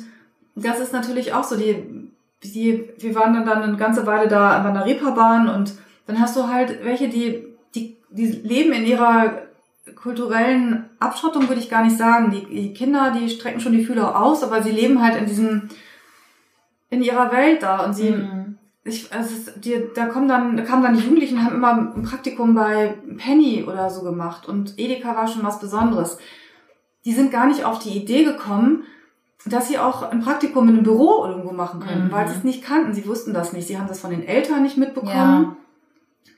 das 0.54 0.80
ist 0.80 0.92
natürlich 0.92 1.34
auch 1.34 1.44
so, 1.44 1.56
die, 1.56 2.10
die, 2.42 2.88
wir 2.98 3.14
waren 3.14 3.34
dann, 3.34 3.46
dann 3.46 3.62
eine 3.62 3.76
ganze 3.76 4.06
Weile 4.06 4.28
da 4.28 4.62
an 4.62 4.74
der 4.74 4.86
Reeperbahn 4.86 5.48
und 5.48 5.74
dann 6.06 6.20
hast 6.20 6.36
du 6.36 6.48
halt 6.48 6.84
welche, 6.84 7.08
die, 7.08 7.44
die, 7.74 7.96
die 8.10 8.26
leben 8.26 8.72
in 8.72 8.86
ihrer 8.86 9.42
kulturellen 9.94 10.84
Abschottung, 10.98 11.48
würde 11.48 11.60
ich 11.60 11.70
gar 11.70 11.84
nicht 11.84 11.96
sagen. 11.96 12.30
Die, 12.30 12.46
die 12.46 12.72
Kinder, 12.72 13.12
die 13.12 13.28
strecken 13.28 13.60
schon 13.60 13.72
die 13.72 13.84
Fühler 13.84 14.20
aus, 14.20 14.42
aber 14.42 14.62
sie 14.62 14.70
leben 14.70 15.02
halt 15.02 15.16
in 15.16 15.26
diesem, 15.26 15.68
in 16.90 17.02
ihrer 17.02 17.30
Welt 17.32 17.62
da 17.62 17.84
und 17.84 17.94
sie, 17.94 18.10
mhm 18.10 18.48
ich, 18.88 19.12
also 19.12 19.34
es, 19.34 19.60
die, 19.60 19.84
da 19.94 20.06
kommen 20.06 20.28
dann, 20.28 20.56
da 20.56 20.62
kamen 20.62 20.82
dann 20.82 20.96
die 20.96 21.02
Jugendlichen, 21.02 21.44
haben 21.44 21.56
immer 21.56 21.94
ein 21.94 22.02
Praktikum 22.02 22.54
bei 22.54 22.94
Penny 23.16 23.64
oder 23.64 23.90
so 23.90 24.02
gemacht 24.02 24.48
und 24.48 24.78
Edeka 24.78 25.14
war 25.14 25.28
schon 25.28 25.44
was 25.44 25.60
Besonderes. 25.60 26.18
Die 27.04 27.12
sind 27.12 27.30
gar 27.30 27.46
nicht 27.46 27.64
auf 27.64 27.78
die 27.78 27.96
Idee 27.96 28.24
gekommen, 28.24 28.84
dass 29.46 29.68
sie 29.68 29.78
auch 29.78 30.02
ein 30.02 30.20
Praktikum 30.20 30.68
in 30.68 30.76
einem 30.76 30.84
Büro 30.84 31.24
irgendwo 31.24 31.52
machen 31.52 31.80
können, 31.80 32.06
mhm. 32.06 32.12
weil 32.12 32.28
sie 32.28 32.34
es 32.34 32.44
nicht 32.44 32.62
kannten. 32.62 32.92
Sie 32.92 33.06
wussten 33.06 33.32
das 33.32 33.52
nicht. 33.52 33.68
Sie 33.68 33.78
haben 33.78 33.88
das 33.88 34.00
von 34.00 34.10
den 34.10 34.26
Eltern 34.26 34.62
nicht 34.62 34.76
mitbekommen. 34.76 35.12
Ja. 35.14 35.56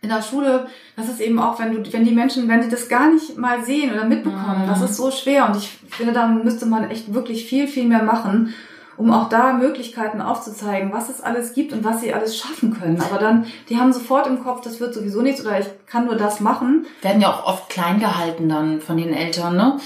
In 0.02 0.08
der 0.08 0.22
Schule, 0.22 0.66
das 0.96 1.08
ist 1.08 1.20
eben 1.20 1.38
auch, 1.38 1.58
wenn 1.58 1.72
du, 1.72 1.92
wenn 1.92 2.04
die 2.04 2.14
Menschen, 2.14 2.48
wenn 2.48 2.62
sie 2.62 2.70
das 2.70 2.88
gar 2.88 3.10
nicht 3.10 3.36
mal 3.36 3.64
sehen 3.64 3.92
oder 3.92 4.04
mitbekommen, 4.04 4.62
mhm. 4.62 4.66
das 4.66 4.82
ist 4.82 4.96
so 4.96 5.10
schwer. 5.10 5.46
Und 5.48 5.56
ich 5.56 5.68
finde, 5.88 6.12
da 6.12 6.26
müsste 6.28 6.66
man 6.66 6.90
echt 6.90 7.12
wirklich 7.12 7.46
viel, 7.46 7.66
viel 7.66 7.86
mehr 7.86 8.02
machen 8.02 8.54
um 9.00 9.12
auch 9.12 9.30
da 9.30 9.54
Möglichkeiten 9.54 10.20
aufzuzeigen, 10.20 10.92
was 10.92 11.08
es 11.08 11.22
alles 11.22 11.54
gibt 11.54 11.72
und 11.72 11.82
was 11.82 12.02
sie 12.02 12.12
alles 12.12 12.36
schaffen 12.36 12.78
können. 12.78 13.00
Aber 13.00 13.18
dann, 13.18 13.46
die 13.70 13.78
haben 13.78 13.94
sofort 13.94 14.26
im 14.26 14.44
Kopf, 14.44 14.60
das 14.60 14.78
wird 14.78 14.92
sowieso 14.92 15.22
nichts 15.22 15.40
oder 15.40 15.58
ich 15.58 15.66
kann 15.86 16.04
nur 16.04 16.16
das 16.16 16.40
machen. 16.40 16.86
Werden 17.00 17.22
ja 17.22 17.32
auch 17.32 17.46
oft 17.46 17.70
klein 17.70 17.98
gehalten 17.98 18.50
dann 18.50 18.82
von 18.82 18.98
den 18.98 19.14
Eltern, 19.14 19.56
ne? 19.56 19.78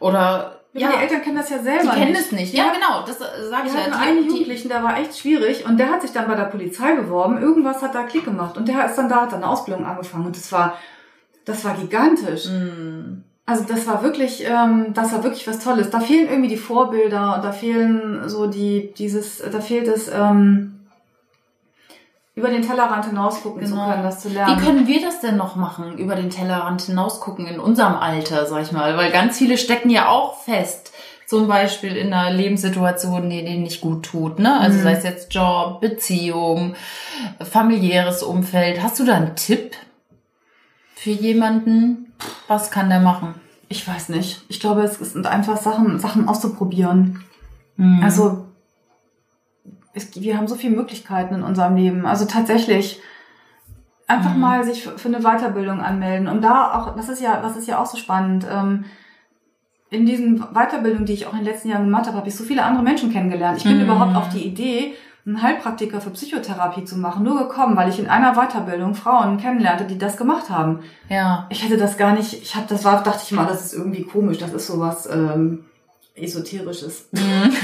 Oder 0.00 0.60
ja, 0.72 0.88
ja, 0.88 0.96
die 0.96 1.02
Eltern 1.02 1.20
kennen 1.20 1.36
das 1.36 1.50
ja 1.50 1.58
selber. 1.58 1.92
Die 1.92 2.00
kennen 2.00 2.16
es 2.16 2.32
nicht. 2.32 2.54
Ja, 2.54 2.64
ja, 2.64 2.72
genau. 2.72 3.04
Das 3.06 3.20
äh, 3.20 3.50
sage 3.50 3.68
ich 3.68 3.74
ja. 3.74 3.94
einen 3.94 4.26
Jugendlichen, 4.26 4.70
der 4.70 4.82
war 4.82 4.98
echt 4.98 5.18
schwierig 5.18 5.66
und 5.66 5.76
der 5.76 5.90
hat 5.90 6.00
sich 6.00 6.12
dann 6.12 6.26
bei 6.26 6.34
der 6.34 6.44
Polizei 6.44 6.94
beworben. 6.94 7.42
Irgendwas 7.42 7.82
hat 7.82 7.94
da 7.94 8.04
Klick 8.04 8.24
gemacht 8.24 8.56
und 8.56 8.68
der 8.68 8.86
ist 8.86 8.96
dann 8.96 9.10
da, 9.10 9.22
hat 9.22 9.32
dann 9.32 9.42
eine 9.42 9.52
Ausbildung 9.52 9.84
angefangen 9.84 10.24
und 10.24 10.36
das 10.36 10.50
war, 10.50 10.78
das 11.44 11.62
war 11.66 11.74
gigantisch. 11.74 12.46
Mm. 12.46 13.22
Also 13.44 13.64
das 13.64 13.86
war 13.86 14.02
wirklich, 14.02 14.44
ähm, 14.44 14.94
das 14.94 15.12
war 15.12 15.24
wirklich 15.24 15.46
was 15.48 15.58
Tolles. 15.58 15.90
Da 15.90 16.00
fehlen 16.00 16.28
irgendwie 16.28 16.48
die 16.48 16.56
Vorbilder 16.56 17.36
und 17.36 17.44
da 17.44 17.52
fehlen 17.52 18.28
so 18.28 18.46
die, 18.46 18.92
dieses, 18.96 19.38
da 19.38 19.60
fehlt 19.60 19.88
es, 19.88 20.08
ähm, 20.08 20.72
über 22.34 22.48
den 22.48 22.62
Tellerrand 22.62 23.04
hinausgucken 23.06 23.60
genau. 23.60 23.84
zu 23.84 23.90
können, 23.90 24.02
das 24.02 24.20
zu 24.20 24.28
lernen. 24.30 24.56
Wie 24.56 24.64
können 24.64 24.86
wir 24.86 25.02
das 25.02 25.20
denn 25.20 25.36
noch 25.36 25.56
machen, 25.56 25.98
über 25.98 26.14
den 26.14 26.30
Tellerrand 26.30 26.80
hinausgucken 26.82 27.46
in 27.46 27.60
unserem 27.60 27.94
Alter, 27.94 28.46
sag 28.46 28.62
ich 28.62 28.72
mal? 28.72 28.96
Weil 28.96 29.10
ganz 29.10 29.36
viele 29.36 29.58
stecken 29.58 29.90
ja 29.90 30.08
auch 30.08 30.38
fest, 30.42 30.92
zum 31.26 31.46
Beispiel 31.46 31.94
in 31.94 32.12
einer 32.12 32.34
Lebenssituation, 32.34 33.28
die 33.28 33.44
denen 33.44 33.64
nicht 33.64 33.82
gut 33.82 34.04
tut, 34.04 34.38
ne? 34.38 34.58
Also 34.58 34.78
mhm. 34.78 34.82
sei 34.82 34.92
es 34.92 35.04
jetzt 35.04 35.34
Job, 35.34 35.80
Beziehung, 35.82 36.74
familiäres 37.40 38.22
Umfeld. 38.22 38.82
Hast 38.82 38.98
du 38.98 39.04
da 39.04 39.14
einen 39.14 39.36
Tipp 39.36 39.72
für 41.02 41.10
jemanden? 41.10 42.12
Was 42.46 42.70
kann 42.70 42.88
der 42.88 43.00
machen? 43.00 43.34
Ich 43.68 43.88
weiß 43.88 44.10
nicht. 44.10 44.44
Ich 44.48 44.60
glaube, 44.60 44.82
es 44.82 44.98
sind 44.98 45.26
einfach 45.26 45.56
Sachen, 45.56 45.98
Sachen 45.98 46.28
auszuprobieren. 46.28 47.24
Mhm. 47.76 48.00
Also, 48.04 48.46
es, 49.94 50.14
wir 50.14 50.36
haben 50.36 50.46
so 50.46 50.54
viele 50.54 50.76
Möglichkeiten 50.76 51.34
in 51.34 51.42
unserem 51.42 51.74
Leben. 51.74 52.06
Also 52.06 52.24
tatsächlich 52.26 53.00
einfach 54.06 54.34
mhm. 54.34 54.40
mal 54.40 54.64
sich 54.64 54.84
für 54.84 55.08
eine 55.08 55.22
Weiterbildung 55.22 55.80
anmelden. 55.80 56.28
Und 56.28 56.40
da 56.42 56.72
auch, 56.78 56.94
das 56.94 57.08
ist 57.08 57.20
ja, 57.20 57.40
das 57.40 57.56
ist 57.56 57.66
ja 57.66 57.80
auch 57.80 57.86
so 57.86 57.96
spannend. 57.96 58.46
Ähm, 58.48 58.84
in 59.90 60.06
diesen 60.06 60.38
Weiterbildungen, 60.54 61.04
die 61.04 61.14
ich 61.14 61.26
auch 61.26 61.32
in 61.32 61.40
den 61.40 61.46
letzten 61.46 61.68
Jahren 61.68 61.86
gemacht 61.86 62.06
habe, 62.06 62.16
habe 62.16 62.28
ich 62.28 62.36
so 62.36 62.44
viele 62.44 62.62
andere 62.62 62.84
Menschen 62.84 63.10
kennengelernt. 63.10 63.58
Ich 63.58 63.64
bin 63.64 63.78
mhm. 63.78 63.84
überhaupt 63.84 64.14
auf 64.14 64.28
die 64.28 64.46
Idee, 64.46 64.94
einen 65.24 65.40
Heilpraktiker 65.40 66.00
für 66.00 66.10
Psychotherapie 66.10 66.84
zu 66.84 66.96
machen, 66.96 67.22
nur 67.22 67.38
gekommen, 67.38 67.76
weil 67.76 67.88
ich 67.88 67.98
in 67.98 68.08
einer 68.08 68.34
Weiterbildung 68.34 68.94
Frauen 68.94 69.38
kennenlernte, 69.38 69.84
die 69.84 69.98
das 69.98 70.16
gemacht 70.16 70.50
haben. 70.50 70.80
Ja. 71.08 71.46
Ich 71.48 71.62
hätte 71.62 71.76
das 71.76 71.96
gar 71.96 72.12
nicht, 72.12 72.32
ich 72.42 72.56
habe 72.56 72.66
das 72.68 72.84
war, 72.84 73.02
dachte 73.02 73.22
ich 73.22 73.32
mal, 73.32 73.46
das 73.46 73.64
ist 73.64 73.74
irgendwie 73.74 74.02
komisch, 74.02 74.38
das 74.38 74.52
ist 74.52 74.66
sowas 74.66 75.08
ähm, 75.12 75.64
esoterisches. 76.14 77.08
Mhm. 77.12 77.54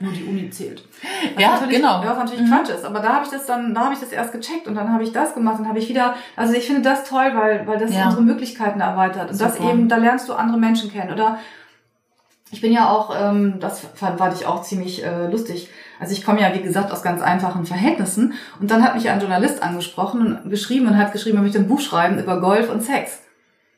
nur 0.00 0.12
die 0.12 0.24
Uni 0.24 0.48
zählt. 0.50 0.84
Was 1.34 1.42
ja, 1.42 1.66
genau. 1.68 2.00
Was 2.04 2.16
natürlich 2.16 2.42
mhm. 2.42 2.50
Quatsch 2.50 2.70
ist, 2.70 2.84
aber 2.84 3.00
da 3.00 3.14
habe 3.14 3.24
ich 3.24 3.30
das 3.30 3.44
dann, 3.46 3.74
da 3.74 3.82
habe 3.82 3.94
ich 3.94 4.00
das 4.00 4.12
erst 4.12 4.32
gecheckt 4.32 4.68
und 4.68 4.76
dann 4.76 4.92
habe 4.92 5.02
ich 5.02 5.12
das 5.12 5.34
gemacht 5.34 5.58
und 5.58 5.68
habe 5.68 5.80
ich 5.80 5.88
wieder, 5.88 6.14
also 6.36 6.54
ich 6.54 6.66
finde 6.66 6.82
das 6.82 7.04
toll, 7.04 7.32
weil 7.34 7.66
weil 7.66 7.78
das 7.78 7.92
ja. 7.92 8.04
unsere 8.04 8.22
Möglichkeiten 8.22 8.80
erweitert 8.80 9.30
und 9.30 9.36
Super. 9.36 9.50
das 9.50 9.60
eben, 9.60 9.88
da 9.88 9.96
lernst 9.96 10.28
du 10.28 10.34
andere 10.34 10.58
Menschen 10.58 10.92
kennen 10.92 11.12
oder 11.12 11.38
ich 12.52 12.60
bin 12.60 12.72
ja 12.72 12.88
auch, 12.88 13.14
ähm, 13.20 13.58
das 13.58 13.80
fand, 13.80 14.18
fand 14.18 14.34
ich 14.34 14.46
auch 14.46 14.62
ziemlich 14.62 15.04
äh, 15.04 15.26
lustig. 15.26 15.68
Also 16.00 16.12
ich 16.12 16.24
komme 16.24 16.40
ja, 16.40 16.52
wie 16.54 16.62
gesagt, 16.62 16.92
aus 16.92 17.02
ganz 17.02 17.22
einfachen 17.22 17.66
Verhältnissen. 17.66 18.34
Und 18.60 18.70
dann 18.70 18.82
hat 18.82 18.94
mich 18.94 19.08
ein 19.08 19.20
Journalist 19.20 19.62
angesprochen 19.62 20.38
und 20.42 20.50
geschrieben 20.50 20.86
und 20.86 20.96
hat 20.96 21.12
geschrieben, 21.12 21.38
er 21.38 21.42
möchte 21.42 21.58
ein 21.58 21.68
Buch 21.68 21.80
schreiben 21.80 22.18
über 22.18 22.40
Golf 22.40 22.70
und 22.70 22.82
Sex. 22.82 23.20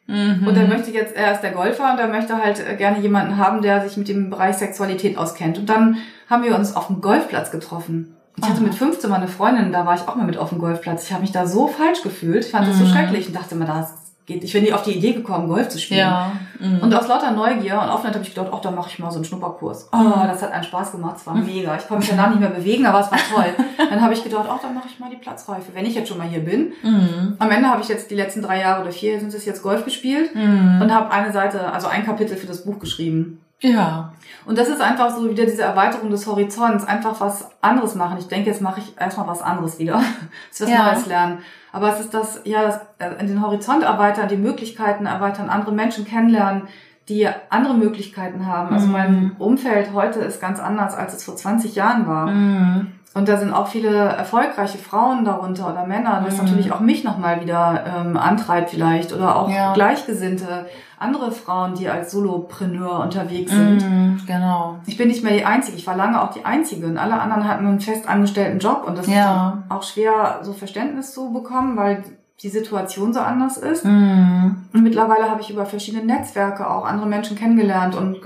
Mhm. 0.06 0.46
Und 0.46 0.56
er 0.56 0.66
möchte 0.66 0.90
jetzt, 0.90 1.14
er 1.14 1.32
ist 1.32 1.42
der 1.42 1.52
Golfer 1.52 1.92
und 1.92 1.98
er 1.98 2.08
möchte 2.08 2.42
halt 2.42 2.66
äh, 2.66 2.76
gerne 2.76 2.98
jemanden 3.00 3.36
haben, 3.36 3.60
der 3.60 3.86
sich 3.86 3.96
mit 3.98 4.08
dem 4.08 4.30
Bereich 4.30 4.56
Sexualität 4.56 5.18
auskennt. 5.18 5.58
Und 5.58 5.68
dann 5.68 5.98
haben 6.30 6.42
wir 6.42 6.56
uns 6.56 6.74
auf 6.74 6.86
dem 6.86 7.02
Golfplatz 7.02 7.50
getroffen. 7.50 8.16
Ich 8.38 8.48
hatte 8.48 8.62
mit 8.62 8.74
15 8.74 9.10
mal 9.10 9.16
eine 9.16 9.28
Freundin, 9.28 9.72
da 9.72 9.84
war 9.84 9.96
ich 9.96 10.02
auch 10.02 10.14
mal 10.14 10.24
mit 10.24 10.38
auf 10.38 10.50
dem 10.50 10.60
Golfplatz. 10.60 11.04
Ich 11.04 11.12
habe 11.12 11.22
mich 11.22 11.32
da 11.32 11.46
so 11.46 11.66
falsch 11.66 12.02
gefühlt, 12.02 12.44
ich 12.44 12.52
fand 12.52 12.68
das 12.68 12.78
so 12.78 12.84
mhm. 12.84 12.90
schrecklich 12.90 13.26
und 13.26 13.34
dachte 13.34 13.56
mir, 13.56 13.66
da 13.66 13.90
geht. 14.28 14.44
Ich 14.44 14.52
bin 14.52 14.62
nie 14.62 14.72
auf 14.72 14.82
die 14.82 14.92
Idee 14.92 15.12
gekommen, 15.14 15.48
Golf 15.48 15.68
zu 15.68 15.78
spielen. 15.78 16.00
Ja. 16.00 16.32
Mhm. 16.60 16.80
Und 16.80 16.94
aus 16.94 17.08
lauter 17.08 17.32
Neugier 17.32 17.80
und 17.80 17.88
Offenheit 17.88 18.14
habe 18.14 18.24
ich 18.24 18.34
gedacht, 18.34 18.48
ach, 18.52 18.60
da 18.60 18.70
mache 18.70 18.90
ich 18.90 18.98
mal 19.00 19.10
so 19.10 19.16
einen 19.16 19.24
Schnupperkurs. 19.24 19.88
Oh, 19.92 20.22
das 20.24 20.42
hat 20.42 20.52
einen 20.52 20.62
Spaß 20.62 20.92
gemacht, 20.92 21.16
es 21.16 21.26
war 21.26 21.34
mhm. 21.34 21.46
mega. 21.46 21.74
Ich 21.76 21.88
konnte 21.88 22.06
mich 22.06 22.10
danach 22.10 22.30
nicht 22.30 22.40
mehr 22.40 22.50
bewegen, 22.50 22.86
aber 22.86 23.00
es 23.00 23.10
war 23.10 23.18
toll. 23.18 23.52
dann 23.90 24.00
habe 24.00 24.14
ich 24.14 24.22
gedacht, 24.22 24.46
ach, 24.48 24.60
dann 24.60 24.74
mache 24.74 24.86
ich 24.88 25.00
mal 25.00 25.10
die 25.10 25.16
Platzreife, 25.16 25.74
wenn 25.74 25.86
ich 25.86 25.94
jetzt 25.94 26.08
schon 26.08 26.18
mal 26.18 26.28
hier 26.28 26.44
bin. 26.44 26.72
Mhm. 26.82 27.36
Am 27.38 27.50
Ende 27.50 27.68
habe 27.68 27.80
ich 27.80 27.88
jetzt 27.88 28.10
die 28.10 28.14
letzten 28.14 28.42
drei 28.42 28.60
Jahre 28.60 28.82
oder 28.82 28.92
vier 28.92 29.18
sind 29.18 29.34
es 29.34 29.44
jetzt 29.44 29.62
Golf 29.62 29.84
gespielt 29.84 30.34
mhm. 30.34 30.80
und 30.82 30.94
habe 30.94 31.10
eine 31.10 31.32
Seite, 31.32 31.72
also 31.72 31.88
ein 31.88 32.04
Kapitel 32.04 32.36
für 32.36 32.46
das 32.46 32.64
Buch 32.64 32.78
geschrieben. 32.78 33.40
Ja. 33.60 34.12
Und 34.46 34.56
das 34.56 34.68
ist 34.68 34.80
einfach 34.80 35.10
so 35.10 35.28
wieder 35.28 35.44
diese 35.44 35.62
Erweiterung 35.62 36.10
des 36.10 36.26
Horizonts, 36.26 36.86
einfach 36.86 37.20
was 37.20 37.48
anderes 37.60 37.94
machen. 37.94 38.18
Ich 38.18 38.28
denke, 38.28 38.48
jetzt 38.50 38.62
mache 38.62 38.80
ich 38.80 38.98
erstmal 38.98 39.26
was 39.26 39.42
anderes 39.42 39.78
wieder. 39.78 40.00
Das 40.50 40.62
was 40.62 40.70
ja. 40.70 40.92
Neues 40.92 41.06
lernen. 41.06 41.38
Aber 41.72 41.92
es 41.92 42.00
ist 42.00 42.14
das, 42.14 42.40
ja, 42.44 42.62
das, 42.62 42.80
äh, 42.98 43.20
in 43.20 43.26
den 43.26 43.42
Horizont 43.42 43.82
erweitern, 43.82 44.28
die 44.28 44.36
Möglichkeiten 44.36 45.06
erweitern, 45.06 45.50
andere 45.50 45.72
Menschen 45.72 46.04
kennenlernen, 46.04 46.62
die 47.08 47.28
andere 47.50 47.74
Möglichkeiten 47.74 48.46
haben. 48.46 48.74
Also 48.74 48.86
mein 48.86 49.12
mhm. 49.12 49.36
Umfeld 49.38 49.92
heute 49.92 50.20
ist 50.20 50.40
ganz 50.40 50.60
anders, 50.60 50.94
als 50.94 51.14
es 51.14 51.24
vor 51.24 51.36
20 51.36 51.74
Jahren 51.74 52.06
war. 52.06 52.26
Mhm. 52.26 52.92
Und 53.14 53.28
da 53.28 53.36
sind 53.36 53.52
auch 53.52 53.68
viele 53.68 53.90
erfolgreiche 53.90 54.78
Frauen 54.78 55.24
darunter 55.24 55.70
oder 55.70 55.86
Männer, 55.86 56.22
das 56.24 56.36
mhm. 56.36 56.44
natürlich 56.44 56.72
auch 56.72 56.80
mich 56.80 57.04
nochmal 57.04 57.40
wieder 57.40 57.84
ähm, 57.86 58.16
antreibt 58.16 58.70
vielleicht. 58.70 59.12
Oder 59.12 59.36
auch 59.36 59.50
ja. 59.50 59.72
Gleichgesinnte, 59.72 60.66
andere 60.98 61.32
Frauen, 61.32 61.74
die 61.74 61.88
als 61.88 62.10
Solopreneur 62.12 63.00
unterwegs 63.00 63.52
sind. 63.52 63.82
Mhm, 63.82 64.20
genau. 64.26 64.78
Ich 64.86 64.96
bin 64.96 65.08
nicht 65.08 65.22
mehr 65.22 65.36
die 65.36 65.44
Einzige, 65.44 65.76
ich 65.76 65.86
war 65.86 65.96
lange 65.96 66.22
auch 66.22 66.32
die 66.32 66.44
Einzige 66.44 66.86
und 66.86 66.98
alle 66.98 67.20
anderen 67.20 67.46
hatten 67.46 67.66
einen 67.66 67.80
festangestellten 67.80 68.58
Job 68.58 68.84
und 68.86 68.98
das 68.98 69.06
ja. 69.06 69.62
ist 69.66 69.70
auch 69.70 69.82
schwer, 69.82 70.40
so 70.42 70.52
Verständnis 70.52 71.12
zu 71.12 71.32
bekommen, 71.32 71.76
weil 71.76 72.02
die 72.42 72.48
Situation 72.48 73.12
so 73.12 73.20
anders 73.20 73.56
ist. 73.56 73.84
Mhm. 73.84 74.64
Und 74.72 74.82
mittlerweile 74.82 75.30
habe 75.30 75.40
ich 75.40 75.50
über 75.50 75.66
verschiedene 75.66 76.04
Netzwerke 76.04 76.68
auch 76.68 76.84
andere 76.84 77.06
Menschen 77.06 77.36
kennengelernt 77.36 77.94
und 77.94 78.18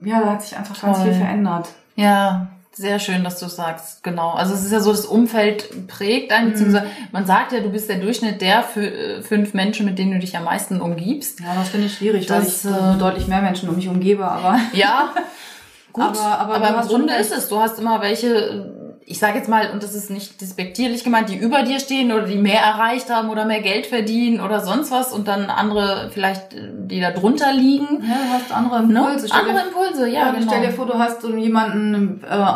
ja, 0.00 0.20
da 0.20 0.30
hat 0.32 0.42
sich 0.42 0.56
einfach 0.56 0.76
Toll. 0.76 0.90
ganz 0.90 1.02
viel 1.02 1.14
verändert. 1.14 1.68
Ja, 1.96 2.48
sehr 2.76 2.98
schön, 2.98 3.22
dass 3.22 3.38
du 3.38 3.46
sagst, 3.46 4.02
genau. 4.02 4.32
Also 4.32 4.54
es 4.54 4.64
ist 4.64 4.72
ja 4.72 4.80
so, 4.80 4.90
das 4.90 5.06
Umfeld 5.06 5.86
prägt 5.86 6.32
einen, 6.32 6.48
mhm. 6.48 6.52
beziehungsweise 6.52 6.86
man 7.12 7.24
sagt 7.24 7.52
ja, 7.52 7.60
du 7.60 7.70
bist 7.70 7.88
der 7.88 7.98
Durchschnitt 7.98 8.40
der 8.40 8.64
äh, 8.76 9.22
fünf 9.22 9.54
Menschen, 9.54 9.86
mit 9.86 9.98
denen 9.98 10.12
du 10.12 10.18
dich 10.18 10.36
am 10.36 10.44
meisten 10.44 10.80
umgibst. 10.80 11.40
Ja, 11.40 11.54
das 11.54 11.68
finde 11.68 11.86
ich 11.86 11.94
schwierig, 11.94 12.26
das, 12.26 12.64
weil 12.64 12.72
ich 12.72 12.96
äh, 12.96 12.98
deutlich 12.98 13.28
mehr 13.28 13.42
Menschen 13.42 13.68
um 13.68 13.76
mich 13.76 13.88
umgebe, 13.88 14.26
aber. 14.26 14.58
Ja, 14.72 15.14
gut. 15.92 16.04
aber, 16.04 16.38
aber, 16.38 16.54
aber 16.56 16.82
im 16.82 16.88
Grunde 16.88 17.14
ist 17.14 17.32
es, 17.32 17.48
du 17.48 17.60
hast 17.60 17.78
immer 17.78 18.00
welche, 18.00 18.83
ich 19.06 19.18
sage 19.18 19.38
jetzt 19.38 19.48
mal, 19.48 19.70
und 19.70 19.82
das 19.82 19.94
ist 19.94 20.10
nicht 20.10 20.40
despektierlich 20.40 21.04
gemeint, 21.04 21.28
die 21.28 21.36
über 21.36 21.62
dir 21.62 21.78
stehen 21.78 22.10
oder 22.12 22.26
die 22.26 22.38
mehr 22.38 22.60
erreicht 22.60 23.10
haben 23.10 23.28
oder 23.28 23.44
mehr 23.44 23.60
Geld 23.60 23.86
verdienen 23.86 24.40
oder 24.40 24.60
sonst 24.60 24.90
was 24.90 25.12
und 25.12 25.28
dann 25.28 25.50
andere 25.50 26.10
vielleicht, 26.12 26.54
die 26.54 27.00
da 27.00 27.10
drunter 27.10 27.52
liegen. 27.52 28.02
Ja, 28.02 28.14
du 28.14 28.32
hast 28.32 28.52
andere 28.52 28.86
ne? 28.86 28.98
Impulse. 28.98 29.26
Ne? 29.26 29.34
Andere 29.34 29.66
Impulse, 29.66 30.08
ja, 30.08 30.26
ja 30.26 30.30
genau. 30.32 30.50
Stell 30.50 30.66
dir 30.66 30.72
vor, 30.72 30.86
du 30.86 30.94
hast 30.94 31.20
so 31.20 31.34
jemanden 31.36 32.22
äh, 32.24 32.46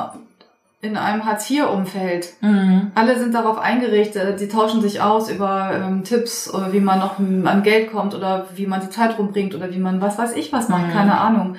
in 0.80 0.96
einem 0.96 1.24
Hartz-IV-Umfeld. 1.24 2.34
Mhm. 2.40 2.92
Alle 2.94 3.18
sind 3.18 3.34
darauf 3.34 3.58
eingerichtet, 3.58 4.40
die 4.40 4.48
tauschen 4.48 4.80
sich 4.80 5.02
aus 5.02 5.28
über 5.28 5.72
ähm, 5.74 6.04
Tipps, 6.04 6.52
oder 6.52 6.72
wie 6.72 6.80
man 6.80 7.00
noch 7.00 7.18
an 7.18 7.62
Geld 7.62 7.92
kommt 7.92 8.14
oder 8.14 8.46
wie 8.54 8.66
man 8.66 8.80
die 8.80 8.90
Zeit 8.90 9.18
rumbringt 9.18 9.54
oder 9.54 9.72
wie 9.72 9.78
man 9.78 10.00
was 10.00 10.16
weiß 10.16 10.34
ich 10.36 10.52
was 10.52 10.68
macht, 10.68 10.86
mhm. 10.86 10.92
keine 10.92 11.20
Ahnung. 11.20 11.56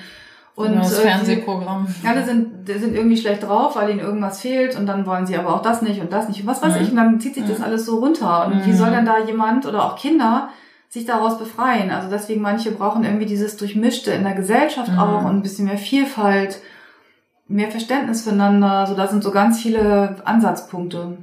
Und 0.60 0.74
ja, 0.74 0.80
das 0.82 1.00
äh, 1.00 1.02
Fernsehprogramm. 1.04 1.88
Alle 2.06 2.26
sind, 2.26 2.68
sind 2.68 2.94
irgendwie 2.94 3.16
schlecht 3.18 3.44
drauf, 3.44 3.76
weil 3.78 3.92
ihnen 3.92 4.00
irgendwas 4.02 4.42
fehlt 4.42 4.76
und 4.78 4.86
dann 4.88 5.06
wollen 5.06 5.26
sie 5.26 5.38
aber 5.38 5.56
auch 5.56 5.62
das 5.62 5.82
nicht 5.82 6.02
und 6.02 6.12
das 6.12 6.28
nicht 6.28 6.42
und 6.42 6.48
was 6.48 6.62
weiß 6.62 6.76
Mhm. 6.76 6.82
ich. 6.82 6.90
Und 6.92 6.98
dann 6.98 7.20
zieht 7.22 7.36
sich 7.36 7.46
das 7.46 7.62
alles 7.62 7.86
so 7.86 8.00
runter. 8.00 8.46
Und 8.48 8.66
wie 8.66 8.72
Mhm. 8.72 8.76
soll 8.76 8.92
denn 8.92 9.06
da 9.06 9.20
jemand 9.20 9.66
oder 9.66 9.86
auch 9.86 9.96
Kinder 9.98 10.50
sich 10.90 11.06
daraus 11.06 11.38
befreien? 11.38 11.92
Also 11.92 12.10
deswegen 12.10 12.42
manche 12.42 12.72
brauchen 12.72 13.06
irgendwie 13.06 13.26
dieses 13.26 13.56
Durchmischte 13.56 14.12
in 14.12 14.24
der 14.24 14.34
Gesellschaft 14.34 14.92
Mhm. 14.92 15.00
auch 15.00 15.24
und 15.24 15.38
ein 15.38 15.42
bisschen 15.42 15.66
mehr 15.66 15.78
Vielfalt, 15.78 16.60
mehr 17.48 17.72
Verständnis 17.72 18.24
füreinander. 18.24 18.86
So, 18.86 18.96
da 18.96 19.08
sind 19.08 19.24
so 19.24 19.32
ganz 19.32 19.62
viele 19.62 20.18
Ansatzpunkte. 20.26 21.18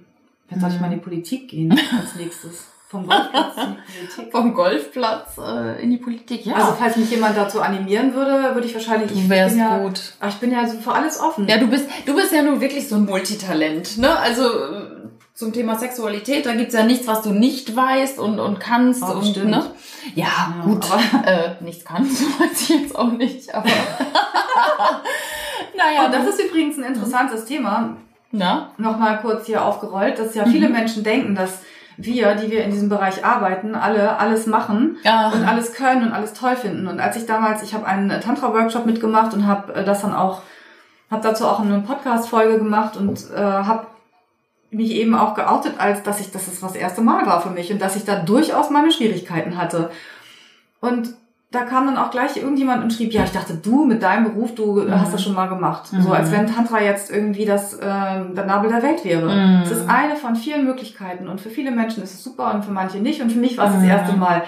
Jetzt 0.48 0.60
soll 0.60 0.70
ich 0.70 0.76
Mhm. 0.76 0.80
mal 0.80 0.92
in 0.92 0.98
die 0.98 1.04
Politik 1.04 1.48
gehen 1.48 1.72
als 1.72 2.16
nächstes. 2.16 2.68
Vom 2.88 3.04
Golfplatz 3.06 3.56
in 3.56 3.74
die 3.74 4.06
Politik. 4.06 4.32
Vom 4.32 4.54
Golfplatz 4.54 5.38
äh, 5.38 5.82
in 5.82 5.90
die 5.90 5.96
Politik, 5.96 6.46
ja. 6.46 6.54
Also 6.54 6.72
falls 6.78 6.96
mich 6.96 7.10
jemand 7.10 7.36
dazu 7.36 7.60
animieren 7.60 8.14
würde, 8.14 8.54
würde 8.54 8.66
ich 8.66 8.74
wahrscheinlich. 8.74 9.10
du 9.10 9.18
ich 9.18 9.28
wärst 9.28 9.56
bin 9.56 9.64
ja, 9.64 9.78
gut. 9.78 10.00
Ach, 10.20 10.28
ich 10.28 10.36
bin 10.36 10.52
ja 10.52 10.66
so 10.68 10.78
für 10.78 10.92
alles 10.92 11.18
offen. 11.20 11.48
Ja, 11.48 11.58
du 11.58 11.66
bist, 11.66 11.88
du 12.06 12.14
bist 12.14 12.30
ja 12.32 12.42
nun 12.42 12.60
wirklich 12.60 12.88
so 12.88 12.94
ein 12.94 13.04
Multitalent, 13.04 13.98
ne? 13.98 14.16
Also 14.16 14.44
äh, 14.44 14.82
zum 15.34 15.52
Thema 15.52 15.76
Sexualität, 15.76 16.46
da 16.46 16.54
gibt's 16.54 16.74
ja 16.74 16.84
nichts, 16.84 17.08
was 17.08 17.22
du 17.22 17.30
nicht 17.30 17.74
weißt 17.74 18.20
und, 18.20 18.38
und 18.38 18.60
kannst 18.60 19.02
Oh, 19.02 19.16
und 19.18 19.26
stimmt. 19.26 19.50
ne? 19.50 19.64
Ja, 20.14 20.24
Ja, 20.24 20.62
gut. 20.64 20.84
aber- 20.88 21.26
äh, 21.28 21.56
nichts 21.64 21.84
kannst, 21.84 22.22
weiß 22.40 22.60
ich 22.62 22.68
jetzt 22.68 22.96
auch 22.96 23.10
nicht, 23.10 23.52
aber 23.52 23.68
naja, 25.76 26.06
Und 26.06 26.14
das 26.14 26.28
ist 26.28 26.40
übrigens 26.40 26.78
ein 26.78 26.84
interessantes 26.84 27.44
Thema. 27.44 27.96
na? 28.30 28.70
Nochmal 28.78 29.20
kurz 29.20 29.46
hier 29.46 29.64
aufgerollt, 29.64 30.18
dass 30.18 30.34
ja 30.34 30.44
viele 30.46 30.68
Mhm. 30.68 30.74
Menschen 30.74 31.04
denken, 31.04 31.34
dass 31.34 31.60
wir, 31.96 32.34
die 32.34 32.50
wir 32.50 32.64
in 32.64 32.70
diesem 32.70 32.88
Bereich 32.88 33.24
arbeiten, 33.24 33.74
alle 33.74 34.18
alles 34.18 34.46
machen 34.46 34.96
Ja. 35.02 35.28
und 35.30 35.44
alles 35.44 35.72
können 35.72 36.02
und 36.06 36.12
alles 36.12 36.34
toll 36.34 36.56
finden. 36.56 36.86
Und 36.86 37.00
als 37.00 37.16
ich 37.16 37.26
damals, 37.26 37.62
ich 37.62 37.74
habe 37.74 37.86
einen 37.86 38.20
Tantra-Workshop 38.20 38.86
mitgemacht 38.86 39.32
und 39.34 39.46
habe 39.46 39.74
äh, 39.74 39.84
das 39.84 40.02
dann 40.02 40.14
auch, 40.14 40.42
habe 41.10 41.22
dazu 41.22 41.46
auch 41.46 41.60
eine 41.60 41.80
Podcast-Folge 41.80 42.58
gemacht 42.58 42.96
und 42.96 43.30
äh, 43.34 43.38
habe 43.40 43.86
mich 44.70 44.90
eben 44.90 45.14
auch 45.14 45.34
geoutet, 45.34 45.74
als 45.78 46.02
dass 46.02 46.20
ich, 46.20 46.32
dass 46.32 46.46
das 46.46 46.60
das 46.60 46.74
erste 46.74 47.00
Mal 47.00 47.24
war 47.24 47.40
für 47.40 47.50
mich 47.50 47.72
und 47.72 47.80
dass 47.80 47.96
ich 47.96 48.04
da 48.04 48.16
durchaus 48.16 48.68
meine 48.70 48.90
Schwierigkeiten 48.92 49.56
hatte. 49.56 49.90
Und 50.80 51.14
da 51.52 51.62
kam 51.62 51.86
dann 51.86 51.96
auch 51.96 52.10
gleich 52.10 52.36
irgendjemand 52.36 52.82
und 52.82 52.92
schrieb, 52.92 53.12
ja, 53.12 53.22
ich 53.24 53.30
dachte, 53.30 53.54
du 53.54 53.84
mit 53.86 54.02
deinem 54.02 54.24
Beruf, 54.24 54.54
du 54.56 54.82
Mhm. 54.82 55.00
hast 55.00 55.14
das 55.14 55.22
schon 55.22 55.34
mal 55.34 55.46
gemacht. 55.48 55.92
Mhm. 55.92 56.02
So 56.02 56.12
als 56.12 56.30
wenn 56.32 56.46
Tantra 56.48 56.82
jetzt 56.82 57.10
irgendwie 57.10 57.44
das 57.44 57.74
ähm, 57.80 58.34
der 58.34 58.44
Nabel 58.46 58.68
der 58.70 58.82
Welt 58.82 59.04
wäre. 59.04 59.32
Mhm. 59.32 59.62
Es 59.62 59.70
ist 59.70 59.88
eine 59.88 60.16
von 60.16 60.34
vielen 60.36 60.64
Möglichkeiten 60.66 61.28
und 61.28 61.40
für 61.40 61.50
viele 61.50 61.70
Menschen 61.70 62.02
ist 62.02 62.14
es 62.14 62.24
super 62.24 62.52
und 62.52 62.64
für 62.64 62.72
manche 62.72 62.98
nicht 62.98 63.22
und 63.22 63.30
für 63.30 63.38
mich 63.38 63.56
war 63.58 63.66
es 63.68 63.74
Mhm. 63.76 63.80
das 63.80 63.88
erste 63.88 64.16
Mal. 64.16 64.42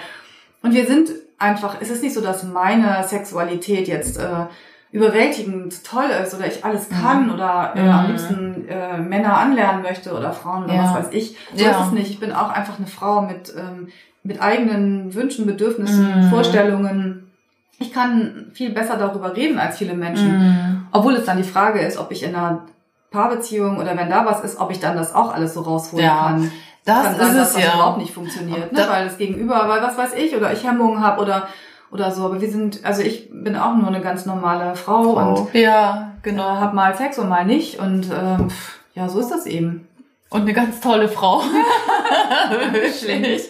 Und 0.61 0.73
wir 0.73 0.85
sind 0.85 1.09
einfach, 1.37 1.77
es 1.79 1.89
ist 1.89 2.03
nicht 2.03 2.13
so, 2.13 2.19
dass 2.21 2.43
meine 2.43 3.01
Sexualität 3.07 3.87
jetzt 3.87 4.17
äh, 4.17 4.45
überwältigend 4.91 5.83
toll 5.85 6.05
ist 6.23 6.33
oder 6.35 6.47
ich 6.47 6.65
alles 6.65 6.89
kann 6.89 7.31
oder 7.31 7.73
äh, 7.75 7.87
am 7.87 8.03
Mhm. 8.03 8.07
liebsten 8.09 8.67
äh, 8.67 8.97
Männer 8.97 9.37
anlernen 9.37 9.81
möchte 9.83 10.13
oder 10.13 10.33
Frauen 10.33 10.65
oder 10.65 10.73
Ja. 10.75 10.83
was 10.83 10.93
weiß 10.95 11.07
ich. 11.13 11.37
So 11.55 11.63
Ja. 11.63 11.71
ist 11.71 11.79
es 11.87 11.91
nicht. 11.91 12.09
Ich 12.11 12.19
bin 12.19 12.33
auch 12.33 12.49
einfach 12.49 12.77
eine 12.77 12.87
Frau 12.87 13.21
mit, 13.21 13.53
ähm, 13.57 13.87
mit 14.23 14.41
eigenen 14.41 15.13
Wünschen, 15.13 15.45
Bedürfnissen, 15.45 16.25
Mhm. 16.25 16.29
Vorstellungen. 16.29 17.31
Ich 17.79 17.93
kann 17.93 18.47
viel 18.53 18.71
besser 18.71 18.97
darüber 18.97 19.35
reden 19.35 19.57
als 19.59 19.77
viele 19.77 19.93
Menschen. 19.93 20.37
Mhm. 20.39 20.87
Obwohl 20.91 21.13
es 21.15 21.25
dann 21.25 21.37
die 21.37 21.43
Frage 21.43 21.79
ist, 21.79 21.97
ob 21.97 22.11
ich 22.11 22.23
in 22.23 22.35
einer 22.35 22.63
Paarbeziehung 23.11 23.77
oder 23.77 23.95
wenn 23.97 24.09
da 24.09 24.25
was 24.25 24.41
ist, 24.43 24.59
ob 24.59 24.71
ich 24.71 24.79
dann 24.79 24.95
das 24.97 25.15
auch 25.15 25.33
alles 25.33 25.53
so 25.53 25.61
rausholen 25.61 26.05
Ja, 26.05 26.27
kann. 26.27 26.51
Das 26.85 27.03
kann 27.03 27.11
ist 27.13 27.19
sein, 27.19 27.35
dass 27.35 27.47
es 27.47 27.53
das 27.53 27.63
ja. 27.63 27.73
überhaupt 27.73 27.97
nicht 27.97 28.13
funktioniert, 28.13 28.71
ne? 28.71 28.85
Weil 28.89 29.05
das 29.05 29.17
Gegenüber, 29.17 29.67
weil 29.67 29.81
was 29.81 29.97
weiß 29.97 30.13
ich, 30.15 30.35
oder 30.35 30.51
ich 30.53 30.65
Hemmungen 30.67 31.01
habe 31.01 31.21
oder 31.21 31.47
oder 31.91 32.11
so. 32.11 32.25
Aber 32.25 32.41
wir 32.41 32.49
sind, 32.49 32.85
also 32.85 33.01
ich 33.01 33.29
bin 33.31 33.55
auch 33.55 33.75
nur 33.75 33.87
eine 33.87 34.01
ganz 34.01 34.25
normale 34.25 34.75
Frau, 34.75 35.13
und 35.13 35.53
ja, 35.53 36.13
äh, 36.17 36.19
genau. 36.21 36.43
habe 36.43 36.75
mal 36.75 36.95
Sex 36.95 37.17
und 37.17 37.29
mal 37.29 37.45
nicht 37.45 37.79
und 37.79 38.07
ähm, 38.11 38.49
ja, 38.93 39.09
so 39.09 39.19
ist 39.19 39.29
das 39.29 39.45
eben. 39.45 39.87
Und 40.29 40.41
eine 40.41 40.53
ganz 40.53 40.79
tolle 40.79 41.07
Frau. 41.09 41.41
Wirklich. 42.71 43.49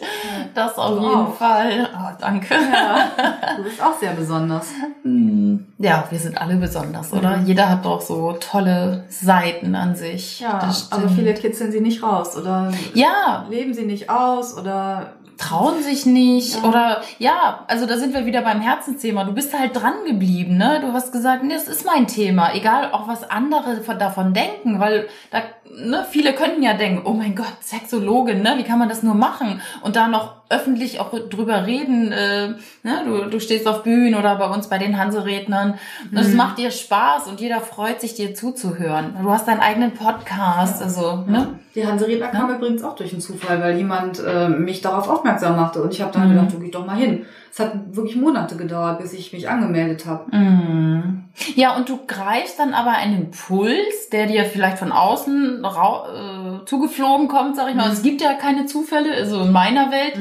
Das 0.53 0.77
auf 0.77 0.95
Du 0.97 1.01
jeden 1.01 1.15
auch. 1.15 1.33
Fall. 1.33 1.89
Oh, 1.95 2.11
danke. 2.19 2.53
Ja, 2.53 3.09
du 3.57 3.63
bist 3.63 3.81
auch 3.81 3.97
sehr 3.99 4.11
besonders. 4.11 4.67
Hm, 5.03 5.67
Ja, 5.77 6.05
wir 6.09 6.19
sind 6.19 6.39
alle 6.39 6.55
besonders, 6.55 7.13
oder? 7.13 7.37
Mhm. 7.37 7.45
Jeder 7.45 7.69
hat 7.69 7.85
doch 7.85 8.01
so 8.01 8.33
tolle 8.39 9.05
Seiten 9.09 9.75
an 9.75 9.95
sich. 9.95 10.39
Ja, 10.41 10.59
aber 10.91 11.09
viele 11.09 11.33
kitzeln 11.33 11.71
sie 11.71 11.81
nicht 11.81 12.03
raus 12.03 12.35
oder 12.37 12.71
Ja, 12.93 13.45
leben 13.49 13.73
sie 13.73 13.85
nicht 13.85 14.09
aus 14.09 14.57
oder 14.57 15.13
trauen 15.37 15.81
sich 15.81 16.05
nicht 16.05 16.57
Ja. 16.61 16.67
oder 16.67 17.01
ja, 17.17 17.63
also 17.67 17.85
da 17.85 17.95
sind 17.97 18.13
wir 18.13 18.25
wieder 18.25 18.41
beim 18.41 18.59
Herzensthema. 18.59 19.23
Du 19.23 19.31
bist 19.31 19.57
halt 19.57 19.73
dran 19.73 19.93
geblieben, 20.05 20.57
ne? 20.57 20.79
Du 20.81 20.91
hast 20.91 21.13
gesagt, 21.13 21.43
nee, 21.45 21.53
das 21.53 21.69
ist 21.69 21.85
mein 21.85 22.07
Thema, 22.07 22.53
egal 22.53 22.91
auch 22.91 23.07
was 23.07 23.29
andere 23.29 23.77
von- 23.77 23.97
davon 23.97 24.33
denken, 24.33 24.81
weil 24.81 25.07
da 25.31 25.39
ne, 25.73 26.05
viele 26.09 26.33
könnten 26.33 26.61
ja 26.61 26.73
denken, 26.73 27.03
oh 27.05 27.13
mein 27.13 27.35
Gott, 27.35 27.53
Sexologin, 27.61 28.41
ne? 28.41 28.55
Wie 28.57 28.63
kann 28.63 28.79
man 28.79 28.89
das 28.89 29.01
nur 29.01 29.15
machen 29.15 29.61
und 29.81 29.95
da 29.95 30.09
noch 30.09 30.38
öffentlich 30.49 30.99
auch 30.99 31.11
drüber 31.29 31.65
reden, 31.67 32.11
äh, 32.11 32.47
ne? 32.83 33.03
du, 33.05 33.29
du 33.29 33.39
stehst 33.39 33.67
auf 33.67 33.83
Bühnen 33.83 34.15
oder 34.15 34.35
bei 34.35 34.47
uns 34.49 34.67
bei 34.67 34.77
den 34.79 34.97
Hanserednern 34.97 35.75
und 36.11 36.17
es 36.17 36.29
Mhm. 36.29 36.37
macht 36.37 36.57
dir 36.57 36.71
Spaß 36.71 37.27
und 37.27 37.39
jeder 37.39 37.61
freut 37.61 38.01
sich 38.01 38.15
dir 38.15 38.33
zuzuhören. 38.33 39.15
Du 39.21 39.29
hast 39.31 39.47
deinen 39.47 39.59
eigenen 39.59 39.91
Podcast, 39.93 40.81
also, 40.81 41.23
ne? 41.27 41.59
Die 41.75 41.85
Hanseredner 41.85 42.27
kam 42.29 42.49
übrigens 42.53 42.83
auch 42.83 42.95
durch 42.95 43.11
einen 43.13 43.21
Zufall, 43.21 43.61
weil 43.61 43.77
jemand 43.77 44.19
äh, 44.25 44.49
mich 44.49 44.81
darauf 44.81 45.07
aufmerksam 45.07 45.55
machte 45.55 45.81
und 45.83 45.93
ich 45.93 46.01
habe 46.01 46.11
dann 46.11 46.27
Mhm. 46.27 46.33
gedacht, 46.35 46.53
du 46.53 46.59
geh 46.59 46.71
doch 46.71 46.85
mal 46.85 46.95
hin. 46.97 47.25
Es 47.51 47.59
hat 47.59 47.73
wirklich 47.95 48.15
Monate 48.15 48.55
gedauert, 48.57 48.99
bis 48.99 49.13
ich 49.13 49.33
mich 49.33 49.49
angemeldet 49.49 50.05
habe. 50.05 50.35
Mhm. 50.35 51.25
Ja, 51.55 51.75
und 51.75 51.87
du 51.89 51.99
greifst 52.05 52.59
dann 52.59 52.73
aber 52.73 52.91
einen 52.91 53.17
Impuls, 53.23 54.09
der 54.11 54.25
dir 54.27 54.45
vielleicht 54.45 54.77
von 54.79 54.91
außen 54.91 55.63
rau 55.63 56.05
äh, 56.07 56.65
zugeflogen 56.65 57.27
kommt, 57.27 57.55
sag 57.55 57.69
ich 57.69 57.75
mal. 57.75 57.87
Mhm. 57.87 57.93
Es 57.93 58.01
gibt 58.03 58.21
ja 58.21 58.33
keine 58.33 58.65
Zufälle, 58.65 59.13
also 59.13 59.41
in 59.41 59.51
meiner 59.51 59.89
Welt, 59.91 60.13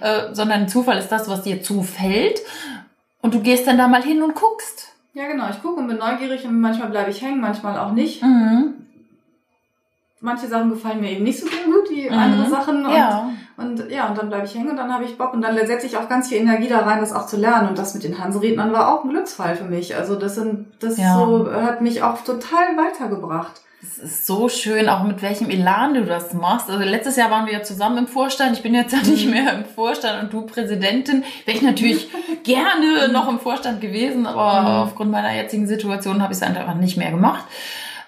äh, 0.00 0.32
sondern 0.34 0.62
ein 0.62 0.68
Zufall 0.68 0.98
ist 0.98 1.08
das, 1.08 1.28
was 1.28 1.42
dir 1.42 1.62
zufällt. 1.62 2.40
Und 3.20 3.34
du 3.34 3.40
gehst 3.40 3.66
dann 3.66 3.78
da 3.78 3.88
mal 3.88 4.02
hin 4.02 4.22
und 4.22 4.34
guckst. 4.34 4.88
Ja, 5.14 5.26
genau. 5.28 5.44
Ich 5.50 5.62
gucke 5.62 5.78
und 5.80 5.88
bin 5.88 5.98
neugierig 5.98 6.44
und 6.44 6.60
manchmal 6.60 6.88
bleibe 6.90 7.10
ich 7.10 7.20
hängen, 7.22 7.40
manchmal 7.40 7.78
auch 7.78 7.92
nicht. 7.92 8.22
Mhm. 8.22 8.74
Manche 10.24 10.46
Sachen 10.46 10.70
gefallen 10.70 11.00
mir 11.00 11.10
eben 11.10 11.24
nicht 11.24 11.40
so 11.40 11.46
gut 11.46 11.90
wie 11.90 12.08
Mhm. 12.08 12.16
andere 12.16 12.48
Sachen. 12.48 12.86
Und, 12.86 12.92
Ja. 12.92 13.30
und 13.56 13.90
ja, 13.90 14.06
und 14.08 14.16
dann 14.16 14.28
bleibe 14.28 14.46
ich 14.46 14.54
hängen 14.54 14.70
und 14.70 14.76
dann 14.76 14.92
habe 14.94 15.02
ich 15.04 15.18
Bock 15.18 15.34
und 15.34 15.42
dann 15.42 15.56
setze 15.66 15.86
ich 15.86 15.96
auch 15.96 16.08
ganz 16.08 16.28
viel 16.28 16.38
Energie 16.38 16.68
da 16.68 16.78
rein, 16.80 17.00
das 17.00 17.12
auch 17.12 17.26
zu 17.26 17.36
lernen. 17.36 17.68
Und 17.68 17.78
das 17.78 17.94
mit 17.94 18.04
den 18.04 18.18
Hanserednern 18.22 18.72
war 18.72 18.92
auch 18.94 19.02
ein 19.04 19.10
Glücksfall 19.10 19.56
für 19.56 19.64
mich. 19.64 19.96
Also 19.96 20.14
das 20.14 20.36
sind, 20.36 20.66
das 20.80 20.96
Ja. 20.96 21.16
so 21.16 21.50
hat 21.52 21.80
mich 21.80 22.02
auch 22.04 22.22
total 22.22 22.76
weitergebracht. 22.76 23.60
Es 23.82 23.98
ist 23.98 24.26
so 24.26 24.48
schön, 24.48 24.88
auch 24.88 25.02
mit 25.02 25.22
welchem 25.22 25.50
Elan 25.50 25.94
du 25.94 26.04
das 26.04 26.34
machst. 26.34 26.70
Also 26.70 26.84
letztes 26.84 27.16
Jahr 27.16 27.30
waren 27.32 27.46
wir 27.46 27.52
ja 27.52 27.62
zusammen 27.64 27.98
im 27.98 28.06
Vorstand. 28.06 28.56
Ich 28.56 28.62
bin 28.62 28.74
jetzt 28.74 28.92
ja 28.92 29.02
nicht 29.02 29.28
mehr 29.28 29.52
im 29.54 29.64
Vorstand 29.64 30.22
und 30.22 30.32
du 30.32 30.46
Präsidentin. 30.46 31.24
Wäre 31.44 31.56
ich 31.56 31.62
natürlich 31.62 32.08
gerne 32.44 33.08
noch 33.08 33.28
im 33.28 33.40
Vorstand 33.40 33.80
gewesen, 33.80 34.26
aber 34.26 34.60
Mhm. 34.62 34.66
aufgrund 34.88 35.10
meiner 35.10 35.34
jetzigen 35.34 35.66
Situation 35.66 36.22
habe 36.22 36.32
ich 36.32 36.38
es 36.40 36.42
einfach 36.42 36.74
nicht 36.74 36.96
mehr 36.96 37.10
gemacht. 37.10 37.44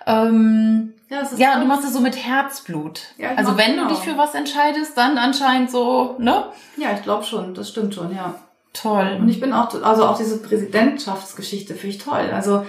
Ähm, 0.06 0.92
Ja, 1.10 1.22
ja, 1.36 1.58
du 1.58 1.66
machst 1.66 1.84
es 1.84 1.92
so 1.92 2.00
mit 2.00 2.16
Herzblut. 2.24 3.00
Ja, 3.18 3.30
also 3.36 3.56
wenn 3.58 3.72
genau. 3.72 3.88
du 3.88 3.94
dich 3.94 3.98
für 4.04 4.16
was 4.16 4.34
entscheidest, 4.34 4.96
dann 4.96 5.18
anscheinend 5.18 5.70
so, 5.70 6.14
ne? 6.18 6.44
Ja, 6.76 6.88
ich 6.94 7.02
glaube 7.02 7.24
schon. 7.24 7.52
Das 7.54 7.68
stimmt 7.68 7.94
schon, 7.94 8.14
ja. 8.14 8.26
Und 8.26 8.34
Toll. 8.80 9.20
ich 9.28 9.40
bin 9.40 9.52
auch, 9.52 9.72
also 9.82 10.06
auch 10.06 10.16
diese 10.16 10.38
Präsidentschaftsgeschichte 10.42 11.74
finde 11.74 11.96
ich 11.96 12.02
toll. 12.02 12.30
Also 12.32 12.64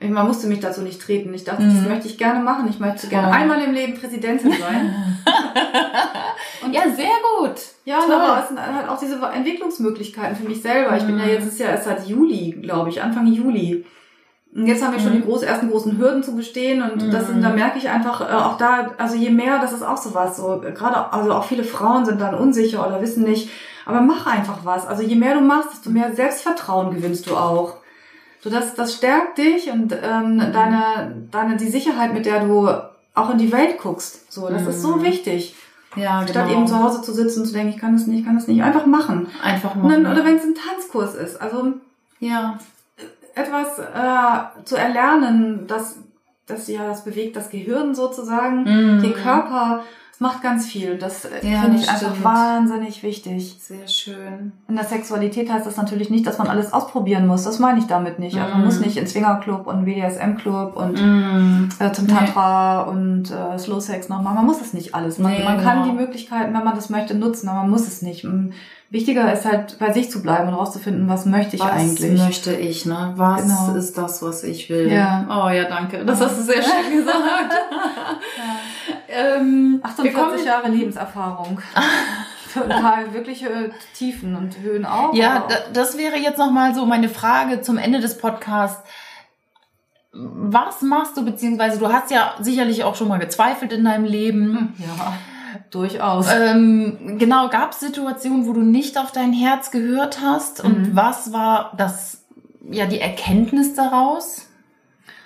man 0.00 0.26
musste 0.26 0.46
mich 0.46 0.60
dazu 0.60 0.82
nicht 0.82 1.00
treten. 1.02 1.32
Ich 1.34 1.44
dachte, 1.44 1.62
Mhm. 1.62 1.74
das 1.76 1.88
möchte 1.88 2.06
ich 2.08 2.18
gerne 2.18 2.40
machen. 2.40 2.68
Ich 2.70 2.78
möchte 2.78 3.08
gerne 3.08 3.32
einmal 3.32 3.60
im 3.62 3.72
Leben 3.72 3.94
Präsidentin 3.98 4.52
sein. 4.52 4.94
Und 6.64 6.72
Ja, 6.72 6.82
sehr 6.90 7.06
gut. 7.38 7.54
ja, 7.84 8.00
toll. 8.00 8.12
aber 8.14 8.42
es 8.42 8.48
sind 8.48 8.60
halt 8.60 8.88
auch 8.88 8.98
diese 8.98 9.16
Entwicklungsmöglichkeiten 9.24 10.36
für 10.36 10.48
mich 10.48 10.62
selber. 10.62 10.96
Ich 10.96 11.04
bin 11.04 11.18
ja 11.18 11.24
Mhm. 11.24 11.30
jetzt, 11.30 11.46
ist 11.46 11.60
ja 11.60 11.66
erst 11.68 11.84
seit 11.84 12.06
Juli, 12.06 12.58
glaube 12.62 12.90
ich, 12.90 13.02
Anfang 13.02 13.26
Juli. 13.26 13.84
Und 14.54 14.66
jetzt 14.66 14.82
haben 14.84 14.92
wir 14.94 15.00
schon 15.00 15.12
Mhm. 15.12 15.16
die 15.16 15.22
groß, 15.24 15.42
ersten 15.42 15.70
großen 15.70 15.98
Hürden 15.98 16.22
zu 16.22 16.34
bestehen 16.34 16.82
und 16.82 17.12
das 17.12 17.26
sind, 17.26 17.42
da 17.42 17.50
Mhm. 17.50 17.54
merke 17.56 17.78
ich 17.78 17.88
einfach 17.88 18.20
äh, 18.22 18.32
auch 18.32 18.56
da, 18.56 18.92
also 18.98 19.14
je 19.14 19.30
mehr, 19.30 19.58
das 19.60 19.72
ist 19.72 19.82
auch 19.82 19.98
sowas, 19.98 20.36
so 20.38 20.62
äh, 20.64 20.72
gerade, 20.72 21.12
also 21.12 21.32
auch 21.32 21.44
viele 21.44 21.64
Frauen 21.64 22.04
sind 22.06 22.20
dann 22.20 22.34
unsicher 22.34 22.86
oder 22.86 23.00
wissen 23.02 23.24
nicht, 23.24 23.50
aber 23.84 24.00
mach 24.00 24.26
einfach 24.26 24.60
was. 24.64 24.86
Also 24.86 25.02
je 25.02 25.16
mehr 25.16 25.34
du 25.34 25.40
machst, 25.42 25.70
desto 25.72 25.90
mehr 25.90 26.14
Selbstvertrauen 26.14 26.94
gewinnst 26.94 27.26
du 27.28 27.36
auch. 27.36 27.74
So 28.40 28.50
das, 28.50 28.74
das 28.74 28.94
stärkt 28.94 29.38
dich 29.38 29.70
und 29.70 29.92
ähm, 29.92 30.36
Mhm. 30.36 30.52
deine, 30.52 31.12
deine 31.30 31.56
die 31.56 31.68
Sicherheit, 31.68 32.12
mit 32.14 32.24
der 32.26 32.44
du 32.44 32.68
auch 33.14 33.30
in 33.30 33.38
die 33.38 33.50
Welt 33.52 33.78
guckst. 33.78 34.32
So, 34.32 34.48
das 34.48 34.66
ist 34.66 34.80
so 34.82 34.96
Mhm. 34.96 35.02
wichtig. 35.02 35.54
Ja, 35.96 36.22
Statt 36.28 36.46
genau. 36.46 36.58
eben 36.58 36.66
zu 36.68 36.78
Hause 36.78 37.02
zu 37.02 37.12
sitzen 37.12 37.40
und 37.40 37.46
zu 37.46 37.52
denken, 37.52 37.70
ich 37.74 37.78
kann 37.80 37.94
das 37.94 38.06
nicht, 38.06 38.20
ich 38.20 38.24
kann 38.26 38.36
das 38.36 38.46
nicht, 38.46 38.62
einfach 38.62 38.86
machen. 38.86 39.26
Einfach 39.42 39.74
dann, 39.74 40.06
oder 40.06 40.24
wenn 40.24 40.36
es 40.36 40.44
ein 40.44 40.54
Tanzkurs 40.54 41.14
ist, 41.14 41.40
also 41.40 41.72
ja. 42.20 42.58
etwas 43.34 43.78
äh, 43.78 44.64
zu 44.64 44.76
erlernen, 44.76 45.64
das, 45.66 45.96
das 46.46 46.68
ja, 46.68 46.86
das 46.86 47.04
bewegt 47.04 47.36
das 47.36 47.50
Gehirn 47.50 47.94
sozusagen, 47.94 48.64
Mhm. 48.64 49.02
den 49.02 49.14
Körper 49.14 49.82
Es 50.18 50.20
macht 50.20 50.42
ganz 50.42 50.66
viel. 50.66 50.98
Das 50.98 51.26
äh, 51.26 51.48
Ja, 51.48 51.60
finde 51.60 51.76
ich 51.78 51.86
das 51.86 51.94
einfach 52.02 52.08
stimmt. 52.10 52.24
wahnsinnig 52.24 53.04
wichtig. 53.04 53.56
Sehr 53.60 53.86
schön. 53.86 54.50
In 54.66 54.74
der 54.74 54.84
Sexualität 54.84 55.48
heißt 55.48 55.64
das 55.64 55.76
natürlich 55.76 56.10
nicht, 56.10 56.26
dass 56.26 56.38
man 56.38 56.48
alles 56.48 56.72
ausprobieren 56.72 57.28
muss. 57.28 57.44
Das 57.44 57.60
meine 57.60 57.78
ich 57.78 57.86
damit 57.86 58.18
nicht. 58.18 58.36
Also 58.36 58.52
man 58.56 58.64
muss 58.64 58.80
nicht 58.80 58.96
ins 58.96 59.12
Swingerclub 59.12 59.68
und 59.68 59.84
BDSM-Club 59.84 60.74
und 60.76 61.00
Mm. 61.00 61.68
äh, 61.78 61.92
zum 61.92 62.08
Tantra 62.08 62.80
und 62.80 63.30
äh, 63.30 63.56
Slow 63.60 63.80
Sex 63.80 64.08
noch 64.08 64.20
machen. 64.20 64.34
Man 64.34 64.46
muss 64.46 64.60
es 64.60 64.72
nicht 64.74 64.92
alles. 64.92 65.18
Man, 65.20 65.30
Nee, 65.34 65.44
man 65.44 65.62
kann 65.62 65.82
genau. 65.84 65.92
die 65.92 65.96
Möglichkeiten, 66.00 66.52
wenn 66.52 66.64
man 66.64 66.74
das 66.74 66.90
möchte, 66.90 67.14
nutzen, 67.14 67.48
aber 67.48 67.60
man 67.60 67.70
muss 67.70 67.86
es 67.86 68.02
nicht. 68.02 68.24
Und 68.24 68.54
wichtiger 68.90 69.32
ist 69.32 69.44
halt 69.44 69.78
bei 69.78 69.92
sich 69.92 70.10
zu 70.10 70.22
bleiben 70.22 70.48
und 70.48 70.54
rauszufinden, 70.54 71.08
was 71.08 71.26
möchte 71.26 71.56
ich 71.56 71.62
was 71.62 71.70
eigentlich. 71.72 72.18
möchte 72.20 72.54
ich, 72.54 72.86
ne? 72.86 73.12
Was 73.16 73.42
Genau. 73.42 73.74
ist 73.76 73.98
das, 73.98 74.22
was 74.22 74.44
ich 74.44 74.68
will? 74.70 74.90
Ja. 74.90 75.26
Oh 75.28 75.48
ja, 75.50 75.64
danke. 75.64 76.04
Das 76.04 76.20
hast 76.20 76.38
du 76.38 76.42
sehr 76.42 76.62
schön 76.62 76.98
gesagt. 76.98 77.54
ähm, 79.08 79.80
wir 79.82 79.88
48 79.90 80.14
kommen, 80.14 80.44
Jahre 80.44 80.68
Lebenserfahrung. 80.68 81.60
Paar 82.54 83.12
wirkliche 83.12 83.70
Tiefen 83.94 84.34
und 84.34 84.58
Höhen 84.60 84.84
auch. 84.86 85.12
ja, 85.14 85.42
auch- 85.44 85.48
da, 85.48 85.54
das 85.72 85.96
wäre 85.98 86.16
jetzt 86.16 86.38
nochmal 86.38 86.74
so 86.74 86.86
meine 86.86 87.08
Frage 87.08 87.60
zum 87.60 87.76
Ende 87.78 88.00
des 88.00 88.18
Podcasts. 88.18 88.82
Was 90.12 90.80
machst 90.82 91.16
du, 91.16 91.24
beziehungsweise 91.24 91.78
du 91.78 91.92
hast 91.92 92.10
ja 92.10 92.34
sicherlich 92.40 92.82
auch 92.82 92.94
schon 92.96 93.08
mal 93.08 93.18
gezweifelt 93.18 93.72
in 93.74 93.84
deinem 93.84 94.06
Leben. 94.06 94.74
ja, 94.78 95.12
durchaus. 95.70 96.26
Ähm, 96.32 97.16
genau, 97.18 97.48
gab 97.48 97.72
es 97.72 97.80
Situationen, 97.80 98.46
wo 98.46 98.52
du 98.52 98.60
nicht 98.62 98.98
auf 98.98 99.12
dein 99.12 99.32
Herz 99.32 99.70
gehört 99.70 100.20
hast? 100.22 100.62
Und 100.64 100.90
Mhm. 100.90 100.96
was 100.96 101.32
war 101.32 101.72
das, 101.76 102.22
ja, 102.70 102.86
die 102.86 103.00
Erkenntnis 103.00 103.74
daraus? 103.74 104.46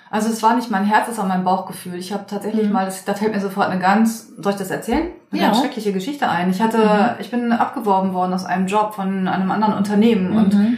Also 0.09 0.29
es 0.29 0.43
war 0.43 0.55
nicht 0.55 0.69
mein 0.69 0.85
Herz, 0.85 1.07
es 1.09 1.17
war 1.17 1.25
mein 1.25 1.43
Bauchgefühl. 1.43 1.95
Ich 1.95 2.13
habe 2.13 2.25
tatsächlich 2.27 2.67
Mhm. 2.67 2.73
mal, 2.73 2.85
das, 2.85 3.03
da 3.03 3.15
fällt 3.15 3.33
mir 3.33 3.41
sofort 3.41 3.69
eine 3.69 3.79
ganz, 3.81 4.27
soll 4.37 4.51
ich 4.53 4.59
das 4.59 4.69
erzählen? 4.69 5.07
Eine 5.31 5.41
Ja. 5.41 5.47
ganz 5.47 5.59
schreckliche 5.59 5.91
Geschichte 5.91 6.29
ein. 6.29 6.51
Ich 6.51 6.61
hatte, 6.61 6.77
Mhm. 6.77 7.19
ich 7.21 7.31
bin 7.31 7.51
abgeworben 7.51 8.13
worden 8.13 8.33
aus 8.33 8.45
einem 8.45 8.67
Job 8.67 8.93
von 8.93 9.27
einem 9.27 9.49
anderen 9.49 9.73
Unternehmen 9.73 10.33
und 10.37 10.53
Mhm. 10.53 10.77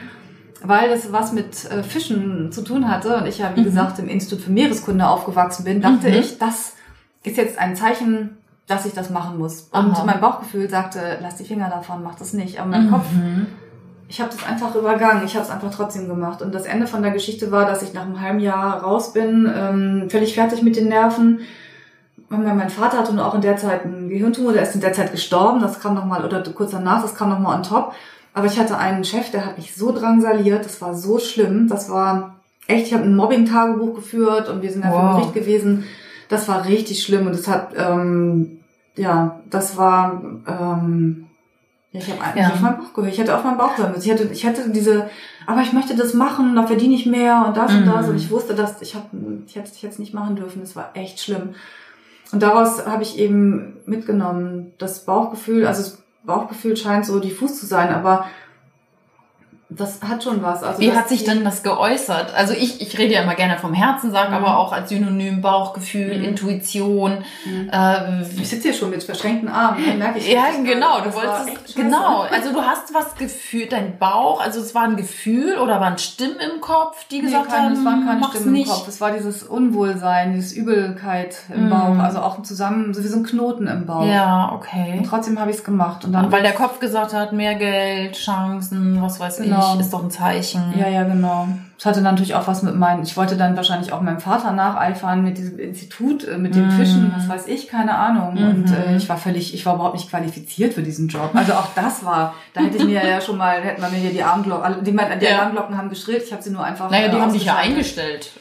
weil 0.64 0.90
das 0.90 1.12
was 1.12 1.34
mit 1.34 1.66
äh, 1.70 1.84
Fischen 1.84 2.52
zu 2.54 2.62
tun 2.62 2.90
hatte 2.90 3.18
und 3.18 3.26
ich 3.28 3.40
ja, 3.40 3.52
wie 3.56 3.60
Mhm. 3.60 3.66
gesagt, 3.66 4.00
im 4.00 4.08
Institut 4.08 4.40
für 4.42 4.52
Meereskunde 4.52 5.06
aufgewachsen 5.06 5.66
bin, 5.66 5.82
dachte 5.82 6.08
Mhm. 6.08 6.14
ich, 6.14 6.38
das 6.40 6.74
ist 7.24 7.36
jetzt 7.36 7.60
ein 7.60 7.76
Zeichen, 7.76 8.38
dass 8.68 8.86
ich 8.86 8.94
das 8.94 9.10
machen 9.10 9.38
muss. 9.38 9.70
Und 9.72 9.92
Aha. 9.92 10.04
mein 10.06 10.20
Bauchgefühl 10.20 10.70
sagte, 10.70 11.00
lass 11.22 11.36
die 11.36 11.44
Finger 11.46 11.70
davon, 11.70 12.02
mach 12.04 12.16
das 12.16 12.34
nicht. 12.34 12.60
Aber 12.60 12.70
mein 12.70 12.88
Mhm. 12.88 12.92
Kopf 12.92 13.06
ich 14.08 14.22
habe 14.22 14.30
das 14.30 14.46
einfach 14.48 14.76
übergangen. 14.76 15.24
Ich 15.26 15.34
habe 15.36 15.44
es 15.46 15.52
einfach 15.52 15.72
trotzdem 15.74 16.08
gemacht. 16.08 16.42
Und 16.44 16.54
das 16.54 16.66
Ende 16.66 16.86
von 16.86 17.02
der 17.02 17.12
Geschichte 17.12 17.52
war, 17.52 17.66
dass 17.66 17.82
ich 17.82 17.94
nach 17.94 18.04
einem 18.04 18.22
halben 18.22 18.40
Jahr 18.40 18.84
raus 18.84 19.14
bin, 19.14 19.52
ähm, 19.56 20.10
völlig 20.12 20.36
fertig 20.36 20.62
mit 20.62 20.76
den 20.76 20.90
Nerven. 20.90 21.40
Und 22.30 22.44
mein 22.44 22.70
Vater 22.70 23.00
hatte 23.00 23.26
auch 23.26 23.34
in 23.34 23.42
der 23.42 23.58
Zeit 23.58 23.84
einen 23.84 24.10
Gehirntumor, 24.10 24.54
der 24.54 24.62
ist 24.62 24.76
in 24.76 24.82
der 24.82 24.94
Zeit 24.94 25.12
gestorben. 25.12 25.60
Das 25.60 25.80
kam 25.80 25.96
nochmal, 25.96 26.24
oder 26.24 26.44
kurz 26.54 26.72
danach, 26.72 27.02
das 27.02 27.16
kam 27.16 27.30
nochmal 27.30 27.56
on 27.58 27.64
top. 27.64 27.94
Aber 28.36 28.46
ich 28.46 28.60
hatte 28.60 28.78
einen 28.78 29.04
Chef, 29.04 29.32
der 29.32 29.44
hat 29.46 29.58
mich 29.58 29.76
so 29.76 29.92
drangsaliert. 29.92 30.64
Das 30.66 30.82
war 30.82 30.94
so 30.94 31.18
schlimm. 31.18 31.68
Das 31.68 31.90
war 31.90 32.36
echt, 32.68 32.88
ich 32.88 32.94
habe 32.94 33.04
ein 33.06 33.16
Mobbing-Tagebuch 33.16 33.96
geführt 33.96 34.50
und 34.50 34.62
wir 34.62 34.72
sind 34.72 34.84
ja 34.84 34.92
Wow. 34.92 35.02
vor 35.02 35.16
Gericht 35.16 35.34
gewesen. 35.34 35.86
Das 36.30 36.48
war 36.48 36.66
richtig 36.66 37.04
schlimm 37.04 37.28
und 37.28 37.34
es 37.34 37.48
hat, 37.48 37.70
ähm, 37.78 38.60
ja, 38.96 39.40
das 39.50 39.78
war, 39.78 40.22
ähm, 40.48 41.28
ja, 41.92 42.00
ich 42.00 42.10
habe 42.10 42.20
Ja. 42.20 42.26
eigentlich 42.26 42.48
auf 42.54 42.62
meinen 42.62 42.78
Bauch 42.78 42.94
gehört. 42.94 43.14
Ich 43.14 43.20
hätte 43.20 43.36
auf 43.38 43.44
meinen 43.44 43.58
Bauch 43.58 43.78
hören 43.78 43.92
müssen. 43.92 44.06
Ich 44.06 44.12
hatte, 44.12 44.24
ich 44.32 44.46
hatte 44.46 44.70
diese, 44.70 45.10
aber 45.46 45.62
ich 45.62 45.74
möchte 45.74 45.96
das 45.96 46.14
machen, 46.14 46.56
da 46.56 46.66
verdiene 46.66 46.96
ich 46.96 47.06
mehr 47.06 47.46
und 47.48 47.56
das 47.58 47.72
und 47.72 47.82
Mhm. 47.82 47.86
das. 47.92 48.10
Und 48.10 48.16
ich 48.18 48.30
wusste, 48.32 48.56
dass 48.56 48.82
ich 48.82 48.96
habe, 48.96 49.06
ich 49.48 49.56
hätte 49.56 49.70
es 49.88 50.00
nicht 50.00 50.14
machen 50.14 50.36
dürfen. 50.36 50.62
Das 50.62 50.76
war 50.76 50.92
echt 50.94 51.20
schlimm. 51.20 51.56
Und 52.32 52.42
daraus 52.42 52.86
habe 52.86 53.04
ich 53.04 53.18
eben 53.20 53.78
mitgenommen, 53.86 54.74
das 54.78 55.06
Bauchgefühl, 55.06 55.68
also 55.68 55.84
das 55.84 56.04
Bauchgefühl 56.24 56.76
scheint 56.76 57.06
so 57.06 57.20
diffus 57.20 57.60
zu 57.60 57.66
sein, 57.68 57.94
aber 57.94 58.26
das 59.78 60.00
hat 60.08 60.24
schon 60.24 60.42
was. 60.44 60.64
Also 60.64 60.80
Wie 60.82 60.92
hat 60.94 61.10
sich 61.10 61.24
denn 61.24 61.44
das 61.44 61.64
geäußert? 61.64 62.34
Also 62.36 62.54
ich, 62.54 62.82
ich 62.82 62.98
rede 62.98 63.14
ja 63.14 63.22
immer 63.24 63.36
gerne 63.36 63.58
vom 63.58 63.74
Herzen, 63.74 64.12
sage 64.12 64.30
Mhm. 64.30 64.36
aber 64.36 64.58
auch 64.60 64.72
als 64.72 64.90
Synonym 64.90 65.42
Bauchgefühl, 65.42 66.18
Mhm. 66.18 66.24
Intuition. 66.26 67.24
Mhm. 67.46 67.70
Äh, 67.72 68.22
Ich 68.42 68.50
sitze 68.50 68.70
hier 68.70 68.74
schon 68.74 68.90
mit 68.90 69.04
verschränkten 69.04 69.50
Armen, 69.50 69.84
ne? 69.86 69.94
merke 69.96 70.20
ich. 70.20 70.32
ja, 70.32 70.46
genau, 70.64 71.02
du 71.02 71.14
wolltest, 71.14 71.76
genau, 71.76 72.22
also 72.22 72.52
du 72.54 72.62
hast 72.62 72.94
was 72.94 73.16
gefühlt, 73.16 73.72
dein 73.72 73.98
Bauch, 73.98 74.42
also 74.42 74.60
es 74.60 74.74
war 74.76 74.84
ein 74.84 74.96
Gefühl 74.96 75.58
oder 75.58 75.80
waren 75.82 75.98
Stimmen 75.98 76.38
im 76.54 76.62
Kopf, 76.62 77.08
die 77.10 77.20
gesagt 77.22 77.46
nee, 77.48 77.52
keine, 77.54 77.66
haben, 77.68 77.74
es 77.74 77.86
waren 77.86 78.06
keine 78.06 78.24
Stimmen 78.26 78.52
nicht. 78.54 78.68
im 78.68 78.74
Kopf. 78.74 78.88
Es 78.88 79.02
war 79.02 79.12
dieses 79.12 79.44
Unwohlsein, 79.44 80.34
dieses 80.34 80.54
Übelkeit 80.54 81.36
im 81.54 81.66
Mhm. 81.66 81.70
Bauch, 81.70 81.98
also 82.04 82.20
auch 82.20 82.42
zusammen, 82.44 82.94
so 82.94 83.04
wie 83.04 83.08
so 83.08 83.18
ein 83.18 83.24
Knoten 83.24 83.68
im 83.68 83.86
Bauch. 83.86 84.06
Ja, 84.06 84.52
okay. 84.54 84.96
Und 85.00 85.06
trotzdem 85.08 85.40
habe 85.40 85.52
ich 85.52 85.58
es 85.58 85.64
gemacht. 85.64 86.06
Und 86.06 86.14
dann 86.14 86.32
Weil 86.32 86.42
der 86.44 86.54
Kopf 86.54 86.80
gesagt 86.80 87.14
hat, 87.14 87.34
mehr 87.34 87.56
Geld, 87.56 88.16
Chancen, 88.16 89.02
was 89.02 89.20
weiß 89.20 89.38
Genau. 89.38 89.60
ich, 89.60 89.65
ist 89.80 89.92
doch 89.94 90.04
ein 90.04 90.12
Zeichen. 90.12 90.74
Ja, 90.78 90.88
ja, 90.88 91.04
genau. 91.04 91.48
Es 91.78 91.86
hatte 91.86 92.02
natürlich 92.02 92.36
auch 92.36 92.48
was 92.48 92.64
mit 92.64 92.76
meinen, 92.76 93.04
ich 93.04 93.18
wollte 93.18 93.36
dann 93.36 93.56
wahrscheinlich 93.58 93.92
auch 93.92 94.00
meinem 94.02 94.20
Vater 94.22 94.52
nacheifern 94.54 95.24
mit 95.24 95.38
diesem 95.38 95.60
Institut, 95.60 96.24
äh, 96.26 96.38
mit 96.38 96.56
den 96.56 96.68
Mhm. 96.68 96.72
Fischen, 96.72 97.14
was 97.16 97.28
weiß 97.28 97.48
ich, 97.48 97.68
keine 97.68 97.96
Ahnung. 97.98 98.36
Mhm. 98.36 98.48
Und 98.50 98.72
äh, 98.72 98.96
ich 98.96 99.10
war 99.10 99.18
völlig, 99.18 99.54
ich 99.54 99.66
war 99.66 99.76
überhaupt 99.76 99.96
nicht 99.96 100.10
qualifiziert 100.10 100.74
für 100.74 100.82
diesen 100.84 101.10
Job. 101.10 101.32
Also 101.34 101.54
auch 101.54 101.68
das 101.76 102.06
war, 102.06 102.34
da 102.54 102.62
hätte 102.62 102.78
ich 102.78 102.86
mir 102.86 103.06
ja 103.06 103.20
schon 103.20 103.38
mal, 103.38 103.62
hätten 103.62 103.82
wir 103.82 103.90
mir 103.90 103.98
hier 103.98 104.12
die 104.12 104.24
Alarmglocken, 104.24 104.64
alle- 104.64 104.82
die, 104.84 104.92
die 104.92 105.26
Ja. 105.26 105.38
Alarmglocken 105.40 105.78
haben 105.78 105.90
geschrillt, 105.90 106.24
ich 106.26 106.32
habe 106.32 106.42
sie 106.42 106.52
nur 106.52 106.64
einfach. 106.64 106.90
Naja, 106.90 107.10
die 107.10 107.18
äh, 107.18 107.22
haben 107.22 107.34
dich 107.34 107.46
ja 107.46 107.56
eingestellt. 107.58 108.32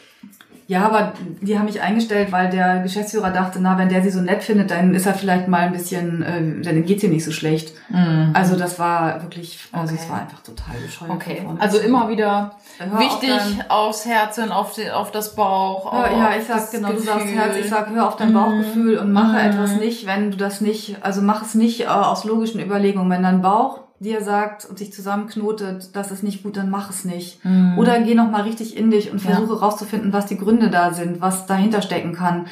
Ja, 0.66 0.86
aber 0.86 1.12
die 1.42 1.58
haben 1.58 1.66
mich 1.66 1.82
eingestellt, 1.82 2.32
weil 2.32 2.48
der 2.48 2.78
Geschäftsführer 2.78 3.30
dachte, 3.30 3.58
na, 3.60 3.76
wenn 3.76 3.90
der 3.90 4.02
sie 4.02 4.08
so 4.10 4.20
nett 4.22 4.42
findet, 4.42 4.70
dann 4.70 4.94
ist 4.94 5.04
er 5.04 5.12
vielleicht 5.12 5.46
mal 5.46 5.60
ein 5.60 5.72
bisschen, 5.72 6.22
äh, 6.22 6.62
dann 6.64 6.84
geht's 6.86 7.02
ihr 7.02 7.10
nicht 7.10 7.24
so 7.24 7.32
schlecht. 7.32 7.74
Mhm. 7.90 8.30
Also 8.32 8.56
das 8.56 8.78
war 8.78 9.20
wirklich, 9.22 9.58
also 9.72 9.92
Okay. 9.92 10.02
es 10.02 10.10
war 10.10 10.20
einfach 10.22 10.40
total 10.42 10.74
bescheuert. 10.82 11.12
Okay, 11.12 11.46
also 11.58 11.78
immer 11.78 12.08
wieder 12.08 12.52
auf 12.80 12.98
wichtig 12.98 13.28
dein- 13.30 13.70
aufs 13.70 14.06
Herz 14.06 14.38
und 14.38 14.50
auf, 14.52 14.72
die, 14.72 14.90
auf 14.90 15.10
das 15.12 15.34
Bauch. 15.34 15.92
Hör, 15.92 16.10
ja, 16.10 16.30
ich 16.40 16.46
sag 16.46 16.70
genau, 16.70 16.92
du 16.92 16.98
sagst 16.98 17.26
Gefühl. 17.26 17.38
Herz, 17.40 17.56
ich 17.56 17.68
sag, 17.68 17.90
hör 17.90 18.08
auf 18.08 18.16
dein 18.16 18.30
Mhm. 18.30 18.34
Bauchgefühl 18.34 18.96
und 18.98 19.12
mache 19.12 19.32
Mhm. 19.34 19.50
etwas 19.50 19.76
nicht, 19.76 20.06
wenn 20.06 20.30
du 20.30 20.38
das 20.38 20.62
nicht, 20.62 20.96
also 21.02 21.20
mach 21.20 21.42
es 21.42 21.54
nicht 21.54 21.82
äh, 21.82 21.86
aus 21.88 22.24
logischen 22.24 22.58
Überlegungen. 22.60 23.10
Wenn 23.10 23.22
dein 23.22 23.42
Bauch 23.42 23.80
dir 24.00 24.22
sagt 24.22 24.64
und 24.64 24.78
sich 24.78 24.92
zusammenknotet, 24.92 25.94
das 25.94 26.10
ist 26.10 26.22
nicht 26.22 26.42
gut, 26.42 26.56
dann 26.56 26.70
mach 26.70 26.90
es 26.90 27.04
nicht. 27.04 27.44
Mhm. 27.44 27.78
Oder 27.78 28.00
geh 28.00 28.14
noch 28.14 28.30
mal 28.30 28.42
richtig 28.42 28.76
in 28.76 28.90
dich 28.90 29.10
und 29.10 29.22
Ja. 29.24 29.30
versuche 29.32 29.60
rauszufinden, 29.60 30.12
was 30.12 30.26
die 30.26 30.36
Gründe 30.38 30.68
da 30.70 30.92
sind, 30.92 31.20
was 31.20 31.46
dahinter 31.46 31.80
stecken 31.82 32.12
kann. 32.12 32.46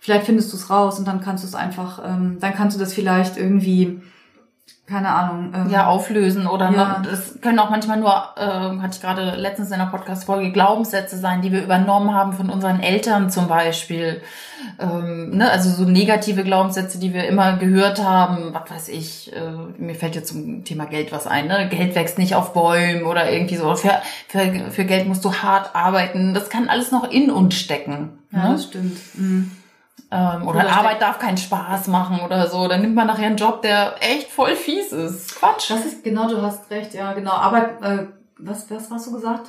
Vielleicht 0.00 0.26
findest 0.26 0.52
du 0.52 0.56
es 0.56 0.70
raus 0.70 0.98
und 0.98 1.08
dann 1.08 1.20
kannst 1.20 1.44
du 1.44 1.48
es 1.48 1.54
einfach, 1.54 2.02
ähm, 2.04 2.38
dann 2.40 2.54
kannst 2.54 2.76
du 2.76 2.80
das 2.80 2.92
vielleicht 2.92 3.36
irgendwie, 3.36 4.02
keine 4.86 5.08
Ahnung. 5.08 5.52
Ähm, 5.54 5.70
ja, 5.70 5.86
auflösen 5.86 6.46
oder 6.46 6.70
Ja. 6.70 6.98
noch, 6.98 7.02
das 7.02 7.40
können 7.40 7.58
auch 7.58 7.70
manchmal 7.70 7.98
nur, 7.98 8.12
äh, 8.36 8.42
hatte 8.82 8.90
ich 8.92 9.00
gerade 9.00 9.34
letztens 9.36 9.70
in 9.70 9.78
der 9.78 9.86
Podcast-Folge, 9.86 10.52
Glaubenssätze 10.52 11.16
sein, 11.16 11.40
die 11.40 11.52
wir 11.52 11.62
übernommen 11.62 12.12
haben 12.14 12.34
von 12.34 12.50
unseren 12.50 12.80
Eltern 12.80 13.30
zum 13.30 13.48
Beispiel. 13.48 14.20
Ähm, 14.78 15.30
ne? 15.36 15.50
Also 15.50 15.70
so 15.70 15.88
negative 15.88 16.44
Glaubenssätze, 16.44 16.98
die 16.98 17.14
wir 17.14 17.26
immer 17.26 17.56
gehört 17.56 18.02
haben, 18.04 18.52
was 18.52 18.70
weiß 18.70 18.88
ich, 18.90 19.32
äh, 19.34 19.40
mir 19.78 19.94
fällt 19.94 20.16
jetzt 20.16 20.28
zum 20.28 20.64
Thema 20.64 20.84
Geld 20.84 21.12
was 21.12 21.26
ein, 21.26 21.48
ne? 21.48 21.68
Geld 21.70 21.94
wächst 21.94 22.18
nicht 22.18 22.34
auf 22.34 22.52
Bäumen 22.52 23.04
oder 23.04 23.30
irgendwie 23.30 23.56
so. 23.56 23.74
Für, 23.76 24.02
für, 24.28 24.70
für 24.70 24.84
Geld 24.84 25.08
musst 25.08 25.24
du 25.24 25.32
hart 25.34 25.74
arbeiten. 25.74 26.34
Das 26.34 26.50
kann 26.50 26.68
alles 26.68 26.92
noch 26.92 27.10
in 27.10 27.30
uns 27.30 27.54
stecken. 27.54 28.18
ja, 28.32 28.48
ne? 28.48 28.52
das 28.52 28.64
stimmt. 28.64 28.98
Mhm. 29.14 29.50
Ähm, 30.10 30.46
oder 30.46 30.60
Oder 30.60 30.70
Arbeit 30.76 31.00
darf 31.02 31.18
keinen 31.18 31.36
Spaß 31.36 31.88
machen 31.88 32.20
oder 32.24 32.46
so. 32.46 32.68
Dann 32.68 32.82
nimmt 32.82 32.94
man 32.94 33.06
nachher 33.06 33.26
einen 33.26 33.36
Job, 33.36 33.62
der 33.62 33.94
echt 34.00 34.30
voll 34.30 34.54
fies 34.54 34.92
ist. 34.92 35.36
Quatsch. 35.36 35.70
Das 35.70 35.84
ist, 35.84 36.04
genau, 36.04 36.28
du 36.28 36.40
hast 36.40 36.70
recht, 36.70 36.94
ja, 36.94 37.12
genau. 37.14 37.32
Arbeit, 37.32 37.82
äh, 37.82 38.06
was, 38.38 38.70
was 38.70 38.90
hast 38.90 39.06
du 39.08 39.12
gesagt? 39.12 39.48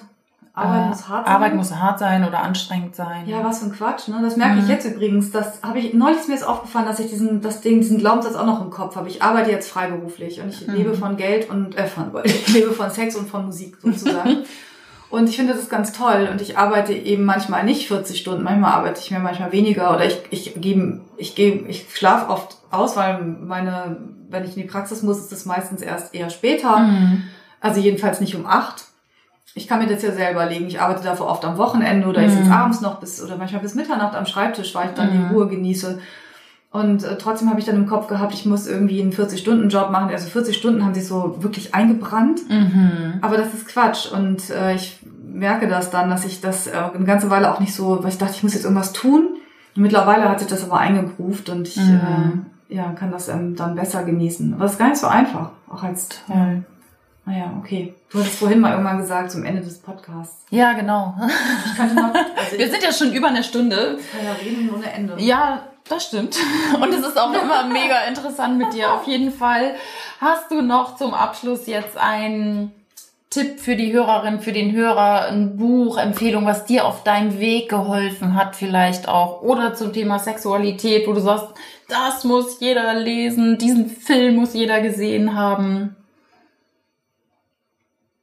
Arbeit 0.58 0.84
Äh, 0.84 0.88
muss 0.88 1.10
hart 1.10 1.26
sein. 1.28 1.36
Arbeit 1.36 1.56
muss 1.56 1.76
hart 1.76 2.00
sein 2.00 2.26
oder 2.26 2.40
anstrengend 2.42 2.96
sein. 2.96 3.28
Ja, 3.28 3.44
was 3.44 3.60
für 3.60 3.66
ein 3.66 3.74
Quatsch, 3.74 4.08
ne? 4.08 4.20
Das 4.22 4.38
merke 4.38 4.58
ich 4.60 4.64
Mhm. 4.64 4.70
jetzt 4.70 4.86
übrigens. 4.86 5.30
Das 5.32 5.62
habe 5.62 5.80
ich 5.80 5.94
neulich 5.94 6.18
ist 6.20 6.30
mir 6.30 6.36
ist 6.36 6.48
aufgefallen, 6.48 6.86
dass 6.86 7.00
ich 7.00 7.10
diesen 7.10 7.42
das 7.42 7.60
Ding, 7.60 7.82
diesen 7.82 7.98
Glaubenssatz 7.98 8.36
auch 8.36 8.46
noch 8.46 8.62
im 8.62 8.70
Kopf 8.70 8.96
habe. 8.96 9.10
Ich 9.10 9.22
arbeite 9.22 9.52
jetzt 9.52 9.70
freiberuflich 9.70 10.40
und 10.42 10.48
ich 10.50 10.66
Mhm. 10.66 10.74
lebe 10.76 10.94
von 10.94 11.18
Geld 11.18 11.50
und 11.50 11.78
äh, 11.78 11.88
von 11.88 12.10
ich 12.24 12.48
lebe 12.54 12.72
von 12.72 12.90
Sex 12.90 13.18
und 13.18 13.30
von 13.30 13.46
Musik 13.46 13.76
sozusagen. 13.84 14.38
und 15.16 15.30
ich 15.30 15.36
finde 15.38 15.54
das 15.54 15.70
ganz 15.70 15.94
toll 15.94 16.28
und 16.32 16.42
ich 16.42 16.58
arbeite 16.58 16.94
eben 16.94 17.24
manchmal 17.24 17.64
nicht 17.64 17.88
40 17.88 18.20
Stunden, 18.20 18.44
manchmal 18.44 18.74
arbeite 18.74 19.00
ich 19.02 19.12
mehr, 19.12 19.20
manchmal 19.20 19.52
weniger 19.52 19.94
oder 19.94 20.06
ich 20.06 20.22
ich 20.30 20.54
gebe 20.60 21.02
ich 21.18 21.36
gebe 21.36 21.68
ich 21.70 21.86
schlafe 21.94 22.30
oft 22.30 22.58
aus, 22.72 22.96
weil 22.98 23.22
meine 23.24 23.98
wenn 24.30 24.44
ich 24.44 24.56
in 24.58 24.64
die 24.64 24.68
Praxis 24.68 25.04
muss, 25.04 25.20
ist 25.20 25.32
das 25.32 25.46
meistens 25.46 25.82
erst 25.82 26.14
eher 26.16 26.30
später. 26.30 26.78
Mhm. 26.80 27.24
Also 27.62 27.80
jedenfalls 27.80 28.20
nicht 28.22 28.36
um 28.36 28.46
acht. 28.46 28.84
Ich 29.54 29.68
kann 29.68 29.80
mir 29.80 29.88
das 29.88 30.02
ja 30.04 30.12
selber 30.12 30.46
legen. 30.46 30.68
Ich 30.68 30.82
arbeite 30.82 31.04
dafür 31.04 31.28
oft 31.28 31.46
am 31.46 31.58
Wochenende 31.58 32.08
oder 32.08 32.22
ich 32.24 32.32
sitze 32.32 32.46
Mhm. 32.46 32.52
abends 32.52 32.82
noch 32.82 33.00
bis 33.00 33.24
oder 33.24 33.38
manchmal 33.38 33.62
bis 33.62 33.76
Mitternacht 33.76 34.16
am 34.16 34.26
Schreibtisch, 34.26 34.76
weil 34.76 34.90
ich 34.90 34.94
dann 34.96 35.08
Mhm. 35.16 35.28
die 35.30 35.34
Ruhe 35.34 35.48
genieße. 35.48 36.00
Und 36.76 37.04
äh, 37.04 37.18
trotzdem 37.18 37.50
habe 37.50 37.60
ich 37.60 37.66
dann 37.66 37.76
im 37.76 37.88
Kopf 37.88 38.08
gehabt, 38.08 38.34
ich 38.34 38.46
muss 38.46 38.68
irgendwie 38.68 39.02
einen 39.02 39.14
40-Stunden-Job 39.14 39.92
machen. 39.92 40.10
Also 40.10 40.30
40 40.30 40.56
Stunden 40.58 40.84
haben 40.84 40.94
sich 40.94 41.08
so 41.08 41.38
wirklich 41.42 41.74
eingebrannt. 41.74 42.42
Mhm. 42.50 43.20
Aber 43.22 43.38
das 43.38 43.54
ist 43.54 43.68
Quatsch. 43.68 44.12
Und 44.12 44.50
äh, 44.50 44.76
ich 44.76 45.00
merke 45.32 45.68
das 45.68 45.90
dann, 45.90 46.10
dass 46.10 46.26
ich 46.26 46.42
das 46.42 46.68
äh, 46.68 46.72
eine 46.94 47.06
ganze 47.06 47.30
Weile 47.30 47.54
auch 47.54 47.60
nicht 47.60 47.74
so, 47.74 48.04
weil 48.04 48.10
ich 48.10 48.18
dachte, 48.18 48.34
ich 48.36 48.44
muss 48.44 48.54
jetzt 48.54 48.64
irgendwas 48.64 48.94
tun. 48.94 49.30
Und 49.76 49.82
mittlerweile 49.82 50.30
hat 50.30 50.40
sich 50.40 50.48
das 50.50 50.64
aber 50.64 50.78
eingegruft 50.80 51.50
und 51.50 51.68
ich 51.68 51.78
Mhm. 51.78 52.46
ja, 52.70 52.92
kann 52.94 53.12
das 53.12 53.28
ähm, 53.30 53.56
dann 53.56 53.76
besser 53.76 54.04
genießen. 54.04 54.54
Aber 54.54 54.66
es 54.66 54.74
ist 54.74 54.78
gar 54.80 54.88
nicht 54.90 54.98
so 55.00 55.08
einfach, 55.08 55.52
auch 55.70 55.84
als 55.84 56.10
Toll. 56.28 56.64
Naja, 57.28 57.52
okay. 57.60 57.94
Du 58.12 58.20
hattest 58.20 58.38
vorhin 58.38 58.60
mal 58.60 58.72
irgendwann 58.72 59.00
gesagt, 59.00 59.32
zum 59.32 59.44
Ende 59.44 59.62
des 59.62 59.80
Podcasts. 59.80 60.46
Ja, 60.52 60.74
genau. 60.74 61.16
Ich 61.26 61.94
noch, 61.96 62.14
also 62.38 62.58
Wir 62.58 62.70
sind 62.70 62.84
ja 62.84 62.92
schon 62.92 63.12
über 63.14 63.28
eine 63.30 63.44
Stunde. 63.44 63.98
ich 64.00 64.12
kann 64.12 64.26
ja 64.26 64.34
reden 64.34 64.70
ohne 64.76 64.92
Ende. 64.92 65.16
Ja, 65.18 65.62
das 65.90 66.06
stimmt. 66.06 66.38
Und 66.82 66.94
es 66.94 67.06
ist 67.06 67.18
auch 67.18 67.34
immer 67.34 67.66
mega 67.66 68.06
interessant 68.08 68.58
mit 68.58 68.74
dir. 68.74 68.94
Auf 68.94 69.08
jeden 69.08 69.32
Fall. 69.32 69.76
Hast 70.20 70.52
du 70.52 70.62
noch 70.62 70.96
zum 70.96 71.14
Abschluss 71.14 71.68
jetzt 71.68 71.98
einen 71.98 72.72
Tipp 73.30 73.60
für 73.60 73.76
die 73.76 73.92
Hörerin, 73.92 74.40
für 74.40 74.54
den 74.54 74.72
Hörer, 74.72 75.26
ein 75.26 75.58
Buch, 75.58 75.98
Empfehlung, 75.98 76.46
was 76.46 76.66
dir 76.66 76.86
auf 76.86 77.04
deinem 77.04 77.40
Weg 77.40 77.70
geholfen 77.70 78.36
hat 78.36 78.56
vielleicht 78.56 79.10
auch? 79.10 79.42
Oder 79.42 79.74
zum 79.74 79.92
Thema 79.92 80.20
Sexualität, 80.20 81.08
wo 81.08 81.14
du 81.14 81.20
sagst, 81.20 81.48
das 81.90 82.24
muss 82.24 82.60
jeder 82.62 82.94
lesen, 82.94 83.58
diesen 83.58 83.90
Film 83.90 84.36
muss 84.36 84.54
jeder 84.54 84.80
gesehen 84.80 85.36
haben. 85.36 85.98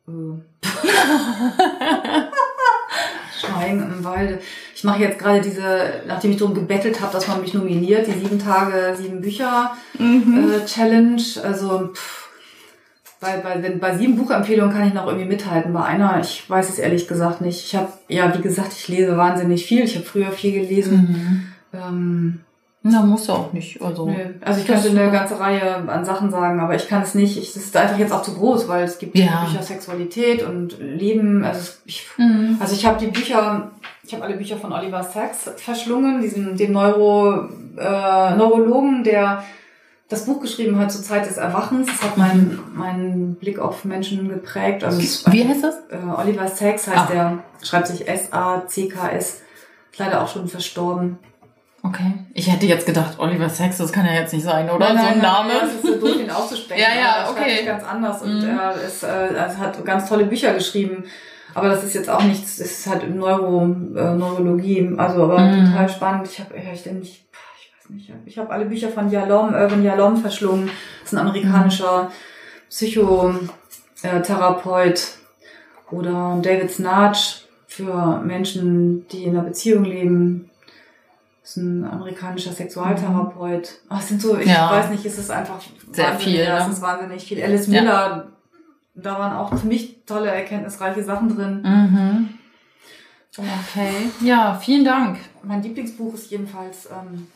Schweigen 3.42 3.82
im 3.82 4.04
Walde. 4.04 4.38
Ich 4.74 4.84
mache 4.84 5.02
jetzt 5.02 5.18
gerade 5.18 5.40
diese, 5.40 6.02
nachdem 6.06 6.30
ich 6.30 6.36
darum 6.36 6.54
gebettelt 6.54 7.00
habe, 7.00 7.12
dass 7.12 7.28
man 7.28 7.40
mich 7.40 7.54
nominiert, 7.54 8.06
die 8.06 8.18
sieben 8.18 8.38
Tage, 8.38 8.94
sieben 8.96 9.20
Bücher 9.20 9.76
äh, 9.98 10.64
Challenge. 10.66 11.22
Also 11.42 11.90
pff, 11.92 12.28
bei, 13.20 13.36
bei, 13.36 13.62
wenn, 13.62 13.78
bei 13.78 13.96
sieben 13.96 14.16
Buchempfehlungen 14.16 14.74
kann 14.74 14.86
ich 14.86 14.94
noch 14.94 15.06
irgendwie 15.06 15.28
mithalten. 15.28 15.72
Bei 15.72 15.84
einer, 15.84 16.20
ich 16.20 16.48
weiß 16.48 16.68
es 16.68 16.78
ehrlich 16.78 17.06
gesagt 17.06 17.40
nicht. 17.40 17.64
Ich 17.64 17.76
habe, 17.76 17.92
ja, 18.08 18.36
wie 18.36 18.42
gesagt, 18.42 18.72
ich 18.72 18.88
lese 18.88 19.16
wahnsinnig 19.16 19.64
viel. 19.64 19.84
Ich 19.84 19.94
habe 19.94 20.04
früher 20.04 20.32
viel 20.32 20.52
gelesen. 20.52 21.54
Ähm, 21.72 22.40
Na, 22.84 23.02
muss 23.02 23.30
auch 23.30 23.52
nicht. 23.52 23.80
Also, 23.80 24.06
Nö. 24.10 24.14
Also 24.44 24.60
ich 24.60 24.66
könnte 24.66 24.88
eine 24.90 25.10
ganze 25.12 25.38
Reihe 25.38 25.76
an 25.88 26.04
Sachen 26.04 26.30
sagen, 26.32 26.58
aber 26.58 26.74
ich 26.74 26.88
kann 26.88 27.02
es 27.02 27.14
nicht. 27.14 27.36
Ich, 27.38 27.52
das 27.54 27.62
ist 27.64 27.76
einfach 27.76 27.98
jetzt 27.98 28.12
auch 28.12 28.22
zu 28.22 28.34
groß, 28.34 28.66
weil 28.66 28.82
es 28.84 28.98
gibt 28.98 29.16
Ja. 29.16 29.44
Bücher 29.44 29.62
Sexualität 29.62 30.42
und 30.42 30.78
Leben. 30.80 31.44
Also 31.44 31.72
ich, 31.84 32.06
Mhm. 32.18 32.56
also 32.58 32.74
ich 32.74 32.84
habe 32.84 32.98
die 32.98 33.06
Bücher, 33.06 33.70
ich 34.02 34.12
habe 34.14 34.24
alle 34.24 34.34
Bücher 34.36 34.56
von 34.56 34.72
Oliver 34.72 35.02
Sacks 35.04 35.48
verschlungen, 35.58 36.22
diesen 36.22 36.56
dem 36.56 36.72
Neuro, 36.72 37.44
äh, 37.76 38.34
Neurologen, 38.36 39.04
der 39.04 39.44
das 40.08 40.26
Buch 40.26 40.40
geschrieben 40.40 40.76
hat 40.78 40.90
zur 40.92 41.02
Zeit 41.02 41.24
des 41.26 41.36
Erwachens. 41.38 41.86
Das 41.86 42.02
hat 42.02 42.18
meinen 42.18 42.58
meinen 42.74 43.34
Blick 43.36 43.58
auf 43.60 43.84
Menschen 43.84 44.28
geprägt. 44.28 44.82
Also 44.84 45.00
Wie 45.32 45.46
heißt 45.46 45.62
das? 45.62 45.76
äh, 45.90 45.98
Oliver 46.20 46.48
Sacks 46.48 46.88
heißt 46.88 46.98
Ah. 46.98 47.08
der, 47.12 47.38
schreibt 47.62 47.86
sich 47.86 48.06
S-A-C-K-S, 48.08 49.40
ist 49.92 49.98
leider 49.98 50.20
auch 50.22 50.28
schon 50.28 50.48
verstorben. 50.48 51.18
Okay. 51.84 52.12
Ich 52.32 52.48
hätte 52.50 52.66
jetzt 52.66 52.86
gedacht, 52.86 53.18
Oliver 53.18 53.48
Sacks, 53.48 53.78
das 53.78 53.90
kann 53.92 54.06
ja 54.06 54.12
jetzt 54.12 54.32
nicht 54.32 54.44
sein, 54.44 54.70
oder? 54.70 54.78
Nein, 54.78 54.96
so 54.98 55.02
nein, 55.02 55.12
ein 55.14 55.18
nein, 55.18 55.32
Name. 55.32 55.52
Das 55.62 55.74
ist 55.74 55.82
so 55.82 55.96
doof, 55.98 56.16
ihn 56.20 56.30
auszusprechen. 56.30 56.80
Ja, 56.80 56.94
ja, 57.00 57.24
er 57.24 57.30
okay. 57.30 57.56
sich 57.56 57.66
ganz 57.66 57.82
anders 57.84 58.22
und 58.22 58.38
Mhm. 58.38 58.44
er 58.58 58.74
ist, 58.82 59.02
äh, 59.02 59.34
er 59.34 59.58
hat 59.58 59.84
ganz 59.84 60.08
tolle 60.08 60.26
Bücher 60.26 60.54
geschrieben. 60.54 61.04
Aber 61.54 61.68
das 61.68 61.82
ist 61.84 61.92
jetzt 61.94 62.08
auch 62.08 62.22
nichts, 62.22 62.58
es 62.60 62.78
ist 62.78 62.86
halt 62.86 63.12
Neuro, 63.14 63.64
äh, 63.64 64.14
Neurologie, 64.14 64.94
also 64.96 65.24
aber 65.24 65.40
Mhm. 65.40 65.66
total 65.72 65.88
spannend. 65.88 66.28
Ich 66.30 66.38
habe 66.40 66.54
ich 66.56 66.82
denn 66.84 67.00
nicht, 67.00 67.24
ich 67.58 67.72
weiß 67.84 67.90
nicht, 67.90 68.10
ich 68.26 68.38
habe 68.38 68.50
alle 68.50 68.64
Bücher 68.66 68.88
von 68.88 69.10
Yalom, 69.10 69.52
Irvin 69.52 69.82
Yalom 69.82 70.16
verschlungen. 70.18 70.70
Das 71.02 71.12
ist 71.12 71.18
ein 71.18 71.26
amerikanischer 71.26 72.10
Psychotherapeut 72.70 75.02
oder 75.90 76.38
David 76.40 76.70
Snarch 76.70 77.44
für 77.66 78.20
Menschen, 78.24 79.06
die 79.08 79.24
in 79.24 79.36
einer 79.36 79.42
Beziehung 79.46 79.84
leben. 79.84 80.48
Das 81.42 81.50
ist 81.50 81.56
ein 81.56 81.84
amerikanischer 81.84 82.52
Sexualtherapeut. 82.52 83.80
Ach, 83.88 84.00
es 84.00 84.08
sind 84.08 84.22
so, 84.22 84.38
ich 84.38 84.46
Ja. 84.46 84.70
weiß 84.70 84.90
nicht, 84.90 85.04
es 85.04 85.18
ist 85.18 85.30
einfach 85.30 85.60
Sehr 85.90 86.14
viel, 86.14 86.38
Ja, 86.40 86.54
ne? 86.60 86.64
es 86.70 86.76
ist 86.76 86.82
wahnsinnig 86.82 87.24
viel. 87.24 87.42
Alice 87.42 87.66
Ja. 87.66 87.80
Miller, 87.82 88.28
da 88.94 89.18
waren 89.18 89.36
auch 89.36 89.52
für 89.58 89.66
mich 89.66 90.04
tolle, 90.06 90.30
erkenntnisreiche 90.30 91.02
Sachen 91.02 91.34
drin. 91.34 91.62
Mhm. 91.62 92.28
Okay. 93.36 94.10
Ja, 94.20 94.54
vielen 94.54 94.84
Dank. 94.84 95.18
Mein 95.42 95.62
Lieblingsbuch 95.62 96.14
ist 96.14 96.30
jedenfalls 96.30 96.86
ähm, 96.86 97.26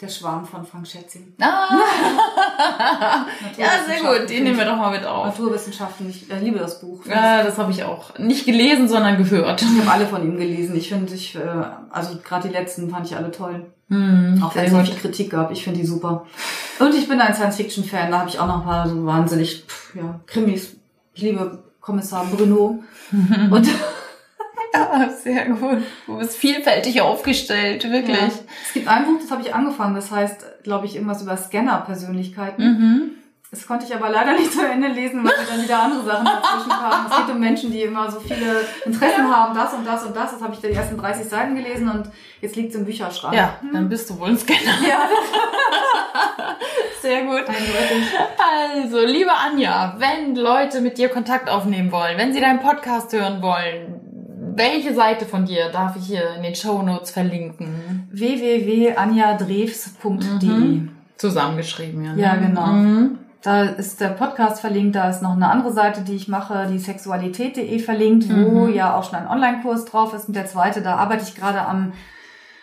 Der 0.00 0.08
Schwarm 0.08 0.46
von 0.46 0.64
Frank 0.64 0.86
Schätzing. 0.86 1.34
Ah. 1.40 1.68
ja, 3.58 3.68
sehr 3.86 4.00
gut. 4.00 4.30
Den 4.30 4.44
nehmen 4.44 4.56
wir 4.56 4.64
doch 4.64 4.76
mal 4.76 4.90
mit 4.90 5.04
auf. 5.04 5.26
Naturwissenschaften, 5.26 6.08
ich 6.08 6.30
äh, 6.30 6.38
liebe 6.38 6.58
das 6.58 6.80
Buch. 6.80 7.04
Ja, 7.04 7.42
das 7.42 7.58
habe 7.58 7.70
ich 7.70 7.84
auch 7.84 8.18
nicht 8.18 8.46
gelesen, 8.46 8.88
sondern 8.88 9.18
gehört. 9.18 9.60
Ich 9.60 9.80
habe 9.80 9.90
alle 9.90 10.06
von 10.06 10.22
ihm 10.22 10.38
gelesen. 10.38 10.74
Ich 10.74 10.88
finde, 10.88 11.12
ich, 11.14 11.36
äh, 11.36 11.40
also 11.90 12.18
gerade 12.24 12.48
die 12.48 12.54
letzten 12.54 12.88
fand 12.88 13.06
ich 13.06 13.16
alle 13.16 13.30
toll. 13.30 13.66
Hm, 13.88 14.40
Auch 14.42 14.54
wenn 14.54 14.64
es 14.64 14.70
so 14.70 14.82
viel 14.82 14.94
Kritik 14.94 15.30
gab. 15.30 15.50
Ich 15.50 15.64
finde 15.64 15.80
die 15.80 15.86
super. 15.86 16.24
Und 16.78 16.94
ich 16.94 17.06
bin 17.06 17.20
ein 17.20 17.34
Science-Fiction-Fan. 17.34 18.10
Da 18.10 18.20
habe 18.20 18.30
ich 18.30 18.38
auch 18.38 18.46
noch 18.46 18.58
ein 18.60 18.64
paar 18.64 18.88
so 18.88 19.04
wahnsinnig, 19.04 19.64
pff, 19.66 19.96
ja, 19.96 20.20
Krimis. 20.26 20.76
Ich 21.12 21.22
liebe 21.22 21.62
Kommissar 21.80 22.24
Bruno. 22.24 22.82
Und 23.50 23.68
Ja, 24.92 25.08
sehr 25.22 25.46
gut. 25.46 25.82
Du 26.06 26.18
bist 26.18 26.36
vielfältig 26.36 27.00
aufgestellt, 27.00 27.90
wirklich. 27.90 28.18
ja. 28.18 28.28
es 28.66 28.72
gibt 28.72 28.88
ein 28.88 29.04
Buch, 29.04 29.18
das 29.20 29.30
habe 29.30 29.42
ich 29.42 29.54
angefangen. 29.54 29.94
Das 29.94 30.10
heißt, 30.10 30.62
glaube 30.62 30.86
ich, 30.86 30.96
irgendwas 30.96 31.22
über 31.22 31.36
Scanner-Persönlichkeiten. 31.36 32.62
Mhm. 32.62 33.10
Das 33.50 33.66
konnte 33.66 33.84
ich 33.84 33.92
aber 33.92 34.10
leider 34.10 34.34
nicht 34.34 34.52
zu 34.52 34.64
Ende 34.64 34.86
lesen, 34.88 35.24
weil 35.24 35.32
dann 35.48 35.60
wieder 35.60 35.82
andere 35.82 36.04
Sachen 36.04 36.24
dazwischen 36.24 36.70
kamen. 36.70 37.06
Es 37.10 37.16
geht 37.16 37.34
um 37.34 37.40
Menschen, 37.40 37.72
die 37.72 37.82
immer 37.82 38.08
so 38.08 38.20
viele 38.20 38.64
Interessen 38.84 39.28
haben, 39.28 39.56
das 39.56 39.74
und 39.74 39.84
das 39.84 40.04
und 40.04 40.14
das. 40.14 40.30
Das 40.32 40.40
habe 40.40 40.54
ich 40.54 40.60
die 40.60 40.68
ersten 40.68 40.96
30 40.96 41.28
Seiten 41.28 41.56
gelesen 41.56 41.88
und 41.90 42.10
jetzt 42.40 42.54
liegt 42.54 42.70
es 42.70 42.76
im 42.76 42.84
Bücherschrank. 42.84 43.34
Ja, 43.34 43.58
dann 43.72 43.88
bist 43.88 44.08
du 44.08 44.20
wohl 44.20 44.28
ein 44.28 44.38
Scanner. 44.38 44.88
Ja, 44.88 45.00
Sehr 47.02 47.22
gut. 47.22 47.40
eindeutig. 47.48 48.04
Also, 48.38 49.00
liebe 49.04 49.32
Anja, 49.32 49.96
wenn 49.98 50.36
Leute 50.36 50.80
mit 50.80 50.98
dir 50.98 51.08
Kontakt 51.08 51.48
aufnehmen 51.48 51.90
wollen, 51.90 52.18
wenn 52.18 52.32
sie 52.32 52.40
deinen 52.40 52.60
Podcast 52.60 53.12
hören 53.12 53.42
wollen, 53.42 53.99
welche 54.54 54.94
Seite 54.94 55.24
von 55.26 55.44
dir 55.46 55.70
darf 55.70 55.96
ich 55.96 56.04
hier 56.06 56.34
in 56.36 56.42
den 56.42 56.54
Show 56.54 56.82
Notes 56.82 57.10
verlinken? 57.10 58.06
www.anjadrews.de 58.10 60.48
Mhm. 60.48 60.90
Zusammengeschrieben, 61.16 62.04
ja. 62.04 62.12
ne? 62.14 62.22
Ja, 62.22 62.36
genau. 62.36 62.66
Mhm. 62.66 63.18
Da 63.42 63.62
ist 63.62 64.00
der 64.02 64.08
Podcast 64.08 64.60
verlinkt, 64.60 64.96
da 64.96 65.08
ist 65.08 65.22
noch 65.22 65.32
eine 65.32 65.48
andere 65.50 65.72
Seite, 65.72 66.02
die 66.02 66.14
ich 66.14 66.28
mache, 66.28 66.66
die 66.70 66.78
sexualität.de 66.78 67.78
verlinkt, 67.78 68.28
wo 68.28 68.66
Mhm. 68.66 68.74
ja 68.74 68.94
auch 68.94 69.02
schon 69.04 69.14
ein 69.18 69.28
Online-Kurs 69.28 69.86
drauf 69.86 70.12
ist. 70.14 70.28
Und 70.28 70.36
der 70.36 70.44
zweite, 70.46 70.82
da 70.82 70.96
arbeite 70.96 71.22
ich 71.24 71.34
gerade 71.34 71.62
am, 71.62 71.92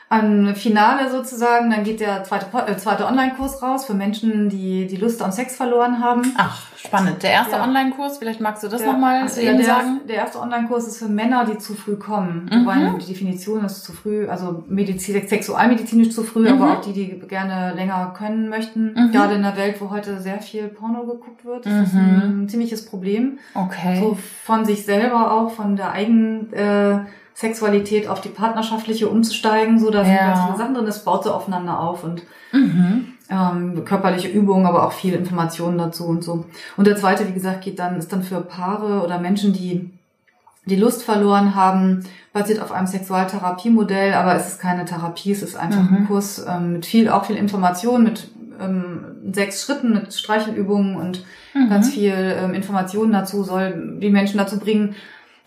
am 0.09 0.53
Finale 0.55 1.09
sozusagen. 1.09 1.71
Dann 1.71 1.83
geht 1.83 1.99
der 1.99 2.23
zweite, 2.23 2.45
äh, 2.71 2.77
zweite 2.77 3.07
Online-Kurs 3.07 3.63
raus 3.63 3.85
für 3.85 3.95
Menschen, 3.95 4.49
die 4.49 4.85
die 4.85 4.97
Lust 4.97 5.23
am 5.23 5.31
Sex 5.31 5.55
verloren 5.55 6.03
haben. 6.03 6.21
Ach, 6.37 6.66
spannend. 6.77 7.23
Der 7.23 7.31
erste 7.31 7.55
Ja. 7.55 7.63
Online-Kurs, 7.63 8.17
vielleicht 8.19 8.39
magst 8.39 8.63
du 8.63 8.67
das 8.67 8.85
nochmal 8.85 9.23
also 9.23 9.41
eben 9.41 9.57
der, 9.57 9.65
sagen? 9.65 10.01
Der 10.07 10.15
erste 10.17 10.39
Online-Kurs 10.39 10.87
ist 10.87 10.97
für 10.99 11.07
Männer, 11.07 11.45
die 11.45 11.57
zu 11.57 11.73
früh 11.73 11.95
kommen. 11.95 12.49
Mhm. 12.51 12.61
Wobei 12.61 12.93
die 12.99 13.05
Definition 13.05 13.65
ist 13.65 13.83
zu 13.83 13.93
früh, 13.93 14.27
also 14.27 14.63
Medizin, 14.67 15.27
sexualmedizinisch 15.27 16.11
zu 16.11 16.23
früh, 16.23 16.49
Mhm. 16.49 16.61
aber 16.61 16.73
auch 16.77 16.81
die, 16.81 16.93
die 16.93 17.19
gerne 17.27 17.73
länger 17.75 18.13
können 18.17 18.49
möchten. 18.49 18.93
Mhm. 18.93 19.11
Gerade 19.11 19.35
in 19.35 19.43
der 19.43 19.57
Welt, 19.57 19.81
wo 19.81 19.89
heute 19.89 20.19
sehr 20.19 20.39
viel 20.39 20.67
Porno 20.67 21.01
geguckt 21.05 21.43
wird, 21.45 21.65
ist 21.65 21.75
das 21.75 21.93
Mhm. 21.93 22.43
ein 22.43 22.49
ziemliches 22.49 22.85
Problem. 22.85 23.39
Okay. 23.55 23.99
So 23.99 24.17
von 24.43 24.63
sich 24.65 24.85
selber 24.85 25.31
auch, 25.31 25.51
von 25.51 25.75
der 25.75 25.91
eigenen 25.91 26.53
äh, 26.53 26.99
Sexualität 27.33 28.07
auf 28.07 28.19
die 28.21 28.29
partnerschaftliche 28.29 29.07
umzusteigen. 29.09 29.77
So, 29.79 29.91
da 29.91 30.03
sind 30.03 30.15
Ja. 30.15 30.27
ganz 30.27 30.39
viele 30.45 30.57
Sachen 30.57 30.73
drin, 30.73 30.85
das 30.85 31.03
baut 31.03 31.23
so 31.23 31.31
aufeinander 31.31 31.79
auf 31.79 32.03
und 32.03 32.23
Mhm. 32.51 33.13
Ähm, 33.29 33.83
körperliche 33.85 34.27
Übungen, 34.29 34.65
aber 34.65 34.85
auch 34.85 34.91
viel 34.93 35.13
Informationen 35.13 35.77
dazu 35.77 36.05
und 36.05 36.23
so. 36.23 36.45
Und 36.77 36.87
der 36.87 36.95
zweite, 36.95 37.27
wie 37.27 37.33
gesagt, 37.33 37.61
geht 37.63 37.79
dann, 37.79 37.97
ist 37.97 38.11
dann 38.13 38.23
für 38.23 38.41
Paare 38.41 39.03
oder 39.03 39.19
Menschen, 39.19 39.53
die 39.53 39.91
die 40.65 40.75
Lust 40.75 41.03
verloren 41.03 41.55
haben, 41.55 42.03
basiert 42.33 42.61
auf 42.61 42.73
einem 42.73 42.87
Sexualtherapiemodell, 42.87 44.13
aber 44.13 44.35
es 44.35 44.47
ist 44.49 44.59
keine 44.59 44.85
Therapie, 44.85 45.31
es 45.31 45.41
ist 45.41 45.55
einfach 45.55 45.81
Mhm. 45.89 45.97
ein 45.97 46.07
Kurs 46.07 46.45
ähm, 46.47 46.73
mit 46.73 46.85
viel, 46.85 47.09
auch 47.09 47.25
viel 47.25 47.37
Information, 47.37 48.03
mit 48.03 48.29
ähm, 48.59 48.99
sechs 49.31 49.63
Schritten, 49.63 49.93
mit 49.93 50.13
Streichelübungen 50.13 50.95
und 50.97 51.23
Mhm. 51.53 51.69
ganz 51.69 51.89
viel 51.89 52.13
ähm, 52.13 52.53
Informationen 52.53 53.11
dazu, 53.13 53.43
soll 53.43 53.97
die 54.01 54.09
Menschen 54.09 54.37
dazu 54.37 54.59
bringen, 54.59 54.95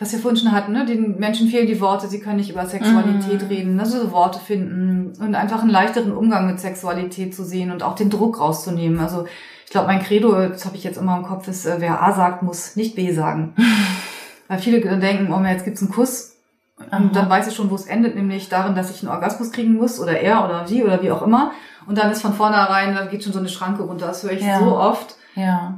was 0.00 0.12
wir 0.12 0.18
vorhin 0.18 0.40
schon 0.40 0.52
hatten, 0.52 0.72
ne? 0.72 0.86
den 0.86 1.18
Menschen 1.18 1.48
fehlen 1.48 1.66
die 1.66 1.80
Worte, 1.80 2.08
sie 2.08 2.20
können 2.20 2.38
nicht 2.38 2.50
über 2.50 2.64
Sexualität 2.66 3.42
Mhm. 3.42 3.48
reden, 3.48 3.78
also 3.80 4.00
so 4.00 4.10
Worte 4.12 4.40
finden 4.40 5.12
und 5.22 5.34
einfach 5.34 5.60
einen 5.60 5.70
leichteren 5.70 6.12
Umgang 6.12 6.46
mit 6.46 6.58
Sexualität 6.58 7.34
zu 7.34 7.44
sehen 7.44 7.70
und 7.70 7.82
auch 7.82 7.94
den 7.94 8.08
Druck 8.10 8.40
rauszunehmen. 8.40 8.98
Also 8.98 9.26
ich 9.66 9.70
glaube, 9.70 9.88
mein 9.88 10.02
Credo, 10.02 10.32
das 10.48 10.64
habe 10.64 10.76
ich 10.76 10.84
jetzt 10.84 10.96
immer 10.96 11.16
im 11.18 11.22
Kopf, 11.22 11.46
ist, 11.48 11.66
äh, 11.66 11.76
wer 11.78 12.02
A 12.02 12.12
sagt, 12.12 12.42
muss 12.42 12.74
nicht 12.76 12.96
B 12.96 13.12
sagen. 13.12 13.54
Weil 14.48 14.58
viele 14.58 14.80
denken, 14.98 15.32
oh, 15.32 15.40
jetzt 15.44 15.64
gibt's 15.64 15.82
einen 15.82 15.92
Kuss 15.92 16.32
Aha. 16.90 16.96
und 16.96 17.14
dann 17.14 17.28
weiß 17.28 17.46
ich 17.48 17.54
schon, 17.54 17.70
wo 17.70 17.74
es 17.76 17.86
endet, 17.86 18.16
nämlich 18.16 18.48
darin, 18.48 18.74
dass 18.74 18.90
ich 18.90 19.02
einen 19.02 19.12
Orgasmus 19.12 19.52
kriegen 19.52 19.74
muss 19.74 20.00
oder 20.00 20.18
er 20.18 20.44
oder 20.44 20.66
sie 20.66 20.82
oder 20.82 21.02
wie 21.02 21.10
auch 21.12 21.22
immer. 21.22 21.52
Und 21.86 21.98
dann 21.98 22.10
ist 22.10 22.22
von 22.22 22.32
vornherein, 22.32 22.94
dann 22.94 23.10
geht 23.10 23.22
schon 23.22 23.32
so 23.32 23.38
eine 23.38 23.48
Schranke 23.48 23.82
runter. 23.82 24.06
Das 24.06 24.22
höre 24.22 24.32
ich 24.32 24.42
Ja. 24.42 24.58
so 24.60 24.76
oft. 24.76 25.14
Ja. 25.34 25.74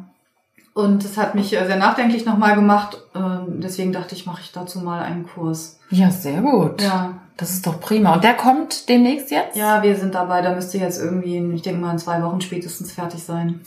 Und 0.74 1.05
das 1.05 1.19
hat 1.19 1.35
mich 1.35 1.49
sehr 1.49 1.77
nachdenklich 1.77 2.24
nochmal 2.24 2.55
gemacht. 2.55 2.99
Ähm, 3.15 3.61
deswegen 3.61 3.93
dachte 3.93 4.15
ich, 4.15 4.24
mache 4.24 4.40
ich 4.43 4.53
dazu 4.53 4.81
mal 4.81 5.03
einen 5.03 5.27
Kurs. 5.27 5.78
Ja, 5.90 6.11
sehr 6.11 6.40
gut. 6.40 6.81
Ja. 6.81 7.15
Das 7.36 7.51
ist 7.51 7.66
doch 7.66 7.81
prima. 7.81 8.15
Und 8.15 8.24
der 8.24 8.35
kommt 8.35 8.89
demnächst 8.89 9.31
jetzt? 9.31 9.57
Ja, 9.57 9.82
wir 9.82 9.97
sind 9.97 10.15
dabei. 10.15 10.43
Da 10.43 10.55
müsste 10.55 10.78
jetzt 10.78 11.01
irgendwie, 11.01 11.39
ich 11.55 11.62
denke 11.62 11.81
mal, 11.81 11.93
in 11.93 11.99
zwei 11.99 12.23
Wochen 12.23 12.40
spätestens 12.40 12.93
fertig 12.93 13.23
sein. 13.23 13.61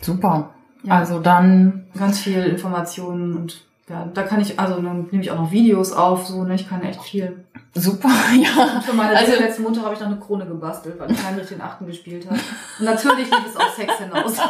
Super. 0.00 0.50
Ja. 0.82 0.98
Also 0.98 1.18
dann. 1.20 1.86
Ganz 1.96 2.20
viel 2.20 2.44
Informationen 2.44 3.36
und 3.36 3.64
ja, 3.88 4.08
da 4.12 4.22
kann 4.22 4.40
ich, 4.40 4.58
also 4.58 4.80
dann 4.80 5.08
nehme 5.10 5.22
ich 5.22 5.30
auch 5.30 5.38
noch 5.38 5.52
Videos 5.52 5.92
auf, 5.92 6.26
so, 6.26 6.44
ne, 6.44 6.54
ich 6.54 6.68
kann 6.68 6.82
echt 6.82 7.02
viel. 7.02 7.44
Super, 7.76 8.08
ja. 8.36 8.62
Und 8.76 8.84
für 8.84 8.92
meine 8.92 9.16
Also- 9.16 9.32
letzten 9.32 9.62
Montag 9.64 9.84
habe 9.84 9.94
ich 9.94 10.00
noch 10.00 10.06
eine 10.06 10.18
Krone 10.18 10.46
gebastelt, 10.46 10.98
weil 10.98 11.08
Heinrich 11.08 11.48
den 11.48 11.60
Achten 11.60 11.86
gespielt 11.86 12.24
hat. 12.30 12.38
Und 12.78 12.84
natürlich 12.84 13.28
lief 13.30 13.46
es 13.48 13.56
auf 13.56 13.74
Sex 13.74 13.92
hinaus. 13.98 14.36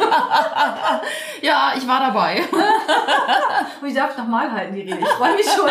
Ja, 1.41 1.73
ich 1.77 1.87
war 1.87 1.99
dabei. 1.99 2.41
Und 3.81 3.87
ich 3.87 3.93
darf 3.93 4.17
nochmal 4.17 4.51
halten, 4.51 4.73
die 4.75 4.81
Rede. 4.81 4.97
Ich 4.99 5.07
freue 5.09 5.35
mich 5.35 5.45
schon. 5.45 5.69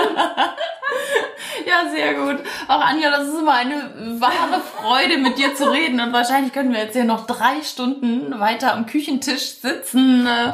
Ja, 1.67 1.89
sehr 1.91 2.15
gut. 2.15 2.45
Auch 2.69 2.81
Anja, 2.81 3.11
das 3.11 3.29
ist 3.29 3.39
immer 3.39 3.55
eine 3.55 3.75
wahre 4.21 4.61
Freude, 4.61 5.19
mit 5.19 5.39
dir 5.39 5.55
zu 5.55 5.71
reden. 5.71 6.01
Und 6.01 6.13
wahrscheinlich 6.13 6.53
können 6.53 6.73
wir 6.73 6.81
jetzt 6.81 6.93
hier 6.95 7.05
noch 7.05 7.27
drei 7.27 7.63
Stunden 7.63 8.39
weiter 8.39 8.75
am 8.75 8.87
Küchentisch 8.87 9.57
sitzen, 9.61 10.27
äh, 10.27 10.53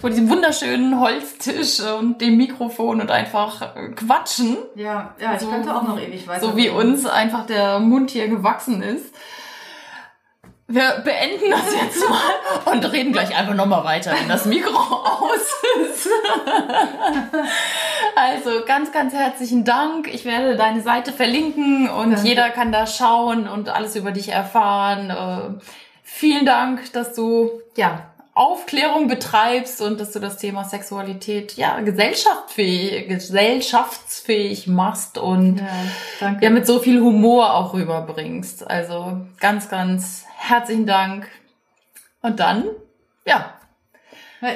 vor 0.00 0.10
diesem 0.10 0.30
wunderschönen 0.30 0.98
Holztisch 1.00 1.80
und 1.80 2.20
dem 2.20 2.36
Mikrofon 2.36 3.00
und 3.00 3.10
einfach 3.10 3.76
äh, 3.76 3.88
quatschen. 3.90 4.56
Ja, 4.74 5.14
ja, 5.18 5.34
ich 5.34 5.40
So- 5.40 5.48
könnte 5.50 5.74
auch 5.74 5.82
noch 5.82 5.98
ewig 6.00 6.26
weiter. 6.28 6.41
So 6.42 6.56
wie 6.56 6.68
uns 6.68 7.06
einfach 7.06 7.46
der 7.46 7.78
Mund 7.78 8.10
hier 8.10 8.28
gewachsen 8.28 8.82
ist. 8.82 9.14
Wir 10.68 11.02
beenden 11.04 11.50
das 11.50 11.74
jetzt 11.74 12.08
mal 12.08 12.72
und 12.72 12.84
reden 12.92 13.12
gleich 13.12 13.36
einfach 13.36 13.54
nochmal 13.54 13.84
weiter, 13.84 14.12
wenn 14.18 14.28
das 14.28 14.46
Mikro 14.46 14.74
aus 14.74 15.62
ist. 15.90 16.08
Also 18.14 18.64
ganz, 18.66 18.92
ganz 18.92 19.12
herzlichen 19.14 19.64
Dank. 19.64 20.12
Ich 20.12 20.24
werde 20.24 20.56
deine 20.56 20.82
Seite 20.82 21.12
verlinken 21.12 21.88
und 21.88 22.12
Danke. 22.12 22.28
jeder 22.28 22.50
kann 22.50 22.72
da 22.72 22.86
schauen 22.86 23.48
und 23.48 23.68
alles 23.68 23.96
über 23.96 24.12
dich 24.12 24.28
erfahren. 24.30 25.10
Äh, 25.10 25.60
Vielen 26.14 26.44
Dank, 26.44 26.92
dass 26.92 27.14
du 27.14 27.50
ja 27.74 28.11
Aufklärung 28.34 29.08
betreibst 29.08 29.82
und 29.82 30.00
dass 30.00 30.12
du 30.12 30.18
das 30.18 30.38
Thema 30.38 30.64
Sexualität 30.64 31.56
ja 31.56 31.80
gesellschaftsfähig, 31.80 33.06
gesellschaftsfähig 33.08 34.66
machst 34.66 35.18
und 35.18 35.62
Ja, 36.20 36.38
ja 36.40 36.50
mit 36.50 36.66
so 36.66 36.78
viel 36.78 37.00
Humor 37.00 37.52
auch 37.54 37.74
rüberbringst. 37.74 38.68
Also 38.68 39.20
ganz, 39.38 39.68
ganz 39.68 40.24
herzlichen 40.34 40.86
Dank. 40.86 41.28
Und 42.22 42.40
dann, 42.40 42.64
Ja, 43.26 43.54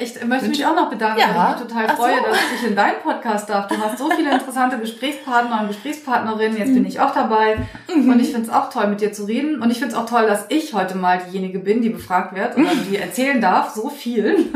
ich 0.01 0.23
möchte 0.25 0.49
mich 0.49 0.65
auch 0.65 0.75
noch 0.75 0.89
bedanken, 0.89 1.19
Ja. 1.19 1.27
weil 1.35 1.53
ich 1.55 1.59
mich 1.59 1.67
total 1.69 1.85
Ach 1.87 1.95
so. 1.97 2.03
freue, 2.03 2.15
dass 2.21 2.37
ich 2.61 2.67
in 2.67 2.75
deinen 2.75 2.99
Podcast 3.01 3.49
darf. 3.49 3.67
Du 3.67 3.77
hast 3.77 3.97
so 3.97 4.09
viele 4.11 4.31
interessante 4.31 4.77
Gesprächspartner 4.81 5.61
und 5.61 5.67
Gesprächspartnerinnen. 5.69 6.57
Jetzt 6.57 6.73
bin 6.73 6.85
ich 6.85 6.99
auch 6.99 7.13
dabei. 7.13 7.57
Mhm. 7.93 8.09
Und 8.09 8.19
ich 8.19 8.31
finde 8.31 8.47
es 8.47 8.53
auch 8.53 8.69
toll, 8.69 8.87
mit 8.87 8.99
dir 9.01 9.13
zu 9.13 9.23
reden. 9.25 9.61
Und 9.61 9.71
ich 9.71 9.79
finde 9.79 9.93
es 9.95 9.99
auch 9.99 10.05
toll, 10.05 10.27
dass 10.27 10.45
ich 10.49 10.73
heute 10.73 10.97
mal 10.97 11.19
diejenige 11.19 11.59
bin, 11.59 11.81
die 11.81 11.89
befragt 11.89 12.35
wird 12.35 12.57
oder 12.57 12.69
die 12.89 12.97
erzählen 12.97 13.39
darf. 13.39 13.69
So 13.75 13.89
viel. 13.89 14.47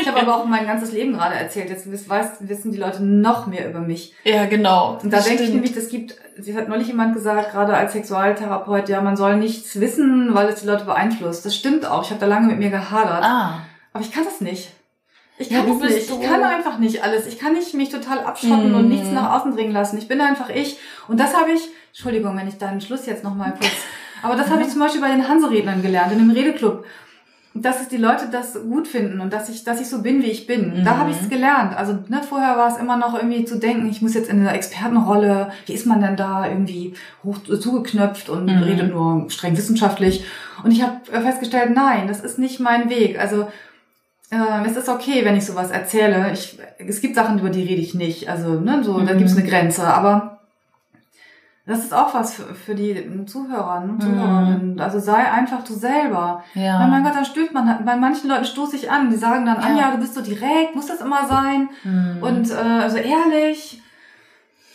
Ich 0.00 0.08
habe 0.08 0.20
aber 0.20 0.36
auch 0.36 0.44
mein 0.46 0.66
ganzes 0.66 0.92
Leben 0.92 1.12
gerade 1.12 1.36
erzählt. 1.36 1.70
Jetzt 1.70 1.86
weiß, 2.08 2.26
wissen 2.40 2.72
die 2.72 2.78
Leute 2.78 3.02
noch 3.04 3.46
mehr 3.46 3.68
über 3.68 3.80
mich. 3.80 4.14
ja 4.24 4.46
genau. 4.46 4.98
Und 5.02 5.12
da 5.12 5.20
denke 5.20 5.44
ich 5.44 5.50
nämlich, 5.50 5.72
das 5.74 5.88
gibt, 5.88 6.16
sie 6.38 6.56
hat 6.56 6.68
neulich 6.68 6.88
jemand 6.88 7.14
gesagt, 7.14 7.52
gerade 7.52 7.74
als 7.74 7.92
Sexualtherapeut, 7.92 8.88
ja, 8.88 9.00
man 9.00 9.16
soll 9.16 9.36
nichts 9.36 9.78
wissen, 9.78 10.34
weil 10.34 10.48
es 10.48 10.62
die 10.62 10.66
Leute 10.66 10.84
beeinflusst. 10.84 11.46
Das 11.46 11.54
stimmt 11.54 11.86
auch. 11.86 12.02
Ich 12.02 12.10
habe 12.10 12.20
da 12.20 12.26
lange 12.26 12.48
mit 12.48 12.58
mir 12.58 12.70
gehadert. 12.70 13.22
Ah, 13.22 13.60
Aber 13.92 14.02
ich 14.02 14.10
kann 14.12 14.24
das 14.24 14.40
nicht. 14.40 14.72
Ich 15.40 15.50
Ja, 15.50 15.60
kann 15.60 15.68
du 15.68 15.80
das 15.80 15.92
nicht. 15.94 16.10
Ich 16.10 16.20
kann 16.28 16.42
einfach 16.44 16.78
nicht 16.78 17.02
alles. 17.02 17.26
Ich 17.26 17.38
kann 17.38 17.54
nicht 17.54 17.72
mich 17.74 17.88
total 17.88 18.20
abschotten 18.20 18.72
Mm. 18.72 18.74
und 18.74 18.88
nichts 18.88 19.10
nach 19.10 19.34
außen 19.40 19.56
dringen 19.56 19.72
lassen. 19.72 19.96
Ich 19.98 20.06
bin 20.06 20.20
einfach 20.20 20.50
ich. 20.50 20.78
Und 21.08 21.18
das 21.18 21.34
habe 21.34 21.50
ich, 21.52 21.62
Entschuldigung, 21.88 22.36
wenn 22.36 22.46
ich 22.46 22.58
deinen 22.58 22.80
Schluss 22.80 23.06
jetzt 23.06 23.24
nochmal 23.24 23.54
kurz, 23.58 23.72
aber 24.22 24.36
das 24.36 24.50
habe 24.50 24.62
ich 24.62 24.68
zum 24.68 24.80
Beispiel 24.80 25.00
bei 25.00 25.10
den 25.10 25.26
Hanserednern 25.26 25.82
gelernt, 25.82 26.12
in 26.12 26.18
dem 26.18 26.30
Redeclub. 26.30 26.84
Dass 27.52 27.80
es 27.80 27.88
die 27.88 27.96
Leute 27.96 28.28
das 28.30 28.54
gut 28.62 28.86
finden 28.86 29.20
und 29.20 29.32
dass 29.32 29.48
ich, 29.48 29.64
dass 29.64 29.80
ich 29.80 29.88
so 29.88 30.02
bin, 30.02 30.22
wie 30.22 30.30
ich 30.30 30.46
bin. 30.46 30.84
Da 30.84 30.94
Mhm. 30.94 30.98
habe 31.00 31.10
ich 31.10 31.20
es 31.20 31.28
gelernt. 31.28 31.76
Also 31.76 31.94
ne, 32.06 32.20
vorher 32.22 32.56
war 32.56 32.68
es 32.68 32.76
immer 32.76 32.96
noch 32.96 33.14
irgendwie 33.14 33.44
zu 33.44 33.58
denken, 33.58 33.90
ich 33.90 34.00
muss 34.02 34.14
jetzt 34.14 34.30
in 34.30 34.44
der 34.44 34.54
Expertenrolle, 34.54 35.50
wie 35.66 35.72
ist 35.72 35.84
man 35.84 36.00
denn 36.00 36.14
da 36.16 36.46
irgendwie 36.46 36.94
hoch 37.24 37.38
zugeknöpft 37.42 38.28
und 38.28 38.44
Mhm. 38.46 38.62
redet 38.62 38.90
nur 38.94 39.28
streng 39.30 39.56
wissenschaftlich. 39.56 40.24
Und 40.62 40.70
ich 40.70 40.82
habe 40.82 41.00
festgestellt, 41.06 41.72
nein, 41.74 42.06
das 42.06 42.20
ist 42.20 42.38
nicht 42.38 42.60
mein 42.60 42.88
Weg. 42.88 43.18
Also 43.18 43.48
ähm, 44.30 44.64
es 44.66 44.76
ist 44.76 44.88
okay, 44.88 45.24
wenn 45.24 45.36
ich 45.36 45.44
sowas 45.46 45.70
erzähle. 45.70 46.30
Ich, 46.32 46.58
es 46.78 47.00
gibt 47.00 47.14
Sachen, 47.16 47.38
über 47.38 47.50
die 47.50 47.62
rede 47.62 47.80
ich 47.82 47.94
nicht. 47.94 48.28
Also, 48.28 48.60
ne, 48.60 48.82
so, 48.84 49.00
da 49.00 49.14
Mhm. 49.14 49.18
gibt 49.18 49.30
es 49.30 49.36
eine 49.36 49.46
Grenze. 49.48 49.84
Aber 49.86 50.38
das 51.66 51.80
ist 51.80 51.94
auch 51.94 52.14
was 52.14 52.34
für, 52.34 52.54
für 52.54 52.74
die 52.74 53.24
Zuhörer 53.26 53.82
und 53.84 54.02
Zuhörerinnen. 54.02 54.80
Also 54.80 54.98
sei 54.98 55.30
einfach 55.30 55.62
du 55.62 55.72
selber. 55.74 56.42
ja. 56.54 56.80
Weil 56.80 56.88
mein 56.88 57.04
Gott, 57.04 57.14
dann 57.14 57.24
stößt 57.24 57.52
man, 57.52 57.84
bei 57.84 57.96
manchen 57.96 58.28
Leuten 58.28 58.44
stoße 58.44 58.76
ich 58.76 58.90
an. 58.90 59.10
Die 59.10 59.16
sagen 59.16 59.46
dann, 59.46 59.60
Ja. 59.60 59.66
Anja, 59.68 59.90
du 59.92 59.98
bist 59.98 60.14
so 60.14 60.20
direkt, 60.22 60.74
muss 60.74 60.86
das 60.86 61.00
immer 61.00 61.26
sein? 61.28 61.68
Hm. 61.82 62.18
Und 62.22 62.50
äh, 62.50 62.88
so 62.90 62.96
ehrlich. 62.96 63.82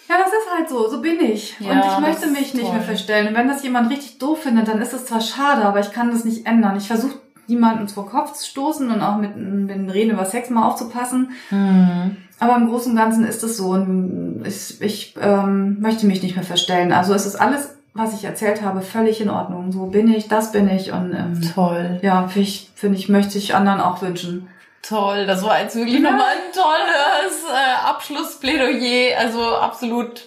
Ja, 0.08 0.16
das 0.20 0.28
ist 0.28 0.56
halt 0.56 0.70
so, 0.70 0.88
so 0.88 1.02
bin 1.02 1.20
ich. 1.20 1.60
Ja, 1.60 1.72
und 1.72 1.80
ich 1.80 2.00
möchte 2.08 2.28
mich 2.28 2.54
nicht 2.54 2.66
toll. 2.66 2.74
mehr 2.76 2.84
verstellen. 2.84 3.28
Und 3.30 3.34
wenn 3.36 3.48
das 3.48 3.64
jemand 3.64 3.90
richtig 3.90 4.20
doof 4.20 4.44
findet, 4.44 4.68
dann 4.68 4.80
ist 4.82 4.94
es 4.94 5.06
zwar 5.06 5.20
schade, 5.20 5.64
aber 5.66 5.80
ich 5.80 5.92
kann 5.92 6.12
das 6.12 6.24
nicht 6.24 6.46
ändern. 6.46 6.78
Ich 6.78 6.88
versuche 6.88 7.16
niemanden 7.48 7.88
vor 7.88 8.10
Kopf 8.10 8.34
zu 8.34 8.46
stoßen 8.46 8.90
und 8.92 9.02
auch 9.02 9.18
mit, 9.18 9.36
mit 9.36 9.70
den 9.70 9.90
Reden 9.90 10.12
über 10.12 10.26
Sex 10.26 10.50
mal 10.50 10.68
aufzupassen. 10.68 11.32
Hm. 11.50 12.18
Aber 12.40 12.56
im 12.58 12.68
Großen 12.68 12.92
und 12.92 12.98
Ganzen 12.98 13.26
ist 13.26 13.44
es 13.44 13.58
so. 13.58 13.70
Und 13.70 14.44
ich, 14.46 14.82
ich 14.82 15.16
ähm, 15.22 15.80
möchte 15.80 16.06
mich 16.06 16.22
nicht 16.22 16.36
mehr 16.36 16.44
verstellen. 16.46 16.92
Also 16.92 17.14
es 17.14 17.26
ist 17.26 17.36
alles, 17.36 17.76
was 17.94 18.14
ich 18.14 18.26
erzählt 18.26 18.62
habe, 18.62 18.82
völlig 18.82 19.22
in 19.22 19.30
Ordnung. 19.30 19.72
So 19.72 19.86
bin 19.86 20.12
ich, 20.14 20.28
das 20.28 20.52
bin 20.52 20.68
ich. 20.70 20.92
Und 20.92 21.14
ähm, 21.14 21.42
Toll. 21.54 22.00
ja, 22.02 22.28
finde 22.28 22.48
ich, 22.50 22.72
finde 22.76 22.98
ich, 22.98 23.08
möchte 23.08 23.38
ich 23.38 23.56
anderen 23.56 23.80
auch 23.80 24.02
wünschen. 24.02 24.48
Toll, 24.82 25.26
das 25.26 25.44
war 25.44 25.62
jetzt 25.62 25.76
wirklich 25.76 25.96
Ja. 25.96 26.12
nochmal 26.12 26.28
ein 26.28 26.54
tolles 26.54 27.44
äh, 27.52 27.88
Abschlussplädoyer. 27.88 29.18
Also 29.20 29.40
absolut 29.58 30.26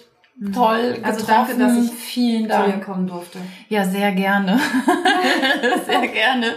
toll 0.53 0.97
Also 1.03 1.25
getroffen. 1.25 1.57
danke, 1.57 1.57
dass 1.57 1.77
ich 1.85 1.91
Vielen 1.91 2.43
Zu 2.43 2.47
dir 2.47 2.53
Dank. 2.71 2.85
kommen 2.85 3.07
durfte. 3.07 3.39
Ja, 3.67 3.83
sehr 3.85 4.11
gerne. 4.13 4.59
sehr 5.85 6.07
gerne. 6.07 6.53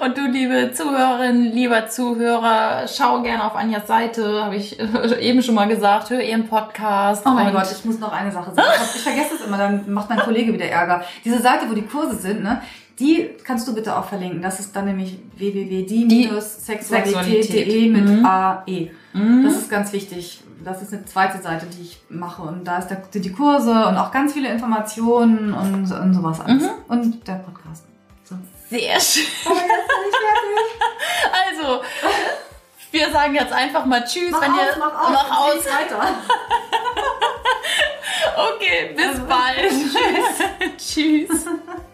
Und 0.00 0.16
du, 0.18 0.26
liebe 0.26 0.72
Zuhörerin, 0.72 1.44
lieber 1.52 1.86
Zuhörer, 1.88 2.86
schau 2.88 3.22
gerne 3.22 3.44
auf 3.44 3.54
Anjas 3.56 3.86
Seite, 3.86 4.42
habe 4.44 4.56
ich 4.56 4.78
äh, 4.80 5.20
eben 5.20 5.42
schon 5.42 5.54
mal 5.54 5.68
gesagt, 5.68 6.10
hör 6.10 6.20
ihren 6.20 6.48
Podcast. 6.48 7.24
Oh 7.26 7.30
mein 7.30 7.52
Gott, 7.52 7.68
ich 7.70 7.84
muss 7.84 7.98
noch 7.98 8.12
eine 8.12 8.32
Sache 8.32 8.52
sagen. 8.54 8.68
Ich, 8.94 9.00
vergesse 9.02 9.34
es 9.36 9.42
immer, 9.46 9.58
dann 9.58 9.90
macht 9.92 10.08
mein 10.10 10.18
Kollege 10.18 10.52
wieder 10.52 10.66
Ärger. 10.66 11.04
Diese 11.24 11.40
Seite, 11.40 11.68
wo 11.70 11.74
die 11.74 11.82
Kurse 11.86 12.16
sind, 12.16 12.42
ne, 12.42 12.60
die 12.98 13.30
kannst 13.44 13.66
du 13.66 13.74
bitte 13.74 13.96
auch 13.96 14.04
verlinken. 14.06 14.42
Das 14.42 14.60
ist 14.60 14.74
dann 14.76 14.84
nämlich 14.86 15.18
www.die-sexualität.de 15.36 17.88
mit 17.88 18.04
Mhm. 18.08 18.26
AE. 18.26 18.90
Mhm. 19.12 19.44
Das 19.44 19.54
ist 19.56 19.70
ganz 19.70 19.92
wichtig. 19.92 20.40
Das 20.64 20.82
ist 20.82 20.92
eine 20.92 21.04
zweite 21.04 21.40
Seite, 21.40 21.66
die 21.66 21.82
ich 21.82 22.02
mache. 22.08 22.42
Und 22.42 22.64
da 22.64 22.78
ist 22.78 22.88
der, 22.88 23.02
sind 23.10 23.24
die 23.24 23.32
Kurse 23.32 23.70
und 23.70 23.96
auch 23.96 24.10
ganz 24.12 24.32
viele 24.34 24.48
Informationen 24.48 25.54
und, 25.54 25.90
und 25.90 26.14
sowas 26.14 26.40
alles. 26.40 26.64
Mhm. 26.64 26.70
Und 26.88 27.26
der 27.26 27.34
Podcast. 27.34 27.84
So. 28.24 28.36
Sehr 28.68 29.00
schön. 29.00 29.24
Aber 29.46 29.54
jetzt 29.56 29.88
bin 29.88 30.56
ich. 30.56 31.62
Also, 31.62 31.82
wir 32.90 33.10
sagen 33.10 33.34
jetzt 33.34 33.52
einfach 33.52 33.84
mal 33.86 34.04
Tschüss. 34.04 34.30
Mach 34.32 34.42
wenn 34.42 34.52
aus, 34.52 34.58
ihr, 34.58 34.78
mach 34.78 35.00
aus. 35.00 35.10
Mach 35.12 35.40
aus. 35.40 35.66
weiter. 35.66 36.08
Okay, 38.36 38.94
bis 38.94 39.06
Also, 39.06 39.22
bald. 39.26 39.70
Tschüss. 40.78 41.28
Tschüss. 41.28 41.46